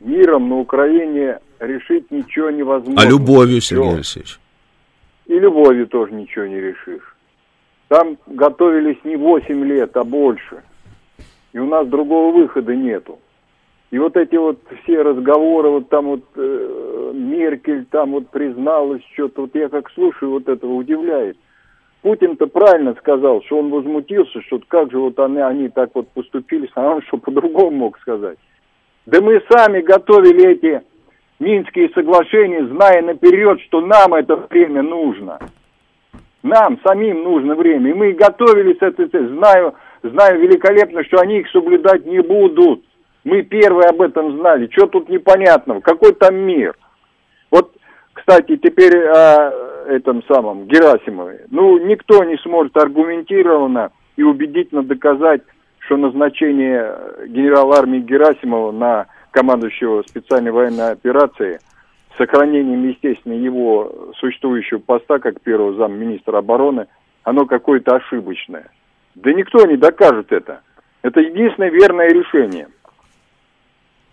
Миром 0.00 0.48
на 0.48 0.56
Украине 0.58 1.38
решить 1.60 2.10
ничего 2.10 2.50
невозможно. 2.50 3.00
А 3.00 3.04
любовью. 3.04 3.60
Сергей 3.60 3.94
Алексеевич? 3.94 4.40
И 5.26 5.34
любовью 5.38 5.86
тоже 5.86 6.12
ничего 6.12 6.46
не 6.46 6.60
решишь. 6.60 7.14
Там 7.88 8.18
готовились 8.26 8.98
не 9.04 9.16
8 9.16 9.64
лет, 9.64 9.96
а 9.96 10.02
больше. 10.02 10.62
И 11.52 11.58
у 11.58 11.66
нас 11.66 11.86
другого 11.86 12.34
выхода 12.34 12.74
нету. 12.74 13.20
И 13.92 13.98
вот 13.98 14.16
эти 14.16 14.36
вот 14.36 14.58
все 14.82 15.02
разговоры, 15.02 15.68
вот 15.68 15.90
там 15.90 16.06
вот 16.06 16.24
э, 16.34 17.12
Меркель 17.14 17.84
там 17.90 18.12
вот 18.12 18.30
призналась 18.30 19.02
что-то, 19.12 19.42
вот 19.42 19.54
я 19.54 19.68
как 19.68 19.90
слушаю 19.90 20.32
вот 20.32 20.48
этого 20.48 20.72
удивляет. 20.72 21.36
Путин-то 22.00 22.46
правильно 22.46 22.94
сказал, 22.98 23.42
что 23.42 23.58
он 23.58 23.68
возмутился, 23.70 24.40
что 24.42 24.60
как 24.66 24.90
же 24.90 24.98
вот 24.98 25.18
они, 25.20 25.40
они 25.40 25.68
так 25.68 25.90
вот 25.92 26.08
поступили, 26.08 26.70
а 26.74 26.94
он 26.94 27.02
что 27.02 27.18
по-другому 27.18 27.70
мог 27.70 27.98
сказать. 28.00 28.38
Да 29.04 29.20
мы 29.20 29.42
сами 29.50 29.82
готовили 29.82 30.52
эти 30.52 30.82
Минские 31.38 31.90
соглашения, 31.90 32.64
зная 32.68 33.02
наперед, 33.02 33.60
что 33.62 33.80
нам 33.80 34.14
это 34.14 34.36
время 34.48 34.82
нужно. 34.82 35.38
Нам 36.42 36.78
самим 36.82 37.24
нужно 37.24 37.56
время. 37.56 37.90
И 37.90 37.94
мы 37.94 38.12
готовились 38.12 38.80
этой 38.80 39.08
цели. 39.08 39.26
Знаю, 39.36 39.74
знаю 40.02 40.40
великолепно, 40.40 41.04
что 41.04 41.18
они 41.18 41.40
их 41.40 41.50
соблюдать 41.50 42.06
не 42.06 42.22
будут. 42.22 42.84
Мы 43.24 43.42
первые 43.42 43.88
об 43.88 44.02
этом 44.02 44.38
знали. 44.38 44.68
Что 44.72 44.86
тут 44.86 45.08
непонятного? 45.08 45.80
Какой 45.80 46.12
там 46.12 46.36
мир? 46.36 46.76
Вот, 47.50 47.72
кстати, 48.12 48.56
теперь 48.56 48.96
о 48.96 49.52
этом 49.86 50.22
самом 50.24 50.66
Герасимове. 50.66 51.46
Ну, 51.50 51.78
никто 51.78 52.24
не 52.24 52.36
сможет 52.38 52.76
аргументированно 52.76 53.90
и 54.16 54.22
убедительно 54.22 54.82
доказать, 54.82 55.42
что 55.78 55.96
назначение 55.96 56.94
генерала 57.26 57.78
армии 57.78 58.00
Герасимова 58.00 58.72
на 58.72 59.06
командующего 59.30 60.02
специальной 60.02 60.50
военной 60.50 60.92
операции 60.92 61.58
с 62.14 62.18
сохранением, 62.18 62.88
естественно, 62.88 63.32
его 63.32 64.12
существующего 64.18 64.78
поста 64.78 65.18
как 65.18 65.40
первого 65.40 65.74
замминистра 65.74 66.38
обороны, 66.38 66.86
оно 67.24 67.46
какое-то 67.46 67.96
ошибочное. 67.96 68.68
Да 69.14 69.32
никто 69.32 69.64
не 69.66 69.76
докажет 69.76 70.32
это. 70.32 70.60
Это 71.02 71.20
единственное 71.20 71.70
верное 71.70 72.08
решение. 72.08 72.68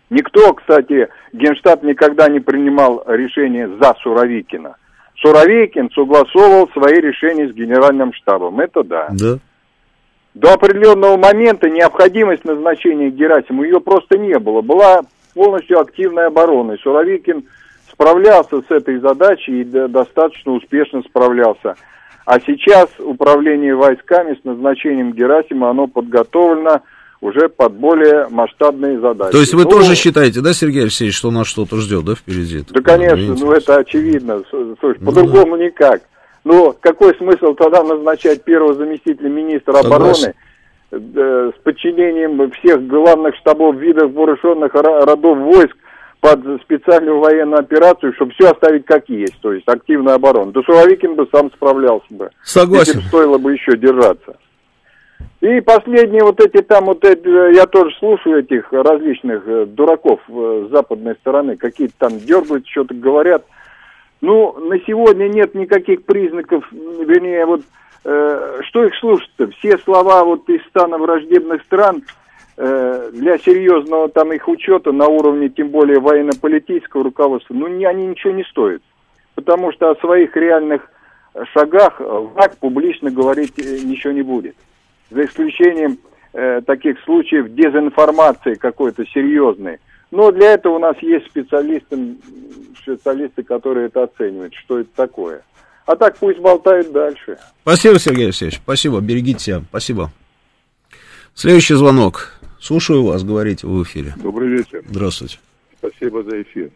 Никто, 0.09 0.53
кстати, 0.53 1.07
Генштаб 1.33 1.83
никогда 1.83 2.27
не 2.29 2.39
принимал 2.39 3.03
решение 3.07 3.67
за 3.67 3.95
Суровикина. 4.01 4.75
Суровикин 5.17 5.89
согласовывал 5.91 6.69
свои 6.69 6.99
решения 6.99 7.47
с 7.47 7.53
генеральным 7.53 8.13
штабом. 8.13 8.59
Это 8.59 8.83
да. 8.83 9.07
Да. 9.11 9.37
До 10.33 10.53
определенного 10.53 11.17
момента 11.17 11.69
необходимость 11.69 12.45
назначения 12.45 13.09
Герасимова 13.09 13.65
ее 13.65 13.81
просто 13.81 14.17
не 14.17 14.39
было. 14.39 14.61
Была 14.61 15.01
полностью 15.33 15.79
активной 15.79 16.27
обороной. 16.27 16.79
Суровикин 16.79 17.43
справлялся 17.91 18.61
с 18.61 18.71
этой 18.71 18.99
задачей 18.99 19.61
и 19.61 19.63
достаточно 19.63 20.53
успешно 20.53 21.01
справлялся. 21.01 21.75
А 22.25 22.39
сейчас 22.39 22.89
управление 22.99 23.75
войсками 23.75 24.35
с 24.35 24.43
назначением 24.43 25.13
Герасима, 25.13 25.69
оно 25.69 25.87
подготовлено 25.87 26.81
уже 27.21 27.49
под 27.49 27.73
более 27.73 28.27
масштабные 28.29 28.99
задачи. 28.99 29.31
То 29.31 29.39
есть 29.39 29.53
вы 29.53 29.63
ну, 29.63 29.69
тоже 29.69 29.95
считаете, 29.95 30.41
да, 30.41 30.53
Сергей 30.53 30.83
Алексеевич, 30.83 31.17
что 31.17 31.31
нас 31.31 31.47
что-то 31.47 31.77
ждет, 31.77 32.05
да, 32.05 32.15
впереди? 32.15 32.63
Да, 32.69 32.81
конечно, 32.81 33.35
ну 33.35 33.51
это 33.51 33.77
очевидно. 33.77 34.41
Слушай, 34.49 34.99
по-другому 34.99 35.57
ну, 35.57 35.65
никак. 35.65 36.01
Но 36.45 36.73
какой 36.79 37.15
смысл 37.15 37.53
тогда 37.53 37.83
назначать 37.83 38.43
первого 38.43 38.73
заместителя 38.73 39.29
министра 39.29 39.79
обороны 39.79 40.33
э, 40.91 41.51
с 41.53 41.61
подчинением 41.63 42.49
всех 42.51 42.87
главных 42.87 43.35
штабов 43.35 43.75
видов 43.75 44.13
вооруженных 44.13 44.73
родов 44.73 45.37
войск 45.37 45.75
под 46.21 46.39
специальную 46.63 47.19
военную 47.19 47.59
операцию, 47.59 48.13
чтобы 48.13 48.31
все 48.33 48.51
оставить 48.51 48.85
как 48.85 49.07
есть, 49.09 49.39
то 49.41 49.53
есть 49.53 49.67
активная 49.67 50.15
оборона. 50.15 50.51
Да 50.51 50.61
Суровикин 50.61 51.15
бы 51.15 51.27
сам 51.33 51.51
справлялся 51.51 52.07
бы. 52.09 52.29
Согласен. 52.43 52.99
Этим 52.99 53.07
стоило 53.07 53.37
бы 53.37 53.53
еще 53.53 53.77
держаться. 53.77 54.37
И 55.41 55.61
последние 55.61 56.23
вот 56.23 56.41
эти 56.41 56.61
там, 56.61 56.85
вот 56.85 57.05
эти, 57.05 57.55
я 57.55 57.65
тоже 57.65 57.95
слушаю 57.97 58.39
этих 58.39 58.73
различных 58.73 59.47
э, 59.47 59.65
дураков 59.67 60.19
э, 60.27 60.65
с 60.67 60.71
западной 60.71 61.15
стороны, 61.15 61.55
какие-то 61.55 61.93
там 61.97 62.19
дергают, 62.19 62.67
что-то 62.67 62.93
говорят. 62.93 63.45
Ну, 64.19 64.59
на 64.59 64.77
сегодня 64.81 65.29
нет 65.29 65.55
никаких 65.55 66.03
признаков, 66.03 66.69
вернее, 66.71 67.45
вот, 67.45 67.61
э, 68.03 68.59
что 68.67 68.83
их 68.83 68.93
слушать-то? 68.95 69.47
Все 69.51 69.77
слова 69.77 70.25
вот 70.25 70.49
из 70.49 70.61
стана 70.65 70.97
враждебных 70.97 71.63
стран 71.63 72.03
э, 72.57 73.09
для 73.13 73.37
серьезного 73.37 74.09
там 74.09 74.33
их 74.33 74.45
учета 74.45 74.91
на 74.91 75.07
уровне, 75.07 75.47
тем 75.47 75.69
более 75.69 76.01
военно-политического 76.01 77.05
руководства, 77.05 77.53
ну, 77.53 77.67
не, 77.67 77.85
они 77.85 78.07
ничего 78.07 78.33
не 78.33 78.43
стоят. 78.43 78.81
Потому 79.35 79.71
что 79.71 79.89
о 79.89 79.95
своих 80.01 80.35
реальных 80.35 80.81
шагах 81.53 82.01
враг 82.01 82.57
публично 82.57 83.09
говорить 83.09 83.57
э, 83.57 83.79
ничего 83.85 84.11
не 84.11 84.21
будет 84.21 84.55
за 85.09 85.25
исключением 85.25 85.97
э, 86.33 86.61
таких 86.61 86.99
случаев 87.03 87.53
дезинформации 87.53 88.55
какой-то 88.55 89.05
серьезной. 89.07 89.79
Но 90.11 90.31
для 90.31 90.53
этого 90.53 90.75
у 90.75 90.79
нас 90.79 90.95
есть 91.01 91.27
специалисты, 91.27 92.15
специалисты, 92.81 93.43
которые 93.43 93.87
это 93.87 94.03
оценивают, 94.03 94.53
что 94.55 94.79
это 94.79 94.89
такое. 94.95 95.41
А 95.85 95.95
так 95.95 96.17
пусть 96.17 96.39
болтают 96.39 96.91
дальше. 96.91 97.37
Спасибо, 97.61 97.99
Сергей 97.99 98.25
Алексеевич. 98.25 98.57
Спасибо. 98.57 99.01
Берегите 99.01 99.39
себя. 99.39 99.61
Спасибо. 99.69 100.11
Следующий 101.33 101.75
звонок. 101.75 102.33
Слушаю 102.59 103.03
вас, 103.03 103.23
говорите 103.23 103.65
в 103.65 103.81
эфире. 103.83 104.13
Добрый 104.17 104.49
вечер. 104.49 104.83
Здравствуйте. 104.87 105.39
Спасибо 105.77 106.23
за 106.23 106.41
эфир. 106.41 106.71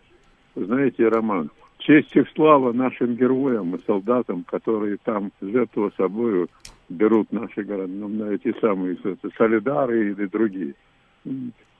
Знаете, 0.55 1.07
Роман, 1.09 1.51
честь 1.79 2.15
и 2.15 2.23
слава 2.35 2.71
нашим 2.71 3.15
героям 3.15 3.75
и 3.75 3.85
солдатам, 3.85 4.45
которые 4.45 4.97
там 5.03 5.31
жертву 5.41 5.91
собою 5.97 6.47
берут 6.89 7.31
наши 7.31 7.63
города, 7.63 7.91
ну, 7.91 8.31
эти 8.31 8.53
самые 8.59 8.97
солидары 9.37 10.11
или 10.11 10.25
другие. 10.25 10.73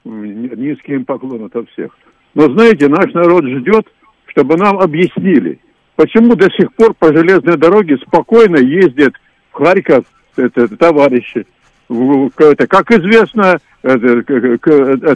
Низкий 0.04 0.94
им 0.94 1.04
поклон 1.04 1.50
от 1.52 1.68
всех. 1.70 1.96
Но 2.34 2.52
знаете, 2.52 2.88
наш 2.88 3.12
народ 3.14 3.44
ждет, 3.44 3.86
чтобы 4.26 4.56
нам 4.56 4.78
объяснили, 4.78 5.60
почему 5.96 6.34
до 6.34 6.50
сих 6.50 6.72
пор 6.74 6.94
по 6.94 7.14
железной 7.14 7.56
дороге 7.56 7.96
спокойно 7.98 8.56
ездят 8.56 9.14
в 9.52 9.56
Харьков 9.56 10.04
это, 10.36 10.68
товарищи. 10.76 11.46
Это, 11.88 12.66
как 12.66 12.90
известно, 12.90 13.58
это, 13.82 14.22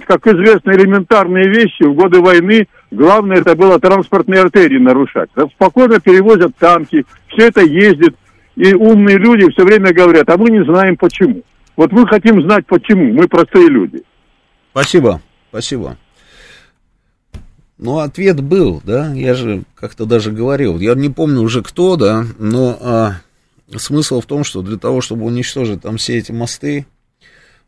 как 0.06 0.26
известно, 0.26 0.70
элементарные 0.72 1.48
вещи 1.48 1.82
в 1.82 1.94
годы 1.94 2.20
войны, 2.20 2.68
главное 2.90 3.38
это 3.38 3.56
было 3.56 3.80
транспортные 3.80 4.42
артерии 4.42 4.78
нарушать. 4.78 5.30
Спокойно 5.54 5.98
перевозят 5.98 6.54
танки, 6.56 7.04
все 7.28 7.48
это 7.48 7.62
ездит, 7.62 8.14
и 8.58 8.74
умные 8.74 9.18
люди 9.18 9.50
все 9.52 9.64
время 9.64 9.92
говорят, 9.92 10.28
а 10.28 10.36
мы 10.36 10.50
не 10.50 10.64
знаем 10.64 10.96
почему. 10.96 11.42
Вот 11.76 11.92
мы 11.92 12.06
хотим 12.08 12.42
знать 12.42 12.66
почему, 12.66 13.12
мы 13.12 13.28
простые 13.28 13.68
люди. 13.68 14.02
Спасибо, 14.72 15.22
спасибо. 15.50 15.96
Ну, 17.78 17.98
ответ 17.98 18.40
был, 18.42 18.82
да, 18.84 19.14
я 19.14 19.34
же 19.34 19.62
как-то 19.76 20.04
даже 20.04 20.32
говорил, 20.32 20.80
я 20.80 20.96
не 20.96 21.08
помню 21.08 21.42
уже 21.42 21.62
кто, 21.62 21.94
да, 21.94 22.24
но 22.40 22.76
а, 22.80 23.12
смысл 23.76 24.20
в 24.20 24.26
том, 24.26 24.42
что 24.42 24.62
для 24.62 24.76
того, 24.76 25.00
чтобы 25.00 25.24
уничтожить 25.24 25.82
там 25.82 25.96
все 25.96 26.18
эти 26.18 26.32
мосты, 26.32 26.86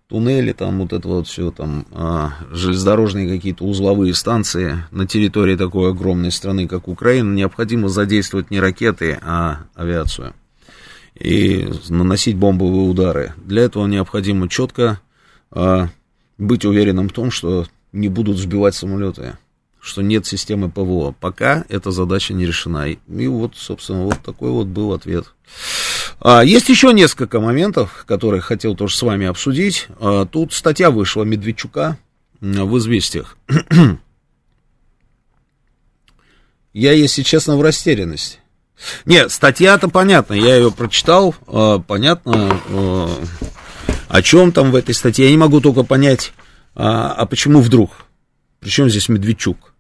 туннели, 0.09 0.51
там 0.51 0.81
вот 0.81 0.93
это 0.93 1.07
вот 1.07 1.29
все, 1.29 1.53
там 1.53 1.87
а, 1.93 2.33
железнодорожные 2.51 3.29
какие-то 3.29 3.63
узловые 3.63 4.13
станции 4.13 4.79
на 4.91 5.07
территории 5.07 5.55
такой 5.55 5.91
огромной 5.91 6.33
страны, 6.33 6.67
как 6.67 6.89
Украина, 6.89 7.33
необходимо 7.33 7.89
задействовать 7.89 8.51
не 8.51 8.59
ракеты, 8.59 9.21
а 9.23 9.59
авиацию 9.77 10.35
и 11.21 11.69
наносить 11.89 12.37
бомбовые 12.37 12.89
удары. 12.89 13.35
Для 13.37 13.63
этого 13.63 13.87
необходимо 13.87 14.49
четко 14.49 15.01
а, 15.51 15.89
быть 16.39 16.65
уверенным 16.65 17.09
в 17.09 17.13
том, 17.13 17.31
что 17.31 17.67
не 17.93 18.09
будут 18.09 18.39
сбивать 18.39 18.75
самолеты, 18.75 19.37
что 19.81 20.01
нет 20.03 20.27
системы 20.27 20.71
ПВО. 20.71 21.15
Пока 21.21 21.65
эта 21.69 21.91
задача 21.91 22.33
не 22.33 22.47
решена. 22.47 22.89
И, 22.89 22.99
и 23.09 23.27
вот, 23.27 23.55
собственно, 23.57 24.05
вот 24.05 24.19
такой 24.25 24.51
вот 24.51 24.69
был 24.69 24.95
ответ. 24.95 25.35
А, 26.21 26.43
есть 26.43 26.71
еще 26.71 26.93
несколько 26.93 27.39
моментов, 27.39 28.05
которые 28.07 28.41
хотел 28.41 28.75
тоже 28.75 28.97
с 28.97 29.03
вами 29.03 29.27
обсудить. 29.27 29.89
А, 30.01 30.25
тут 30.25 30.55
статья 30.55 30.91
вышла 30.91 31.25
Медведчука 31.25 31.99
в 32.41 32.79
«Известиях». 32.79 33.37
Я, 36.73 36.93
если 36.93 37.23
честно, 37.23 37.57
в 37.57 37.63
растерянности. 37.63 38.39
Нет, 39.05 39.31
статья-то 39.31 39.89
понятна, 39.89 40.35
я 40.35 40.57
ее 40.57 40.71
прочитал, 40.71 41.35
э, 41.47 41.79
понятно, 41.87 42.61
э, 42.69 43.09
о 44.09 44.23
чем 44.23 44.53
там 44.53 44.73
в 44.73 44.75
этой 44.75 44.95
статье. 44.95 45.27
Я 45.27 45.31
не 45.31 45.37
могу 45.39 45.61
только 45.61 45.85
понять, 45.85 46.33
а, 46.75 47.13
а 47.13 47.27
почему 47.27 47.61
вдруг? 47.61 47.91
Причем 48.59 48.91
здесь 48.91 49.09
Медведчук? 49.09 49.73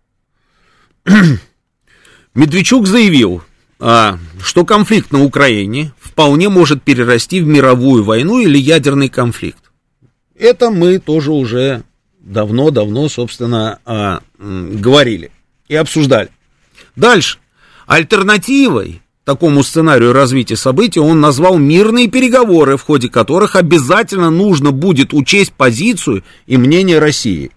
Медведчук 2.35 2.87
заявил, 2.87 3.43
а, 3.81 4.19
что 4.43 4.65
конфликт 4.65 5.11
на 5.11 5.25
Украине 5.25 5.93
вполне 5.99 6.49
может 6.49 6.83
перерасти 6.83 7.41
в 7.41 7.47
мировую 7.47 8.05
войну 8.05 8.39
или 8.39 8.57
ядерный 8.57 9.09
конфликт. 9.09 9.71
Это 10.39 10.71
мы 10.71 10.99
тоже 10.99 11.33
уже 11.33 11.83
давно-давно, 12.21 13.09
собственно, 13.09 13.81
а, 13.85 14.21
говорили 14.39 15.33
и 15.69 15.75
обсуждали. 15.75 16.31
Дальше. 16.95 17.39
Альтернативой 17.91 19.03
такому 19.25 19.65
сценарию 19.65 20.13
развития 20.13 20.55
событий 20.55 21.01
он 21.01 21.21
назвал 21.21 21.59
мирные 21.59 22.07
переговоры, 22.07 22.77
в 22.77 22.83
ходе 22.83 23.09
которых 23.09 23.57
обязательно 23.57 24.31
нужно 24.31 24.71
будет 24.71 25.13
учесть 25.13 25.53
позицию 25.53 26.23
и 26.47 26.57
мнение 26.57 27.01
России. 27.01 27.51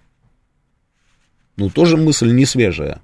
Ну, 1.56 1.70
тоже 1.70 1.96
мысль 1.96 2.32
не 2.32 2.46
свежая. 2.46 3.00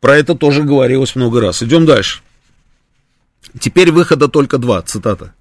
Про 0.00 0.16
это 0.16 0.34
тоже 0.34 0.62
говорилось 0.62 1.14
много 1.14 1.42
раз. 1.42 1.62
Идем 1.62 1.84
дальше. 1.84 2.22
Теперь 3.60 3.92
выхода 3.92 4.28
только 4.28 4.56
два, 4.56 4.80
цитата. 4.80 5.34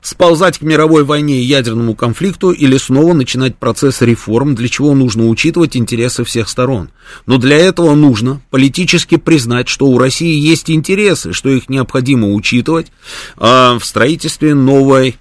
Сползать 0.00 0.58
к 0.58 0.62
мировой 0.62 1.04
войне 1.04 1.40
и 1.40 1.44
ядерному 1.44 1.94
конфликту 1.94 2.50
или 2.50 2.76
снова 2.76 3.12
начинать 3.12 3.56
процесс 3.56 4.02
реформ, 4.02 4.54
для 4.54 4.68
чего 4.68 4.94
нужно 4.94 5.28
учитывать 5.28 5.76
интересы 5.76 6.24
всех 6.24 6.48
сторон. 6.48 6.90
Но 7.26 7.38
для 7.38 7.56
этого 7.56 7.94
нужно 7.94 8.40
политически 8.50 9.16
признать, 9.16 9.68
что 9.68 9.86
у 9.86 9.98
России 9.98 10.34
есть 10.38 10.70
интересы, 10.70 11.32
что 11.32 11.48
их 11.50 11.68
необходимо 11.68 12.32
учитывать 12.32 12.88
а, 13.36 13.78
в 13.78 13.84
строительстве 13.84 14.54
новой 14.54 15.16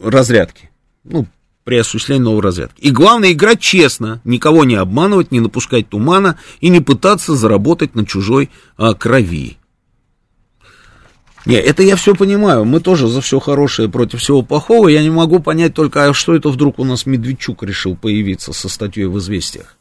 разрядки. 0.00 0.70
Ну, 1.04 1.26
при 1.68 1.76
осуществлении 1.76 2.24
новой 2.24 2.40
разрядки. 2.40 2.80
И 2.80 2.90
главное 2.90 3.32
играть 3.32 3.60
честно, 3.60 4.22
никого 4.24 4.64
не 4.64 4.76
обманывать, 4.76 5.30
не 5.30 5.40
напускать 5.40 5.86
тумана 5.90 6.38
и 6.62 6.70
не 6.70 6.80
пытаться 6.80 7.34
заработать 7.34 7.94
на 7.94 8.06
чужой 8.06 8.48
а, 8.78 8.94
крови. 8.94 9.57
Не, 11.46 11.56
это 11.56 11.82
я 11.82 11.96
все 11.96 12.14
понимаю. 12.14 12.64
Мы 12.64 12.80
тоже 12.80 13.08
за 13.08 13.20
все 13.20 13.38
хорошее 13.40 13.88
против 13.88 14.20
всего 14.20 14.42
плохого. 14.42 14.88
Я 14.88 15.02
не 15.02 15.10
могу 15.10 15.40
понять 15.40 15.74
только, 15.74 16.04
а 16.06 16.14
что 16.14 16.34
это 16.34 16.48
вдруг 16.50 16.78
у 16.78 16.84
нас 16.84 17.06
Медведчук 17.06 17.62
решил 17.62 17.96
появиться 17.96 18.52
со 18.52 18.68
статьей 18.68 19.06
в 19.06 19.18
известиях. 19.18 19.76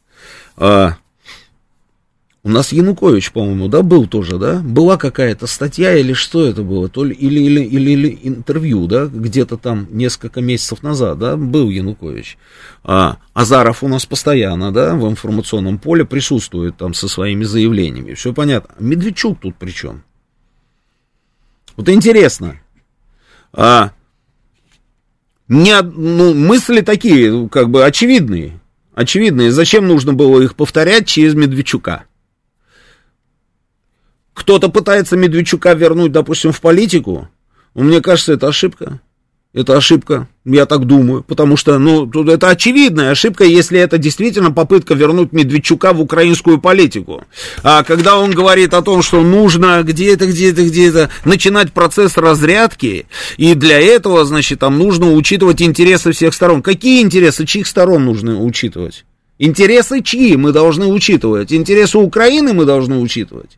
А, 0.55 0.97
у 2.47 2.49
нас 2.49 2.71
Янукович, 2.71 3.33
по-моему, 3.33 3.67
да, 3.67 3.81
был 3.81 4.07
тоже, 4.07 4.37
да? 4.37 4.61
Была 4.63 4.95
какая-то 4.95 5.47
статья 5.47 5.97
или 5.97 6.13
что 6.13 6.47
это 6.47 6.63
было? 6.63 6.87
То 6.87 7.03
ли, 7.03 7.13
или, 7.13 7.41
или, 7.41 7.59
или, 7.61 7.91
или 7.91 8.19
интервью, 8.23 8.87
да, 8.87 9.07
где-то 9.07 9.57
там 9.57 9.87
несколько 9.91 10.39
месяцев 10.39 10.81
назад, 10.81 11.19
да, 11.19 11.35
был 11.35 11.69
Янукович. 11.69 12.37
А, 12.85 13.17
Азаров 13.33 13.83
у 13.83 13.89
нас 13.89 14.05
постоянно, 14.05 14.71
да, 14.71 14.95
в 14.95 15.09
информационном 15.09 15.77
поле 15.77 16.05
присутствует 16.05 16.77
там 16.77 16.93
со 16.93 17.09
своими 17.09 17.43
заявлениями. 17.43 18.13
Все 18.13 18.31
понятно. 18.31 18.73
Медведчук 18.79 19.41
тут 19.41 19.55
при 19.57 19.71
чем? 19.71 20.03
Вот 21.77 21.87
интересно, 21.89 22.59
а, 23.53 23.91
Не, 25.47 25.81
ну, 25.81 26.33
мысли 26.33 26.81
такие, 26.81 27.47
как 27.47 27.69
бы 27.69 27.85
очевидные. 27.85 28.59
Очевидные. 28.93 29.51
Зачем 29.51 29.87
нужно 29.87 30.13
было 30.13 30.41
их 30.41 30.55
повторять 30.55 31.07
через 31.07 31.35
Медведчука? 31.35 32.05
Кто-то 34.33 34.69
пытается 34.69 35.15
Медведчука 35.15 35.73
вернуть, 35.73 36.11
допустим, 36.11 36.51
в 36.51 36.59
политику. 36.59 37.29
Мне 37.75 38.01
кажется, 38.01 38.33
это 38.33 38.47
ошибка. 38.47 38.99
Это 39.53 39.77
ошибка, 39.77 40.27
я 40.45 40.65
так 40.65 40.85
думаю, 40.85 41.23
потому 41.23 41.57
что, 41.57 41.79
ну, 41.79 42.07
это 42.27 42.49
очевидная 42.49 43.11
ошибка, 43.11 43.43
если 43.43 43.79
это 43.79 43.97
действительно 43.97 44.51
попытка 44.51 44.93
вернуть 44.93 45.31
Медведчука 45.31 45.93
в 45.93 46.01
украинскую 46.01 46.59
политику. 46.59 47.23
А 47.63 47.83
когда 47.83 48.19
он 48.19 48.31
говорит 48.31 48.73
о 48.73 48.81
том, 48.81 49.01
что 49.01 49.21
нужно 49.21 49.81
где-то, 49.83 50.27
где-то, 50.27 50.63
где-то 50.63 51.09
начинать 51.25 51.71
процесс 51.71 52.17
разрядки, 52.17 53.07
и 53.37 53.55
для 53.55 53.79
этого, 53.79 54.25
значит, 54.25 54.59
там 54.59 54.77
нужно 54.77 55.13
учитывать 55.13 55.61
интересы 55.61 56.11
всех 56.11 56.33
сторон. 56.33 56.61
Какие 56.61 57.01
интересы, 57.01 57.45
чьих 57.45 57.67
сторон 57.67 58.05
нужно 58.05 58.39
учитывать? 58.39 59.05
Интересы 59.39 60.01
чьи 60.03 60.35
мы 60.35 60.51
должны 60.51 60.87
учитывать? 60.87 61.53
Интересы 61.53 61.97
Украины 61.97 62.53
мы 62.53 62.65
должны 62.65 62.99
учитывать? 62.99 63.57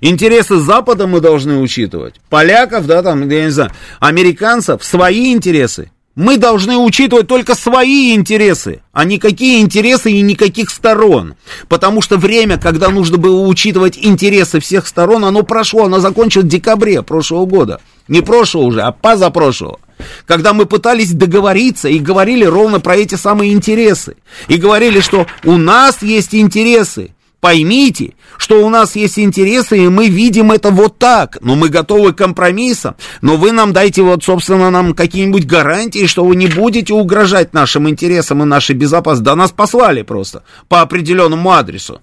Интересы 0.00 0.56
Запада 0.56 1.06
мы 1.06 1.20
должны 1.20 1.58
учитывать. 1.58 2.14
Поляков, 2.28 2.86
да, 2.86 3.02
там, 3.02 3.28
я 3.28 3.44
не 3.44 3.50
знаю, 3.50 3.70
американцев, 4.00 4.82
свои 4.82 5.32
интересы. 5.32 5.90
Мы 6.16 6.38
должны 6.38 6.76
учитывать 6.76 7.28
только 7.28 7.54
свои 7.54 8.14
интересы, 8.14 8.82
а 8.92 9.04
никакие 9.04 9.60
интересы 9.60 10.10
и 10.10 10.20
никаких 10.20 10.70
сторон. 10.70 11.34
Потому 11.68 12.02
что 12.02 12.16
время, 12.16 12.58
когда 12.58 12.88
нужно 12.88 13.16
было 13.16 13.46
учитывать 13.46 13.96
интересы 13.96 14.58
всех 14.58 14.88
сторон, 14.88 15.24
оно 15.24 15.44
прошло, 15.44 15.84
оно 15.84 16.00
закончилось 16.00 16.46
в 16.46 16.50
декабре 16.50 17.02
прошлого 17.02 17.46
года. 17.46 17.80
Не 18.08 18.22
прошлого 18.22 18.64
уже, 18.64 18.82
а 18.82 18.90
позапрошлого. 18.90 19.78
Когда 20.26 20.52
мы 20.52 20.66
пытались 20.66 21.12
договориться 21.12 21.88
и 21.88 21.98
говорили 21.98 22.44
ровно 22.44 22.80
про 22.80 22.96
эти 22.96 23.14
самые 23.14 23.52
интересы. 23.52 24.16
И 24.48 24.56
говорили, 24.56 25.00
что 25.00 25.26
у 25.44 25.56
нас 25.56 26.02
есть 26.02 26.34
интересы. 26.34 27.14
Поймите, 27.40 28.12
что 28.36 28.64
у 28.64 28.68
нас 28.68 28.96
есть 28.96 29.18
интересы, 29.18 29.78
и 29.78 29.88
мы 29.88 30.08
видим 30.08 30.52
это 30.52 30.70
вот 30.70 30.98
так. 30.98 31.38
Но 31.40 31.54
мы 31.54 31.70
готовы 31.70 32.12
к 32.12 32.18
компромиссам. 32.18 32.96
Но 33.22 33.36
вы 33.36 33.52
нам 33.52 33.72
дайте 33.72 34.02
вот, 34.02 34.22
собственно, 34.22 34.70
нам 34.70 34.92
какие-нибудь 34.94 35.46
гарантии, 35.46 36.06
что 36.06 36.24
вы 36.24 36.36
не 36.36 36.48
будете 36.48 36.92
угрожать 36.92 37.54
нашим 37.54 37.88
интересам 37.88 38.42
и 38.42 38.46
нашей 38.46 38.76
безопасности. 38.76 39.24
Да 39.24 39.36
нас 39.36 39.52
послали 39.52 40.02
просто 40.02 40.42
по 40.68 40.82
определенному 40.82 41.50
адресу. 41.50 42.02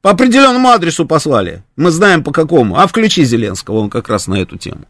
По 0.00 0.10
определенному 0.10 0.68
адресу 0.70 1.06
послали. 1.06 1.62
Мы 1.76 1.92
знаем 1.92 2.24
по 2.24 2.32
какому. 2.32 2.78
А 2.78 2.88
включи 2.88 3.22
Зеленского, 3.22 3.78
он 3.78 3.88
как 3.88 4.08
раз 4.08 4.26
на 4.26 4.34
эту 4.34 4.58
тему. 4.58 4.84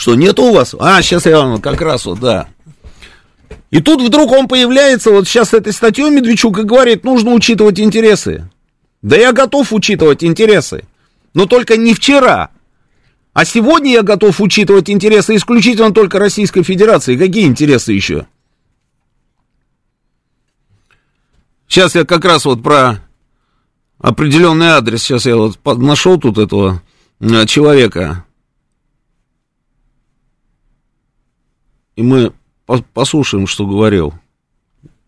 Что, 0.00 0.14
нет 0.14 0.38
у 0.38 0.54
вас? 0.54 0.74
А, 0.78 1.02
сейчас 1.02 1.26
я 1.26 1.40
вам 1.40 1.60
как 1.60 1.82
раз 1.82 2.06
вот, 2.06 2.20
да. 2.20 2.48
И 3.70 3.82
тут 3.82 4.00
вдруг 4.00 4.32
он 4.32 4.48
появляется 4.48 5.10
вот 5.10 5.28
сейчас 5.28 5.50
с 5.50 5.52
этой 5.52 5.74
статьей 5.74 6.08
Медведчук 6.08 6.58
и 6.58 6.62
говорит, 6.62 7.04
нужно 7.04 7.32
учитывать 7.32 7.78
интересы. 7.78 8.48
Да 9.02 9.18
я 9.18 9.34
готов 9.34 9.74
учитывать 9.74 10.24
интересы, 10.24 10.84
но 11.34 11.44
только 11.44 11.76
не 11.76 11.92
вчера. 11.92 12.48
А 13.34 13.44
сегодня 13.44 13.92
я 13.92 14.02
готов 14.02 14.40
учитывать 14.40 14.88
интересы 14.88 15.36
исключительно 15.36 15.92
только 15.92 16.18
Российской 16.18 16.62
Федерации. 16.62 17.18
Какие 17.18 17.44
интересы 17.44 17.92
еще? 17.92 18.26
Сейчас 21.68 21.94
я 21.94 22.06
как 22.06 22.24
раз 22.24 22.46
вот 22.46 22.62
про 22.62 23.00
определенный 23.98 24.68
адрес, 24.68 25.02
сейчас 25.02 25.26
я 25.26 25.36
вот 25.36 25.58
нашел 25.76 26.18
тут 26.18 26.38
этого 26.38 26.82
э, 27.20 27.44
человека. 27.44 28.24
И 32.00 32.02
мы 32.02 32.32
послушаем, 32.94 33.46
что 33.46 33.66
говорил 33.66 34.14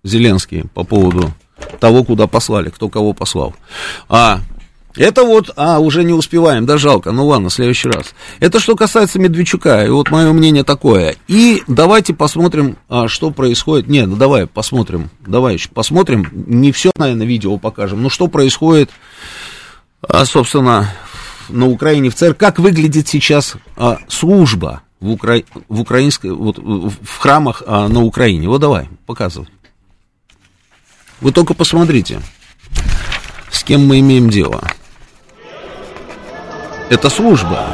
Зеленский 0.04 0.64
по 0.74 0.84
поводу 0.84 1.32
того, 1.80 2.04
куда 2.04 2.26
послали, 2.26 2.68
кто 2.68 2.90
кого 2.90 3.14
послал. 3.14 3.54
А 4.10 4.40
это 4.94 5.24
вот, 5.24 5.50
а, 5.56 5.78
уже 5.78 6.04
не 6.04 6.12
успеваем, 6.12 6.66
да 6.66 6.76
жалко, 6.76 7.10
ну 7.12 7.24
ладно, 7.24 7.48
в 7.48 7.54
следующий 7.54 7.88
раз. 7.88 8.14
Это 8.40 8.60
что 8.60 8.76
касается 8.76 9.18
Медведчука, 9.18 9.86
и 9.86 9.88
вот 9.88 10.10
мое 10.10 10.34
мнение 10.34 10.64
такое. 10.64 11.16
И 11.28 11.62
давайте 11.66 12.12
посмотрим, 12.12 12.76
а, 12.90 13.08
что 13.08 13.30
происходит. 13.30 13.88
Не, 13.88 14.04
ну 14.04 14.16
давай 14.16 14.46
посмотрим, 14.46 15.08
давай 15.20 15.58
посмотрим, 15.72 16.28
не 16.30 16.72
все, 16.72 16.90
наверное, 16.98 17.26
видео 17.26 17.56
покажем, 17.56 18.02
но 18.02 18.10
что 18.10 18.26
происходит, 18.26 18.90
а, 20.02 20.26
собственно, 20.26 20.92
на 21.48 21.68
Украине 21.68 22.10
в 22.10 22.14
церкви, 22.14 22.38
как 22.38 22.58
выглядит 22.58 23.08
сейчас 23.08 23.54
а, 23.78 23.96
служба 24.08 24.82
в, 25.02 25.10
Укра... 25.10 25.42
в 25.68 25.80
украинской, 25.80 26.30
вот 26.30 26.58
в 26.58 27.18
храмах 27.18 27.62
а, 27.66 27.88
на 27.88 28.02
Украине. 28.02 28.48
Вот 28.48 28.60
давай, 28.60 28.88
показывай. 29.04 29.48
Вы 31.20 31.32
только 31.32 31.54
посмотрите, 31.54 32.20
с 33.50 33.62
кем 33.64 33.86
мы 33.86 34.00
имеем 34.00 34.30
дело. 34.30 34.62
Это 36.88 37.10
служба. 37.10 37.66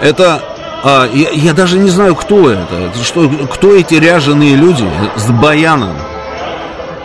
Это 0.00 0.42
а, 0.82 1.06
я, 1.12 1.30
я 1.30 1.52
даже 1.52 1.78
не 1.78 1.90
знаю, 1.90 2.14
кто 2.14 2.50
это. 2.50 2.92
Что, 3.04 3.28
кто 3.28 3.76
эти 3.76 3.94
ряженые 3.94 4.56
люди 4.56 4.88
с 5.16 5.30
баяном? 5.30 5.96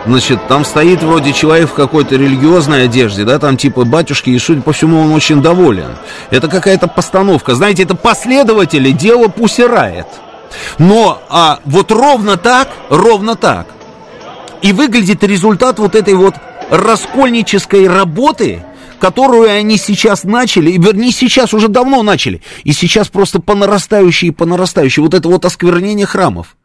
Значит, 0.06 0.48
там 0.48 0.64
стоит 0.64 1.02
вроде 1.02 1.34
человек 1.34 1.72
в 1.72 1.74
какой-то 1.74 2.16
религиозной 2.16 2.84
одежде, 2.86 3.26
да, 3.26 3.40
там 3.40 3.58
типа 3.58 3.86
батюшки, 3.86 4.30
и, 4.30 4.38
судя 4.38 4.62
по 4.62 4.72
всему, 4.72 5.02
он 5.02 5.12
очень 5.12 5.42
доволен. 5.42 5.96
Это 6.30 6.48
какая-то 6.48 6.88
постановка. 6.88 7.56
Знаете, 7.56 7.84
это 7.84 7.96
последователи 7.96 8.92
дела 8.92 9.28
Пусирает. 9.28 10.06
Но 10.78 11.22
а, 11.30 11.60
вот 11.66 11.92
ровно 11.92 12.38
так, 12.38 12.70
ровно 12.90 13.36
так. 13.36 13.68
И 14.62 14.74
выглядит 14.74 15.24
результат 15.24 15.80
вот 15.80 15.96
этой 15.96 16.14
вот 16.14 16.36
раскольнической 16.70 17.88
работы, 17.88 18.64
которую 19.00 19.50
они 19.50 19.78
сейчас 19.78 20.24
начали, 20.24 20.72
вернее 20.72 21.12
сейчас 21.12 21.54
уже 21.54 21.68
давно 21.68 22.04
начали, 22.04 22.42
и 22.64 22.74
сейчас 22.74 23.08
просто 23.08 23.40
по 23.40 23.56
нарастающей 23.56 24.30
и 24.30 24.32
по 24.32 24.46
нарастающей, 24.46 25.02
вот 25.02 25.14
это 25.14 25.28
вот 25.28 25.46
осквернение 25.46 26.06
храмов 26.06 26.56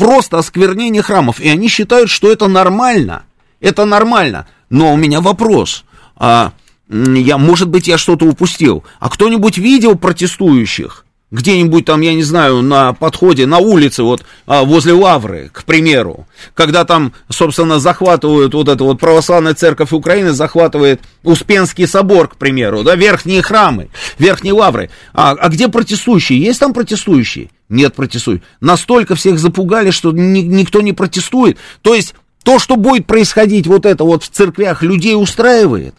просто 0.00 0.38
осквернение 0.38 1.02
храмов, 1.02 1.40
и 1.40 1.48
они 1.48 1.68
считают, 1.68 2.08
что 2.08 2.32
это 2.32 2.48
нормально. 2.48 3.24
Это 3.60 3.84
нормально. 3.84 4.46
Но 4.70 4.94
у 4.94 4.96
меня 4.96 5.20
вопрос. 5.20 5.84
А, 6.16 6.52
я, 6.88 7.36
может 7.36 7.68
быть, 7.68 7.86
я 7.86 7.98
что-то 7.98 8.24
упустил. 8.24 8.82
А 8.98 9.10
кто-нибудь 9.10 9.58
видел 9.58 9.96
протестующих? 9.96 11.04
где-нибудь 11.32 11.84
там, 11.84 12.00
я 12.00 12.12
не 12.12 12.24
знаю, 12.24 12.60
на 12.60 12.92
подходе, 12.92 13.46
на 13.46 13.58
улице, 13.58 14.02
вот 14.02 14.24
а, 14.48 14.64
возле 14.64 14.94
Лавры, 14.94 15.48
к 15.52 15.62
примеру, 15.62 16.26
когда 16.54 16.84
там, 16.84 17.12
собственно, 17.28 17.78
захватывают 17.78 18.52
вот 18.52 18.68
эту 18.68 18.86
вот 18.86 18.98
православная 18.98 19.54
церковь 19.54 19.92
Украины, 19.92 20.32
захватывает 20.32 21.00
Успенский 21.22 21.86
собор, 21.86 22.26
к 22.26 22.36
примеру, 22.36 22.82
да, 22.82 22.96
верхние 22.96 23.42
храмы, 23.42 23.90
верхние 24.18 24.54
Лавры. 24.54 24.90
А, 25.14 25.36
а 25.38 25.48
где 25.50 25.68
протестующие? 25.68 26.40
Есть 26.40 26.58
там 26.58 26.74
протестующие? 26.74 27.50
Нет 27.70 27.94
протестующих. 27.94 28.44
Настолько 28.60 29.14
всех 29.14 29.38
запугали, 29.38 29.90
что 29.90 30.12
ни, 30.12 30.40
никто 30.40 30.82
не 30.82 30.92
протестует. 30.92 31.56
То 31.80 31.94
есть 31.94 32.14
то, 32.42 32.58
что 32.58 32.76
будет 32.76 33.06
происходить 33.06 33.66
вот 33.66 33.86
это 33.86 34.04
вот 34.04 34.24
в 34.24 34.28
церквях, 34.28 34.82
людей 34.82 35.14
устраивает? 35.14 35.94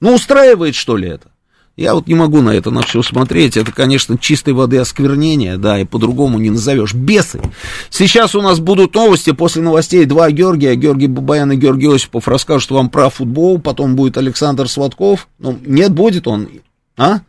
Ну, 0.00 0.14
устраивает, 0.14 0.74
что 0.74 0.96
ли, 0.96 1.08
это? 1.08 1.28
Я 1.76 1.94
вот 1.94 2.06
не 2.06 2.14
могу 2.14 2.42
на 2.42 2.50
это 2.50 2.70
на 2.70 2.82
все 2.82 3.02
смотреть. 3.02 3.56
Это, 3.56 3.72
конечно, 3.72 4.18
чистой 4.18 4.52
воды 4.52 4.78
осквернение, 4.78 5.56
да, 5.56 5.78
и 5.78 5.84
по-другому 5.84 6.38
не 6.38 6.50
назовешь. 6.50 6.94
Бесы. 6.94 7.40
Сейчас 7.88 8.34
у 8.34 8.42
нас 8.42 8.58
будут 8.58 8.94
новости. 8.94 9.32
После 9.32 9.62
новостей 9.62 10.04
два 10.04 10.30
Георгия, 10.30 10.74
Георгий 10.76 11.06
Бабаян 11.06 11.52
и 11.52 11.56
Георгий 11.56 11.94
Осипов 11.94 12.28
расскажут 12.28 12.70
вам 12.70 12.90
про 12.90 13.08
футбол. 13.08 13.58
Потом 13.58 13.96
будет 13.96 14.18
Александр 14.18 14.68
Сватков. 14.68 15.28
Ну, 15.38 15.58
нет, 15.64 15.92
будет 15.92 16.26
он. 16.26 16.48
А? 16.96 17.20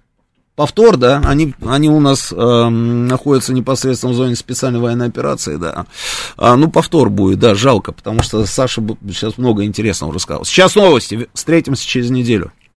Повтор, 0.56 0.98
да, 0.98 1.20
они, 1.26 1.56
они 1.66 1.90
у 1.90 2.00
нас 2.00 2.32
э, 2.32 2.70
находятся 2.70 3.54
непосредственно 3.54 4.14
в 4.14 4.16
зоне 4.16 4.36
специальной 4.36 4.80
военной 4.80 5.08
операции, 5.08 5.56
да. 5.56 5.88
А, 6.38 6.56
ну, 6.56 6.70
повтор 6.70 7.10
будет, 7.10 7.40
да, 7.40 7.56
жалко, 7.56 7.92
потому 7.92 8.22
что 8.22 8.46
Саша 8.46 8.84
сейчас 9.08 9.40
много 9.40 9.66
интересного 9.66 10.14
рассказал. 10.14 10.46
Сейчас 10.46 10.76
новости, 10.76 11.28
встретимся 11.34 11.88
через 11.88 12.12
неделю. 12.12 12.52